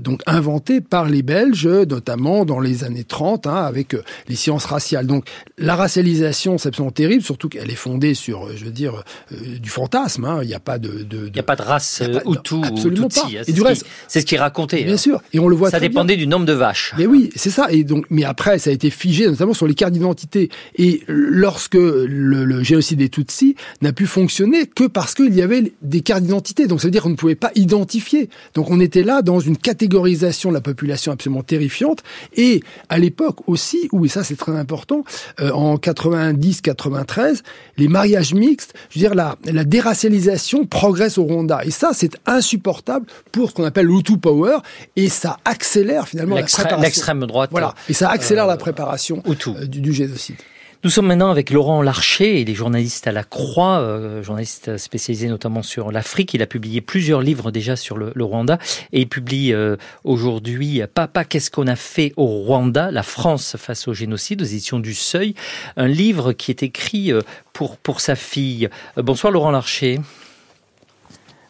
donc 0.00 0.22
inventée 0.26 0.80
par 0.80 1.06
les 1.06 1.22
Belges, 1.22 1.66
notamment 1.66 2.44
dans 2.44 2.60
les 2.60 2.84
années 2.84 3.04
30, 3.04 3.46
hein, 3.46 3.56
avec 3.56 3.96
les 4.28 4.36
sciences 4.36 4.64
raciales. 4.64 5.06
Donc 5.06 5.26
la 5.58 5.76
racialisation, 5.76 6.58
c'est 6.58 6.70
absolument 6.84 6.90
terrible, 6.90 7.22
surtout 7.22 7.48
qu'elle 7.48 7.70
est 7.70 7.76
fondée 7.76 8.14
sur, 8.14 8.46
euh, 8.46 8.52
je 8.56 8.64
veux 8.64 8.70
dire, 8.70 9.02
euh, 9.32 9.58
du 9.58 9.68
fantasme. 9.68 10.24
Hein. 10.24 10.40
Il 10.42 10.48
n'y 10.48 10.54
a 10.54 10.60
pas 10.60 10.78
de, 10.78 11.06
il 11.10 11.32
n'y 11.32 11.40
a 11.40 11.42
pas 11.42 11.56
de 11.56 11.62
race 11.62 12.02
euh, 12.02 12.20
Hutu 12.26 12.54
ou 12.54 12.90
Tutsi. 12.90 13.20
Hein. 13.38 13.42
Et 13.46 13.52
du 13.52 13.62
reste, 13.62 13.86
c'est 14.08 14.20
ce 14.20 14.26
qui 14.26 14.34
est 14.34 14.38
raconté. 14.38 14.84
Bien 14.84 14.96
sûr, 14.96 15.22
et 15.32 15.38
on 15.38 15.48
le 15.48 15.56
voit. 15.56 15.70
Ça 15.70 15.80
dépendait 15.80 16.16
du 16.16 16.26
nombre 16.26 16.46
de 16.46 16.52
vaches. 16.52 16.94
Mais 16.98 17.06
oui, 17.06 17.30
c'est 17.36 17.50
ça. 17.50 17.68
Et 17.70 17.84
donc, 17.84 18.06
mais 18.10 18.24
après, 18.24 18.58
ça 18.58 18.70
a 18.70 18.72
été 18.72 18.90
figé, 18.90 19.26
notamment 19.26 19.54
sur 19.54 19.66
les 19.66 19.74
cartes 19.74 19.92
d'identité. 19.92 20.50
Et 20.76 21.02
lorsque 21.06 21.74
le, 21.74 22.62
génocide 22.62 22.98
des 22.98 23.08
Tutsis 23.08 23.56
n'a 23.82 23.92
pu 23.92 24.06
fonctionner 24.06 24.66
que 24.66 24.84
parce 24.84 25.14
qu'il 25.14 25.34
y 25.34 25.42
avait 25.42 25.72
des 25.82 26.00
cartes 26.00 26.22
d'identité. 26.22 26.66
Donc, 26.66 26.80
ça 26.80 26.86
veut 26.86 26.92
dire 26.92 27.02
qu'on 27.02 27.10
ne 27.10 27.16
pouvait 27.16 27.34
pas 27.34 27.50
identifier. 27.54 28.28
Donc, 28.54 28.70
on 28.70 28.80
était 28.80 29.02
là 29.02 29.22
dans 29.22 29.40
une 29.40 29.56
catégorisation 29.56 30.50
de 30.50 30.54
la 30.54 30.60
population 30.60 31.12
absolument 31.12 31.42
terrifiante. 31.42 32.02
Et 32.36 32.62
à 32.88 32.98
l'époque 32.98 33.48
aussi, 33.48 33.88
où 33.92 34.04
et 34.04 34.08
ça 34.08 34.24
c'est 34.24 34.36
très 34.36 34.52
important, 34.52 35.04
en 35.40 35.76
90, 35.76 36.62
93, 36.74 37.42
les 37.76 37.88
mariages 37.88 38.34
mixtes, 38.34 38.74
je 38.90 38.98
veux 38.98 39.06
dire, 39.06 39.14
la, 39.14 39.36
la 39.44 39.64
déracialisation 39.64 40.66
progresse 40.66 41.18
au 41.18 41.24
Rwanda. 41.24 41.60
Et 41.64 41.70
ça, 41.70 41.90
c'est 41.92 42.16
insupportable 42.26 43.06
pour 43.32 43.50
ce 43.50 43.54
qu'on 43.54 43.64
appelle 43.64 43.86
l'Hutu 43.86 44.18
Power, 44.18 44.58
et 44.96 45.08
ça 45.08 45.38
accélère 45.44 46.08
finalement 46.08 46.36
la 46.36 46.42
préparation. 46.42 46.80
L'extrême 46.80 47.26
droite. 47.26 47.50
Voilà, 47.50 47.74
et 47.88 47.92
ça 47.92 48.10
accélère 48.10 48.46
la 48.46 48.54
euh, 48.54 48.56
préparation 48.56 49.22
euh, 49.26 49.66
du, 49.66 49.80
du 49.80 49.92
génocide. 49.92 50.36
Nous 50.84 50.90
sommes 50.90 51.06
maintenant 51.06 51.30
avec 51.30 51.48
Laurent 51.48 51.80
Larcher, 51.80 52.42
il 52.42 52.50
est 52.50 52.54
journaliste 52.54 53.06
à 53.06 53.12
la 53.12 53.24
Croix, 53.24 53.78
euh, 53.78 54.22
journaliste 54.22 54.76
spécialisé 54.76 55.28
notamment 55.28 55.62
sur 55.62 55.90
l'Afrique. 55.90 56.34
Il 56.34 56.42
a 56.42 56.46
publié 56.46 56.82
plusieurs 56.82 57.22
livres 57.22 57.50
déjà 57.50 57.74
sur 57.74 57.96
le, 57.96 58.12
Rwanda 58.22 58.58
et 58.92 59.00
il 59.00 59.08
publie 59.08 59.54
euh, 59.54 59.76
aujourd'hui 60.04 60.82
Papa, 60.92 61.24
qu'est-ce 61.24 61.50
qu'on 61.50 61.68
a 61.68 61.76
fait 61.76 62.12
au 62.18 62.26
Rwanda? 62.26 62.90
La 62.90 63.02
France 63.02 63.56
face 63.58 63.88
au 63.88 63.94
génocide 63.94 64.42
aux 64.42 64.44
éditions 64.44 64.78
du 64.78 64.92
Seuil, 64.92 65.34
un 65.78 65.88
livre 65.88 66.34
qui 66.34 66.50
est 66.50 66.62
écrit 66.62 67.14
euh, 67.14 67.22
pour, 67.54 67.78
pour 67.78 68.02
sa 68.02 68.14
fille. 68.14 68.68
bonsoir 68.98 69.32
Laurent 69.32 69.52
Larcher. 69.52 70.00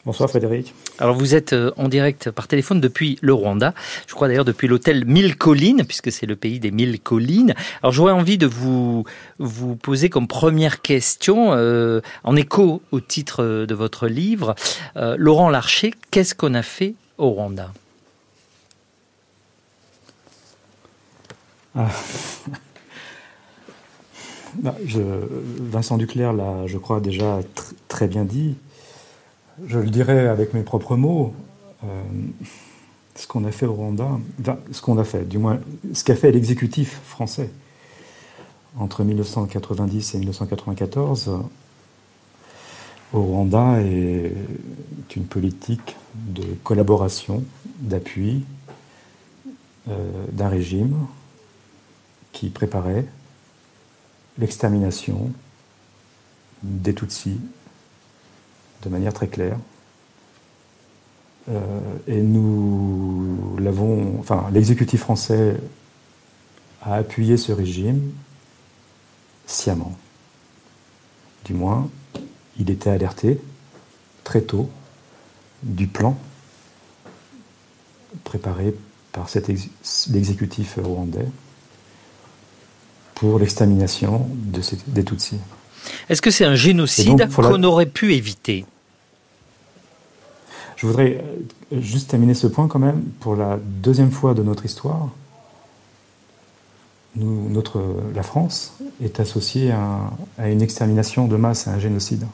Bonsoir 0.06 0.28
Frédéric. 0.28 0.74
Alors 0.98 1.16
vous 1.16 1.34
êtes 1.34 1.54
euh, 1.54 1.72
en 1.78 1.88
direct 1.88 2.30
par 2.30 2.46
téléphone 2.46 2.78
depuis 2.78 3.18
le 3.22 3.32
Rwanda, 3.32 3.72
je 4.06 4.12
crois 4.12 4.28
d'ailleurs 4.28 4.44
depuis 4.44 4.68
l'hôtel 4.68 5.06
Mille 5.06 5.34
Collines, 5.34 5.84
puisque 5.86 6.12
c'est 6.12 6.26
le 6.26 6.36
pays 6.36 6.60
des 6.60 6.70
Mille 6.70 7.00
Collines. 7.00 7.54
Alors 7.82 7.92
j'aurais 7.92 8.12
envie 8.12 8.36
de 8.36 8.46
vous, 8.46 9.04
vous 9.38 9.76
poser 9.76 10.10
comme 10.10 10.28
première 10.28 10.82
question, 10.82 11.54
euh, 11.54 12.02
en 12.22 12.36
écho 12.36 12.82
au 12.90 13.00
titre 13.00 13.64
de 13.66 13.74
votre 13.74 14.06
livre, 14.06 14.54
euh, 14.98 15.16
Laurent 15.18 15.48
Larcher, 15.48 15.94
qu'est-ce 16.10 16.34
qu'on 16.34 16.52
a 16.52 16.62
fait 16.62 16.94
au 17.16 17.30
Rwanda? 17.30 17.72
Ah. 21.74 21.88
Vincent 24.62 25.96
Duclerc 25.96 26.34
l'a, 26.34 26.66
je 26.66 26.76
crois, 26.76 27.00
déjà 27.00 27.40
très 27.88 28.06
bien 28.06 28.24
dit. 28.24 28.54
Je 29.66 29.78
le 29.78 29.90
dirais 29.90 30.26
avec 30.26 30.54
mes 30.54 30.62
propres 30.62 30.96
mots. 30.96 31.32
Euh, 31.84 32.02
ce 33.14 33.26
qu'on 33.28 33.44
a 33.44 33.52
fait 33.52 33.66
au 33.66 33.74
Rwanda, 33.74 34.18
ce 34.72 34.80
qu'on 34.80 34.98
a 34.98 35.04
fait, 35.04 35.28
du 35.28 35.38
moins, 35.38 35.60
ce 35.92 36.02
qu'a 36.02 36.16
fait 36.16 36.32
l'exécutif 36.32 37.00
français 37.04 37.50
entre 38.76 39.04
1990 39.04 40.14
et 40.14 40.18
1994 40.18 41.30
au 43.12 43.22
Rwanda 43.22 43.80
est 43.80 44.34
une 45.14 45.24
politique 45.24 45.96
de 46.14 46.42
collaboration, 46.64 47.44
d'appui 47.78 48.44
euh, 49.88 50.26
d'un 50.32 50.48
régime 50.48 51.06
qui 52.32 52.50
préparait 52.50 53.06
l'extermination 54.38 55.30
des 56.64 56.94
Tutsis 56.94 57.38
de 58.84 58.88
manière 58.88 59.12
très 59.12 59.28
claire. 59.28 59.58
Euh, 61.50 61.60
et 62.06 62.20
nous 62.20 63.56
l'avons, 63.58 64.18
enfin, 64.18 64.46
l'exécutif 64.52 65.00
français 65.00 65.56
a 66.82 66.94
appuyé 66.94 67.36
ce 67.36 67.52
régime 67.52 68.12
sciemment. 69.46 69.96
Du 71.44 71.54
moins, 71.54 71.90
il 72.58 72.70
était 72.70 72.90
alerté 72.90 73.40
très 74.22 74.40
tôt 74.40 74.70
du 75.62 75.86
plan 75.86 76.16
préparé 78.22 78.74
par 79.12 79.28
cet 79.28 79.48
l'exécutif 80.10 80.78
rwandais 80.82 81.28
pour 83.14 83.38
l'extermination 83.38 84.28
de 84.32 84.60
des 84.88 85.04
Tutsis. 85.04 85.38
Est-ce 86.08 86.22
que 86.22 86.30
c'est 86.30 86.44
un 86.44 86.54
génocide 86.54 87.28
qu'on 87.34 87.62
aurait 87.62 87.86
pu 87.86 88.14
éviter? 88.14 88.64
Je 90.76 90.86
voudrais 90.86 91.22
euh, 91.72 91.80
juste 91.80 92.10
terminer 92.10 92.34
ce 92.34 92.46
point 92.46 92.68
quand 92.68 92.78
même. 92.78 93.02
Pour 93.20 93.36
la 93.36 93.58
deuxième 93.62 94.10
fois 94.10 94.34
de 94.34 94.42
notre 94.42 94.64
histoire, 94.64 95.10
la 97.16 98.22
France 98.22 98.74
est 99.02 99.20
associée 99.20 99.72
à, 99.72 100.48
une 100.48 100.62
extermination 100.62 101.28
de 101.28 101.36
masse, 101.36 101.68
à 101.68 101.72
un 101.72 101.78
génocide. 101.78 102.26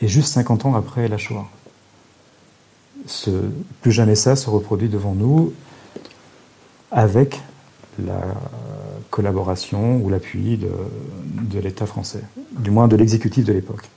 Et 0.00 0.08
juste 0.08 0.32
50 0.34 0.66
ans 0.66 0.74
après 0.74 1.08
la 1.08 1.18
Shoah. 1.18 1.48
Plus 3.80 3.92
jamais 3.92 4.14
ça 4.14 4.36
se 4.36 4.50
reproduit 4.50 4.88
devant 4.88 5.14
nous 5.14 5.54
avec 6.90 7.40
la 8.04 8.20
collaboration 9.10 9.96
ou 9.96 10.10
l'appui 10.10 10.58
de 10.58 11.58
l'État 11.58 11.86
français, 11.86 12.22
du 12.58 12.70
moins 12.70 12.86
de 12.86 12.96
l'exécutif 12.96 13.44
de 13.44 13.52
l'époque. 13.52 13.88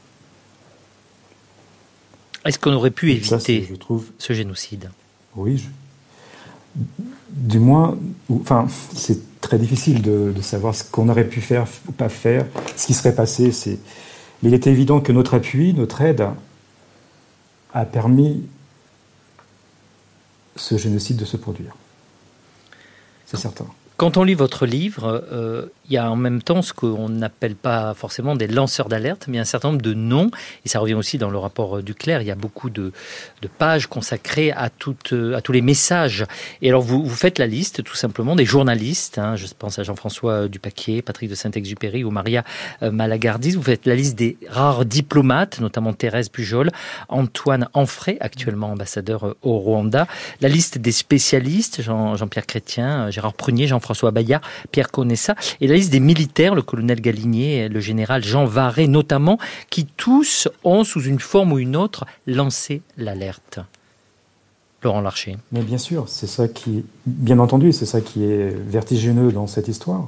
Est-ce 2.45 2.57
qu'on 2.57 2.73
aurait 2.73 2.91
pu 2.91 3.11
éviter 3.11 3.67
ce 4.17 4.33
génocide? 4.33 4.89
Oui. 5.35 5.63
Du 7.29 7.59
moins, 7.59 7.97
enfin, 8.29 8.67
c'est 8.93 9.19
très 9.41 9.57
difficile 9.57 10.01
de, 10.01 10.33
savoir 10.41 10.75
ce 10.75 10.83
qu'on 10.83 11.09
aurait 11.09 11.27
pu 11.27 11.41
faire 11.41 11.67
ou 11.87 11.91
pas 11.91 12.09
faire, 12.09 12.45
ce 12.75 12.87
qui 12.87 12.93
serait 12.93 13.15
passé. 13.15 13.51
C'est, 13.51 13.79
il 14.43 14.53
était 14.53 14.71
évident 14.71 15.01
que 15.01 15.11
notre 15.11 15.35
appui, 15.35 15.73
notre 15.73 16.01
aide, 16.01 16.27
a 17.73 17.85
permis 17.85 18.43
ce 20.55 20.77
génocide 20.77 21.17
de 21.17 21.25
se 21.25 21.37
produire. 21.37 21.75
C'est 23.25 23.37
certain. 23.37 23.65
Quand 24.01 24.17
on 24.17 24.23
lit 24.23 24.33
votre 24.33 24.65
livre, 24.65 25.23
euh, 25.31 25.67
il 25.87 25.93
y 25.93 25.97
a 25.99 26.09
en 26.09 26.15
même 26.15 26.41
temps 26.41 26.63
ce 26.63 26.73
qu'on 26.73 27.07
n'appelle 27.07 27.53
pas 27.53 27.93
forcément 27.93 28.35
des 28.35 28.47
lanceurs 28.47 28.89
d'alerte, 28.89 29.25
mais 29.27 29.37
un 29.37 29.45
certain 29.45 29.67
nombre 29.69 29.83
de 29.83 29.93
noms, 29.93 30.31
et 30.65 30.69
ça 30.69 30.79
revient 30.79 30.95
aussi 30.95 31.19
dans 31.19 31.29
le 31.29 31.37
rapport 31.37 31.77
euh, 31.77 31.83
du 31.83 31.93
Clair, 31.93 32.23
il 32.23 32.27
y 32.27 32.31
a 32.31 32.35
beaucoup 32.35 32.71
de, 32.71 32.93
pages 33.59 33.85
consacrées 33.85 34.51
à, 34.53 34.71
toutes, 34.71 35.13
euh, 35.13 35.35
à 35.35 35.41
tous 35.41 35.51
les 35.51 35.61
messages. 35.61 36.25
Et 36.63 36.69
alors 36.69 36.81
vous, 36.81 37.05
vous 37.05 37.15
faites 37.15 37.37
la 37.37 37.45
liste 37.45 37.83
tout 37.83 37.93
simplement 37.93 38.35
des 38.35 38.43
journalistes, 38.43 39.19
hein, 39.19 39.35
je 39.35 39.45
pense 39.55 39.77
à 39.77 39.83
Jean-François 39.83 40.47
Dupaquier, 40.47 41.03
Patrick 41.03 41.29
de 41.29 41.35
Saint-Exupéry 41.35 42.03
ou 42.03 42.09
Maria 42.09 42.43
Malagardis, 42.81 43.51
vous 43.51 43.61
faites 43.61 43.85
la 43.85 43.93
liste 43.93 44.17
des 44.17 44.35
rares 44.49 44.83
diplomates, 44.83 45.59
notamment 45.59 45.93
Thérèse 45.93 46.29
Pujol, 46.29 46.71
Antoine 47.07 47.67
Anfray, 47.75 48.17
actuellement 48.19 48.71
ambassadeur 48.71 49.35
au 49.43 49.59
Rwanda, 49.59 50.07
la 50.39 50.49
liste 50.49 50.79
des 50.79 50.91
spécialistes, 50.91 51.83
Jean, 51.83 52.15
Jean-Pierre 52.15 52.47
Chrétien, 52.47 53.11
Gérard 53.11 53.35
Prunier, 53.35 53.67
Jean-François 53.67 53.90
François 53.91 54.11
Bayard, 54.11 54.41
Pierre 54.71 54.89
Conessa, 54.89 55.35
et 55.59 55.67
la 55.67 55.75
liste 55.75 55.91
des 55.91 55.99
militaires, 55.99 56.55
le 56.55 56.61
colonel 56.61 57.01
Galinier, 57.01 57.67
le 57.67 57.81
général 57.81 58.23
Jean 58.23 58.45
Varé 58.45 58.87
notamment, 58.87 59.37
qui 59.69 59.85
tous 59.85 60.47
ont, 60.63 60.85
sous 60.85 61.01
une 61.01 61.19
forme 61.19 61.51
ou 61.51 61.59
une 61.59 61.75
autre, 61.75 62.05
lancé 62.25 62.81
l'alerte. 62.95 63.59
Laurent 64.81 65.01
Larcher. 65.01 65.37
Mais 65.51 65.61
bien 65.61 65.77
sûr, 65.77 66.07
c'est 66.07 66.25
ça 66.25 66.47
qui, 66.47 66.85
bien 67.05 67.37
entendu, 67.39 67.73
c'est 67.73 67.85
ça 67.85 67.99
qui 67.99 68.23
est 68.23 68.49
vertigineux 68.49 69.33
dans 69.33 69.45
cette 69.45 69.67
histoire. 69.67 70.07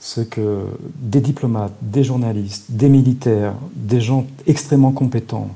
Ce 0.00 0.20
que 0.20 0.64
des 0.96 1.20
diplomates, 1.20 1.72
des 1.80 2.02
journalistes, 2.02 2.64
des 2.70 2.88
militaires, 2.88 3.54
des 3.76 4.00
gens 4.00 4.26
extrêmement 4.48 4.90
compétents 4.90 5.48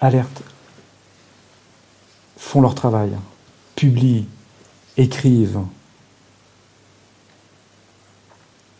alertent, 0.00 0.42
font 2.38 2.62
leur 2.62 2.74
travail, 2.74 3.10
publient, 3.76 4.24
écrivent 4.98 5.60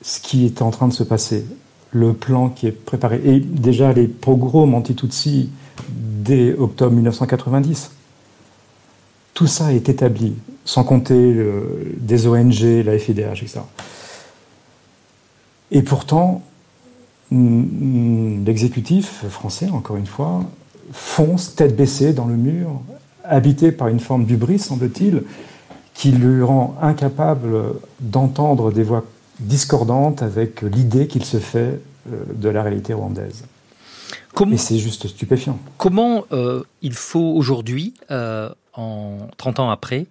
ce 0.02 0.20
qui 0.20 0.44
est 0.44 0.60
en 0.60 0.70
train 0.70 0.88
de 0.88 0.92
se 0.92 1.02
passer, 1.02 1.46
le 1.92 2.12
plan 2.12 2.50
qui 2.50 2.66
est 2.66 2.72
préparé, 2.72 3.20
et 3.24 3.40
déjà 3.40 3.92
les 3.92 4.06
pogroms 4.06 4.74
anti-Tutsi 4.74 5.50
dès 5.88 6.52
octobre 6.54 6.92
1990. 6.94 7.92
Tout 9.32 9.46
ça 9.46 9.72
est 9.72 9.88
établi, 9.88 10.34
sans 10.64 10.84
compter 10.84 11.34
des 11.96 12.26
ONG, 12.26 12.84
la 12.84 12.98
FIDH, 12.98 13.42
etc. 13.42 13.60
Et 15.70 15.82
pourtant, 15.82 16.42
l'exécutif 17.30 19.24
français, 19.28 19.68
encore 19.68 19.96
une 19.96 20.06
fois, 20.06 20.44
fonce 20.92 21.54
tête 21.54 21.76
baissée 21.76 22.12
dans 22.12 22.26
le 22.26 22.36
mur, 22.36 22.80
habité 23.24 23.72
par 23.72 23.88
une 23.88 24.00
forme 24.00 24.24
d'ubris, 24.24 24.58
semble-t-il, 24.58 25.22
qui 25.98 26.12
lui 26.12 26.44
rend 26.44 26.76
incapable 26.80 27.74
d'entendre 27.98 28.70
des 28.70 28.84
voix 28.84 29.02
discordantes 29.40 30.22
avec 30.22 30.62
l'idée 30.62 31.08
qu'il 31.08 31.24
se 31.24 31.38
fait 31.38 31.80
euh, 32.08 32.24
de 32.36 32.48
la 32.48 32.62
réalité 32.62 32.94
rwandaise. 32.94 33.44
Et 34.48 34.56
c'est 34.56 34.78
juste 34.78 35.08
stupéfiant. 35.08 35.58
Comment 35.76 36.24
euh, 36.30 36.62
il 36.82 36.92
faut 36.92 37.32
aujourd'hui, 37.34 37.94
euh, 38.12 38.48
en 38.74 39.26
30 39.38 39.58
ans 39.58 39.70
après, 39.70 40.06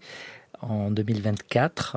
en 0.62 0.92
2024, 0.92 1.96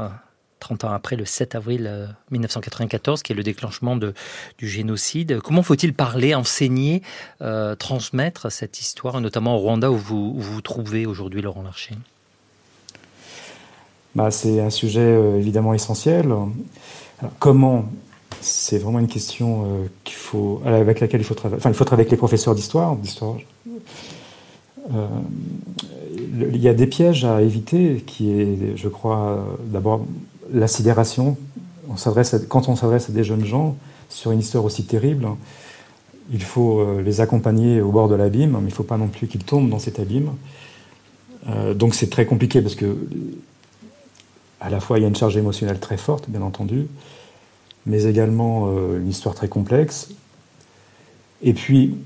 30 0.60 0.84
ans 0.84 0.92
après 0.92 1.16
le 1.16 1.24
7 1.24 1.56
avril 1.56 2.14
1994, 2.30 3.24
qui 3.24 3.32
est 3.32 3.34
le 3.34 3.42
déclenchement 3.42 3.96
de, 3.96 4.14
du 4.58 4.68
génocide, 4.68 5.40
comment 5.40 5.64
faut-il 5.64 5.94
parler, 5.94 6.36
enseigner, 6.36 7.02
transmettre 7.80 8.52
cette 8.52 8.78
histoire, 8.78 9.20
notamment 9.20 9.56
au 9.56 9.58
Rwanda 9.58 9.90
où 9.90 9.96
vous 9.96 10.32
où 10.36 10.40
vous, 10.40 10.54
vous 10.54 10.62
trouvez 10.62 11.06
aujourd'hui, 11.06 11.42
Laurent 11.42 11.62
Larcher? 11.62 11.96
Bah, 14.14 14.30
C'est 14.30 14.60
un 14.60 14.70
sujet 14.70 15.00
euh, 15.00 15.38
évidemment 15.38 15.74
essentiel. 15.74 16.32
comment 17.38 17.84
C'est 18.40 18.78
vraiment 18.78 18.98
une 18.98 19.08
question 19.08 19.64
euh, 19.64 19.86
qu'il 20.04 20.16
faut, 20.16 20.62
avec 20.64 21.00
laquelle 21.00 21.20
il 21.20 21.24
faut 21.24 21.34
travailler. 21.34 21.60
Enfin, 21.60 21.70
il 21.70 21.76
faut 21.76 21.84
travailler 21.84 22.06
avec 22.06 22.12
les 22.12 22.18
professeurs 22.18 22.54
d'histoire. 22.54 22.96
Euh, 24.94 25.06
il 26.52 26.60
y 26.60 26.68
a 26.68 26.74
des 26.74 26.86
pièges 26.86 27.24
à 27.24 27.42
éviter, 27.42 28.02
qui 28.06 28.30
est, 28.30 28.76
je 28.76 28.88
crois, 28.88 29.44
d'abord 29.66 30.04
la 30.52 30.66
sidération. 30.66 31.36
on 31.88 31.96
s'adresse 31.96 32.34
quand 32.48 32.68
on 32.68 32.76
s'adresse 32.76 33.08
à 33.08 33.12
des 33.12 33.24
jeunes 33.24 33.44
gens 33.44 33.76
sur 34.08 34.32
une 34.32 34.40
histoire 34.40 34.64
aussi 34.64 34.84
terrible, 34.84 35.28
il 36.32 36.42
faut 36.42 37.00
les 37.00 37.20
accompagner 37.20 37.80
au 37.80 37.90
bord 37.92 38.08
de 38.08 38.14
l'abîme, 38.14 38.52
mais 38.52 38.60
il 38.60 38.64
ne 38.66 38.70
faut 38.70 38.82
pas 38.84 38.96
non 38.96 39.08
plus 39.08 39.26
qu'ils 39.28 39.44
tombent 39.44 39.68
dans 39.68 39.78
cet 39.78 39.98
abîme. 39.98 40.30
Donc 41.74 41.94
c'est 41.94 42.10
très 42.10 42.26
compliqué 42.26 42.62
parce 42.62 42.74
que 42.74 42.96
à 44.60 44.70
la 44.70 44.80
fois 44.80 44.98
il 44.98 45.02
y 45.02 45.04
a 45.04 45.08
une 45.08 45.16
charge 45.16 45.36
émotionnelle 45.36 45.80
très 45.80 45.96
forte, 45.96 46.28
bien 46.28 46.42
entendu, 46.42 46.86
mais 47.86 48.04
également 48.04 48.68
euh, 48.68 48.98
une 48.98 49.08
histoire 49.08 49.34
très 49.34 49.48
complexe. 49.48 50.10
Et 51.42 51.54
puis 51.54 51.96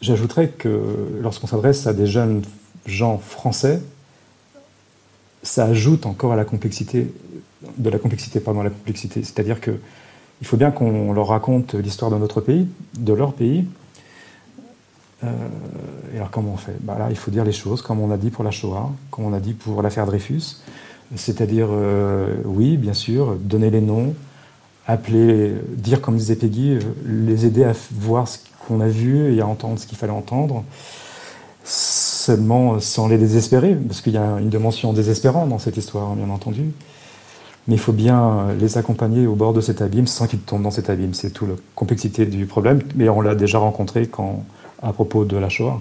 j'ajouterais 0.00 0.48
que 0.48 1.18
lorsqu'on 1.22 1.46
s'adresse 1.46 1.86
à 1.86 1.92
des 1.92 2.06
jeunes 2.06 2.42
gens 2.86 3.18
français, 3.18 3.80
ça 5.42 5.66
ajoute 5.66 6.06
encore 6.06 6.32
à 6.32 6.36
la 6.36 6.44
complexité 6.44 7.12
de 7.78 7.90
la 7.90 7.98
complexité, 7.98 8.40
pardon, 8.40 8.62
la 8.62 8.70
complexité. 8.70 9.22
C'est-à-dire 9.22 9.60
que 9.60 9.78
il 10.40 10.46
faut 10.46 10.56
bien 10.56 10.70
qu'on 10.70 11.12
leur 11.12 11.28
raconte 11.28 11.74
l'histoire 11.74 12.10
de 12.10 12.16
notre 12.16 12.40
pays, 12.40 12.68
de 12.98 13.12
leur 13.12 13.32
pays. 13.32 13.64
Euh, 15.22 15.28
et 16.12 16.16
alors 16.16 16.30
comment 16.30 16.52
on 16.52 16.56
fait? 16.56 16.76
Bah 16.80 16.96
Là, 16.98 17.06
il 17.10 17.16
faut 17.16 17.30
dire 17.30 17.44
les 17.44 17.52
choses, 17.52 17.82
comme 17.82 18.00
on 18.00 18.10
a 18.10 18.16
dit 18.16 18.30
pour 18.30 18.44
la 18.44 18.50
Shoah, 18.50 18.90
comme 19.10 19.24
on 19.24 19.32
a 19.32 19.40
dit 19.40 19.54
pour 19.54 19.80
l'affaire 19.80 20.06
Dreyfus. 20.06 20.56
C'est-à-dire, 21.16 21.68
euh, 21.70 22.34
oui, 22.44 22.76
bien 22.76 22.94
sûr, 22.94 23.36
donner 23.36 23.70
les 23.70 23.80
noms, 23.80 24.14
appeler, 24.86 25.52
dire 25.76 26.00
comme 26.00 26.16
disait 26.16 26.36
Peggy, 26.36 26.72
euh, 26.72 26.80
les 27.06 27.46
aider 27.46 27.64
à 27.64 27.72
voir 27.92 28.28
ce 28.28 28.38
qu'on 28.66 28.80
a 28.80 28.88
vu 28.88 29.34
et 29.34 29.40
à 29.40 29.46
entendre 29.46 29.78
ce 29.78 29.86
qu'il 29.86 29.98
fallait 29.98 30.12
entendre, 30.12 30.64
seulement 31.64 32.80
sans 32.80 33.08
les 33.08 33.18
désespérer, 33.18 33.74
parce 33.74 34.00
qu'il 34.00 34.14
y 34.14 34.18
a 34.18 34.38
une 34.40 34.50
dimension 34.50 34.92
désespérante 34.92 35.48
dans 35.48 35.58
cette 35.58 35.76
histoire, 35.76 36.14
bien 36.14 36.30
entendu 36.30 36.72
mais 37.66 37.76
il 37.76 37.80
faut 37.80 37.92
bien 37.92 38.48
les 38.60 38.76
accompagner 38.76 39.26
au 39.26 39.34
bord 39.34 39.52
de 39.54 39.60
cet 39.60 39.80
abîme 39.80 40.06
sans 40.06 40.26
qu'ils 40.26 40.40
tombent 40.40 40.62
dans 40.62 40.70
cet 40.70 40.90
abîme. 40.90 41.14
C'est 41.14 41.30
toute 41.30 41.48
la 41.48 41.54
complexité 41.74 42.26
du 42.26 42.46
problème, 42.46 42.82
mais 42.94 43.08
on 43.08 43.20
l'a 43.20 43.34
déjà 43.34 43.58
rencontré 43.58 44.06
quand, 44.06 44.44
à 44.82 44.92
propos 44.92 45.24
de 45.24 45.36
la 45.36 45.48
Shoah. 45.48 45.80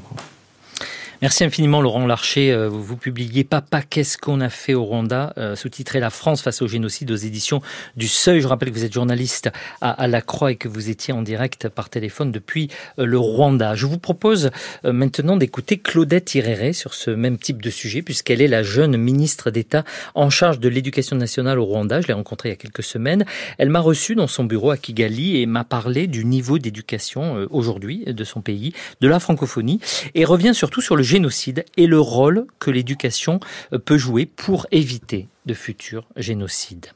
Merci 1.23 1.45
infiniment 1.45 1.79
Laurent 1.79 2.05
Larcher. 2.05 2.51
Euh, 2.51 2.67
vous 2.67 2.97
publiez 2.97 3.45
Papa, 3.45 3.81
qu'est-ce 3.81 4.17
qu'on 4.17 4.41
a 4.41 4.49
fait 4.49 4.73
au 4.73 4.83
Rwanda? 4.83 5.31
Euh, 5.37 5.55
Sous-titré 5.55 6.01
La 6.01 6.09
France 6.09 6.41
face 6.41 6.61
au 6.61 6.67
génocide 6.67 7.11
aux 7.11 7.15
éditions 7.15 7.61
du 7.95 8.09
Seuil. 8.09 8.41
Je 8.41 8.47
rappelle 8.49 8.71
que 8.71 8.73
vous 8.73 8.83
êtes 8.83 8.91
journaliste 8.91 9.49
à, 9.79 10.05
La 10.09 10.19
Croix 10.19 10.51
et 10.51 10.57
que 10.57 10.67
vous 10.67 10.89
étiez 10.89 11.13
en 11.13 11.21
direct 11.21 11.69
par 11.69 11.89
téléphone 11.89 12.33
depuis 12.33 12.67
euh, 12.99 13.05
le 13.05 13.17
Rwanda. 13.17 13.73
Je 13.73 13.85
vous 13.85 13.99
propose 13.99 14.51
maintenant 14.83 15.37
d'écouter 15.37 15.77
Claudette 15.77 16.35
Iréré 16.35 16.73
sur 16.73 16.93
ce 16.93 17.09
même 17.09 17.37
type 17.37 17.61
de 17.61 17.69
sujet 17.69 18.01
puisqu'elle 18.01 18.41
est 18.41 18.49
la 18.49 18.61
jeune 18.61 18.97
ministre 18.97 19.49
d'État 19.49 19.85
en 20.15 20.29
charge 20.29 20.59
de 20.59 20.67
l'éducation 20.67 21.15
nationale 21.15 21.57
au 21.57 21.63
Rwanda. 21.63 22.01
Je 22.01 22.07
l'ai 22.07 22.13
rencontrée 22.13 22.49
il 22.49 22.51
y 22.51 22.55
a 22.55 22.57
quelques 22.57 22.83
semaines. 22.83 23.23
Elle 23.57 23.69
m'a 23.69 23.79
reçu 23.79 24.15
dans 24.15 24.27
son 24.27 24.43
bureau 24.43 24.71
à 24.71 24.77
Kigali 24.77 25.37
et 25.37 25.45
m'a 25.45 25.63
parlé 25.63 26.07
du 26.07 26.25
niveau 26.25 26.59
d'éducation 26.59 27.47
aujourd'hui 27.49 28.03
de 28.05 28.23
son 28.25 28.41
pays, 28.41 28.73
de 28.99 29.07
la 29.07 29.21
francophonie 29.21 29.79
et 30.15 30.25
revient 30.25 30.53
surtout 30.53 30.81
sur 30.81 30.97
le 30.97 31.12
génocide 31.13 31.63
et 31.77 31.85
le 31.85 31.99
rôle 31.99 32.47
que 32.57 32.71
l'éducation 32.71 33.39
euh, 33.71 33.77
peut 33.77 33.99
jouer 33.99 34.25
pour 34.25 34.65
éviter 34.71 35.27
de 35.45 35.53
futurs 35.53 36.05
génocides. 36.15 36.87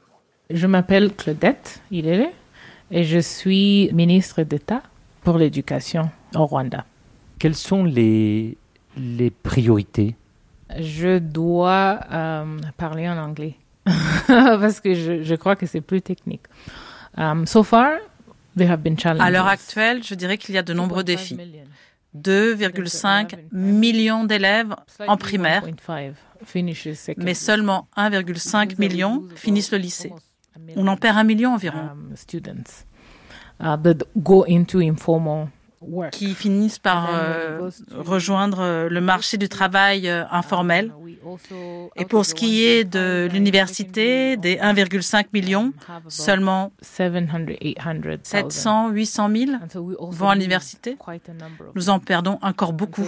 Je 0.50 0.66
m'appelle 0.66 1.14
Claudette 1.14 1.80
Hilere 1.92 2.30
et 2.90 3.04
je 3.04 3.20
suis 3.20 3.90
ministre 3.92 4.42
d'État 4.42 4.82
pour 5.22 5.38
l'éducation 5.38 6.10
au 6.34 6.46
Rwanda. 6.46 6.84
Quelles 7.38 7.54
sont 7.54 7.84
les, 7.84 8.56
les 8.96 9.30
priorités? 9.30 10.16
Je 10.76 11.18
dois 11.18 12.00
euh, 12.10 12.58
parler 12.76 13.08
en 13.08 13.18
anglais 13.18 13.54
parce 14.26 14.80
que 14.80 14.94
je, 14.94 15.22
je, 15.22 15.34
crois 15.36 15.54
que 15.54 15.66
c'est 15.66 15.80
plus 15.80 16.02
technique. 16.02 16.42
Um, 17.16 17.46
so 17.46 17.62
far, 17.62 17.98
there 18.56 18.68
have 18.68 18.80
been 18.80 18.98
challenges. 18.98 19.22
À 19.22 19.30
l'heure 19.30 19.46
actuelle, 19.46 20.02
je 20.02 20.16
dirais 20.16 20.38
qu'il 20.38 20.56
y 20.56 20.58
a 20.58 20.62
de 20.62 20.74
nombreux 20.74 21.04
défis. 21.04 21.36
2,5 22.16 23.36
millions 23.52 24.24
d'élèves 24.24 24.74
en 25.06 25.16
primaire, 25.16 25.62
mais 27.16 27.34
seulement 27.34 27.88
1,5 27.96 28.78
million 28.78 29.24
finissent 29.36 29.72
le 29.72 29.78
lycée. 29.78 30.12
On 30.76 30.86
en 30.86 30.96
perd 30.96 31.18
un 31.18 31.24
million 31.24 31.54
environ. 31.54 31.90
Qui 36.10 36.34
finissent 36.34 36.78
par 36.78 37.08
euh, 37.12 37.70
rejoindre 37.94 38.60
euh, 38.60 38.88
le 38.88 39.00
marché 39.00 39.36
du 39.36 39.48
travail 39.48 40.08
euh, 40.08 40.24
informel. 40.30 40.92
Et 41.96 42.04
pour 42.04 42.24
ce 42.24 42.34
qui 42.34 42.64
est 42.64 42.84
de 42.84 43.28
l'université, 43.30 44.36
des 44.36 44.56
1,5 44.56 45.26
million, 45.32 45.72
seulement 46.08 46.72
700, 46.80 48.90
800 48.90 49.30
000 49.30 49.52
vont 50.10 50.28
à 50.28 50.34
l'université. 50.34 50.96
Nous 51.74 51.90
en 51.90 51.98
perdons 51.98 52.38
encore 52.42 52.72
beaucoup. 52.72 53.06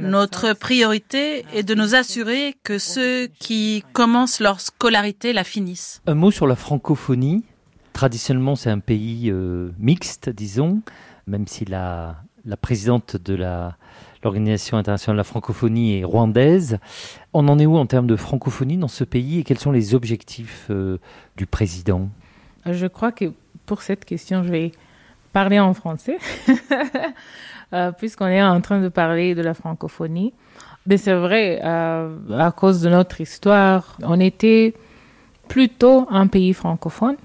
Notre 0.00 0.52
priorité 0.54 1.44
est 1.54 1.62
de 1.62 1.74
nous 1.74 1.94
assurer 1.94 2.56
que 2.64 2.78
ceux 2.78 3.28
qui 3.38 3.84
commencent 3.92 4.40
leur 4.40 4.60
scolarité 4.60 5.32
la 5.32 5.44
finissent. 5.44 6.02
Un 6.06 6.14
mot 6.14 6.30
sur 6.30 6.46
la 6.46 6.56
francophonie. 6.56 7.44
Traditionnellement, 7.98 8.54
c'est 8.54 8.70
un 8.70 8.78
pays 8.78 9.28
euh, 9.28 9.70
mixte, 9.76 10.30
disons, 10.30 10.82
même 11.26 11.48
si 11.48 11.64
la, 11.64 12.14
présidente 12.60 13.16
de 13.16 13.34
l'Organisation 14.22 14.76
internationale 14.76 15.16
de 15.16 15.18
la 15.18 15.24
francophonie 15.24 15.98
est 15.98 16.04
rwandaise. 16.04 16.78
On 17.32 17.48
en 17.48 17.58
est 17.58 17.66
où 17.66 17.76
en 17.76 17.86
termes 17.86 18.06
de 18.06 18.14
francophonie 18.14 18.76
dans 18.76 18.86
ce 18.86 19.02
pays 19.02 19.40
et 19.40 19.42
quels 19.42 19.58
sont 19.58 19.72
les 19.72 19.96
objectifs 19.96 20.68
euh, 20.70 20.98
du 21.36 21.46
président? 21.46 22.08
Je 22.66 22.86
crois 22.86 23.10
que 23.10 23.32
pour 23.66 23.82
cette 23.82 24.04
question, 24.04 24.44
je 24.44 24.50
vais 24.50 24.70
parler 25.32 25.58
en 25.58 25.74
français, 25.74 26.18
euh, 27.72 27.90
puisqu'on 27.90 28.28
est 28.28 28.40
en 28.40 28.60
train 28.60 28.80
de 28.80 28.90
parler 28.90 29.34
de 29.34 29.42
la 29.42 29.54
francophonie. 29.54 30.32
Mais 30.86 30.98
c'est 30.98 31.14
vrai, 31.14 31.60
à 31.62 32.52
cause 32.56 32.80
de 32.80 32.90
notre 32.90 33.20
histoire, 33.20 33.98
on 34.04 34.20
était 34.20 34.74
plutôt 35.48 36.06
un 36.10 36.28
pays 36.28 36.52
francophone. 36.52 37.16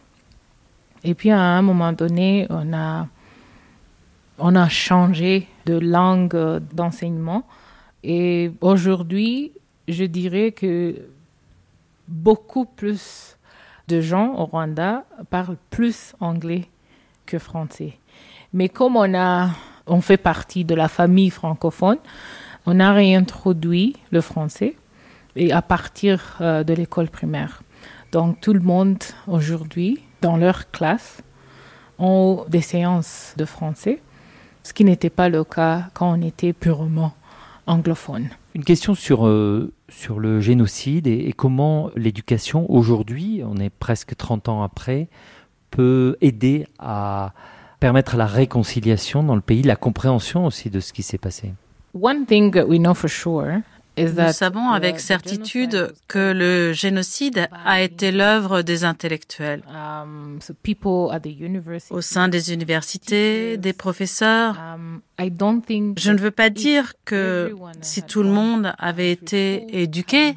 Et 1.03 1.13
puis 1.13 1.31
à 1.31 1.39
un 1.39 1.61
moment 1.61 1.93
donné, 1.93 2.47
on 2.49 2.73
a, 2.73 3.07
on 4.39 4.55
a 4.55 4.69
changé 4.69 5.47
de 5.65 5.77
langue 5.77 6.61
d'enseignement. 6.73 7.43
Et 8.03 8.51
aujourd'hui, 8.61 9.51
je 9.87 10.05
dirais 10.05 10.51
que 10.51 10.95
beaucoup 12.07 12.65
plus 12.65 13.37
de 13.87 14.01
gens 14.01 14.33
au 14.35 14.45
Rwanda 14.45 15.03
parlent 15.29 15.57
plus 15.69 16.13
anglais 16.19 16.67
que 17.25 17.39
français. 17.39 17.97
Mais 18.53 18.69
comme 18.69 18.95
on, 18.95 19.13
a, 19.13 19.49
on 19.87 20.01
fait 20.01 20.17
partie 20.17 20.63
de 20.63 20.75
la 20.75 20.87
famille 20.87 21.29
francophone, 21.29 21.97
on 22.65 22.79
a 22.79 22.93
réintroduit 22.93 23.95
le 24.11 24.21
français 24.21 24.75
et 25.35 25.51
à 25.51 25.61
partir 25.61 26.37
euh, 26.39 26.63
de 26.63 26.73
l'école 26.73 27.09
primaire. 27.09 27.63
Donc 28.11 28.39
tout 28.39 28.53
le 28.53 28.59
monde 28.59 29.03
aujourd'hui 29.27 29.99
dans 30.23 30.37
leur 30.37 30.71
classe 30.71 31.21
ont 31.99 32.45
des 32.47 32.61
séances 32.61 33.33
de 33.37 33.45
français, 33.45 34.01
ce 34.63 34.73
qui 34.73 34.85
n'était 34.85 35.09
pas 35.09 35.29
le 35.29 35.43
cas 35.43 35.89
quand 35.93 36.17
on 36.17 36.21
était 36.21 36.53
purement 36.53 37.13
anglophone. 37.67 38.29
Une 38.55 38.63
question 38.63 38.95
sur, 38.95 39.27
euh, 39.27 39.71
sur 39.89 40.19
le 40.19 40.39
génocide 40.39 41.07
et, 41.07 41.27
et 41.27 41.33
comment 41.33 41.91
l'éducation 41.95 42.71
aujourd'hui, 42.71 43.41
on 43.45 43.57
est 43.57 43.69
presque 43.69 44.15
30 44.15 44.49
ans 44.49 44.63
après, 44.63 45.07
peut 45.71 46.17
aider 46.21 46.67
à 46.79 47.33
permettre 47.79 48.15
la 48.15 48.25
réconciliation 48.25 49.23
dans 49.23 49.35
le 49.35 49.41
pays, 49.41 49.63
la 49.63 49.75
compréhension 49.75 50.45
aussi 50.45 50.69
de 50.69 50.79
ce 50.79 50.93
qui 50.93 51.03
s'est 51.03 51.17
passé. 51.17 51.53
One 51.93 52.25
thing 52.25 52.51
that 52.51 52.65
we 52.65 52.79
know 52.79 52.93
for 52.93 53.09
sure 53.09 53.61
nous 53.97 54.31
savons 54.31 54.69
avec 54.71 54.99
certitude 54.99 55.93
que 56.07 56.33
le 56.33 56.73
génocide 56.73 57.47
a 57.65 57.81
été 57.81 58.11
l'œuvre 58.11 58.61
des 58.61 58.83
intellectuels. 58.83 59.63
Um, 59.69 60.39
Au 61.89 62.01
sein 62.01 62.27
des 62.27 62.53
universités, 62.53 63.57
des 63.57 63.73
professeurs, 63.73 64.57
um, 64.59 65.01
je 65.19 66.11
ne 66.11 66.17
veux 66.17 66.31
pas 66.31 66.49
dire 66.49 66.93
que 67.05 67.55
si 67.81 68.01
tout 68.01 68.23
le 68.23 68.29
monde 68.29 68.73
avait 68.79 69.11
été 69.11 69.81
éduqué, 69.83 70.35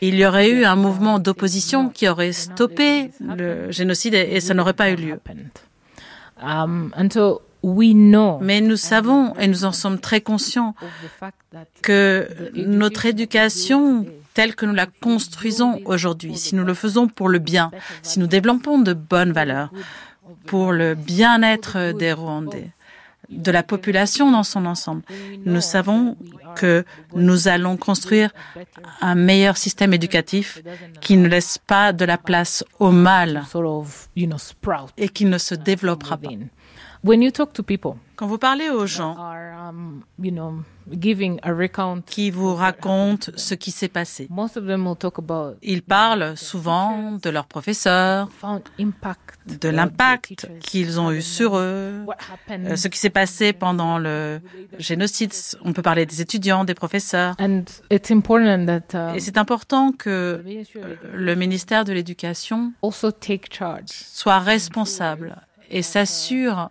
il 0.00 0.14
y 0.14 0.24
aurait 0.24 0.50
eu 0.50 0.64
un 0.64 0.76
mouvement 0.76 1.18
d'opposition 1.18 1.88
qui 1.88 2.08
aurait 2.08 2.32
stoppé 2.32 3.10
le 3.20 3.70
génocide 3.72 4.14
et 4.14 4.40
ça 4.40 4.54
n'aurait 4.54 4.74
pas 4.74 4.90
eu 4.90 4.96
lieu. 4.96 5.20
Mais 8.42 8.60
nous 8.60 8.76
savons 8.76 9.34
et 9.36 9.46
nous 9.48 9.64
en 9.64 9.72
sommes 9.72 9.98
très 9.98 10.20
conscients 10.20 10.74
que 11.82 12.28
notre 12.54 13.06
éducation 13.06 14.06
telle 14.34 14.54
que 14.54 14.66
nous 14.66 14.74
la 14.74 14.86
construisons 14.86 15.80
aujourd'hui, 15.84 16.36
si 16.36 16.54
nous 16.54 16.64
le 16.64 16.74
faisons 16.74 17.08
pour 17.08 17.28
le 17.28 17.38
bien, 17.38 17.70
si 18.02 18.18
nous 18.20 18.26
développons 18.26 18.78
de 18.78 18.92
bonnes 18.92 19.32
valeurs, 19.32 19.70
pour 20.46 20.72
le 20.72 20.94
bien-être 20.94 21.92
des 21.92 22.12
Rwandais, 22.12 22.70
de 23.28 23.50
la 23.50 23.62
population 23.62 24.30
dans 24.30 24.42
son 24.42 24.66
ensemble. 24.66 25.02
Nous 25.44 25.60
savons 25.60 26.16
que 26.56 26.84
nous 27.14 27.48
allons 27.48 27.76
construire 27.76 28.30
un 29.00 29.14
meilleur 29.14 29.56
système 29.56 29.92
éducatif 29.92 30.62
qui 31.00 31.16
ne 31.16 31.28
laisse 31.28 31.58
pas 31.58 31.92
de 31.92 32.04
la 32.04 32.18
place 32.18 32.64
au 32.78 32.90
mal 32.90 33.44
et 34.96 35.08
qui 35.08 35.24
ne 35.24 35.38
se 35.38 35.54
développera 35.54 36.16
pas. 36.16 36.30
Quand 37.02 38.26
vous 38.26 38.38
parlez 38.38 38.68
aux 38.68 38.86
gens 38.86 39.16
um, 39.16 40.02
qui 42.06 42.30
vous 42.30 42.54
racontent 42.54 43.32
ce 43.36 43.54
qui 43.54 43.70
s'est 43.70 43.88
passé, 43.88 44.28
ils 45.62 45.82
parlent 45.82 46.36
souvent 46.36 47.12
de 47.12 47.30
leurs 47.30 47.46
professeurs, 47.46 48.28
de 49.46 49.68
l'impact 49.70 50.50
qu'ils 50.60 51.00
ont 51.00 51.10
eu 51.10 51.22
sur 51.22 51.56
eux, 51.56 52.04
euh, 52.50 52.76
ce 52.76 52.88
qui 52.88 52.98
s'est 52.98 53.08
passé 53.08 53.54
pendant 53.54 53.98
le 53.98 54.40
génocide. 54.78 55.32
On 55.64 55.72
peut 55.72 55.82
parler 55.82 56.04
des 56.04 56.20
étudiants, 56.20 56.64
des 56.64 56.74
professeurs. 56.74 57.34
Um, 57.40 57.64
Et 57.90 59.20
c'est 59.20 59.38
important 59.38 59.92
que 59.92 60.44
le 61.14 61.34
ministère 61.34 61.84
de 61.84 61.94
l'Éducation 61.94 62.72
soit 63.86 64.38
responsable 64.40 65.36
et 65.70 65.82
s'assure 65.82 66.70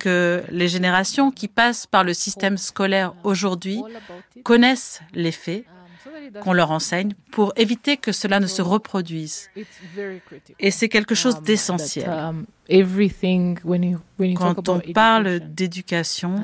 que 0.00 0.42
les 0.50 0.68
générations 0.68 1.30
qui 1.30 1.48
passent 1.48 1.86
par 1.86 2.04
le 2.04 2.14
système 2.14 2.56
scolaire 2.56 3.14
aujourd'hui 3.24 3.82
connaissent 4.44 5.00
les 5.14 5.32
faits 5.32 5.64
qu'on 6.40 6.52
leur 6.52 6.70
enseigne 6.70 7.12
pour 7.30 7.52
éviter 7.56 7.96
que 7.96 8.12
cela 8.12 8.40
ne 8.40 8.46
se 8.46 8.62
reproduise. 8.62 9.50
Et 10.58 10.70
c'est 10.70 10.88
quelque 10.88 11.14
chose 11.14 11.40
d'essentiel. 11.42 12.10
Quand 14.36 14.68
on 14.68 14.80
parle 14.94 15.40
d'éducation, 15.40 16.36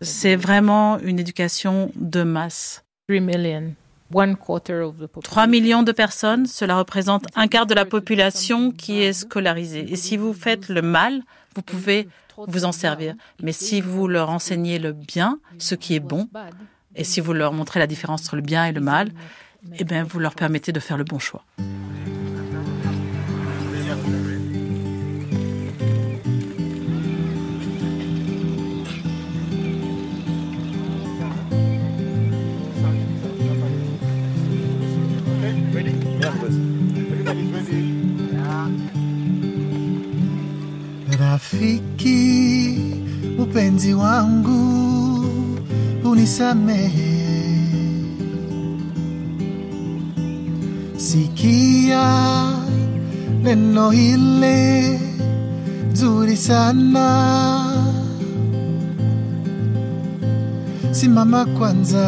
c'est 0.00 0.36
vraiment 0.36 0.98
une 1.00 1.18
éducation 1.18 1.90
de 1.94 2.22
masse. 2.22 2.84
3 3.08 3.20
millions 3.20 3.74
de 5.82 5.92
personnes, 5.92 6.46
cela 6.46 6.76
représente 6.76 7.24
un 7.34 7.48
quart 7.48 7.66
de 7.66 7.74
la 7.74 7.84
population 7.84 8.70
qui 8.70 9.02
est 9.02 9.12
scolarisée. 9.12 9.86
Et 9.90 9.96
si 9.96 10.16
vous 10.16 10.32
faites 10.32 10.68
le 10.68 10.82
mal, 10.82 11.22
vous 11.54 11.62
pouvez 11.62 12.08
vous 12.36 12.64
en 12.64 12.72
servir. 12.72 13.14
Mais 13.42 13.52
si 13.52 13.80
vous 13.80 14.08
leur 14.08 14.30
enseignez 14.30 14.78
le 14.78 14.92
bien, 14.92 15.38
ce 15.58 15.74
qui 15.74 15.94
est 15.94 16.00
bon, 16.00 16.28
et 16.94 17.04
si 17.04 17.20
vous 17.20 17.32
leur 17.32 17.52
montrez 17.52 17.80
la 17.80 17.86
différence 17.86 18.22
entre 18.22 18.36
le 18.36 18.42
bien 18.42 18.66
et 18.66 18.72
le 18.72 18.80
mal, 18.80 19.10
eh 19.78 19.84
bien, 19.84 20.04
vous 20.04 20.18
leur 20.18 20.34
permettez 20.34 20.72
de 20.72 20.80
faire 20.80 20.96
le 20.96 21.04
bon 21.04 21.18
choix. 21.18 21.44
Rafiki, 41.26 42.78
upenzi 43.38 43.94
wangu, 43.94 45.26
unisamehe. 46.04 47.16
Sikia 50.96 52.06
neno 53.42 53.90
hile 53.90 55.00
zuri 55.92 56.36
sana, 56.36 57.06
simama 60.90 61.44
kwanza 61.44 62.06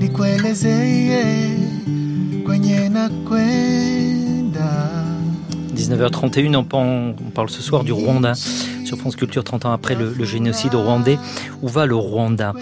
nikuelezeye 0.00 1.24
kwenye 2.46 2.88
na 2.88 3.08
kwenda 3.08 4.97
19h31, 5.78 6.64
on, 6.72 7.30
parle 7.30 7.48
ce 7.48 7.62
soir 7.62 7.84
du 7.84 7.92
Rwanda 7.92 8.34
sur 8.84 8.98
France 8.98 9.14
Culture 9.14 9.44
30 9.44 9.66
ans 9.66 9.72
après 9.72 9.94
le, 9.94 10.24
génocide 10.24 10.74
rwandais. 10.74 11.18
Où 11.62 11.68
va 11.68 11.86
le 11.86 11.94
Rwanda? 11.94 12.52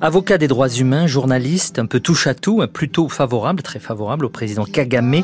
Avocat 0.00 0.36
des 0.36 0.46
droits 0.46 0.68
humains, 0.68 1.06
journaliste, 1.06 1.78
un 1.78 1.86
peu 1.86 2.00
touche 2.00 2.26
à 2.26 2.34
tout, 2.34 2.62
plutôt 2.72 3.08
favorable, 3.08 3.62
très 3.62 3.78
favorable 3.78 4.26
au 4.26 4.28
président 4.28 4.64
Kagame. 4.64 5.22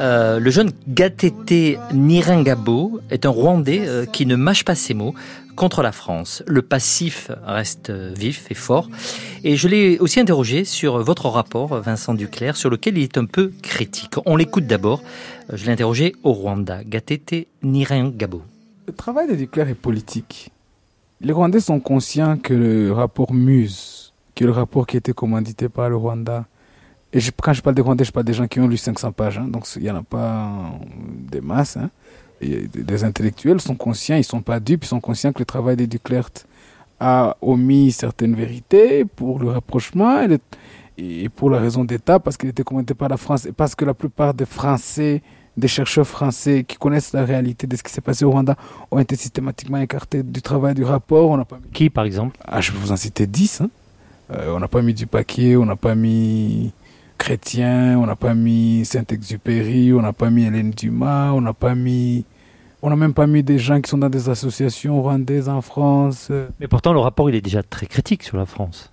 Euh, 0.00 0.38
le 0.38 0.50
jeune 0.50 0.72
Gatete 0.88 1.78
Nirengabo 1.94 3.00
est 3.10 3.24
un 3.24 3.30
Rwandais 3.30 3.82
euh, 3.86 4.04
qui 4.04 4.26
ne 4.26 4.36
mâche 4.36 4.64
pas 4.64 4.74
ses 4.74 4.92
mots 4.92 5.14
contre 5.56 5.82
la 5.82 5.92
France. 5.92 6.42
Le 6.46 6.62
passif 6.62 7.30
reste 7.44 7.90
vif 7.90 8.50
et 8.50 8.54
fort. 8.54 8.88
Et 9.44 9.56
je 9.56 9.68
l'ai 9.68 9.98
aussi 9.98 10.20
interrogé 10.20 10.64
sur 10.64 10.98
votre 11.02 11.28
rapport, 11.28 11.80
Vincent 11.80 12.14
Duclerc, 12.14 12.56
sur 12.56 12.70
lequel 12.70 12.98
il 12.98 13.04
est 13.04 13.18
un 13.18 13.26
peu 13.26 13.52
critique. 13.62 14.14
On 14.26 14.36
l'écoute 14.36 14.66
d'abord. 14.66 15.02
Je 15.52 15.66
l'ai 15.66 15.72
interrogé 15.72 16.14
au 16.22 16.32
Rwanda. 16.32 16.84
Gatete 16.84 17.46
Nirengabo. 17.62 18.42
Le 18.86 18.92
travail 18.92 19.28
de 19.28 19.34
Duclerc 19.34 19.68
est 19.68 19.74
politique. 19.74 20.50
Les 21.20 21.32
Rwandais 21.32 21.60
sont 21.60 21.80
conscients 21.80 22.38
que 22.38 22.54
le 22.54 22.92
rapport 22.92 23.34
Muse, 23.34 24.14
qui 24.34 24.44
est 24.44 24.46
le 24.46 24.52
rapport 24.52 24.86
qui 24.86 24.96
a 24.96 24.98
été 24.98 25.12
commandité 25.12 25.68
par 25.68 25.90
le 25.90 25.96
Rwanda, 25.96 26.46
et 27.12 27.18
quand 27.42 27.52
je 27.52 27.60
parle 27.60 27.74
des 27.74 27.82
Rwandais, 27.82 28.04
je 28.04 28.12
parle 28.12 28.24
des 28.24 28.32
gens 28.32 28.46
qui 28.46 28.60
ont 28.60 28.68
lu 28.68 28.76
500 28.76 29.12
pages, 29.12 29.38
hein, 29.38 29.48
donc 29.48 29.66
il 29.74 29.82
n'y 29.82 29.90
en 29.90 29.96
a 29.96 30.02
pas 30.02 30.48
des 31.30 31.40
masses. 31.40 31.76
Hein 31.76 31.90
les 32.40 33.04
intellectuels 33.04 33.60
sont 33.60 33.74
conscients, 33.74 34.16
ils 34.16 34.20
ne 34.20 34.24
sont 34.24 34.42
pas 34.42 34.60
dupes, 34.60 34.84
ils 34.84 34.88
sont 34.88 35.00
conscients 35.00 35.32
que 35.32 35.40
le 35.40 35.44
travail 35.44 35.76
de 35.76 35.84
Duclerc 35.84 36.30
a 36.98 37.36
omis 37.40 37.92
certaines 37.92 38.34
vérités 38.34 39.04
pour 39.04 39.38
le 39.38 39.50
rapprochement 39.50 40.26
et, 40.98 41.28
pour 41.30 41.48
la 41.48 41.58
raison 41.58 41.84
d'État, 41.84 42.18
parce 42.18 42.36
qu'il 42.36 42.50
était 42.50 42.62
commenté 42.62 42.92
par 42.94 43.08
la 43.08 43.16
France 43.16 43.46
et 43.46 43.52
parce 43.52 43.74
que 43.74 43.84
la 43.86 43.94
plupart 43.94 44.34
des 44.34 44.44
Français, 44.44 45.22
des 45.56 45.68
chercheurs 45.68 46.06
français 46.06 46.64
qui 46.66 46.76
connaissent 46.76 47.12
la 47.12 47.24
réalité 47.24 47.66
de 47.66 47.74
ce 47.76 47.82
qui 47.82 47.92
s'est 47.92 48.00
passé 48.00 48.24
au 48.24 48.30
Rwanda 48.30 48.54
ont 48.90 48.98
été 48.98 49.16
systématiquement 49.16 49.78
écartés 49.78 50.22
du 50.22 50.42
travail 50.42 50.74
du 50.74 50.84
rapport. 50.84 51.30
On 51.30 51.36
n'a 51.36 51.44
pas 51.44 51.58
Qui, 51.72 51.90
par 51.90 52.04
exemple? 52.04 52.38
Ah, 52.44 52.60
Je 52.60 52.70
vais 52.72 52.78
vous 52.78 52.92
en 52.92 52.96
citer 52.96 53.26
10. 53.26 53.62
Hein. 53.62 53.70
Euh, 54.32 54.54
on 54.54 54.60
n'a 54.60 54.68
pas 54.68 54.82
mis 54.82 54.94
du 54.94 55.06
paquet, 55.06 55.56
on 55.56 55.66
n'a 55.66 55.76
pas 55.76 55.94
mis 55.94 56.72
Chrétien, 57.20 57.98
on 57.98 58.06
n'a 58.06 58.16
pas 58.16 58.32
mis 58.32 58.82
Saint-Exupéry, 58.86 59.92
on 59.92 60.00
n'a 60.00 60.14
pas 60.14 60.30
mis 60.30 60.44
Hélène 60.44 60.70
Dumas, 60.70 61.32
on 61.32 61.42
n'a 61.42 61.52
pas 61.52 61.74
mis 61.74 62.24
on 62.80 62.88
n'a 62.88 62.96
même 62.96 63.12
pas 63.12 63.26
mis 63.26 63.42
des 63.42 63.58
gens 63.58 63.78
qui 63.78 63.90
sont 63.90 63.98
dans 63.98 64.08
des 64.08 64.30
associations 64.30 65.02
rwandaises 65.02 65.50
en 65.50 65.60
France. 65.60 66.32
Mais 66.58 66.66
pourtant, 66.66 66.94
le 66.94 66.98
rapport, 66.98 67.28
il 67.28 67.36
est 67.36 67.42
déjà 67.42 67.62
très 67.62 67.84
critique 67.84 68.22
sur 68.22 68.38
la 68.38 68.46
France. 68.46 68.90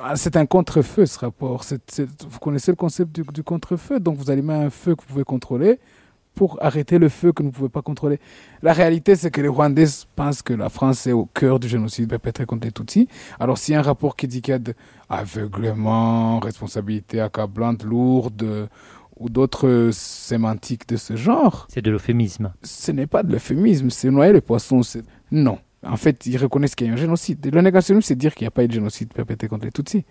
Ah, 0.00 0.16
c'est 0.16 0.36
un 0.36 0.46
contre-feu, 0.46 1.04
ce 1.04 1.18
rapport. 1.18 1.62
vous 1.66 2.38
connaissez 2.38 2.72
le 2.72 2.76
concept 2.76 3.14
du, 3.14 3.24
du 3.30 3.42
contre-feu? 3.42 4.00
Donc, 4.00 4.16
vous 4.16 4.30
allez 4.30 4.40
mettre 4.40 4.64
un 4.64 4.70
feu 4.70 4.94
que 4.94 5.02
vous 5.02 5.08
pouvez 5.08 5.24
contrôler 5.24 5.78
pour 6.36 6.62
arrêter 6.62 6.98
le 6.98 7.08
feu 7.08 7.32
que 7.32 7.42
vous 7.42 7.48
ne 7.48 7.52
pouvez 7.52 7.70
pas 7.70 7.82
contrôler. 7.82 8.20
La 8.62 8.74
réalité, 8.74 9.16
c'est 9.16 9.30
que 9.30 9.40
les 9.40 9.48
Rwandais 9.48 9.86
pensent 10.14 10.42
que 10.42 10.52
la 10.52 10.68
France 10.68 11.06
est 11.06 11.12
au 11.12 11.24
cœur 11.24 11.58
du 11.58 11.66
génocide 11.66 12.08
perpétré 12.08 12.44
contre 12.44 12.66
les 12.66 12.72
Tutsis. 12.72 13.08
Alors, 13.40 13.56
s'il 13.58 13.72
y 13.72 13.76
a 13.76 13.80
un 13.80 13.82
rapport 13.82 14.14
qui 14.14 14.28
dit 14.28 14.42
qu'il 14.42 14.52
y 14.52 14.54
a 14.54 14.58
de 14.58 14.74
aveuglement, 15.08 16.38
responsabilité 16.38 17.20
accablante, 17.20 17.84
lourde, 17.84 18.68
ou 19.16 19.30
d'autres 19.30 19.90
sémantiques 19.92 20.86
de 20.88 20.96
ce 20.96 21.16
genre. 21.16 21.66
C'est 21.70 21.80
de 21.80 21.90
l'euphémisme. 21.90 22.52
Ce 22.62 22.92
n'est 22.92 23.06
pas 23.06 23.22
de 23.22 23.32
l'euphémisme, 23.32 23.88
c'est 23.88 24.10
noyer 24.10 24.34
les 24.34 24.42
poissons. 24.42 24.82
Non. 25.30 25.58
En 25.82 25.96
fait, 25.96 26.26
ils 26.26 26.36
reconnaissent 26.36 26.74
qu'il 26.74 26.86
y 26.86 26.90
a 26.90 26.92
un 26.92 26.96
génocide. 26.96 27.48
Le 27.50 27.62
négationnisme, 27.62 28.06
c'est 28.06 28.16
dire 28.16 28.34
qu'il 28.34 28.44
n'y 28.44 28.48
a 28.48 28.50
pas 28.50 28.64
eu 28.64 28.68
de 28.68 28.72
génocide 28.72 29.12
perpétré 29.12 29.48
contre 29.48 29.64
les 29.64 29.72
Tutsis. 29.72 30.04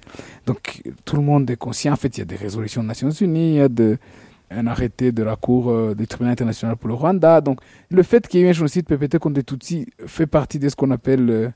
Donc, 0.47 0.81
tout 1.05 1.17
le 1.17 1.21
monde 1.21 1.47
est 1.51 1.57
conscient. 1.57 1.93
En 1.93 1.97
fait, 1.97 2.17
il 2.17 2.21
y 2.21 2.23
a 2.23 2.25
des 2.25 2.35
résolutions 2.35 2.81
des 2.81 2.87
Nations 2.87 3.11
Unies, 3.11 3.49
il 3.49 3.55
y 3.57 3.61
a 3.61 3.69
de, 3.69 3.99
un 4.51 4.67
arrêté 4.67 5.11
de 5.11 5.23
la 5.23 5.35
Cour 5.35 5.69
euh, 5.69 5.95
du 5.95 6.07
tribunal 6.07 6.33
international 6.33 6.77
pour 6.77 6.87
le 6.87 6.93
Rwanda. 6.93 7.41
Donc, 7.41 7.59
le 7.89 8.03
fait 8.03 8.27
qu'il 8.27 8.39
y 8.39 8.43
ait 8.43 8.47
eu 8.47 8.49
un 8.49 8.53
génocide 8.53 8.85
perpétré 8.85 9.19
contre 9.19 9.37
les 9.37 9.43
Tutsis 9.43 9.87
fait 10.05 10.27
partie 10.27 10.59
de 10.59 10.69
ce 10.69 10.75
qu'on 10.75 10.91
appelle 10.91 11.29
euh, 11.29 11.49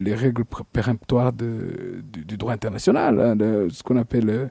les 0.00 0.14
règles 0.14 0.44
péremptoires 0.72 1.32
de, 1.32 2.02
du, 2.02 2.36
droit 2.36 2.52
international, 2.52 3.20
hein, 3.20 3.36
de 3.36 3.68
ce 3.70 3.82
qu'on 3.82 3.96
appelle 3.96 4.30
euh, 4.30 4.46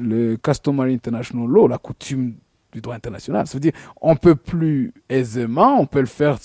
le 0.00 0.36
Customary 0.36 0.94
International 0.94 1.48
Law, 1.48 1.68
la 1.68 1.78
coutume 1.78 2.34
du 2.72 2.80
droit 2.80 2.94
international. 2.94 3.46
Ça 3.46 3.54
veut 3.54 3.60
dire 3.60 3.72
on 4.00 4.16
peut 4.16 4.34
plus 4.34 4.92
aisément, 5.08 5.80
on 5.80 5.86
peut 5.86 6.00
le 6.00 6.06
faire 6.06 6.38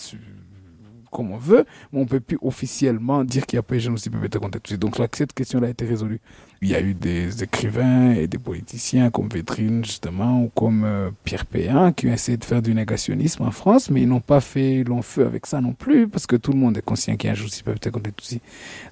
comme 1.11 1.31
on 1.31 1.37
veut, 1.37 1.65
mais 1.91 2.01
on 2.01 2.05
peut 2.05 2.19
plus 2.19 2.39
officiellement 2.41 3.23
dire 3.23 3.45
qu'il 3.45 3.57
n'y 3.57 3.59
a 3.59 3.63
pas 3.63 3.75
eu 3.75 3.79
génocide 3.79 4.11
perpétré 4.11 4.39
contre 4.39 4.59
tous. 4.59 4.77
Donc 4.77 4.95
cette 5.13 5.33
question-là 5.33 5.67
a 5.67 5.69
été 5.69 5.85
résolue. 5.85 6.19
Il 6.63 6.69
y 6.69 6.75
a 6.75 6.81
eu 6.81 6.93
des 6.93 7.43
écrivains 7.43 8.11
et 8.13 8.25
des 8.25 8.37
politiciens 8.37 9.09
comme 9.09 9.27
Vétrine, 9.27 9.83
justement, 9.83 10.43
ou 10.43 10.51
comme 10.55 10.85
euh, 10.85 11.11
Pierre 11.25 11.45
Péan, 11.45 11.91
qui 11.91 12.07
ont 12.07 12.13
essayé 12.13 12.37
de 12.37 12.45
faire 12.45 12.61
du 12.61 12.73
négationnisme 12.73 13.43
en 13.43 13.51
France, 13.51 13.89
mais 13.89 14.03
ils 14.03 14.07
n'ont 14.07 14.21
pas 14.21 14.39
fait 14.39 14.85
long 14.85 15.01
feu 15.01 15.25
avec 15.25 15.45
ça 15.45 15.59
non 15.59 15.73
plus, 15.73 16.07
parce 16.07 16.25
que 16.25 16.37
tout 16.37 16.53
le 16.53 16.57
monde 16.57 16.77
est 16.77 16.81
conscient 16.81 17.17
qu'il 17.17 17.27
y 17.27 17.29
a 17.29 17.33
un 17.33 17.35
génocide 17.35 17.65
perpétré 17.65 17.91
contre 17.91 18.11
tous. 18.11 18.37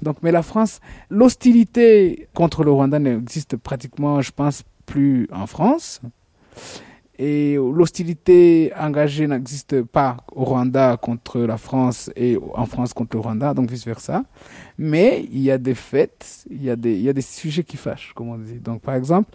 Donc, 0.01 0.17
mais 0.21 0.33
la 0.33 0.43
France, 0.43 0.81
l'hostilité 1.09 2.27
contre 2.33 2.65
le 2.65 2.71
Rwanda 2.71 2.99
n'existe 2.99 3.55
pratiquement, 3.55 4.21
je 4.21 4.31
pense, 4.33 4.63
plus 4.85 5.29
en 5.31 5.47
France. 5.47 6.01
Et 7.19 7.55
l'hostilité 7.55 8.71
engagée 8.79 9.27
n'existe 9.27 9.83
pas 9.83 10.17
au 10.31 10.43
Rwanda 10.43 10.97
contre 10.97 11.41
la 11.41 11.57
France 11.57 12.09
et 12.15 12.37
en 12.53 12.65
France 12.65 12.93
contre 12.93 13.15
le 13.15 13.21
Rwanda, 13.21 13.53
donc 13.53 13.69
vice-versa. 13.69 14.23
Mais 14.77 15.27
il 15.31 15.41
y 15.41 15.51
a 15.51 15.57
des 15.57 15.75
faits, 15.75 16.45
il 16.49 16.63
y 16.63 16.69
a 16.69 16.75
des, 16.75 16.93
il 16.93 17.01
y 17.01 17.09
a 17.09 17.13
des 17.13 17.21
sujets 17.21 17.63
qui 17.63 17.77
fâchent, 17.77 18.13
comme 18.15 18.29
on 18.29 18.37
dit. 18.37 18.59
Donc 18.59 18.81
par 18.81 18.95
exemple, 18.95 19.29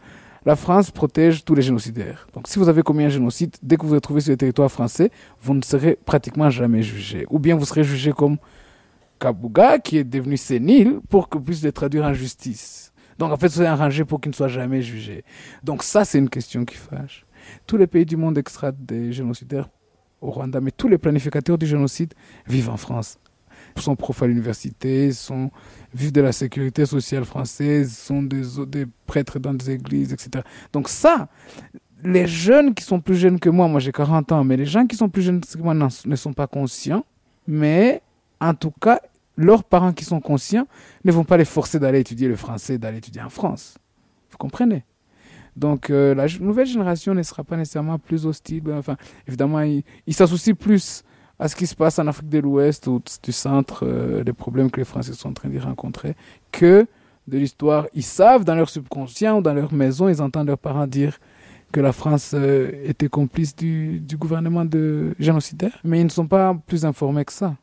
la 0.44 0.56
France 0.56 0.90
protège 0.90 1.44
tous 1.44 1.54
les 1.54 1.62
génocidaires. 1.62 2.26
Donc 2.32 2.48
si 2.48 2.58
vous 2.58 2.68
avez 2.68 2.82
commis 2.82 3.04
un 3.04 3.08
génocide, 3.08 3.54
dès 3.62 3.76
que 3.76 3.82
vous 3.82 3.88
vous 3.88 3.94
retrouvez 3.94 4.20
sur 4.20 4.30
le 4.30 4.36
territoire 4.36 4.70
français, 4.70 5.10
vous 5.42 5.54
ne 5.54 5.62
serez 5.62 5.98
pratiquement 6.04 6.50
jamais 6.50 6.82
jugé. 6.82 7.26
Ou 7.30 7.38
bien 7.38 7.56
vous 7.56 7.64
serez 7.64 7.84
jugé 7.84 8.12
comme 8.12 8.38
Kabuga, 9.18 9.78
qui 9.78 9.98
est 9.98 10.04
devenu 10.04 10.36
sénile, 10.36 11.00
pour 11.08 11.28
que 11.28 11.38
puisse 11.38 11.62
les 11.62 11.72
traduire 11.72 12.04
en 12.04 12.14
justice. 12.14 12.92
Donc 13.18 13.32
en 13.32 13.36
fait, 13.36 13.48
c'est 13.48 13.66
arrangé 13.66 14.04
pour 14.04 14.20
qu'il 14.20 14.30
ne 14.30 14.34
soit 14.34 14.48
jamais 14.48 14.82
jugé. 14.82 15.24
Donc 15.62 15.82
ça, 15.82 16.04
c'est 16.04 16.18
une 16.18 16.28
question 16.28 16.64
qui 16.64 16.76
fâche. 16.76 17.26
Tous 17.66 17.76
les 17.76 17.86
pays 17.86 18.06
du 18.06 18.16
monde 18.16 18.38
extratent 18.38 18.84
des 18.84 19.12
génocidaires 19.12 19.68
au 20.20 20.30
Rwanda, 20.30 20.60
mais 20.60 20.70
tous 20.70 20.88
les 20.88 20.98
planificateurs 20.98 21.58
du 21.58 21.66
génocide 21.66 22.14
vivent 22.46 22.70
en 22.70 22.76
France. 22.76 23.18
Sont 23.78 23.96
profs 23.96 24.22
à 24.22 24.26
l'université, 24.26 25.12
sont 25.12 25.50
vivent 25.92 26.12
de 26.12 26.22
la 26.22 26.32
sécurité 26.32 26.86
sociale 26.86 27.24
française, 27.24 27.94
sont 27.94 28.22
des, 28.22 28.42
des 28.66 28.86
prêtres 29.06 29.38
dans 29.38 29.52
des 29.52 29.70
églises, 29.70 30.12
etc. 30.14 30.42
Donc 30.72 30.88
ça, 30.88 31.28
les 32.02 32.26
jeunes 32.26 32.74
qui 32.74 32.84
sont 32.84 33.00
plus 33.00 33.16
jeunes 33.16 33.38
que 33.38 33.50
moi, 33.50 33.68
moi 33.68 33.80
j'ai 33.80 33.92
40 33.92 34.32
ans, 34.32 34.44
mais 34.44 34.56
les 34.56 34.66
gens 34.66 34.86
qui 34.86 34.96
sont 34.96 35.08
plus 35.08 35.22
jeunes 35.22 35.40
que 35.40 35.58
moi 35.58 35.74
ne 35.74 36.16
sont 36.16 36.32
pas 36.32 36.46
conscients, 36.46 37.04
mais 37.46 38.02
en 38.40 38.54
tout 38.54 38.70
cas, 38.70 39.00
leurs 39.36 39.64
parents 39.64 39.92
qui 39.92 40.04
sont 40.04 40.20
conscients 40.20 40.66
ne 41.04 41.12
vont 41.12 41.24
pas 41.24 41.36
les 41.36 41.44
forcer 41.44 41.78
d'aller 41.78 42.00
étudier 42.00 42.28
le 42.28 42.36
français, 42.36 42.78
d'aller 42.78 42.98
étudier 42.98 43.22
en 43.22 43.30
France. 43.30 43.76
Vous 44.30 44.38
comprenez? 44.38 44.84
Donc 45.56 45.90
euh, 45.90 46.14
la 46.14 46.26
nouvelle 46.40 46.66
génération 46.66 47.14
ne 47.14 47.22
sera 47.22 47.42
pas 47.42 47.56
nécessairement 47.56 47.98
plus 47.98 48.26
hostile. 48.26 48.62
Enfin, 48.72 48.96
évidemment, 49.26 49.60
ils 49.60 49.82
il 50.06 50.14
s'associent 50.14 50.54
plus 50.54 51.02
à 51.38 51.48
ce 51.48 51.56
qui 51.56 51.66
se 51.66 51.74
passe 51.74 51.98
en 51.98 52.06
Afrique 52.06 52.28
de 52.28 52.38
l'Ouest 52.38 52.86
ou 52.86 53.02
du 53.22 53.32
centre, 53.32 53.84
euh, 53.86 54.24
des 54.24 54.32
problèmes 54.32 54.70
que 54.70 54.80
les 54.80 54.84
Français 54.84 55.12
sont 55.12 55.30
en 55.30 55.32
train 55.32 55.48
d'y 55.48 55.58
rencontrer, 55.58 56.14
que 56.52 56.86
de 57.28 57.38
l'histoire. 57.38 57.86
Ils 57.94 58.02
savent 58.02 58.44
dans 58.44 58.54
leur 58.54 58.70
subconscient 58.70 59.38
ou 59.38 59.42
dans 59.42 59.54
leur 59.54 59.72
maison, 59.72 60.08
ils 60.08 60.22
entendent 60.22 60.46
leurs 60.46 60.58
parents 60.58 60.86
dire 60.86 61.18
que 61.72 61.80
la 61.80 61.92
France 61.92 62.32
euh, 62.34 62.70
était 62.84 63.08
complice 63.08 63.54
du, 63.54 64.00
du 64.00 64.16
gouvernement 64.16 64.64
de 64.64 65.14
génocidaire, 65.18 65.78
mais 65.84 66.00
ils 66.00 66.04
ne 66.04 66.10
sont 66.10 66.26
pas 66.26 66.56
plus 66.66 66.84
informés 66.84 67.24
que 67.24 67.32
ça. 67.32 67.56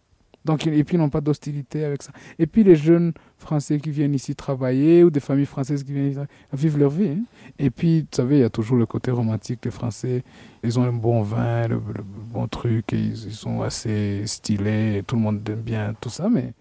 Donc, 0.45 0.67
et 0.67 0.83
puis, 0.83 0.97
ils 0.97 0.99
n'ont 0.99 1.09
pas 1.09 1.21
d'hostilité 1.21 1.85
avec 1.85 2.03
ça. 2.03 2.11
Et 2.37 2.47
puis, 2.47 2.63
les 2.63 2.75
jeunes 2.75 3.13
Français 3.37 3.79
qui 3.79 3.91
viennent 3.91 4.13
ici 4.13 4.35
travailler 4.35 5.03
ou 5.03 5.09
des 5.09 5.21
familles 5.21 5.45
françaises 5.45 5.83
qui 5.83 5.93
viennent 5.93 6.27
vivre 6.51 6.77
leur 6.77 6.89
vie. 6.89 7.09
Hein. 7.09 7.23
Et 7.59 7.69
puis, 7.69 8.01
vous 8.01 8.07
savez, 8.11 8.37
il 8.37 8.41
y 8.41 8.45
a 8.45 8.49
toujours 8.49 8.77
le 8.77 8.85
côté 8.85 9.11
romantique. 9.11 9.59
Les 9.63 9.71
Français, 9.71 10.23
ils 10.63 10.77
ont 10.77 10.85
le 10.85 10.91
bon 10.91 11.21
vin, 11.21 11.67
le, 11.67 11.79
bon 11.79 12.47
truc, 12.47 12.91
ils, 12.91 13.15
sont 13.15 13.61
assez 13.61 14.23
stylés, 14.25 15.03
tout 15.07 15.15
le 15.15 15.21
monde 15.21 15.47
aime 15.49 15.61
bien 15.61 15.93
tout 15.99 16.09
ça. 16.09 16.27
Mais... 16.29 16.53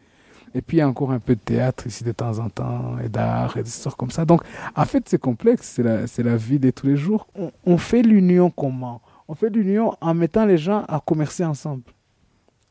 Et 0.54 0.60
puis, 0.60 0.76
il 0.76 0.80
y 0.80 0.82
a 0.82 0.88
encore 0.88 1.10
un 1.10 1.18
peu 1.18 1.34
de 1.34 1.40
théâtre 1.40 1.86
ici 1.86 2.04
de 2.04 2.12
temps 2.12 2.38
en 2.38 2.50
temps, 2.50 2.98
et 3.02 3.09
d'art, 3.09 3.56
et 3.56 3.62
des 3.62 3.68
histoires 3.68 3.96
comme 3.96 4.10
ça. 4.10 4.24
Donc, 4.24 4.42
en 4.76 4.84
fait, 4.84 5.09
c'est 5.09 5.20
complexe. 5.20 5.72
C'est 5.74 5.82
la, 5.82 6.30
la 6.30 6.36
vie 6.36 6.59
de 6.60 6.70
tous 6.70 6.86
les 6.86 6.96
jours. 6.96 7.26
On 7.64 7.78
fait 7.78 8.02
l'union 8.02 8.50
comment? 8.50 9.00
On 9.26 9.34
fait 9.34 9.50
l'union 9.50 9.96
en 10.00 10.14
mettant 10.14 10.44
les 10.44 10.59
gens 10.59 10.84
à 10.88 11.00
commercer 11.00 11.44
ensemble. 11.44 11.82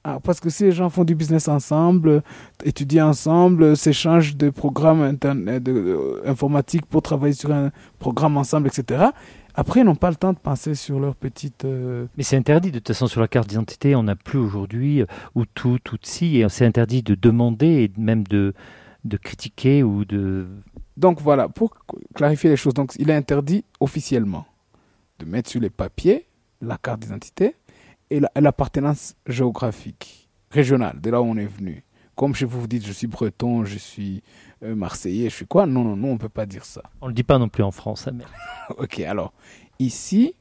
Ah, 0.03 0.19
parce 0.23 0.39
que 0.39 0.49
si 0.49 0.63
les 0.63 0.71
gens 0.71 0.89
font 0.89 1.03
du 1.03 1.13
business 1.13 1.47
ensemble, 1.47 2.23
étudient 2.63 3.09
ensemble, 3.09 3.77
s'échangent 3.77 4.35
des 4.35 4.51
programmes 4.51 5.03
internet, 5.03 5.61
de, 5.61 5.71
euh, 5.71 6.21
informatiques 6.25 6.87
pour 6.87 7.03
travailler 7.03 7.35
sur 7.35 7.51
un 7.51 7.71
programme 7.99 8.37
ensemble, 8.37 8.67
etc., 8.67 9.05
après, 9.53 9.81
ils 9.81 9.83
n'ont 9.83 9.95
pas 9.95 10.09
le 10.09 10.15
temps 10.15 10.31
de 10.31 10.37
penser 10.37 10.75
sur 10.75 10.99
leur 10.99 11.13
petite. 11.13 11.65
Euh, 11.65 12.05
Mais 12.15 12.23
c'est 12.23 12.37
interdit 12.37 12.71
de 12.71 12.79
toute 12.79 12.87
façon 12.87 13.07
sur 13.07 13.19
la 13.19 13.27
carte 13.27 13.49
d'identité. 13.49 13.95
On 13.95 14.03
n'a 14.03 14.15
plus 14.15 14.39
aujourd'hui 14.39 15.03
ou 15.35 15.43
tout, 15.45 15.77
tout 15.83 15.99
si, 16.03 16.37
et 16.37 16.47
c'est 16.47 16.65
interdit 16.65 17.03
de 17.03 17.15
demander 17.15 17.67
et 17.67 17.91
même 17.99 18.23
de, 18.23 18.53
de 19.03 19.17
critiquer 19.17 19.83
ou 19.83 20.05
de. 20.05 20.47
Donc 20.95 21.19
voilà, 21.19 21.49
pour 21.49 21.75
clarifier 22.15 22.49
les 22.49 22.55
choses, 22.55 22.73
donc 22.73 22.93
il 22.97 23.09
est 23.09 23.13
interdit 23.13 23.65
officiellement 23.81 24.45
de 25.19 25.25
mettre 25.25 25.49
sur 25.49 25.59
les 25.59 25.69
papiers 25.69 26.27
la 26.61 26.77
carte 26.77 27.01
d'identité, 27.01 27.55
et 28.11 28.19
l'appartenance 28.35 29.15
géographique, 29.25 30.29
régionale, 30.51 30.99
de 31.01 31.09
là 31.09 31.21
où 31.21 31.25
on 31.25 31.38
est 31.38 31.45
venu. 31.45 31.83
Comme 32.15 32.35
chez 32.35 32.45
vous, 32.45 32.59
vous 32.59 32.67
dites, 32.67 32.85
je 32.85 32.91
suis 32.91 33.07
breton, 33.07 33.63
je 33.63 33.77
suis 33.77 34.21
euh, 34.63 34.75
marseillais, 34.75 35.29
je 35.29 35.35
suis 35.35 35.47
quoi? 35.47 35.65
Non, 35.65 35.83
non, 35.83 35.95
non, 35.95 36.09
on 36.09 36.13
ne 36.13 36.17
peut 36.17 36.29
pas 36.29 36.45
dire 36.45 36.65
ça. 36.65 36.83
On 36.99 37.05
ne 37.05 37.11
le 37.11 37.15
dit 37.15 37.23
pas 37.23 37.39
non 37.39 37.47
plus 37.47 37.63
en 37.63 37.71
France. 37.71 38.07
Hein, 38.07 38.11
mais... 38.15 38.25
ok, 38.77 38.99
alors, 38.99 39.31
ici, 39.79 40.35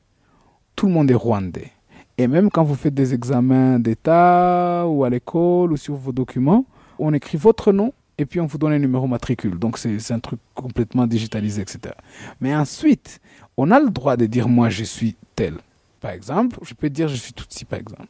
tout 0.74 0.88
le 0.88 0.92
monde 0.92 1.10
est 1.12 1.14
rwandais. 1.14 1.70
Et 2.18 2.26
même 2.26 2.50
quand 2.50 2.64
vous 2.64 2.74
faites 2.74 2.92
des 2.92 3.14
examens 3.14 3.78
d'État 3.78 4.84
ou 4.88 5.04
à 5.04 5.10
l'école 5.10 5.72
ou 5.72 5.76
sur 5.76 5.94
vos 5.94 6.12
documents, 6.12 6.66
on 6.98 7.14
écrit 7.14 7.38
votre 7.38 7.72
nom 7.72 7.94
et 8.18 8.26
puis 8.26 8.40
on 8.40 8.46
vous 8.46 8.58
donne 8.58 8.72
un 8.72 8.78
numéro 8.78 9.06
matricule. 9.06 9.58
Donc 9.58 9.78
c'est 9.78 10.12
un 10.12 10.18
truc 10.18 10.40
complètement 10.54 11.06
digitalisé, 11.06 11.62
etc. 11.62 11.94
Mais 12.40 12.54
ensuite, 12.54 13.20
on 13.56 13.70
a 13.70 13.78
le 13.80 13.88
droit 13.88 14.16
de 14.16 14.26
dire 14.26 14.48
moi 14.48 14.68
je 14.68 14.84
suis 14.84 15.16
tel 15.34 15.54
par 16.00 16.12
exemple, 16.12 16.58
je 16.62 16.74
peux 16.74 16.90
dire 16.90 17.08
je 17.08 17.16
suis 17.16 17.32
Tutsi, 17.32 17.64
par 17.64 17.78
exemple. 17.78 18.08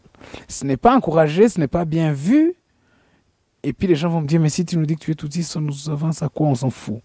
Ce 0.49 0.65
n'est 0.65 0.77
pas 0.77 0.97
encouragé, 0.97 1.49
ce 1.49 1.59
n'est 1.59 1.69
pas 1.69 1.85
bien 1.85 2.12
vu. 2.12 2.55
Et 3.62 3.73
puis 3.73 3.89
les 3.89 3.95
gens 3.95 4.09
vont 4.09 4.23
me 4.23 4.27
dire, 4.27 4.41
mais 4.41 4.49
si 4.49 4.65
tu 4.65 4.79
nous 4.79 4.87
dis 4.87 4.95
que 4.97 5.05
tu 5.05 5.11
es 5.11 5.15
Tutsi, 5.15 5.43
ça 5.43 5.61
nous 5.61 5.91
avance 5.91 6.23
à 6.23 6.29
quoi? 6.29 6.47
On 6.47 6.55
s'en 6.55 6.71
fout. 6.71 7.01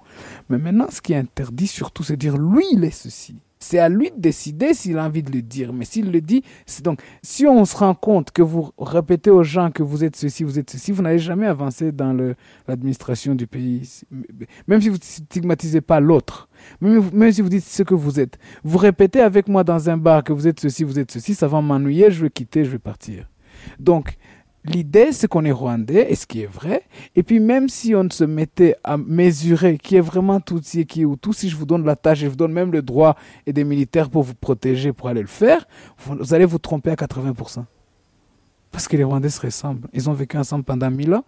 Mais 0.49 0.57
maintenant, 0.57 0.87
ce 0.89 1.01
qui 1.01 1.13
est 1.13 1.17
interdit 1.17 1.67
surtout, 1.67 2.03
c'est 2.03 2.13
de 2.13 2.19
dire 2.19 2.37
lui, 2.37 2.63
il 2.71 2.83
est 2.83 2.91
ceci. 2.91 3.35
C'est 3.67 3.79
à 3.79 3.89
lui 3.89 4.11
de 4.11 4.21
décider 4.21 4.75
s'il 4.75 4.99
a 4.99 5.05
envie 5.05 5.23
de 5.23 5.31
le 5.31 5.41
dire. 5.41 5.73
Mais 5.73 5.85
s'il 5.85 6.11
le 6.11 6.21
dit, 6.21 6.43
c'est 6.67 6.85
donc, 6.85 7.01
si 7.23 7.47
on 7.47 7.65
se 7.65 7.75
rend 7.75 7.95
compte 7.95 8.29
que 8.29 8.43
vous 8.43 8.69
répétez 8.77 9.31
aux 9.31 9.41
gens 9.41 9.71
que 9.71 9.81
vous 9.81 10.03
êtes 10.03 10.15
ceci, 10.15 10.43
vous 10.43 10.59
êtes 10.59 10.69
ceci, 10.69 10.91
vous 10.91 11.01
n'allez 11.01 11.17
jamais 11.17 11.47
avancer 11.47 11.91
dans 11.91 12.15
l'administration 12.67 13.33
du 13.33 13.47
pays. 13.47 14.03
Même 14.67 14.81
si 14.81 14.89
vous 14.89 14.97
ne 14.97 15.01
stigmatisez 15.01 15.81
pas 15.81 15.99
l'autre, 15.99 16.47
même, 16.79 17.09
même, 17.11 17.31
si 17.31 17.41
vous 17.41 17.49
dites 17.49 17.63
ce 17.63 17.81
que 17.81 17.95
vous 17.95 18.19
êtes, 18.19 18.37
vous 18.63 18.77
répétez 18.77 19.21
avec 19.21 19.47
moi 19.47 19.63
dans 19.63 19.89
un 19.89 19.97
bar 19.97 20.23
que 20.23 20.31
vous 20.31 20.47
êtes 20.47 20.59
ceci, 20.59 20.83
vous 20.83 20.99
êtes 20.99 21.09
ceci, 21.09 21.33
ça 21.33 21.47
va 21.47 21.59
m'ennuyer, 21.59 22.11
je 22.11 22.21
vais 22.21 22.29
quitter, 22.29 22.65
je 22.65 22.69
vais 22.69 22.77
partir. 22.77 23.27
Donc, 23.79 24.15
L'idée, 24.67 25.11
c'est 25.11 25.27
qu'on 25.27 25.45
est 25.45 25.51
rwandais, 25.51 26.11
et 26.11 26.15
ce 26.15 26.25
qui 26.25 26.41
est 26.41 26.47
vrai. 26.47 26.83
Et 27.15 27.21
puis, 27.21 27.39
même 27.39 27.69
si 27.69 27.93
on 27.93 28.09
se 28.09 28.23
mettait 28.23 28.75
à 28.83 28.97
mesurer 28.97 29.77
qui 29.77 29.95
est 29.95 30.01
vraiment 30.01 30.39
tout 30.39 30.59
qui 30.59 31.01
est 31.01 31.05
ou 31.05 31.15
tout, 31.15 31.33
si 31.33 31.49
je 31.49 31.55
vous 31.55 31.65
donne 31.65 31.85
la 31.85 31.95
tâche 31.95 32.21
et 32.21 32.25
je 32.25 32.29
vous 32.29 32.35
donne 32.35 32.51
même 32.51 32.71
le 32.71 32.81
droit 32.81 33.15
et 33.45 33.53
des 33.53 33.63
militaires 33.63 34.09
pour 34.09 34.23
vous 34.23 34.33
protéger, 34.33 34.91
pour 34.91 35.07
aller 35.09 35.21
le 35.21 35.27
faire, 35.27 35.67
vous, 35.99 36.33
allez 36.33 36.45
vous 36.45 36.57
tromper 36.57 36.89
à 36.89 36.95
80%. 36.95 37.63
Parce 38.71 38.87
que 38.87 38.97
les 38.97 39.03
Rwandais 39.03 39.29
se 39.29 39.39
ressemblent. 39.39 39.87
Ils 39.93 40.09
ont 40.09 40.13
vécu 40.13 40.35
ensemble 40.37 40.63
pendant 40.63 40.89
mille 40.89 41.13
ans, 41.13 41.25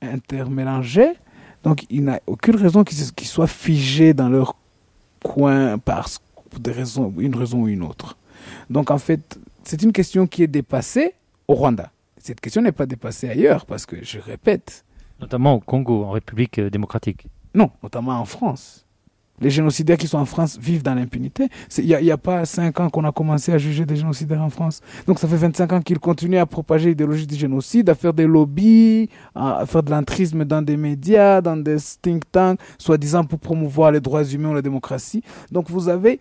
intermélangés. 0.00 1.12
Donc, 1.62 1.84
il 1.90 2.04
n'y 2.04 2.10
a 2.10 2.20
aucune 2.26 2.56
raison 2.56 2.82
qu'ils 2.82 3.26
soient 3.26 3.46
figés 3.46 4.14
dans 4.14 4.30
leur 4.30 4.56
coin 5.22 5.76
pour 5.78 6.60
des 6.60 6.72
raisons, 6.72 7.12
une 7.18 7.34
raison 7.34 7.62
ou 7.62 7.68
une 7.68 7.82
autre. 7.82 8.16
Donc, 8.70 8.90
en 8.90 8.98
fait, 8.98 9.38
c'est 9.64 9.82
une 9.82 9.92
question 9.92 10.26
qui 10.26 10.42
est 10.42 10.48
dépassée 10.48 11.12
au 11.46 11.54
Rwanda 11.54 11.90
cette 12.30 12.40
question 12.40 12.62
n'est 12.62 12.70
pas 12.70 12.86
dépassée 12.86 13.28
ailleurs, 13.28 13.66
parce 13.66 13.86
que, 13.86 13.96
je 14.04 14.20
répète. 14.20 14.84
Notamment 15.20 15.54
au 15.54 15.58
Congo, 15.58 16.04
en 16.04 16.12
République 16.12 16.60
euh, 16.60 16.70
démocratique. 16.70 17.26
Non, 17.54 17.72
notamment 17.82 18.12
en 18.12 18.24
France. 18.24 18.86
Les 19.40 19.50
génocidaires 19.50 19.96
qui 19.96 20.06
sont 20.06 20.18
en 20.18 20.26
France 20.26 20.56
vivent 20.56 20.84
dans 20.84 20.94
l'impunité. 20.94 21.48
Il 21.78 21.86
n'y 21.86 22.10
a, 22.12 22.16
pas 22.16 22.44
cinq 22.44 22.78
ans 22.78 22.88
qu'on 22.88 23.02
a 23.02 23.10
commencé 23.10 23.52
à 23.52 23.58
juger 23.58 23.84
des 23.84 23.96
génocidaires 23.96 24.42
en 24.42 24.48
France. 24.48 24.80
Donc 25.08 25.18
ça 25.18 25.26
fait 25.26 25.38
25 25.38 25.72
ans 25.72 25.80
qu'ils 25.80 25.98
continuent 25.98 26.38
à 26.38 26.46
propager 26.46 26.90
l'idéologie 26.90 27.26
du 27.26 27.34
génocide, 27.34 27.90
à 27.90 27.96
faire 27.96 28.14
des 28.14 28.28
lobbies, 28.28 29.08
à 29.34 29.66
faire 29.66 29.82
de 29.82 29.90
l'entrisme 29.90 30.44
dans 30.44 30.62
des 30.62 30.76
médias, 30.76 31.40
dans 31.40 31.56
des 31.56 31.78
think 32.00 32.30
tanks, 32.30 32.60
soi-disant 32.78 33.24
pour 33.24 33.40
promouvoir 33.40 33.90
les 33.90 34.00
droits 34.00 34.24
humains 34.24 34.50
ou 34.50 34.54
la 34.54 34.62
démocratie. 34.62 35.24
Donc 35.50 35.68
vous 35.68 35.88
avez 35.88 36.20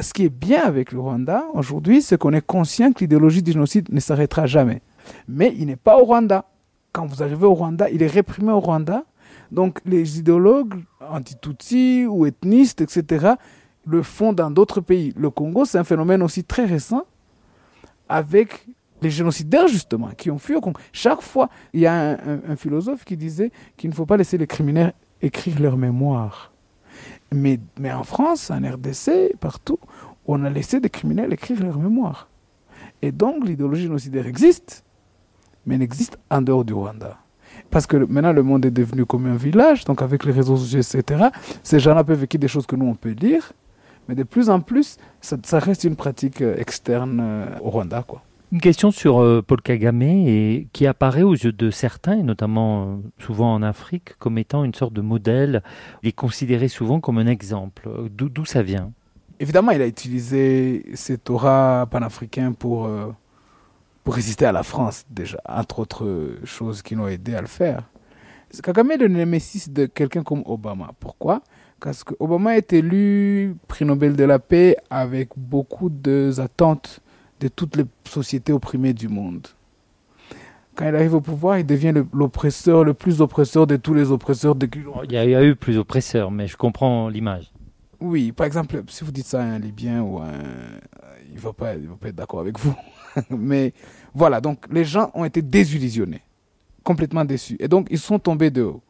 ce 0.00 0.12
qui 0.12 0.24
est 0.24 0.34
bien 0.34 0.64
avec 0.64 0.90
le 0.90 0.98
Rwanda 0.98 1.44
aujourd'hui, 1.52 2.02
c'est 2.02 2.18
qu'on 2.18 2.32
est 2.32 2.44
conscient 2.44 2.92
que 2.92 3.00
l'idéologie 3.00 3.42
du 3.42 3.52
génocide 3.52 3.88
ne 3.92 4.00
s'arrêtera 4.00 4.46
jamais. 4.46 4.82
Mais 5.28 5.54
il 5.58 5.66
n'est 5.66 5.76
pas 5.76 5.98
au 5.98 6.04
Rwanda. 6.04 6.44
Quand 6.92 7.06
vous 7.06 7.22
arrivez 7.22 7.46
au 7.46 7.54
Rwanda, 7.54 7.90
il 7.90 8.02
est 8.02 8.08
réprimé 8.08 8.52
au 8.52 8.60
Rwanda. 8.60 9.04
Donc 9.50 9.80
les 9.84 10.18
idéologues 10.18 10.82
anti-Tutsi 11.00 12.06
ou 12.08 12.26
ethnistes, 12.26 12.80
etc., 12.80 13.34
le 13.86 14.02
font 14.02 14.32
dans 14.32 14.50
d'autres 14.50 14.80
pays. 14.80 15.12
Le 15.16 15.30
Congo, 15.30 15.64
c'est 15.64 15.78
un 15.78 15.84
phénomène 15.84 16.22
aussi 16.22 16.44
très 16.44 16.64
récent 16.64 17.04
avec 18.08 18.66
les 19.02 19.10
génocidaires, 19.10 19.68
justement, 19.68 20.08
qui 20.16 20.30
ont 20.30 20.38
fui 20.38 20.54
au 20.54 20.60
Congo. 20.60 20.80
Chaque 20.92 21.20
fois, 21.20 21.48
il 21.72 21.80
y 21.80 21.86
a 21.86 22.18
un, 22.48 22.56
philosophe 22.56 23.04
qui 23.04 23.16
disait 23.16 23.52
qu'il 23.76 23.90
ne 23.90 23.94
faut 23.94 24.06
pas 24.06 24.16
laisser 24.16 24.38
les 24.38 24.46
criminels 24.46 24.94
écrire 25.20 25.60
leur 25.60 25.76
mémoire. 25.76 26.52
Mais, 27.32 27.58
mais 27.78 27.92
en 27.92 28.04
France, 28.04 28.50
en 28.50 28.58
RDC, 28.58 29.36
partout, 29.40 29.78
on 30.26 30.44
a 30.44 30.50
laissé 30.50 30.80
des 30.80 30.90
criminels 30.90 31.32
écrire 31.32 31.62
leur 31.62 31.78
mémoire. 31.78 32.28
Et 33.02 33.12
donc, 33.12 33.44
l'idéologie 33.46 33.82
génocidaire 33.82 34.26
existe, 34.26 34.84
mais 35.66 35.78
n'existe 35.78 36.18
en 36.30 36.42
dehors 36.42 36.64
du 36.64 36.72
Rwanda. 36.72 37.18
Parce 37.70 37.86
que 37.86 37.96
maintenant, 37.96 38.32
le 38.32 38.42
monde 38.42 38.66
est 38.66 38.70
devenu 38.70 39.04
comme 39.04 39.26
un 39.26 39.36
village, 39.36 39.84
donc 39.84 40.02
avec 40.02 40.24
les 40.24 40.32
réseaux 40.32 40.56
sociaux, 40.56 40.80
etc., 40.80 41.26
ces 41.62 41.78
gens-là 41.78 42.04
peuvent 42.04 42.22
écrire 42.22 42.40
des 42.40 42.48
choses 42.48 42.66
que 42.66 42.76
nous, 42.76 42.86
on 42.86 42.94
peut 42.94 43.10
lire, 43.10 43.52
Mais 44.08 44.14
de 44.14 44.22
plus 44.22 44.50
en 44.50 44.60
plus, 44.60 44.98
ça, 45.20 45.36
ça 45.42 45.58
reste 45.58 45.84
une 45.84 45.96
pratique 45.96 46.42
euh, 46.42 46.56
externe 46.58 47.20
euh, 47.22 47.46
au 47.62 47.70
Rwanda. 47.70 48.02
Quoi. 48.02 48.22
Une 48.54 48.60
question 48.60 48.92
sur 48.92 49.20
euh, 49.20 49.42
Paul 49.42 49.60
Kagame 49.60 50.02
et 50.02 50.68
qui 50.72 50.86
apparaît 50.86 51.22
aux 51.22 51.32
yeux 51.34 51.50
de 51.50 51.72
certains, 51.72 52.18
et 52.18 52.22
notamment 52.22 52.84
euh, 52.84 52.96
souvent 53.18 53.52
en 53.52 53.64
Afrique, 53.64 54.16
comme 54.20 54.38
étant 54.38 54.62
une 54.62 54.74
sorte 54.74 54.92
de 54.92 55.00
modèle. 55.00 55.64
Il 56.04 56.10
est 56.10 56.12
considéré 56.12 56.68
souvent 56.68 57.00
comme 57.00 57.18
un 57.18 57.26
exemple. 57.26 57.88
D'où 58.10 58.28
d'où 58.28 58.44
ça 58.44 58.62
vient? 58.62 58.92
Évidemment, 59.40 59.72
il 59.72 59.82
a 59.82 59.88
utilisé 59.88 60.84
cet 60.94 61.30
aura 61.30 61.88
panafricain 61.90 62.52
pour, 62.52 62.86
euh, 62.86 63.08
pour 64.04 64.14
résister 64.14 64.44
à 64.44 64.52
la 64.52 64.62
France, 64.62 65.04
déjà, 65.10 65.38
entre 65.48 65.80
autres 65.80 66.36
choses 66.44 66.82
qui 66.82 66.94
l'ont 66.94 67.08
aidé 67.08 67.34
à 67.34 67.40
le 67.40 67.46
faire. 67.46 67.88
Kagame 68.62 68.92
est 68.92 68.98
le 68.98 69.08
némésis 69.08 69.68
de 69.68 69.86
quelqu'un 69.86 70.22
comme 70.22 70.42
Obama. 70.46 70.92
Pourquoi? 71.00 71.42
Parce 71.80 72.04
que 72.04 72.14
Obama 72.20 72.56
est 72.56 72.72
élu 72.72 73.56
prix 73.66 73.84
Nobel 73.84 74.14
de 74.14 74.24
la 74.24 74.38
paix 74.38 74.76
avec 74.90 75.30
beaucoup 75.36 75.90
d'attentes 75.90 77.00
de 77.40 77.48
toutes 77.48 77.76
les 77.76 77.84
sociétés 78.04 78.52
opprimées 78.52 78.94
du 78.94 79.08
monde. 79.08 79.48
Quand 80.76 80.88
il 80.88 80.94
arrive 80.94 81.14
au 81.14 81.20
pouvoir, 81.20 81.58
il 81.58 81.66
devient 81.66 81.92
l'oppresseur, 82.12 82.84
le, 82.84 82.94
plus 82.94 83.20
oppresseur 83.20 83.66
de 83.66 83.76
tous 83.76 83.94
les 83.94 84.10
oppressesseurs 84.10 84.54
de 84.54 84.68
il 85.04 85.12
y, 85.12 85.16
a, 85.16 85.24
il 85.24 85.30
y 85.30 85.34
a 85.34 85.44
eu 85.44 85.54
plus 85.54 85.78
oppresseurs, 85.78 86.30
mais 86.30 86.46
je 86.46 86.56
comprends 86.56 87.08
l'image. 87.08 87.52
Oui, 88.00 88.32
par 88.32 88.46
exemple, 88.46 88.82
si 88.88 89.04
vous 89.04 89.12
dites 89.12 89.26
ça 89.26 89.40
à 89.40 89.44
un 89.44 89.58
Libyen 89.58 90.02
ou 90.02 90.18
à 90.18 90.26
un... 90.26 90.30
Il 91.28 91.36
ne 91.36 91.40
va 91.40 91.52
pas 91.52 91.74
être 91.74 92.14
d'accord 92.14 92.40
avec 92.40 92.58
vous. 92.58 92.74
Mais 93.30 93.72
voilà, 94.14 94.40
donc 94.40 94.66
les 94.70 94.84
gens 94.84 95.10
ont 95.14 95.24
été 95.24 95.42
désillusionnés, 95.42 96.22
complètement 96.82 97.24
déçus. 97.24 97.56
Et 97.60 97.68
donc, 97.68 97.88
ils 97.90 97.98
sont 97.98 98.18
tombés 98.18 98.50
de 98.50 98.62
haut. 98.62 98.82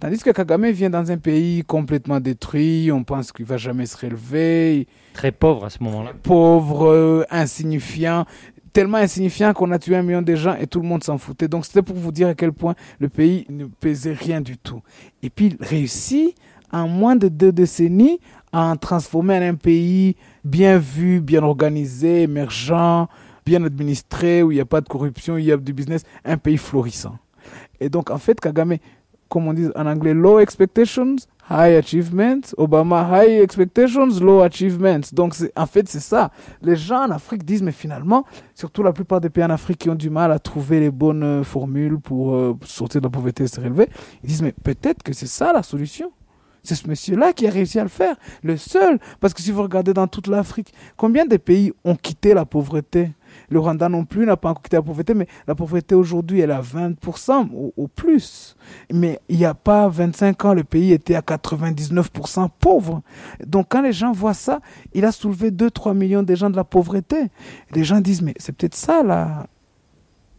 Tandis 0.00 0.18
que 0.18 0.30
Kagame 0.30 0.68
vient 0.70 0.90
dans 0.90 1.12
un 1.12 1.16
pays 1.16 1.62
complètement 1.62 2.18
détruit, 2.18 2.90
on 2.90 3.04
pense 3.04 3.30
qu'il 3.30 3.46
va 3.46 3.56
jamais 3.56 3.86
se 3.86 3.96
relever. 3.96 4.88
Très 5.12 5.30
pauvre 5.30 5.66
à 5.66 5.70
ce 5.70 5.80
moment-là. 5.84 6.10
Pauvre, 6.24 6.88
euh, 6.88 7.24
insignifiant, 7.30 8.26
tellement 8.72 8.98
insignifiant 8.98 9.52
qu'on 9.52 9.70
a 9.70 9.78
tué 9.78 9.94
un 9.94 10.02
million 10.02 10.22
de 10.22 10.34
gens 10.34 10.56
et 10.56 10.66
tout 10.66 10.80
le 10.80 10.88
monde 10.88 11.04
s'en 11.04 11.18
foutait. 11.18 11.46
Donc 11.46 11.66
c'était 11.66 11.82
pour 11.82 11.94
vous 11.94 12.10
dire 12.10 12.26
à 12.26 12.34
quel 12.34 12.52
point 12.52 12.74
le 12.98 13.08
pays 13.08 13.46
ne 13.48 13.66
pesait 13.66 14.12
rien 14.12 14.40
du 14.40 14.58
tout. 14.58 14.82
Et 15.22 15.30
puis 15.30 15.56
il 15.60 15.64
réussit 15.64 16.34
en 16.72 16.88
moins 16.88 17.14
de 17.14 17.28
deux 17.28 17.52
décennies 17.52 18.18
à 18.50 18.64
en 18.64 18.76
transformer 18.76 19.36
en 19.36 19.42
un 19.42 19.54
pays 19.54 20.16
bien 20.44 20.78
vu, 20.78 21.20
bien 21.20 21.42
organisé, 21.42 22.22
émergent, 22.22 23.06
bien 23.44 23.64
administré, 23.64 24.42
où 24.42 24.50
il 24.52 24.56
n'y 24.56 24.60
a 24.60 24.66
pas 24.66 24.80
de 24.80 24.88
corruption, 24.88 25.36
il 25.36 25.44
y 25.44 25.52
a 25.52 25.56
du 25.56 25.72
business, 25.72 26.02
un 26.24 26.36
pays 26.36 26.58
florissant. 26.58 27.18
Et 27.80 27.88
donc 27.88 28.10
en 28.10 28.18
fait 28.18 28.40
Kagame, 28.40 28.76
comme 29.28 29.48
on 29.48 29.54
dit 29.54 29.68
en 29.74 29.86
anglais, 29.86 30.12
low 30.12 30.38
expectations, 30.40 31.16
high 31.48 31.76
achievements. 31.76 32.52
Obama, 32.56 33.08
high 33.10 33.40
expectations, 33.40 34.20
low 34.20 34.40
achievements. 34.40 35.00
Donc, 35.12 35.34
en 35.56 35.66
fait, 35.66 35.88
c'est 35.88 36.00
ça. 36.00 36.30
Les 36.60 36.76
gens 36.76 37.06
en 37.06 37.10
Afrique 37.10 37.44
disent, 37.44 37.62
mais 37.62 37.72
finalement, 37.72 38.24
surtout 38.54 38.82
la 38.82 38.92
plupart 38.92 39.20
des 39.20 39.30
pays 39.30 39.44
en 39.44 39.50
Afrique 39.50 39.78
qui 39.78 39.90
ont 39.90 39.94
du 39.94 40.10
mal 40.10 40.32
à 40.32 40.38
trouver 40.38 40.80
les 40.80 40.90
bonnes 40.90 41.22
euh, 41.22 41.44
formules 41.44 41.98
pour 41.98 42.34
euh, 42.34 42.54
sortir 42.64 43.00
de 43.00 43.06
la 43.06 43.10
pauvreté 43.10 43.44
et 43.44 43.46
se 43.46 43.60
relever, 43.60 43.88
ils 44.22 44.28
disent, 44.28 44.42
mais 44.42 44.52
peut-être 44.52 45.02
que 45.02 45.12
c'est 45.12 45.26
ça 45.26 45.52
la 45.52 45.62
solution. 45.62 46.12
C'est 46.62 46.76
ce 46.76 46.86
monsieur-là 46.86 47.32
qui 47.32 47.46
a 47.48 47.50
réussi 47.50 47.80
à 47.80 47.82
le 47.82 47.88
faire, 47.88 48.14
le 48.42 48.56
seul. 48.56 49.00
Parce 49.18 49.34
que 49.34 49.42
si 49.42 49.50
vous 49.50 49.62
regardez 49.62 49.94
dans 49.94 50.06
toute 50.06 50.28
l'Afrique, 50.28 50.72
combien 50.96 51.26
de 51.26 51.36
pays 51.36 51.72
ont 51.84 51.96
quitté 51.96 52.34
la 52.34 52.44
pauvreté? 52.44 53.10
Le 53.52 53.60
Rwanda 53.60 53.90
non 53.90 54.06
plus 54.06 54.24
n'a 54.24 54.38
pas 54.38 54.48
encore 54.48 54.62
quitté 54.62 54.76
la 54.76 54.82
pauvreté, 54.82 55.12
mais 55.12 55.26
la 55.46 55.54
pauvreté 55.54 55.94
aujourd'hui, 55.94 56.40
est 56.40 56.50
à 56.50 56.62
20% 56.62 57.50
au, 57.52 57.74
au 57.76 57.86
plus. 57.86 58.56
Mais 58.90 59.20
il 59.28 59.36
n'y 59.36 59.44
a 59.44 59.52
pas 59.52 59.88
25 59.88 60.44
ans, 60.46 60.54
le 60.54 60.64
pays 60.64 60.92
était 60.92 61.14
à 61.14 61.20
99% 61.20 62.48
pauvre. 62.58 63.02
Donc 63.46 63.66
quand 63.68 63.82
les 63.82 63.92
gens 63.92 64.12
voient 64.12 64.32
ça, 64.32 64.60
il 64.94 65.04
a 65.04 65.12
soulevé 65.12 65.50
2-3 65.50 65.94
millions 65.94 66.22
de 66.22 66.34
gens 66.34 66.48
de 66.48 66.56
la 66.56 66.64
pauvreté. 66.64 67.28
Les 67.72 67.84
gens 67.84 68.00
disent, 68.00 68.22
mais 68.22 68.34
c'est 68.38 68.56
peut-être 68.56 68.74
ça 68.74 69.02
la, 69.02 69.46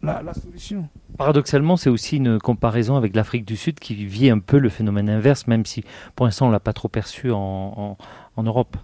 la, 0.02 0.34
solution. 0.34 0.90
Paradoxalement, 1.18 1.78
c'est 1.78 1.92
aussi 1.92 2.18
une 2.18 2.40
comparaison 2.40 2.96
avec 2.96 3.16
l'Afrique 3.16 3.46
du 3.46 3.56
Sud 3.56 3.80
qui 3.80 3.94
vit 3.94 4.32
un 4.32 4.40
peu 4.40 4.58
le 4.58 4.70
phénomène 4.70 5.10
inverse, 5.10 5.46
même 5.46 5.68
si 5.68 5.84
pour 6.16 6.26
l'instant 6.26 6.48
on 6.48 6.52
l'a 6.52 6.60
pas 6.60 6.74
trop 6.74 6.88
perçu 6.88 7.32
en 7.32 7.98
Europe. 8.38 8.76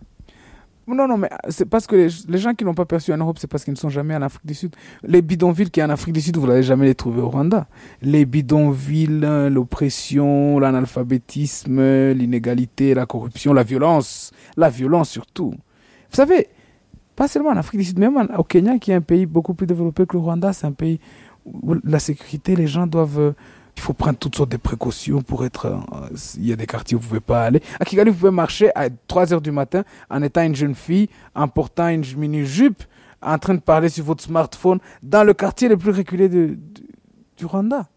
Non, 0.91 1.07
non, 1.07 1.17
mais 1.17 1.29
c'est 1.49 1.65
parce 1.65 1.85
que 1.85 1.95
les, 1.95 2.37
gens 2.39 2.55
qui 2.55 2.65
n'ont 2.65 2.73
pas 2.73 2.85
perçu 2.85 3.13
en 3.13 3.17
Europe, 3.17 3.37
c'est 3.39 3.47
parce 3.47 3.63
qu'ils 3.63 3.73
ne 3.73 3.77
sont 3.77 3.89
jamais 3.89 4.15
en 4.15 4.23
Afrique 4.23 4.45
du 4.45 4.55
Sud. 4.55 4.75
Les 5.03 5.21
bidonvilles 5.21 5.69
qui 5.69 5.81
sont 5.81 5.85
en 5.85 5.91
Afrique 5.91 6.15
du 6.15 6.21
Sud, 6.21 6.37
vous 6.37 6.47
n'allez 6.47 6.63
jamais 6.63 6.87
les 6.87 6.95
trouver 6.95 7.21
au 7.21 7.29
Rwanda. 7.29 7.67
Les 8.01 8.25
bidonvilles, 8.25 9.21
euh, 9.23 9.49
l'oppression, 9.49 10.57
l'analphabétisme, 10.57 11.79
l'inégalité, 12.13 12.95
la 12.95 13.05
corruption, 13.05 13.53
la 13.53 13.61
violence. 13.61 14.31
La 14.57 14.69
violence 14.69 15.09
surtout. 15.09 15.51
Vous 15.51 16.15
savez, 16.15 16.47
pas 17.15 17.27
seulement 17.27 17.49
en 17.49 17.57
Afrique 17.57 17.81
du 17.81 17.85
Sud, 17.85 17.99
même 17.99 18.27
au 18.37 18.43
Kenya, 18.43 18.79
qui 18.79 18.89
est 18.89 18.95
un 18.95 19.01
pays 19.01 19.27
beaucoup 19.27 19.53
plus 19.53 19.67
développé 19.67 20.07
que 20.07 20.13
le 20.13 20.23
Rwanda, 20.23 20.53
c'est 20.53 20.65
un 20.65 20.71
pays 20.71 20.99
où 21.45 21.75
la 21.83 21.99
sécurité, 21.99 22.55
les 22.55 22.67
gens 22.67 22.87
doivent... 22.87 23.35
euh, 23.79 23.83
il 23.83 23.85
faut 23.85 23.93
prendre 23.93 24.17
toutes 24.17 24.35
sortes 24.35 24.51
de 24.51 24.57
précautions 24.57 25.21
pour 25.21 25.45
être... 25.45 25.65
euh, 25.67 26.09
Il 26.37 26.45
y 26.47 26.53
a 26.53 26.55
des 26.55 26.65
quartiers 26.65 26.97
où 26.97 26.99
vous 26.99 27.05
ne 27.05 27.09
pouvez 27.09 27.19
pas 27.21 27.45
aller. 27.45 27.61
À 27.79 27.85
Kigali, 27.85 28.11
vous 28.11 28.17
pouvez 28.17 28.31
marcher 28.31 28.69
à 28.75 28.89
3 29.07 29.33
heures 29.33 29.41
du 29.41 29.51
matin 29.51 29.83
en 30.09 30.21
étant 30.21 30.41
une 30.43 30.55
jeune 30.55 30.75
fille, 30.75 31.09
en 31.35 31.47
portant 31.47 31.87
une 31.87 32.03
mini-jupe, 32.17 32.83
en 33.21 33.37
train 33.37 33.55
de 33.55 33.59
parler 33.59 33.89
sur 33.89 34.05
votre 34.05 34.23
smartphone 34.23 34.79
dans 35.03 35.23
le 35.23 35.33
quartier 35.33 35.69
le 35.69 35.77
plus 35.77 35.91
reculé 35.91 36.29
du 36.29 37.45
Rwanda. 37.45 37.87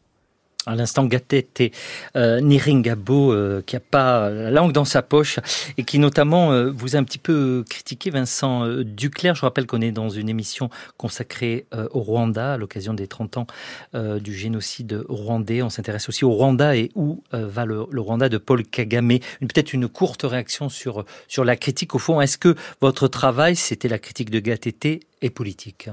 À 0.64 0.76
l'instant, 0.76 1.04
Gatete 1.06 1.72
euh, 2.14 2.40
Niringabo, 2.40 3.32
euh, 3.32 3.62
qui 3.66 3.74
a 3.74 3.80
pas 3.80 4.30
la 4.30 4.52
langue 4.52 4.70
dans 4.70 4.84
sa 4.84 5.02
poche 5.02 5.40
et 5.76 5.82
qui 5.82 5.98
notamment 5.98 6.52
euh, 6.52 6.70
vous 6.70 6.94
a 6.94 7.00
un 7.00 7.04
petit 7.04 7.18
peu 7.18 7.64
critiqué, 7.68 8.10
Vincent 8.10 8.64
euh, 8.64 8.84
Duclerc. 8.84 9.34
Je 9.34 9.40
rappelle 9.40 9.66
qu'on 9.66 9.80
est 9.80 9.90
dans 9.90 10.08
une 10.08 10.28
émission 10.28 10.70
consacrée 10.98 11.66
au 11.72 12.00
Rwanda 12.00 12.52
à 12.52 12.56
l'occasion 12.56 12.94
des 12.94 13.06
30 13.06 13.38
ans 13.38 13.46
du 13.94 14.34
génocide 14.34 15.04
rwandais. 15.08 15.62
On 15.62 15.70
s'intéresse 15.70 16.08
aussi 16.08 16.24
au 16.24 16.30
Rwanda 16.30 16.76
et 16.76 16.90
où 16.94 17.22
va 17.32 17.64
le, 17.64 17.82
Rwanda 17.82 18.28
de 18.28 18.38
Paul 18.38 18.64
Kagame. 18.64 19.18
Peut-être 19.40 19.72
une 19.72 19.88
courte 19.88 20.22
réaction 20.22 20.68
sur, 20.68 21.04
sur 21.28 21.44
la 21.44 21.56
critique. 21.56 21.94
Au 21.94 21.98
fond, 21.98 22.20
est-ce 22.20 22.38
que 22.38 22.54
votre 22.80 23.08
travail, 23.08 23.56
c'était 23.56 23.88
la 23.88 23.98
critique 23.98 24.30
de 24.30 24.38
Gatete 24.38 25.00
et 25.22 25.30
politique? 25.30 25.88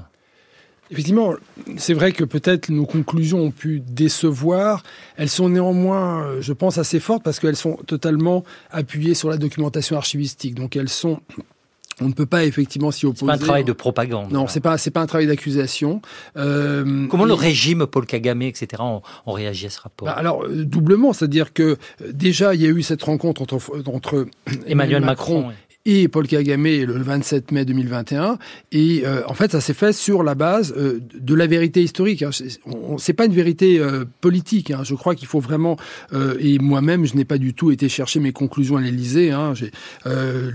Effectivement, 0.91 1.35
c'est 1.77 1.93
vrai 1.93 2.11
que 2.11 2.23
peut-être 2.23 2.69
nos 2.69 2.85
conclusions 2.85 3.41
ont 3.41 3.51
pu 3.51 3.79
décevoir. 3.79 4.83
Elles 5.17 5.29
sont 5.29 5.49
néanmoins, 5.49 6.23
euh, 6.23 6.41
je 6.41 6.53
pense, 6.53 6.77
assez 6.77 6.99
fortes 6.99 7.23
parce 7.23 7.39
qu'elles 7.39 7.55
sont 7.55 7.75
totalement 7.85 8.43
appuyées 8.71 9.13
sur 9.13 9.29
la 9.29 9.37
documentation 9.37 9.97
archivistique. 9.97 10.55
Donc 10.55 10.75
elles 10.75 10.89
sont 10.89 11.19
on 12.01 12.07
ne 12.07 12.13
peut 12.13 12.25
pas 12.25 12.45
effectivement 12.45 12.91
s'y 12.91 13.05
opposer. 13.05 13.19
C'est 13.19 13.25
pas 13.27 13.33
un 13.33 13.45
travail 13.45 13.63
de 13.63 13.73
propagande. 13.73 14.31
Non, 14.31 14.47
c'est 14.47 14.61
pas 14.61 14.77
c'est 14.77 14.91
pas 14.91 15.01
un 15.01 15.05
travail 15.05 15.27
d'accusation. 15.27 16.01
Euh, 16.37 17.07
Comment 17.07 17.25
le 17.25 17.33
régime 17.33 17.85
Paul 17.87 18.05
Kagame, 18.05 18.41
etc., 18.43 18.67
ont, 18.79 19.01
ont 19.25 19.31
réagi 19.33 19.65
à 19.65 19.69
ce 19.69 19.81
rapport 19.81 20.05
bah, 20.05 20.13
alors 20.13 20.43
euh, 20.43 20.63
doublement, 20.65 21.13
c'est-à-dire 21.13 21.53
que 21.53 21.77
déjà 22.09 22.55
il 22.55 22.61
y 22.61 22.65
a 22.65 22.69
eu 22.69 22.81
cette 22.81 23.03
rencontre 23.03 23.41
entre 23.41 23.59
entre 23.87 24.27
Emmanuel 24.65 25.03
Macron, 25.03 25.49
oui. 25.49 25.53
Et 25.89 26.07
Paul 26.07 26.27
Kagame 26.27 26.65
le 26.65 26.93
27 27.01 27.51
mai 27.51 27.65
2021 27.65 28.37
et 28.71 29.01
euh, 29.05 29.21
en 29.25 29.33
fait 29.33 29.51
ça 29.51 29.59
s'est 29.61 29.73
fait 29.73 29.91
sur 29.91 30.21
la 30.23 30.35
base 30.35 30.73
euh, 30.77 30.99
de 31.19 31.33
la 31.33 31.47
vérité 31.47 31.81
historique 31.81 32.21
hein. 32.21 32.29
C'est- 32.31 33.13
pas 33.13 33.25
une 33.25 33.33
vérité 33.33 33.79
euh, 33.79 34.05
politique 34.21 34.69
hein. 34.71 34.81
je 34.83 34.93
crois 34.93 35.15
qu'il 35.15 35.27
faut 35.27 35.39
vraiment 35.39 35.77
euh, 36.13 36.35
et 36.39 36.59
moi-même 36.59 37.05
je 37.05 37.15
n'ai 37.15 37.25
pas 37.25 37.37
du 37.39 37.53
tout 37.55 37.71
été 37.71 37.89
chercher 37.89 38.19
mes 38.19 38.31
conclusions 38.31 38.77
à 38.77 38.81
l'Élysée 38.81 39.31
hein. 39.31 39.53
Euh, 40.05 40.51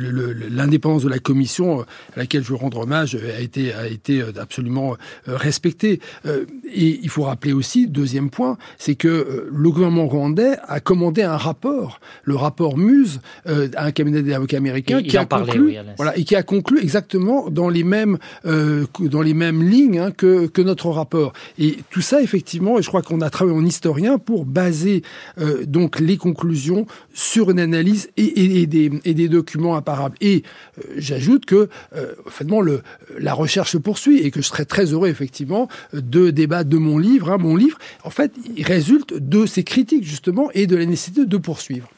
l'indépendance 0.50 1.02
de 1.02 1.08
la 1.08 1.18
commission 1.18 1.80
euh, 1.80 1.84
à 2.14 2.20
laquelle 2.20 2.44
je 2.44 2.50
veux 2.50 2.54
rendre 2.54 2.78
hommage 2.78 3.16
a 3.16 3.40
été 3.40 3.74
a 3.74 3.88
été 3.88 4.22
absolument 4.40 4.96
respectée 5.26 6.00
Euh, 6.26 6.44
et 6.72 7.00
il 7.02 7.08
faut 7.08 7.22
rappeler 7.24 7.52
aussi 7.52 7.86
deuxième 7.88 8.30
point 8.30 8.56
c'est 8.78 8.94
que 8.94 9.48
le 9.52 9.70
gouvernement 9.70 10.06
rwandais 10.06 10.56
a 10.66 10.80
commandé 10.80 11.22
un 11.22 11.36
rapport 11.36 12.00
le 12.22 12.36
rapport 12.36 12.78
Muse 12.78 13.20
euh, 13.48 13.68
à 13.76 13.86
un 13.86 13.90
cabinet 13.90 14.22
d'avocats 14.22 14.56
américain 14.58 15.02
qui 15.02 15.16
a 15.24 15.26
conclu 15.46 15.60
oui, 15.66 15.76
voilà 15.96 16.16
et 16.18 16.24
qui 16.24 16.36
a 16.36 16.42
conclu 16.42 16.80
exactement 16.80 17.50
dans 17.50 17.68
les 17.68 17.84
mêmes 17.84 18.18
euh, 18.46 18.84
dans 19.00 19.22
les 19.22 19.34
mêmes 19.34 19.62
lignes 19.62 19.98
hein, 19.98 20.10
que 20.10 20.46
que 20.46 20.62
notre 20.62 20.88
rapport. 20.90 21.32
Et 21.58 21.78
tout 21.90 22.00
ça 22.00 22.22
effectivement 22.22 22.78
et 22.78 22.82
je 22.82 22.88
crois 22.88 23.02
qu'on 23.02 23.20
a 23.20 23.30
travaillé 23.30 23.56
en 23.58 23.64
historien 23.64 24.18
pour 24.18 24.44
baser 24.44 25.02
euh, 25.38 25.64
donc 25.66 26.00
les 26.00 26.16
conclusions 26.16 26.86
sur 27.12 27.50
une 27.50 27.58
analyse 27.60 28.10
et, 28.16 28.24
et- 28.24 28.62
et 28.62 28.66
des, 28.66 28.90
et 29.04 29.14
des 29.14 29.28
documents 29.28 29.76
imparables 29.76 30.16
et 30.20 30.42
euh, 30.78 30.82
j'ajoute 30.96 31.44
que 31.46 31.68
finalement 32.30 32.60
le 32.60 32.82
la 33.18 33.34
recherche 33.34 33.72
se 33.72 33.78
poursuit 33.78 34.18
et 34.20 34.30
que 34.30 34.40
je 34.42 34.46
serais 34.46 34.64
très 34.64 34.86
heureux 34.92 35.08
effectivement 35.08 35.68
de 35.92 36.30
débattre 36.30 36.68
de 36.70 36.78
mon 36.78 36.98
livre 36.98 37.30
hein, 37.30 37.38
mon 37.38 37.56
livre 37.56 37.78
en 38.04 38.10
fait 38.10 38.32
il 38.56 38.64
résulte 38.64 39.14
de 39.14 39.46
ces 39.46 39.64
critiques 39.64 40.04
justement 40.04 40.50
et 40.54 40.66
de 40.66 40.76
la 40.76 40.86
nécessité 40.86 41.24
de 41.26 41.36
poursuivre 41.36 41.88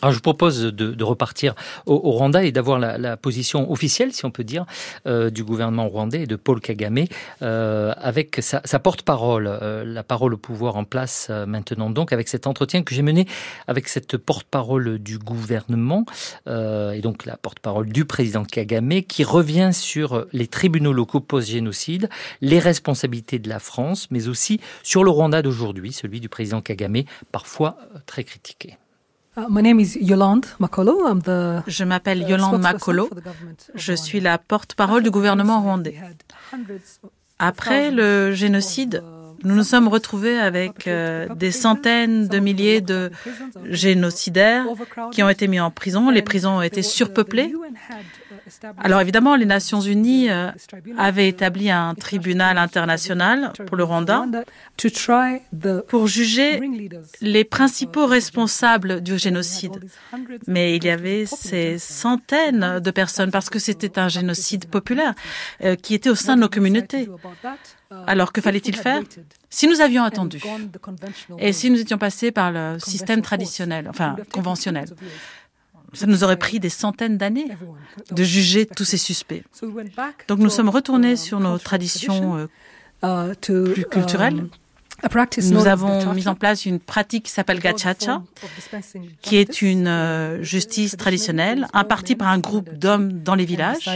Alors 0.00 0.12
je 0.12 0.18
vous 0.18 0.22
propose 0.22 0.62
de, 0.62 0.70
de 0.70 1.04
repartir 1.04 1.54
au, 1.86 1.96
Rwanda 1.96 2.44
et 2.44 2.52
d'avoir 2.52 2.78
la, 2.78 3.16
position 3.16 3.70
officielle, 3.72 4.12
si 4.12 4.24
on 4.24 4.30
peut 4.30 4.44
dire, 4.44 4.64
euh, 5.06 5.28
du 5.28 5.42
gouvernement 5.42 5.88
rwandais 5.88 6.22
et 6.22 6.26
de 6.26 6.36
Paul 6.36 6.60
Kagame 6.60 7.04
euh, 7.42 7.92
avec 7.96 8.38
sa, 8.40 8.60
porte-parole, 8.78 9.48
euh, 9.48 9.84
la 9.84 10.04
parole 10.04 10.34
au 10.34 10.36
pouvoir 10.36 10.76
en 10.76 10.84
place 10.84 11.28
euh, 11.30 11.46
maintenant 11.46 11.90
donc, 11.90 12.12
avec 12.12 12.28
cet 12.28 12.46
entretien 12.46 12.82
que 12.82 12.94
j'ai 12.94 13.02
mené 13.02 13.26
avec 13.66 13.88
cette 13.88 14.16
porte-parole 14.16 14.98
du 14.98 15.18
gouvernement 15.18 16.04
et 16.46 17.00
donc 17.00 17.26
la 17.26 17.36
porte-parole 17.36 17.88
du 17.88 18.04
président 18.04 18.44
Kagame 18.44 19.02
qui 19.02 19.24
revient 19.24 19.70
sur 19.72 20.26
les 20.32 20.46
tribunaux 20.46 20.92
locaux 20.92 21.20
post-génocide, 21.20 22.08
les 22.40 22.58
responsabilités 22.58 23.38
de 23.38 23.48
la 23.48 23.58
France, 23.58 24.08
mais 24.10 24.28
aussi 24.28 24.60
sur 24.82 25.04
le 25.04 25.10
Rwanda 25.10 25.42
d'aujourd'hui, 25.42 25.92
celui 25.92 26.20
du 26.20 26.28
président 26.28 26.60
Kagame, 26.60 27.02
parfois 27.32 27.76
très 28.06 28.24
critiqué. 28.24 28.76
My 29.48 29.62
name 29.62 29.78
is 29.78 29.96
Yolande 30.00 30.46
Makolo. 30.58 31.06
I'm 31.08 31.20
the, 31.22 31.62
Je 31.66 31.84
m'appelle 31.84 32.22
Yolande 32.28 32.60
Makolo. 32.60 33.08
Je 33.74 33.92
suis 33.92 34.20
la 34.20 34.38
porte-parole 34.38 35.02
du 35.02 35.10
gouvernement 35.10 35.60
rwandais. 35.62 35.96
Après 37.38 37.90
le 37.90 38.32
génocide, 38.32 39.02
nous 39.44 39.54
nous 39.54 39.64
sommes 39.64 39.88
retrouvés 39.88 40.38
avec 40.38 40.86
euh, 40.86 41.28
des 41.34 41.52
centaines 41.52 42.28
de 42.28 42.38
milliers 42.38 42.80
de 42.80 43.10
génocidaires 43.64 44.64
qui 45.12 45.22
ont 45.22 45.28
été 45.28 45.48
mis 45.48 45.60
en 45.60 45.70
prison. 45.70 46.10
Les 46.10 46.22
prisons 46.22 46.58
ont 46.58 46.62
été 46.62 46.82
surpeuplées. 46.82 47.52
Alors 48.78 49.00
évidemment, 49.00 49.36
les 49.36 49.46
Nations 49.46 49.80
Unies 49.80 50.30
euh, 50.30 50.50
avaient 50.96 51.28
établi 51.28 51.70
un 51.70 51.94
tribunal 51.94 52.58
international 52.58 53.52
pour 53.66 53.76
le 53.76 53.84
Rwanda 53.84 54.24
pour 55.88 56.06
juger 56.06 56.60
les 57.20 57.44
principaux 57.44 58.06
responsables 58.06 59.00
du 59.00 59.18
génocide. 59.18 59.78
Mais 60.46 60.76
il 60.76 60.84
y 60.84 60.90
avait 60.90 61.26
ces 61.26 61.78
centaines 61.78 62.80
de 62.80 62.90
personnes 62.90 63.30
parce 63.30 63.50
que 63.50 63.58
c'était 63.58 63.98
un 63.98 64.08
génocide 64.08 64.66
populaire 64.66 65.14
euh, 65.62 65.76
qui 65.76 65.94
était 65.94 66.10
au 66.10 66.14
sein 66.14 66.36
de 66.36 66.42
nos 66.42 66.48
communautés. 66.48 67.08
Alors 68.06 68.32
que 68.32 68.40
fallait-il 68.40 68.76
faire 68.76 69.02
Si 69.48 69.66
nous 69.66 69.80
avions 69.80 70.04
attendu 70.04 70.40
et 71.38 71.52
si 71.52 71.70
nous 71.70 71.80
étions 71.80 71.98
passés 71.98 72.30
par 72.30 72.52
le 72.52 72.78
système 72.78 73.22
traditionnel, 73.22 73.86
enfin 73.88 74.16
conventionnel, 74.30 74.86
ça 75.94 76.06
nous 76.06 76.22
aurait 76.22 76.36
pris 76.36 76.60
des 76.60 76.68
centaines 76.68 77.16
d'années 77.16 77.48
de 78.10 78.22
juger 78.22 78.66
tous 78.66 78.84
ces 78.84 78.98
suspects. 78.98 79.42
Donc 80.28 80.38
nous 80.38 80.50
sommes 80.50 80.68
retournés 80.68 81.16
sur 81.16 81.40
nos 81.40 81.58
traditions 81.58 82.48
euh, 83.04 83.34
plus 83.40 83.84
culturelles. 83.86 84.48
Nous 85.50 85.66
avons 85.66 86.12
mis 86.12 86.26
en 86.26 86.34
place 86.34 86.66
une 86.66 86.80
pratique 86.80 87.26
qui 87.26 87.30
s'appelle 87.30 87.60
gachacha, 87.60 88.22
qui 89.22 89.36
est 89.36 89.62
une 89.62 89.86
euh, 89.86 90.42
justice 90.42 90.96
traditionnelle 90.96 91.68
impartie 91.72 92.16
par 92.16 92.28
un 92.28 92.40
groupe 92.40 92.68
d'hommes 92.74 93.22
dans 93.22 93.36
les 93.36 93.44
villages. 93.44 93.88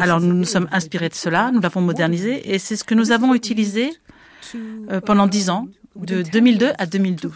Alors 0.00 0.20
nous 0.20 0.34
nous 0.34 0.44
sommes 0.44 0.68
inspirés 0.72 1.08
de 1.08 1.14
cela, 1.14 1.50
nous 1.52 1.60
l'avons 1.60 1.80
modernisé 1.80 2.52
et 2.52 2.58
c'est 2.58 2.76
ce 2.76 2.84
que 2.84 2.94
nous 2.94 3.12
avons 3.12 3.34
utilisé 3.34 3.92
euh, 4.54 5.00
pendant 5.00 5.26
dix 5.26 5.50
ans, 5.50 5.68
de 5.96 6.22
2002 6.22 6.72
à 6.78 6.86
2012. 6.86 7.32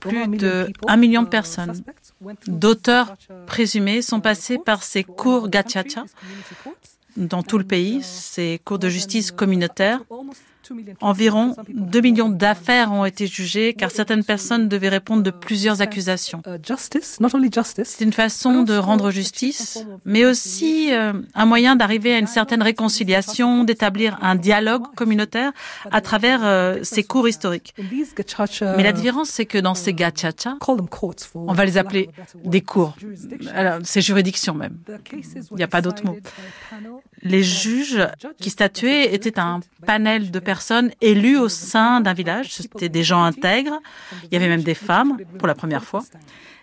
Plus 0.00 0.26
de 0.26 0.68
million 0.96 1.22
de 1.22 1.28
personnes, 1.28 1.80
d'auteurs 2.48 3.16
présumés, 3.46 4.02
sont 4.02 4.20
passés 4.20 4.58
par 4.58 4.82
ces 4.82 5.04
cours 5.04 5.48
gachacha 5.48 6.04
dans 7.16 7.42
tout 7.42 7.58
le 7.58 7.64
pays, 7.64 8.02
ces 8.02 8.60
cours 8.64 8.78
de 8.78 8.88
justice 8.88 9.30
communautaire. 9.30 10.02
Environ 11.00 11.54
2 11.68 12.00
millions 12.00 12.28
d'affaires 12.28 12.92
ont 12.92 13.04
été 13.04 13.26
jugées 13.26 13.74
car 13.74 13.90
certaines 13.90 14.24
personnes 14.24 14.68
devaient 14.68 14.88
répondre 14.88 15.22
de 15.22 15.30
plusieurs 15.30 15.82
accusations. 15.82 16.42
C'est 17.84 18.04
une 18.04 18.12
façon 18.12 18.62
de 18.62 18.76
rendre 18.76 19.10
justice, 19.10 19.84
mais 20.04 20.24
aussi 20.24 20.92
euh, 20.92 21.12
un 21.34 21.46
moyen 21.46 21.76
d'arriver 21.76 22.14
à 22.14 22.18
une 22.18 22.26
certaine 22.26 22.62
réconciliation, 22.62 23.64
d'établir 23.64 24.18
un 24.22 24.34
dialogue 24.34 24.84
communautaire 24.94 25.52
à 25.90 26.00
travers 26.00 26.40
euh, 26.44 26.78
ces 26.82 27.02
cours 27.02 27.28
historiques. 27.28 27.74
Mais 27.78 28.82
la 28.82 28.92
différence, 28.92 29.28
c'est 29.28 29.46
que 29.46 29.58
dans 29.58 29.74
ces 29.74 29.94
gachacha, 29.94 30.56
on 31.34 31.52
va 31.52 31.64
les 31.64 31.78
appeler 31.78 32.10
des 32.44 32.60
cours, 32.60 32.96
ces 33.84 34.00
juridictions 34.00 34.54
même. 34.54 34.78
Il 35.50 35.56
n'y 35.56 35.62
a 35.62 35.68
pas 35.68 35.82
d'autre 35.82 36.04
mot. 36.04 36.16
Les 37.22 37.42
juges 37.42 38.06
qui 38.38 38.50
statuaient 38.50 39.14
étaient 39.14 39.38
un 39.38 39.60
panel 39.86 40.30
de 40.30 40.38
personnes 40.38 40.59
élues 41.00 41.38
au 41.38 41.48
sein 41.48 42.00
d'un 42.00 42.14
village. 42.14 42.52
C'était 42.52 42.88
des 42.88 43.02
gens 43.02 43.22
intègres. 43.22 43.78
Il 44.24 44.32
y 44.32 44.36
avait 44.36 44.48
même 44.48 44.62
des 44.62 44.74
femmes 44.74 45.16
pour 45.38 45.48
la 45.48 45.54
première 45.54 45.84
fois. 45.84 46.02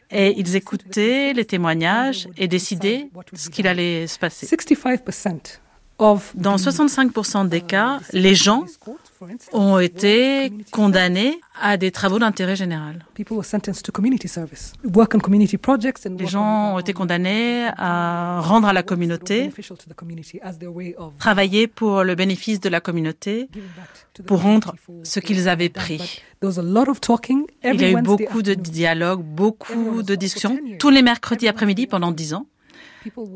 Et 0.09 0.39
ils 0.39 0.55
écoutaient 0.55 1.33
les 1.33 1.45
témoignages 1.45 2.29
et 2.37 2.47
décidaient 2.47 3.09
ce 3.33 3.49
qu'il 3.49 3.67
allait 3.67 4.07
se 4.07 4.17
passer. 4.17 4.45
Dans 5.99 6.57
65% 6.57 7.49
des 7.49 7.61
cas, 7.61 7.99
les 8.13 8.35
gens 8.35 8.65
ont 9.53 9.79
été 9.79 10.51
condamnés 10.71 11.39
à 11.61 11.77
des 11.77 11.91
travaux 11.91 12.19
d'intérêt 12.19 12.55
général. 12.55 13.05
Les 13.17 13.25
gens 16.27 16.75
ont 16.75 16.79
été 16.79 16.93
condamnés 16.93 17.67
à 17.77 18.41
rendre 18.41 18.67
à 18.67 18.73
la 18.73 18.83
communauté, 18.83 19.51
travailler 21.19 21.67
pour 21.67 22.03
le 22.03 22.15
bénéfice 22.15 22.59
de 22.59 22.69
la 22.69 22.79
communauté, 22.79 23.49
pour 24.25 24.41
rendre 24.41 24.75
ce 25.03 25.19
qu'ils 25.19 25.49
avaient 25.49 25.69
pris. 25.69 26.21
Il 26.41 27.81
y 27.81 27.85
a 27.85 27.91
eu 27.91 28.01
beaucoup 28.01 28.41
de 28.41 28.53
dialogues, 28.53 29.23
beaucoup 29.23 30.03
de 30.03 30.15
discussions, 30.15 30.57
tous 30.79 30.89
les 30.89 31.01
mercredis 31.01 31.47
après-midi 31.47 31.87
pendant 31.87 32.11
dix 32.11 32.33
ans. 32.33 32.45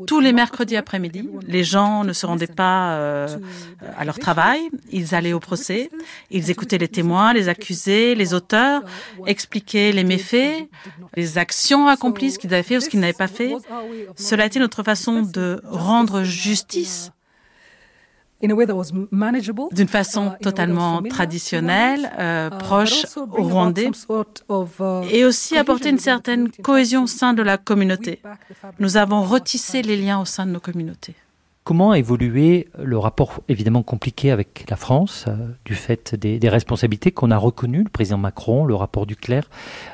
Tous 0.06 0.20
les 0.20 0.32
mercredis 0.32 0.76
après-midi, 0.76 1.28
les 1.46 1.64
gens 1.64 2.04
ne 2.04 2.12
se 2.12 2.26
rendaient 2.26 2.46
pas 2.46 2.94
euh, 2.94 3.28
à 3.96 4.04
leur 4.04 4.18
travail, 4.18 4.60
ils 4.90 5.14
allaient 5.14 5.32
au 5.32 5.40
procès, 5.40 5.90
ils 6.30 6.50
écoutaient 6.50 6.78
les 6.78 6.88
témoins, 6.88 7.32
les 7.32 7.48
accusés, 7.48 8.14
les 8.14 8.34
auteurs, 8.34 8.82
expliquaient 9.26 9.92
les 9.92 10.04
méfaits, 10.04 10.68
les 11.16 11.38
actions 11.38 11.88
accomplies, 11.88 12.32
ce 12.32 12.38
qu'ils 12.38 12.52
avaient 12.54 12.62
fait 12.62 12.76
ou 12.76 12.80
ce 12.80 12.88
qu'ils 12.88 13.00
n'avaient 13.00 13.12
pas 13.12 13.28
fait. 13.28 13.54
Cela 14.16 14.44
a 14.44 14.46
été 14.46 14.58
notre 14.58 14.82
façon 14.82 15.22
de 15.22 15.60
rendre 15.64 16.22
justice 16.22 17.12
d'une 18.42 19.88
façon 19.88 20.32
totalement 20.42 21.02
traditionnelle, 21.02 22.10
euh, 22.18 22.50
proche 22.50 23.06
au 23.16 23.42
Rwandais, 23.42 23.90
et 25.10 25.24
aussi 25.24 25.56
apporter 25.56 25.90
une 25.90 25.98
certaine 25.98 26.50
cohésion 26.50 27.04
au 27.04 27.06
sein 27.06 27.34
de 27.34 27.42
la 27.42 27.56
communauté. 27.58 28.20
Nous 28.78 28.96
avons 28.96 29.22
retissé 29.22 29.82
les 29.82 29.96
liens 29.96 30.20
au 30.20 30.24
sein 30.24 30.46
de 30.46 30.52
nos 30.52 30.60
communautés. 30.60 31.14
Comment 31.64 31.92
a 31.92 31.98
évolué 31.98 32.68
le 32.82 32.98
rapport 32.98 33.40
évidemment 33.48 33.84
compliqué 33.84 34.32
avec 34.32 34.64
la 34.68 34.76
France, 34.76 35.26
euh, 35.28 35.36
du 35.64 35.76
fait 35.76 36.16
des, 36.16 36.40
des 36.40 36.48
responsabilités 36.48 37.12
qu'on 37.12 37.30
a 37.30 37.36
reconnues, 37.36 37.84
le 37.84 37.88
président 37.88 38.18
Macron, 38.18 38.64
le 38.64 38.74
rapport 38.74 39.06
du 39.06 39.14
clerc 39.14 39.48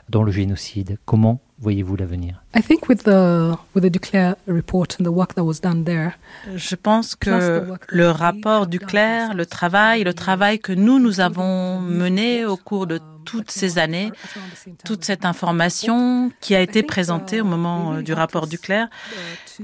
dans 0.09 0.23
le 0.23 0.33
génocide? 0.33 0.99
Comment 1.05 1.41
voyez-vous 1.61 1.97
l'avenir? 1.97 2.43
Je 6.55 6.75
pense 6.75 7.17
que 7.17 7.65
le 7.89 8.11
rapport 8.11 8.67
du 8.67 8.79
clerc, 8.79 9.35
le 9.35 9.45
travail, 9.45 10.05
le 10.05 10.15
travail 10.15 10.61
que 10.61 10.73
nous, 10.73 10.99
nous 10.99 11.21
avons 11.21 11.81
mené 11.81 12.47
au 12.47 12.57
cours 12.57 12.87
de 12.87 13.01
toutes 13.29 13.51
ces 13.51 13.79
années, 13.79 14.11
toute 14.87 15.05
cette 15.05 15.27
information 15.27 16.33
qui 16.41 16.55
a 16.55 16.61
été 16.61 16.83
présentée 16.83 17.43
au 17.43 17.45
moment 17.45 17.93
euh, 17.93 18.03
du 18.03 18.15
rapport 18.15 18.47
du 18.47 18.59
clerc, 18.59 18.89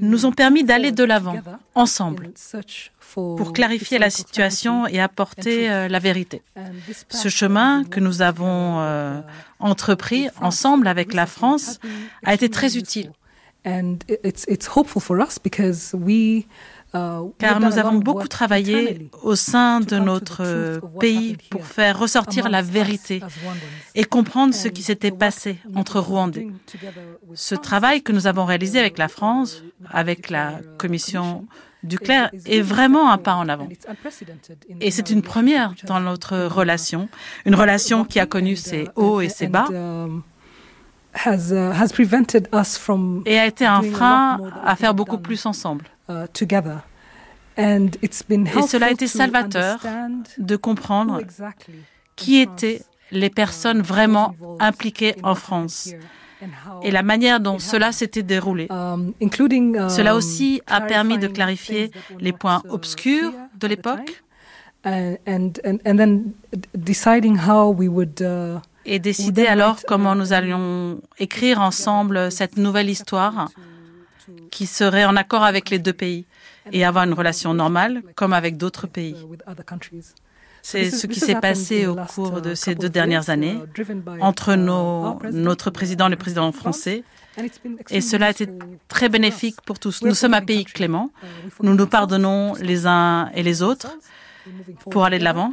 nous 0.01 0.27
ont 0.27 0.33
permis 0.33 0.65
d'aller 0.65 0.93
de 0.93 1.03
l'avant, 1.03 1.41
ensemble, 1.75 2.31
pour 3.15 3.53
clarifier 3.55 3.99
la 3.99 4.11
situation 4.11 4.87
et 4.87 5.01
apporter 5.01 5.71
euh, 5.71 5.89
la 5.89 5.99
vérité. 5.99 6.43
Ce 7.09 7.31
chemin 7.31 7.85
que 7.85 8.01
nous 8.01 8.21
avons 8.21 8.81
euh, 8.81 9.21
entrepris 9.61 10.29
ensemble 10.43 10.87
avec 10.87 11.15
la 11.15 11.27
France 11.27 11.81
a 12.25 12.35
été 12.35 12.51
très 12.51 12.77
utile. 12.77 13.13
Car 17.39 17.61
nous 17.61 17.79
avons 17.79 17.99
beaucoup 17.99 18.29
travaillé 18.29 19.09
au 19.23 19.35
sein 19.35 19.81
de 19.81 19.99
notre 19.99 20.81
pays 21.01 21.37
pour 21.51 21.67
faire 21.67 21.99
ressortir 21.99 22.49
la 22.49 22.63
vérité 22.63 23.21
et 23.95 24.05
comprendre 24.05 24.55
ce 24.55 24.69
qui 24.69 24.83
s'était 24.83 25.11
passé 25.11 25.59
entre 25.75 25.99
Rwandais. 25.99 26.49
Ce 27.35 27.55
travail 27.55 28.03
que 28.03 28.13
nous 28.13 28.27
avons 28.27 28.45
réalisé 28.45 28.79
avec 28.79 28.99
la 28.99 29.09
France, 29.09 29.63
avec 29.91 30.31
la 30.31 30.61
Commission 30.79 31.47
Duclerc 31.83 32.31
est 32.47 32.63
vraiment 32.63 33.11
un 33.11 33.19
pas 33.19 33.35
en 33.35 33.49
avant. 33.49 33.69
Et 34.81 34.91
c'est 34.91 35.11
une 35.11 35.23
première 35.23 35.75
dans 35.87 36.01
notre 36.01 36.47
relation, 36.47 37.09
une 37.45 37.55
relation 37.55 38.05
qui 38.05 38.21
a 38.21 38.27
connu 38.27 38.57
ses 38.57 38.89
hauts 38.97 39.21
et 39.21 39.29
ses 39.29 39.49
bas 39.49 39.67
et 43.27 43.39
a 43.39 43.47
été 43.47 43.67
un 43.67 43.83
frein 43.83 44.41
à 44.65 44.77
faire 44.77 44.95
beaucoup 44.95 45.19
plus 45.19 45.47
ensemble. 45.47 45.85
Et 47.57 48.09
cela 48.67 48.87
a 48.87 48.91
été 48.91 49.07
salvateur 49.07 49.79
de 50.39 50.57
comprendre 50.57 51.21
qui 52.17 52.41
étaient 52.41 52.83
les 53.11 53.31
personnes 53.31 53.81
vraiment 53.83 54.35
impliquées 54.61 55.15
en 55.23 55.35
France. 55.35 55.93
et 56.83 56.91
la 56.91 57.03
manière 57.03 57.41
dont 57.41 57.59
cela 57.59 57.93
s'était 57.93 58.23
déroulé. 58.23 58.67
Cela 58.69 60.15
aussi 60.15 60.61
a 60.67 60.81
permis 60.83 61.19
de 61.19 61.29
clarifier 61.29 61.91
les 62.19 62.33
points 62.33 62.63
obscurs 62.69 63.33
de 63.59 63.67
l'époque. 63.67 64.23
et 68.87 68.99
décider 68.99 69.47
alors 69.47 69.79
comment 69.87 70.15
nous 70.15 70.33
allions 70.35 71.01
écrire 71.19 71.61
ensemble 71.61 72.31
cette 72.31 72.59
nouvelle 72.59 72.91
histoire 72.91 73.49
qui 74.51 74.67
serait 74.67 75.05
en 75.05 75.17
accord 75.17 75.45
avec 75.45 75.71
les 75.71 75.79
deux 75.79 75.93
pays 75.93 76.27
et 76.73 76.85
avoir 76.85 77.05
une 77.05 77.13
relation 77.13 77.55
normale 77.55 78.03
comme 78.15 78.33
avec 78.33 78.57
d'autres 78.57 78.87
pays. 78.87 79.17
C'est 80.63 80.91
ce 80.91 81.07
qui 81.07 81.21
s'est 81.21 81.41
passé 81.41 81.87
au 81.87 81.95
cours 81.95 82.41
de 82.41 82.55
ces 82.55 82.75
deux 82.75 82.89
dernières 82.89 83.29
années 83.29 83.59
entre 84.21 84.55
nos, 84.55 85.19
notre 85.31 85.71
président 85.71 86.07
et 86.07 86.11
le 86.11 86.17
président 86.17 86.51
français. 86.53 87.05
Et 87.91 88.01
cela 88.01 88.27
a 88.27 88.31
été 88.31 88.49
très 88.89 89.09
bénéfique 89.09 89.61
pour 89.67 89.79
tous. 89.79 90.03
Nous 90.03 90.15
sommes 90.15 90.35
un 90.35 90.41
pays 90.41 90.65
clément. 90.65 91.11
Nous 91.63 91.75
nous 91.75 91.87
pardonnons 91.87 92.55
les 92.61 92.87
uns 92.87 93.31
et 93.35 93.43
les 93.43 93.63
autres 93.63 93.91
pour 94.91 95.05
aller 95.05 95.19
de 95.19 95.25
l'avant. 95.25 95.53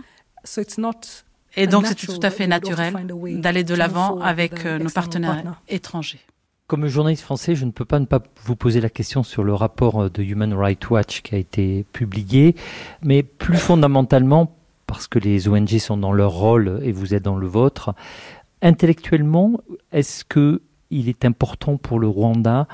Et 1.58 1.68
donc, 1.68 1.86
c'est 1.88 1.96
tout 1.96 2.20
à 2.24 2.30
fait 2.30 2.48
naturel 2.48 2.94
d'aller 3.42 3.66
de 3.66 3.76
l'avant 3.76 4.20
avec 4.22 4.64
nos 4.66 4.90
partenaires 4.90 5.60
étrangers. 5.68 6.22
Comme 6.72 6.88
journaliste 6.88 7.24
français, 7.24 7.54
je 7.54 7.66
ne 7.66 7.72
peux 7.72 7.84
pas 7.84 8.00
ne 8.00 8.06
pas 8.06 8.24
vous 8.46 8.56
poser 8.56 8.80
la 8.80 8.90
question 8.90 9.24
sur 9.24 9.44
le 9.44 9.54
rapport 9.54 10.10
de 10.10 10.24
Human 10.24 10.54
Rights 10.54 10.90
Watch 10.90 11.22
qui 11.22 11.36
a 11.36 11.38
été 11.38 11.86
publié, 11.92 12.56
mais 13.04 13.24
plus 13.24 13.58
fondamentalement, 13.58 14.56
parce 14.88 15.10
que 15.10 15.20
les 15.20 15.50
ONG 15.50 15.68
sont 15.80 15.98
dans 15.98 16.14
leur 16.14 16.32
rôle 16.32 16.80
et 16.82 16.94
vous 16.94 17.14
êtes 17.14 17.24
dans 17.24 17.36
le 17.36 17.46
vôtre, 17.46 17.94
intellectuellement, 18.62 19.60
est-ce 19.92 20.24
que 20.24 20.62
il 20.92 21.10
est 21.10 21.26
important 21.26 21.76
pour 21.76 22.00
le 22.00 22.08
Rwanda, 22.08 22.70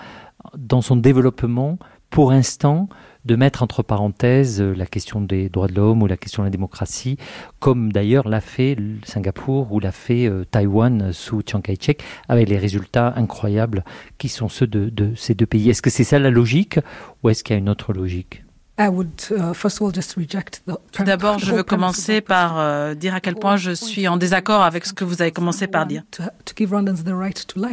dans 0.56 0.84
son 0.84 0.96
développement, 0.96 1.80
pour 2.12 2.30
l'instant, 2.30 2.90
de 3.28 3.36
mettre 3.36 3.62
entre 3.62 3.84
parenthèses 3.84 4.62
la 4.62 4.86
question 4.86 5.20
des 5.22 5.50
droits 5.50 5.68
de 5.68 5.76
l'homme 5.76 6.02
ou 6.02 6.08
la 6.08 6.18
question 6.18 6.44
de 6.44 6.48
la 6.48 6.52
démocratie, 6.52 7.18
comme 7.60 7.92
d'ailleurs 7.92 8.30
l'a 8.30 8.42
fait 8.42 8.78
Singapour 9.04 9.72
ou 9.74 9.80
l'a 9.80 9.92
fait 9.92 10.28
euh, 10.28 10.46
Taïwan 10.50 11.12
sous 11.12 11.42
Chiang 11.46 11.62
Kai-shek, 11.62 12.02
avec 12.30 12.48
les 12.48 12.58
résultats 12.58 13.14
incroyables 13.18 13.84
qui 14.18 14.30
sont 14.30 14.48
ceux 14.48 14.68
de, 14.68 14.90
de 14.90 15.14
ces 15.16 15.36
deux 15.36 15.46
pays. 15.46 15.70
Est-ce 15.70 15.82
que 15.82 15.90
c'est 15.90 16.06
ça 16.06 16.20
la 16.20 16.30
logique 16.30 16.80
ou 17.22 17.30
est-ce 17.30 17.44
qu'il 17.44 17.54
y 17.54 17.58
a 17.58 17.60
une 17.60 17.70
autre 17.70 17.92
logique? 17.92 18.44
Tout 20.92 21.04
d'abord, 21.04 21.40
je 21.40 21.52
veux 21.52 21.64
commencer 21.64 22.22
par 22.22 22.60
euh, 22.60 22.94
dire 22.94 23.16
à 23.16 23.20
quel 23.22 23.34
point 23.36 23.58
je 23.58 23.72
suis 23.72 24.08
en 24.08 24.18
désaccord 24.18 24.62
avec 24.62 24.86
ce 24.86 24.94
que 24.94 25.04
vous 25.04 25.20
avez 25.22 25.32
commencé 25.32 25.66
par 25.66 25.88
dire. 25.88 26.04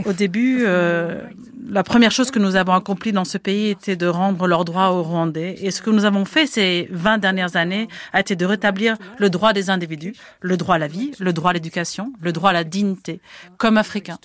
Au 0.07 0.15
début, 0.15 0.65
euh, 0.65 1.21
la 1.69 1.83
première 1.83 2.11
chose 2.11 2.31
que 2.31 2.39
nous 2.39 2.57
avons 2.57 2.73
accomplie 2.73 3.13
dans 3.13 3.27
ce 3.27 3.37
pays 3.37 3.69
était 3.69 3.97
de 3.97 4.07
rendre 4.07 4.47
leurs 4.47 4.65
droits 4.65 4.93
aux 4.93 5.03
Rwandais. 5.03 5.57
Et 5.61 5.71
ce 5.71 5.83
que 5.83 5.91
nous 5.91 6.07
avons 6.07 6.25
fait 6.25 6.47
ces 6.47 6.89
20 6.91 7.19
dernières 7.19 7.57
années 7.57 7.89
a 8.15 8.21
été 8.21 8.35
de 8.35 8.47
rétablir 8.47 8.97
le 9.19 9.29
droit 9.29 9.53
des 9.53 9.69
individus, 9.69 10.15
le 10.41 10.57
droit 10.57 10.77
à 10.77 10.79
la 10.79 10.89
vie, 10.89 11.13
le 11.21 11.35
droit 11.35 11.51
à 11.51 11.53
l'éducation, 11.53 12.15
le 12.23 12.33
droit 12.33 12.51
à 12.51 12.55
la 12.55 12.65
dignité, 12.65 13.21
comme 13.59 13.77
Africains 13.77 14.19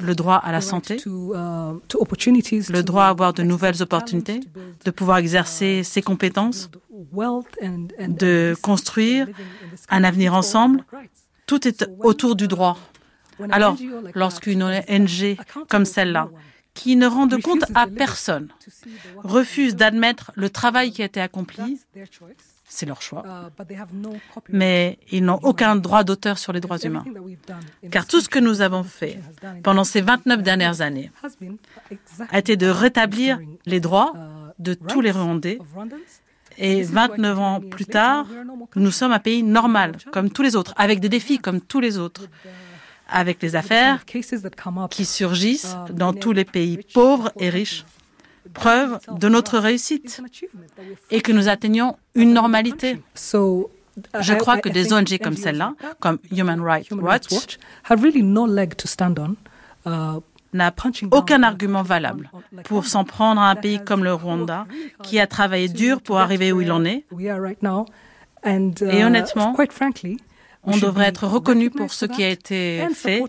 le 0.00 0.14
droit 0.14 0.36
à 0.36 0.52
la 0.52 0.60
santé, 0.60 0.96
uh, 1.06 1.08
le 1.08 2.82
droit 2.82 3.04
à 3.04 3.08
avoir 3.08 3.32
de 3.32 3.42
nouvelles 3.42 3.80
opportunités, 3.82 4.40
de 4.84 4.90
pouvoir 4.90 5.18
exercer 5.18 5.59
ses 5.82 6.02
compétences, 6.02 6.70
de 8.00 8.54
construire 8.62 9.26
un 9.88 10.04
avenir 10.04 10.34
ensemble. 10.34 10.84
Tout 11.46 11.66
est 11.66 11.88
autour 12.00 12.36
du 12.36 12.48
droit. 12.48 12.78
Alors, 13.50 13.76
lorsqu'une 14.14 14.62
ONG 14.62 15.36
comme 15.68 15.84
celle-là, 15.84 16.28
qui 16.74 16.96
ne 16.96 17.06
rend 17.06 17.26
de 17.26 17.36
compte 17.36 17.64
à 17.74 17.86
personne, 17.86 18.48
refuse 19.16 19.74
d'admettre 19.74 20.32
le 20.34 20.50
travail 20.50 20.92
qui 20.92 21.02
a 21.02 21.06
été 21.06 21.20
accompli, 21.20 21.80
c'est 22.64 22.86
leur 22.86 23.02
choix. 23.02 23.50
Mais 24.48 24.98
ils 25.10 25.24
n'ont 25.24 25.40
aucun 25.42 25.74
droit 25.76 26.04
d'auteur 26.04 26.38
sur 26.38 26.52
les 26.52 26.60
droits 26.60 26.78
humains. 26.78 27.04
Car 27.90 28.06
tout 28.06 28.20
ce 28.20 28.28
que 28.28 28.38
nous 28.38 28.60
avons 28.60 28.84
fait 28.84 29.18
pendant 29.64 29.84
ces 29.84 30.00
29 30.00 30.42
dernières 30.42 30.80
années 30.80 31.10
a 32.30 32.38
été 32.38 32.56
de 32.56 32.68
rétablir 32.68 33.40
les 33.66 33.80
droits 33.80 34.14
de 34.60 34.74
tous 34.74 35.00
les 35.00 35.10
Rwandais. 35.10 35.58
Et 36.58 36.82
29 36.82 37.38
ans 37.38 37.60
plus 37.60 37.86
tard, 37.86 38.26
nous 38.76 38.90
sommes 38.90 39.12
un 39.12 39.18
pays 39.18 39.42
normal, 39.42 39.96
comme 40.12 40.30
tous 40.30 40.42
les 40.42 40.56
autres, 40.56 40.74
avec 40.76 41.00
des 41.00 41.08
défis 41.08 41.38
comme 41.38 41.60
tous 41.60 41.80
les 41.80 41.98
autres 41.98 42.28
avec 43.12 43.42
les 43.42 43.56
affaires 43.56 44.04
qui 44.04 45.04
surgissent 45.04 45.76
dans 45.90 46.12
tous 46.12 46.32
les 46.32 46.44
pays 46.44 46.78
pauvres 46.94 47.32
et 47.40 47.50
riches 47.50 47.84
preuve 48.54 48.98
de 49.18 49.28
notre 49.28 49.58
réussite 49.58 50.22
et 51.10 51.20
que 51.20 51.32
nous 51.32 51.48
atteignons 51.48 51.96
une 52.14 52.32
normalité. 52.32 53.00
Je 53.16 54.34
crois 54.34 54.58
que 54.58 54.68
des 54.68 54.92
ONG 54.92 55.18
comme 55.22 55.36
celle-là, 55.36 55.74
comme 55.98 56.18
Human 56.30 56.60
Rights 56.60 56.90
Watch, 56.92 57.58
n'a 60.52 60.74
aucun 61.12 61.42
argument 61.42 61.82
valable 61.82 62.30
pour 62.64 62.86
s'en 62.86 63.04
prendre 63.04 63.40
à 63.40 63.50
un 63.50 63.56
pays 63.56 63.80
comme 63.84 64.04
le 64.04 64.14
Rwanda, 64.14 64.66
qui 65.02 65.20
a 65.20 65.26
travaillé 65.26 65.68
dur 65.68 66.00
pour 66.02 66.18
arriver 66.18 66.52
où 66.52 66.60
il 66.60 66.72
en 66.72 66.84
est. 66.84 67.04
Et 67.18 69.04
honnêtement, 69.04 69.56
on 70.64 70.76
devrait 70.76 71.06
être 71.06 71.26
reconnu 71.26 71.70
pour 71.70 71.92
ce 71.92 72.06
qui 72.06 72.22
a 72.24 72.28
été 72.28 72.86
fait 72.94 73.22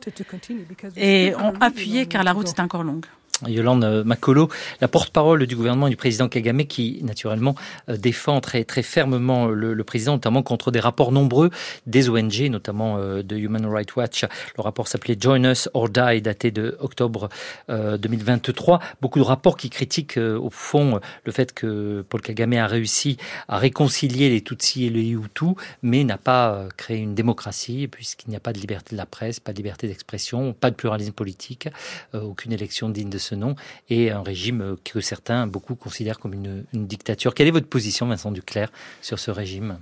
et 0.97 1.33
appuyé 1.59 2.05
car 2.07 2.23
la 2.23 2.33
route 2.33 2.47
est 2.47 2.59
encore 2.59 2.83
longue. 2.83 3.05
Yolande 3.47 4.03
Makolo, 4.05 4.49
la 4.81 4.87
porte-parole 4.87 5.47
du 5.47 5.55
gouvernement 5.55 5.89
du 5.89 5.95
président 5.95 6.29
Kagame, 6.29 6.65
qui 6.65 6.99
naturellement 7.03 7.55
euh, 7.89 7.97
défend 7.97 8.41
très, 8.41 8.63
très 8.63 8.83
fermement 8.83 9.47
le, 9.47 9.83
président, 9.83 10.13
notamment 10.13 10.43
contre 10.43 10.71
des 10.71 10.79
rapports 10.79 11.11
nombreux 11.11 11.49
des 11.87 12.09
ONG, 12.09 12.49
notamment 12.49 12.97
euh, 12.97 13.23
de 13.23 13.35
Human 13.35 13.65
Rights 13.65 13.95
Watch. 13.95 14.25
Le 14.57 14.61
rapport 14.61 14.87
s'appelait 14.87 15.17
Join 15.19 15.45
Us 15.45 15.69
or 15.73 15.89
Die, 15.89 16.21
daté 16.21 16.51
de 16.51 16.77
octobre 16.79 17.29
2023. 17.69 18.75
Euh, 18.75 18.85
Beaucoup 19.01 19.19
de 19.19 19.23
rapports 19.23 19.57
qui 19.57 19.69
critiquent 19.69 20.17
au 20.17 20.49
fond 20.49 20.99
le 21.25 21.31
fait 21.31 21.53
que 21.53 22.05
Paul 22.07 22.21
Kagame 22.21 22.53
a 22.53 22.67
réussi 22.67 23.17
à 23.47 23.57
réconcilier 23.57 24.29
les 24.29 24.41
Tutsis 24.41 24.85
et 24.85 24.89
les 24.89 25.09
Hutus, 25.09 25.55
mais 25.81 26.03
n'a 26.03 26.17
pas 26.17 26.65
créé 26.77 26.97
une 26.97 27.15
démocratie, 27.15 27.87
puisqu'il 27.87 28.29
n'y 28.29 28.35
a 28.35 28.39
pas 28.39 28.53
de 28.53 28.59
liberté 28.59 28.95
de 28.95 28.97
la 28.97 29.05
presse, 29.05 29.39
pas 29.39 29.51
de 29.51 29.57
liberté 29.57 29.87
d'expression, 29.87 30.53
pas 30.53 30.69
de 30.69 30.75
pluralisme 30.75 31.13
politique, 31.13 31.69
aucune 32.13 32.51
élection 32.51 32.89
digne 32.89 33.09
de 33.09 33.17
ce 33.17 33.30
nom, 33.35 33.55
et 33.89 34.11
un 34.11 34.23
régime 34.23 34.75
que 34.83 35.01
certains, 35.01 35.47
beaucoup, 35.47 35.75
considèrent 35.75 36.19
comme 36.19 36.33
une, 36.33 36.65
dictature. 36.73 37.33
Quelle 37.33 37.47
est 37.47 37.51
votre 37.51 37.67
position, 37.67 38.07
Vincent 38.07 38.31
Duclerc, 38.31 38.71
sur 39.01 39.19
ce 39.19 39.31
régime? 39.31 39.77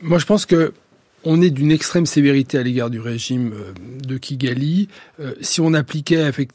Moi, 0.00 0.18
je 0.18 0.26
pense 0.26 0.46
que 0.46 0.72
on 1.24 1.42
est 1.42 1.50
d'une 1.50 1.72
extrême 1.72 2.06
sévérité 2.06 2.58
à 2.58 2.62
l'égard 2.62 2.90
du 2.90 3.00
régime 3.00 3.52
euh, 3.52 3.72
de 4.06 4.18
Kigali. 4.18 4.88
Euh, 5.20 5.34
si 5.40 5.60
on 5.60 5.74
appliquait 5.74 6.22
avec, 6.22 6.50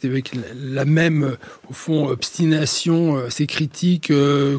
la 0.55 0.85
même, 0.85 1.23
euh, 1.23 1.35
au 1.69 1.73
fond, 1.73 2.07
obstination, 2.07 3.29
ces 3.29 3.45
critiques 3.45 4.11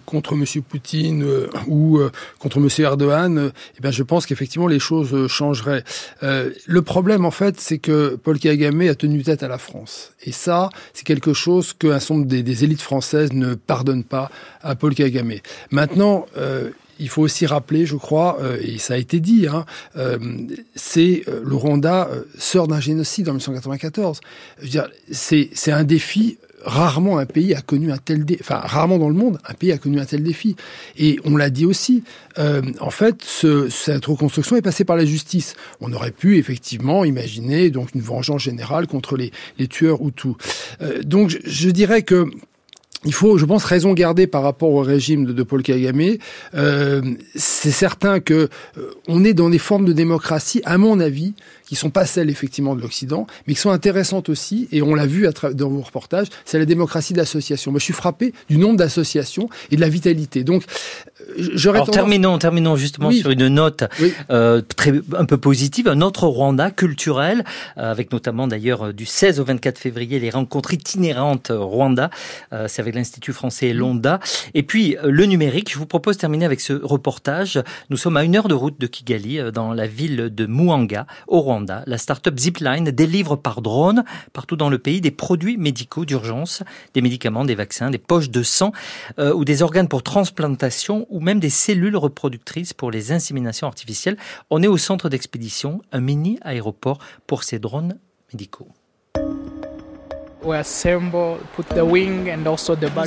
contre 0.05 0.35
M. 0.35 0.45
Poutine 0.63 1.25
ou 1.69 2.01
contre 2.39 2.59
M. 2.59 2.69
Erdogan, 2.79 3.53
eh 3.77 3.81
bien, 3.81 3.91
je 3.91 4.03
pense 4.03 4.27
qu'effectivement 4.27 4.67
les 4.67 4.79
choses 4.79 5.27
changeraient. 5.29 5.85
le 6.23 6.83
problème, 6.83 7.25
en 7.25 7.31
fait, 7.31 7.61
c'est 7.61 7.79
que 7.79 8.17
Paul 8.17 8.39
Kagame 8.39 8.83
a 8.83 8.95
tenu 8.95 9.23
tête 9.23 9.43
à 9.43 9.49
la 9.49 9.59
France. 9.59 10.13
Et 10.23 10.33
ça, 10.33 10.71
c'est 10.93 11.07
quelque 11.07 11.33
chose 11.33 11.73
qu'un 11.73 11.99
certain 11.99 12.15
nombre 12.15 12.27
des, 12.27 12.65
élites 12.65 12.83
françaises 12.83 13.33
ne 13.33 13.55
pardonnent 13.55 14.05
pas 14.05 14.31
à 14.63 14.75
Paul 14.75 14.95
Kagame. 14.95 15.35
Maintenant, 15.71 16.27
il 17.05 17.11
faut 17.11 17.21
aussi 17.21 17.45
rappeler, 17.45 17.85
je 17.85 17.97
crois, 17.97 18.39
euh, 18.41 18.57
et 18.63 18.79
ça 18.79 18.95
a 18.95 18.97
été 18.97 19.21
dit, 19.21 19.47
hein, 19.47 19.67
euh, 19.97 20.19
c'est 20.75 21.23
euh, 21.29 21.43
le 21.45 21.55
Rwanda 21.55 22.09
sort 22.39 22.67
d'un 22.67 22.81
génocide 22.81 23.29
en 23.29 23.35
1994. 23.35 24.21
C'est 25.13 25.73
un 25.73 25.85
défi 25.85 26.39
rarement 26.67 27.19
un 27.19 27.27
pays 27.27 27.53
a 27.53 27.61
connu 27.61 27.93
un 27.93 27.99
tel 27.99 28.25
défi, 28.25 28.41
enfin 28.43 28.57
rarement 28.57 28.97
dans 28.97 29.11
le 29.11 29.15
monde 29.15 29.39
un 29.47 29.53
pays 29.53 29.71
a 29.71 29.77
connu 29.77 30.01
un 30.01 30.07
tel 30.07 30.23
défi. 30.23 30.57
Et 30.97 31.21
on 31.27 31.37
l'a 31.37 31.51
dit 31.51 31.67
aussi, 31.67 32.05
en 32.39 32.91
fait, 32.91 33.23
ce, 33.23 33.69
cette 33.69 34.07
reconstruction 34.07 34.57
est 34.57 34.63
passée 34.63 34.87
par 34.87 34.97
la 34.97 35.05
justice. 35.05 35.57
On 35.83 35.93
aurait 35.93 36.11
pu 36.11 36.39
effectivement 36.39 37.05
imaginer 37.05 37.69
donc 37.69 37.95
une 37.95 38.01
vengeance 38.01 38.41
générale 38.45 38.87
contre 38.87 39.19
les, 39.19 39.31
les 39.59 39.69
tueurs 39.69 40.01
ou 40.01 40.11
tout. 40.11 40.39
donc 41.05 41.37
je 41.45 41.69
dirais 41.69 42.01
que 42.01 42.31
il 43.05 43.13
faut, 43.13 43.39
je 43.39 43.45
pense, 43.45 43.65
raison 43.65 43.93
garder 43.93 44.27
par 44.27 44.43
rapport 44.43 44.71
au 44.71 44.81
régime 44.81 45.27
de, 45.27 45.43
Paul 45.43 45.63
Kagame. 45.63 46.17
Euh, 46.55 47.03
c'est 47.35 47.71
certain 47.71 48.21
que 48.21 48.49
euh, 48.79 48.91
on 49.09 49.25
est 49.25 49.35
dans 49.35 49.51
des 49.51 49.59
formes 49.59 49.85
de 49.85 49.93
démocratie, 49.93 50.63
à 50.65 50.79
mon 50.79 51.01
avis, 51.01 51.35
qui 51.67 51.77
sont 51.77 51.91
pas 51.91 52.07
celles 52.07 52.31
effectivement 52.31 52.75
de 52.75 52.83
l'Occident, 52.83 53.27
mais 53.47 53.55
qui 53.55 53.61
sont 53.61 53.71
intéressantes 53.71 54.29
aussi, 54.29 54.69
et 54.73 54.83
on 54.83 54.95
l'a 54.95 55.07
vu 55.07 55.27
à 55.27 55.33
dans 55.53 55.69
vos 55.69 55.81
reportages, 55.81 56.29
c'est 56.45 56.59
la 56.59 56.65
démocratie 56.65 57.13
d'association. 57.13 57.71
Moi, 57.71 57.79
je 57.79 57.85
suis 57.85 57.95
frappé 57.95 58.33
du 58.49 58.59
nombre 58.59 58.77
d'associations 58.77 59.49
et 59.71 59.77
de 59.77 59.81
la 59.81 59.89
vitalité. 59.89 60.45
Donc, 60.45 60.65
euh, 61.21 61.49
j'aurais 61.55 61.81
Alors, 61.81 61.91
terminons, 61.91 62.39
terminons 62.39 62.77
justement 62.77 63.11
sur 63.11 63.31
une 63.31 63.49
note 63.49 63.85
euh, 64.31 64.61
très, 64.77 64.93
un 65.17 65.25
peu 65.25 65.37
positive, 65.37 65.89
un 65.89 66.01
autre 66.01 66.27
Rwanda 66.27 66.71
culturel, 66.71 67.45
euh, 67.79 67.91
avec 67.91 68.13
notamment 68.13 68.47
d'ailleurs 68.47 68.93
du 68.93 69.07
16 69.07 69.41
au 69.41 69.45
24 69.45 69.79
février 69.79 70.19
les 70.19 70.31
rencontres 70.31 70.75
itinérantes 70.75 71.51
Rwanda, 71.55 72.11
euh, 72.53 72.67
c'est 72.69 72.83
avec 72.83 72.95
l'Institut 72.95 73.33
français 73.33 73.73
Londa. 73.73 74.21
Et 74.55 74.63
puis, 74.63 74.97
le 75.03 75.25
numérique, 75.27 75.73
je 75.73 75.79
vous 75.79 75.87
propose 75.87 76.17
de 76.17 76.21
terminer 76.21 76.45
avec 76.45 76.61
ce 76.61 76.73
reportage. 76.73 77.63
Nous 77.91 77.97
sommes 77.97 78.17
à 78.17 78.25
une 78.25 78.37
heure 78.37 78.49
de 78.49 78.55
route 78.55 78.79
de 78.81 78.87
Kigali, 78.87 79.41
dans 79.53 79.73
la 79.73 79.87
ville 79.87 80.31
de 80.35 80.47
Muanga, 80.47 81.07
au 81.27 81.41
Rwanda. 81.41 81.54
La 81.87 81.99
start-up 81.99 82.39
Zipline 82.39 82.91
délivre 82.91 83.37
par 83.37 83.63
drone, 83.63 84.05
partout 84.33 84.57
dans 84.57 84.69
le 84.69 84.79
pays, 84.79 85.01
des 85.01 85.11
produits 85.11 85.57
médicaux 85.57 86.05
d'urgence, 86.05 86.63
des 86.95 87.03
médicaments, 87.03 87.45
des 87.45 87.55
vaccins, 87.55 87.91
des 87.91 87.99
poches 87.99 88.31
de 88.31 88.43
sang 88.43 88.73
euh, 89.19 89.33
ou 89.33 89.45
des 89.45 89.63
organes 89.63 89.89
pour 89.89 90.03
transplantation 90.03 91.07
ou 91.11 91.21
même 91.21 91.41
des 91.41 91.51
cellules 91.51 91.97
reproductrices 91.97 92.73
pour 92.73 92.91
les 92.91 93.13
inséminations 93.13 93.67
artificielles. 93.67 94.17
On 94.51 94.63
est 94.63 94.67
au 94.67 94.79
centre 94.79 95.09
d'expédition, 95.09 95.81
un 95.93 96.01
mini 96.01 96.39
aéroport 96.43 96.99
pour 97.27 97.45
ces 97.45 97.59
drones 97.59 97.99
médicaux. 98.33 98.69
Nous 100.45 100.53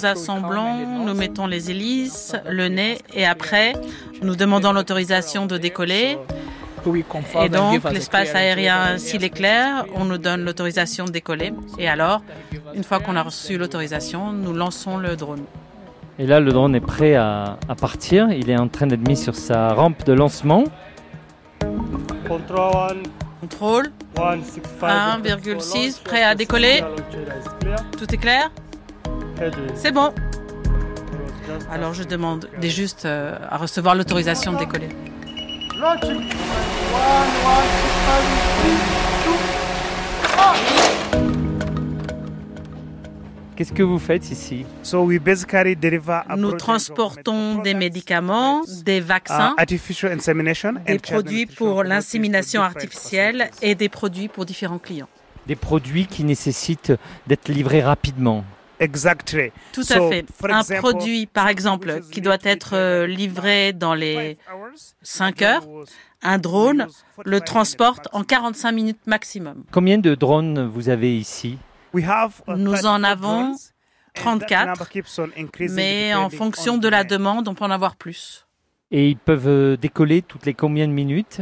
assemblons, 0.05 1.05
nous 1.05 1.13
mettons 1.13 1.45
les 1.45 1.69
hélices, 1.69 2.35
le 2.49 2.67
nez 2.67 2.97
et 3.13 3.25
après, 3.25 3.73
nous 4.23 4.35
demandons 4.35 4.71
l'autorisation 4.71 5.45
de 5.45 5.57
décoller. 5.57 6.17
Et 7.41 7.49
donc, 7.49 7.83
l'espace 7.91 8.33
aérien, 8.35 8.97
s'il 8.97 9.23
est 9.23 9.29
clair, 9.29 9.85
on 9.95 10.05
nous 10.05 10.17
donne 10.17 10.43
l'autorisation 10.43 11.05
de 11.05 11.11
décoller. 11.11 11.53
Et 11.77 11.87
alors, 11.87 12.21
une 12.73 12.83
fois 12.83 12.99
qu'on 12.99 13.15
a 13.15 13.23
reçu 13.23 13.57
l'autorisation, 13.57 14.31
nous 14.31 14.53
lançons 14.53 14.97
le 14.97 15.15
drone. 15.15 15.43
Et 16.19 16.25
là, 16.25 16.39
le 16.39 16.51
drone 16.51 16.75
est 16.75 16.81
prêt 16.81 17.15
à, 17.15 17.57
partir. 17.79 18.31
Il 18.31 18.49
est 18.49 18.57
en 18.57 18.67
train 18.67 18.87
d'être 18.87 19.07
mis 19.07 19.17
sur 19.17 19.35
sa 19.35 19.73
rampe 19.73 20.03
de 20.05 20.13
lancement. 20.13 20.63
Contrôle. 23.41 23.91
1,6, 24.15 26.01
prêt 26.03 26.23
à 26.23 26.33
décoller. 26.35 26.83
Tout 27.97 28.13
est 28.13 28.17
clair? 28.17 28.51
C'est 29.75 29.91
bon. 29.91 30.11
Alors 31.71 31.93
je 31.93 32.03
demande 32.03 32.49
juste 32.61 33.05
euh, 33.05 33.37
à 33.49 33.57
recevoir 33.57 33.95
l'autorisation 33.95 34.53
de 34.53 34.57
décoller. 34.57 34.89
Qu'est-ce 43.55 43.73
que 43.73 43.83
vous 43.83 43.99
faites 43.99 44.31
ici 44.31 44.65
Nous 46.35 46.51
transportons 46.53 47.61
des 47.61 47.73
médicaments, 47.75 48.63
des 48.83 48.99
vaccins, 49.01 49.55
des 49.67 50.99
produits 50.99 51.45
pour 51.45 51.83
l'insémination 51.83 52.63
artificielle 52.63 53.51
et 53.61 53.75
des 53.75 53.89
produits 53.89 54.29
pour 54.29 54.45
différents 54.45 54.79
clients. 54.79 55.09
Des 55.45 55.55
produits 55.55 56.07
qui 56.07 56.23
nécessitent 56.23 56.93
d'être 57.27 57.49
livrés 57.49 57.83
rapidement. 57.83 58.43
Tout 59.71 59.81
à 59.89 60.09
fait. 60.09 60.25
Un 60.43 60.63
produit, 60.79 61.25
par 61.25 61.47
exemple, 61.47 62.01
qui 62.11 62.21
doit 62.21 62.37
être 62.43 62.75
euh, 62.75 63.07
livré 63.07 63.73
dans 63.73 63.93
les 63.93 64.37
5 65.01 65.41
heures, 65.41 65.67
un 66.21 66.37
drone 66.37 66.87
le 67.25 67.41
transporte 67.41 68.07
en 68.11 68.23
45 68.23 68.71
minutes 68.71 69.07
maximum. 69.07 69.63
Combien 69.71 69.97
de 69.97 70.15
drones 70.15 70.67
vous 70.67 70.89
avez 70.89 71.17
ici? 71.17 71.57
Nous 72.47 72.85
en 72.85 73.03
avons 73.03 73.55
34, 74.13 74.89
mais 75.71 76.13
en 76.13 76.29
fonction 76.29 76.77
de 76.77 76.87
la 76.87 77.03
demande, 77.03 77.47
on 77.47 77.55
peut 77.55 77.65
en 77.65 77.71
avoir 77.71 77.95
plus. 77.95 78.45
Et 78.89 79.09
ils 79.09 79.17
peuvent 79.17 79.47
euh, 79.47 79.77
décoller 79.77 80.21
toutes 80.21 80.45
les 80.45 80.53
combien 80.53 80.87
de 80.87 80.93
minutes? 80.93 81.41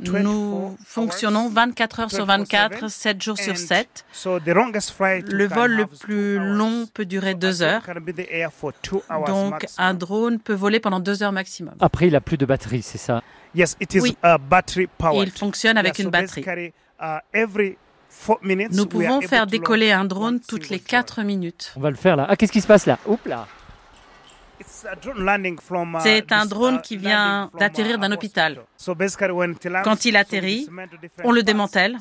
Nous 0.00 0.76
fonctionnons 0.84 1.48
24 1.48 2.00
heures 2.00 2.10
sur 2.10 2.26
24, 2.26 2.88
7 2.88 3.22
jours 3.22 3.38
sur 3.38 3.56
7. 3.56 4.04
Le 4.24 5.46
vol 5.46 5.72
le 5.72 5.86
plus 5.86 6.38
long 6.38 6.86
peut 6.92 7.04
durer 7.04 7.34
2 7.34 7.62
heures. 7.62 7.82
Donc 9.26 9.66
un 9.78 9.94
drone 9.94 10.38
peut 10.38 10.54
voler 10.54 10.80
pendant 10.80 11.00
2 11.00 11.22
heures 11.22 11.32
maximum. 11.32 11.74
Après, 11.80 12.06
il 12.06 12.12
n'a 12.12 12.20
plus 12.20 12.36
de 12.36 12.46
batterie, 12.46 12.82
c'est 12.82 12.98
ça? 12.98 13.22
Oui, 13.54 13.64
il 15.14 15.30
fonctionne 15.30 15.76
avec 15.76 15.98
une 15.98 16.10
batterie. 16.10 16.72
Uh, 17.02 17.18
nous 18.70 18.86
pouvons 18.86 19.20
faire 19.20 19.46
décoller 19.46 19.90
un 19.90 20.04
drone 20.04 20.40
toutes 20.40 20.68
les 20.68 20.78
4 20.78 21.22
minutes. 21.22 21.72
On 21.76 21.80
va 21.80 21.90
le 21.90 21.96
faire 21.96 22.16
là. 22.16 22.26
Ah, 22.28 22.36
qu'est-ce 22.36 22.52
qui 22.52 22.60
se 22.60 22.66
passe 22.66 22.86
là? 22.86 22.98
Oups 23.06 23.26
là 23.26 23.46
C'est 26.00 26.32
un 26.32 26.46
drone 26.46 26.80
qui 26.80 26.96
vient 26.96 27.50
d'atterrir 27.58 27.98
d'un 27.98 28.12
hôpital. 28.12 28.60
Quand 29.84 30.04
il 30.04 30.16
atterrit, 30.16 30.68
on 31.24 31.32
le 31.32 31.42
démantèle. 31.42 31.98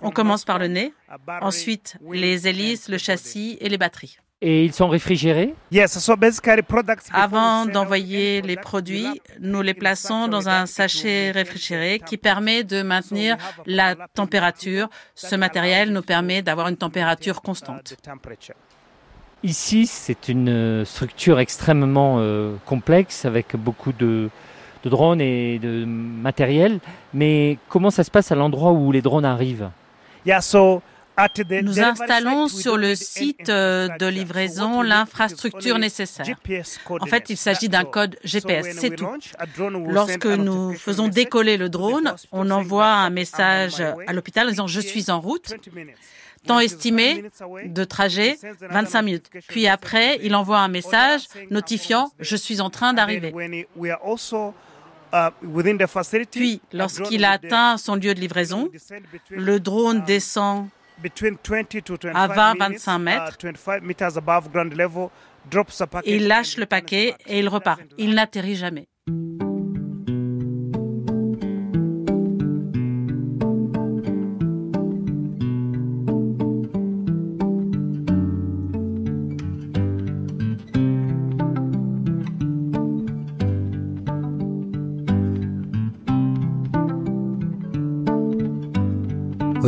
On 0.00 0.10
commence 0.10 0.44
par 0.44 0.58
le 0.58 0.68
nez, 0.68 0.94
ensuite 1.40 1.96
les 2.10 2.48
hélices, 2.48 2.88
le 2.88 2.98
châssis 2.98 3.56
et 3.60 3.68
les 3.68 3.78
batteries. 3.78 4.18
Et 4.46 4.64
ils 4.64 4.74
sont 4.74 4.88
réfrigérés? 4.88 5.54
Avant 7.12 7.64
d'envoyer 7.64 8.42
les 8.42 8.56
produits, 8.56 9.20
nous 9.40 9.62
les 9.62 9.72
plaçons 9.72 10.28
dans 10.28 10.50
un 10.50 10.66
sachet 10.66 11.30
réfrigéré 11.30 11.98
qui 11.98 12.18
permet 12.18 12.62
de 12.62 12.82
maintenir 12.82 13.38
la 13.64 13.94
température. 14.12 14.88
Ce 15.14 15.34
matériel 15.34 15.92
nous 15.92 16.02
permet 16.02 16.42
d'avoir 16.42 16.68
une 16.68 16.76
température 16.76 17.40
constante. 17.40 17.96
Ici, 19.44 19.86
c'est 19.86 20.28
une 20.30 20.48
euh, 20.48 20.84
structure 20.86 21.38
extrêmement 21.38 22.16
euh, 22.18 22.56
complexe 22.64 23.26
avec 23.26 23.56
beaucoup 23.56 23.92
de, 23.92 24.30
drones 24.86 25.20
et 25.20 25.58
de 25.58 25.84
matériel. 25.84 26.80
Mais 27.12 27.58
comment 27.68 27.90
ça 27.90 28.04
se 28.04 28.10
passe 28.10 28.32
à 28.32 28.36
l'endroit 28.36 28.72
où 28.72 28.90
les 28.90 29.02
drones 29.02 29.26
arrivent? 29.26 29.68
Nous 31.62 31.80
installons 31.80 32.48
sur 32.48 32.78
le 32.78 32.94
site 32.94 33.50
euh, 33.50 33.88
de 34.00 34.06
livraison 34.06 34.80
l'infrastructure 34.80 35.78
nécessaire. 35.78 36.26
En 36.88 37.06
fait, 37.06 37.28
il 37.28 37.36
s'agit 37.36 37.68
d'un 37.68 37.84
code 37.84 38.16
GPS, 38.24 38.78
c'est 38.80 38.96
tout. 38.96 39.06
Lorsque 39.88 40.26
nous 40.26 40.72
faisons 40.72 41.08
décoller 41.08 41.58
le 41.58 41.68
drone, 41.68 42.14
on 42.32 42.50
envoie 42.50 42.88
un 42.88 43.10
message 43.10 43.82
à 44.06 44.12
l'hôpital 44.14 44.46
en 44.46 44.50
disant 44.50 44.66
je 44.66 44.80
suis 44.80 45.10
en 45.10 45.20
route. 45.20 45.54
Temps 46.46 46.60
estimé 46.60 47.24
de 47.64 47.84
trajet, 47.84 48.36
25 48.60 49.02
minutes. 49.02 49.30
Puis 49.48 49.66
après, 49.66 50.18
il 50.22 50.34
envoie 50.34 50.58
un 50.58 50.68
message 50.68 51.22
notifiant⁇ 51.50 52.06
Je 52.18 52.36
suis 52.36 52.60
en 52.60 52.70
train 52.70 52.92
d'arriver⁇ 52.92 53.32
Puis, 56.30 56.60
lorsqu'il 56.72 57.24
atteint 57.24 57.76
son 57.76 57.94
lieu 57.94 58.14
de 58.14 58.20
livraison, 58.20 58.68
le 59.30 59.60
drone 59.60 60.02
descend 60.04 60.68
à 62.14 62.28
20-25 62.28 62.98
mètres. 62.98 63.38
Il 66.04 66.28
lâche 66.28 66.56
le 66.56 66.66
paquet 66.66 67.14
et 67.26 67.38
il 67.38 67.48
repart. 67.48 67.80
Il 67.98 68.14
n'atterrit 68.14 68.56
jamais. 68.56 68.88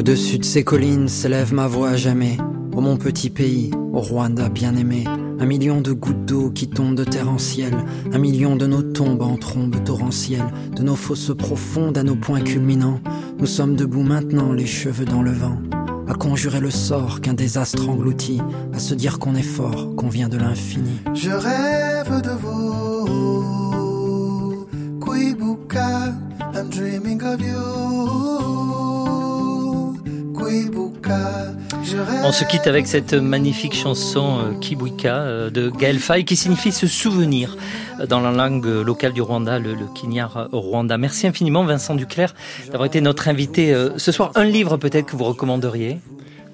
Au-dessus 0.06 0.38
de 0.38 0.44
ces 0.44 0.62
collines 0.62 1.08
s'élève 1.08 1.52
ma 1.52 1.66
voix 1.66 1.88
à 1.88 1.96
jamais. 1.96 2.36
Ô 2.76 2.80
mon 2.80 2.96
petit 2.96 3.28
pays, 3.28 3.72
au 3.92 3.98
Rwanda 3.98 4.48
bien-aimé. 4.48 5.02
Un 5.40 5.46
million 5.46 5.80
de 5.80 5.90
gouttes 5.90 6.24
d'eau 6.24 6.52
qui 6.52 6.68
tombent 6.68 6.94
de 6.94 7.02
terre 7.02 7.28
en 7.28 7.38
ciel. 7.38 7.76
Un 8.12 8.18
million 8.18 8.54
de 8.54 8.68
nos 8.68 8.82
tombes 8.82 9.22
en 9.22 9.36
trombes 9.36 9.82
torrentielles. 9.82 10.46
De 10.76 10.84
nos 10.84 10.94
fosses 10.94 11.32
profondes 11.36 11.98
à 11.98 12.04
nos 12.04 12.14
points 12.14 12.40
culminants. 12.40 13.00
Nous 13.40 13.46
sommes 13.46 13.74
debout 13.74 14.04
maintenant, 14.04 14.52
les 14.52 14.64
cheveux 14.64 15.06
dans 15.06 15.22
le 15.22 15.32
vent. 15.32 15.58
À 16.06 16.14
conjurer 16.14 16.60
le 16.60 16.70
sort 16.70 17.20
qu'un 17.20 17.34
désastre 17.34 17.88
engloutit. 17.88 18.40
À 18.74 18.78
se 18.78 18.94
dire 18.94 19.18
qu'on 19.18 19.34
est 19.34 19.42
fort, 19.42 19.96
qu'on 19.96 20.08
vient 20.08 20.28
de 20.28 20.38
l'infini. 20.38 21.00
Je 21.14 21.32
rêve 21.32 22.22
de 22.22 22.30
vous. 22.30 22.56
I'm 26.54 26.70
dreaming 26.70 27.22
of 27.22 27.40
you. 27.40 28.75
On 32.24 32.32
se 32.32 32.44
quitte 32.44 32.66
avec 32.66 32.86
cette 32.86 33.14
magnifique 33.14 33.74
chanson 33.74 34.38
euh, 34.38 34.58
Kibwika 34.60 35.16
euh, 35.16 35.50
de 35.50 35.70
Gaël 35.70 35.98
Faye 35.98 36.24
qui 36.24 36.36
signifie 36.36 36.72
se 36.72 36.86
souvenir 36.86 37.56
euh, 38.00 38.06
dans 38.06 38.20
la 38.20 38.30
langue 38.30 38.66
locale 38.66 39.12
du 39.12 39.22
Rwanda, 39.22 39.58
le, 39.58 39.74
le 39.74 39.86
Kinyar 39.94 40.48
Rwanda. 40.52 40.98
Merci 40.98 41.26
infiniment 41.26 41.64
Vincent 41.64 41.94
Duclerc 41.94 42.34
d'avoir 42.66 42.86
été 42.86 43.00
notre 43.00 43.28
invité 43.28 43.74
ce 43.96 44.12
soir. 44.12 44.32
Un 44.34 44.44
livre 44.44 44.76
peut-être 44.76 45.06
que 45.06 45.16
vous 45.16 45.24
recommanderiez? 45.24 45.98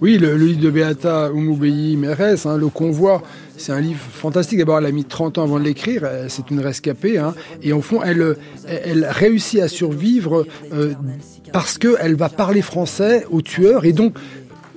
Oui, 0.03 0.19
le, 0.19 0.37
livre 0.37 0.61
de 0.61 0.71
Beata 0.71 1.31
Umubeyi 1.33 1.97
Meres, 1.97 2.47
hein, 2.47 2.57
Le 2.57 2.67
Convoi, 2.69 3.23
c'est 3.57 3.71
un 3.71 3.81
livre 3.81 4.01
fantastique. 4.01 4.59
D'abord, 4.59 4.79
elle 4.79 4.87
a 4.87 4.91
mis 4.91 5.05
30 5.05 5.39
ans 5.39 5.45
avant 5.45 5.61
de 5.61 5.65
l'écrire, 5.65 6.09
c'est 6.27 6.51
une 6.51 6.59
rescapée, 6.59 7.19
hein, 7.19 7.35
et 7.63 7.73
au 7.73 7.83
fond, 7.83 8.03
elle, 8.03 8.37
elle 8.67 9.07
réussit 9.09 9.61
à 9.61 9.69
survivre 9.69 10.45
euh, 10.73 10.95
parce 11.53 11.79
qu'elle 11.79 12.17
va 12.17 12.29
parler 12.29 12.63
français 12.63 13.27
aux 13.31 13.43
tueurs, 13.43 13.85
et 13.85 13.93
donc 13.93 14.15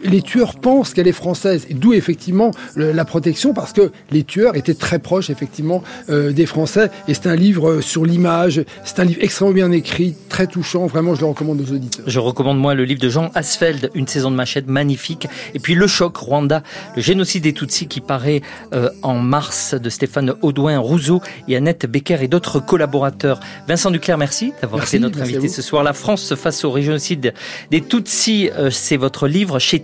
les 0.05 0.21
tueurs 0.21 0.55
pensent 0.55 0.93
qu'elle 0.93 1.07
est 1.07 1.11
française, 1.11 1.67
d'où 1.71 1.93
effectivement 1.93 2.51
la 2.75 3.05
protection, 3.05 3.53
parce 3.53 3.73
que 3.73 3.91
les 4.11 4.23
tueurs 4.23 4.55
étaient 4.55 4.73
très 4.73 4.99
proches 4.99 5.29
effectivement 5.29 5.83
euh, 6.09 6.31
des 6.31 6.45
Français. 6.45 6.89
Et 7.07 7.13
c'est 7.13 7.27
un 7.27 7.35
livre 7.35 7.69
euh, 7.69 7.81
sur 7.81 8.05
l'image, 8.05 8.63
c'est 8.83 8.99
un 8.99 9.05
livre 9.05 9.19
extrêmement 9.21 9.53
bien 9.53 9.71
écrit, 9.71 10.15
très 10.29 10.47
touchant. 10.47 10.85
Vraiment, 10.85 11.15
je 11.15 11.21
le 11.21 11.27
recommande 11.27 11.61
aux 11.61 11.73
auditeurs. 11.73 12.05
Je 12.07 12.19
recommande 12.19 12.59
moi 12.59 12.73
le 12.73 12.83
livre 12.83 12.99
de 12.99 13.09
Jean 13.09 13.31
Asfeld, 13.35 13.91
Une 13.95 14.07
saison 14.07 14.31
de 14.31 14.35
machette 14.35 14.67
magnifique, 14.67 15.27
et 15.53 15.59
puis 15.59 15.75
Le 15.75 15.87
choc 15.87 16.15
Rwanda, 16.17 16.63
le 16.95 17.01
génocide 17.01 17.43
des 17.43 17.53
Tutsis 17.53 17.87
qui 17.87 18.01
paraît 18.01 18.41
euh, 18.73 18.89
en 19.01 19.15
mars 19.15 19.73
de 19.73 19.89
Stéphane 19.89 20.33
Audouin 20.41 20.77
Rousseau 20.77 21.21
et 21.47 21.55
Annette 21.55 21.85
Becker 21.85 22.17
et 22.21 22.27
d'autres 22.27 22.59
collaborateurs. 22.59 23.39
Vincent 23.67 23.91
Duclerc, 23.91 24.17
merci 24.17 24.53
d'avoir 24.61 24.83
été 24.83 24.99
notre 24.99 25.21
invité 25.21 25.47
ce 25.47 25.61
soir. 25.61 25.83
La 25.83 25.93
France 25.93 26.35
face 26.35 26.63
au 26.65 26.75
génocide 26.75 27.33
des 27.71 27.81
Tutsis, 27.81 28.49
c'est 28.71 28.97
votre 28.97 29.27
livre 29.27 29.59
chez 29.59 29.79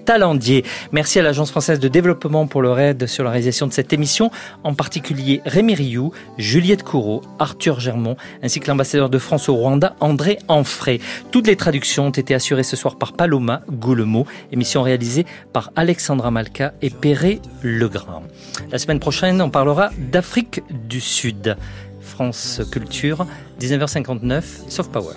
Merci 0.92 1.20
à 1.20 1.22
l'Agence 1.22 1.52
française 1.52 1.80
de 1.80 1.88
développement 1.88 2.48
pour 2.48 2.62
leur 2.62 2.80
aide 2.80 3.08
sur 3.08 3.24
la 3.24 3.30
réalisation 3.30 3.68
de 3.68 3.74
cette 3.74 3.94
émission, 3.94 4.30
en 4.64 4.74
particulier 4.74 5.42
Rémi 5.46 5.76
Rioux, 5.76 6.12
Juliette 6.38 6.84
Courreau, 6.84 7.22
Arthur 7.40 7.80
Germont, 7.80 8.18
ainsi 8.44 8.60
que 8.60 8.68
l'ambassadeur 8.68 9.10
de 9.10 9.18
France 9.18 9.48
au 9.50 9.56
Rwanda, 9.56 9.96
André 10.00 10.40
Anfray. 10.48 11.00
Toutes 11.32 11.48
les 11.48 11.56
traductions 11.56 12.08
ont 12.08 12.12
été 12.12 12.34
assurées 12.34 12.64
ce 12.64 12.76
soir 12.76 12.98
par 12.98 13.14
Paloma 13.14 13.62
Goulemo, 13.70 14.26
émission 14.52 14.82
réalisée 14.82 15.26
par 15.54 15.72
Alexandra 15.76 16.32
Malka 16.32 16.74
et 16.82 16.90
Perret 16.90 17.40
Legrand. 17.62 18.24
La 18.72 18.78
semaine 18.78 19.00
prochaine, 19.00 19.42
on 19.42 19.50
parlera 19.50 19.92
d'Afrique 19.98 20.62
du 20.70 21.00
Sud. 21.02 21.58
France 22.02 22.62
Culture, 22.72 23.26
19h59, 23.60 24.44
Soft 24.68 24.92
Power. 24.92 25.16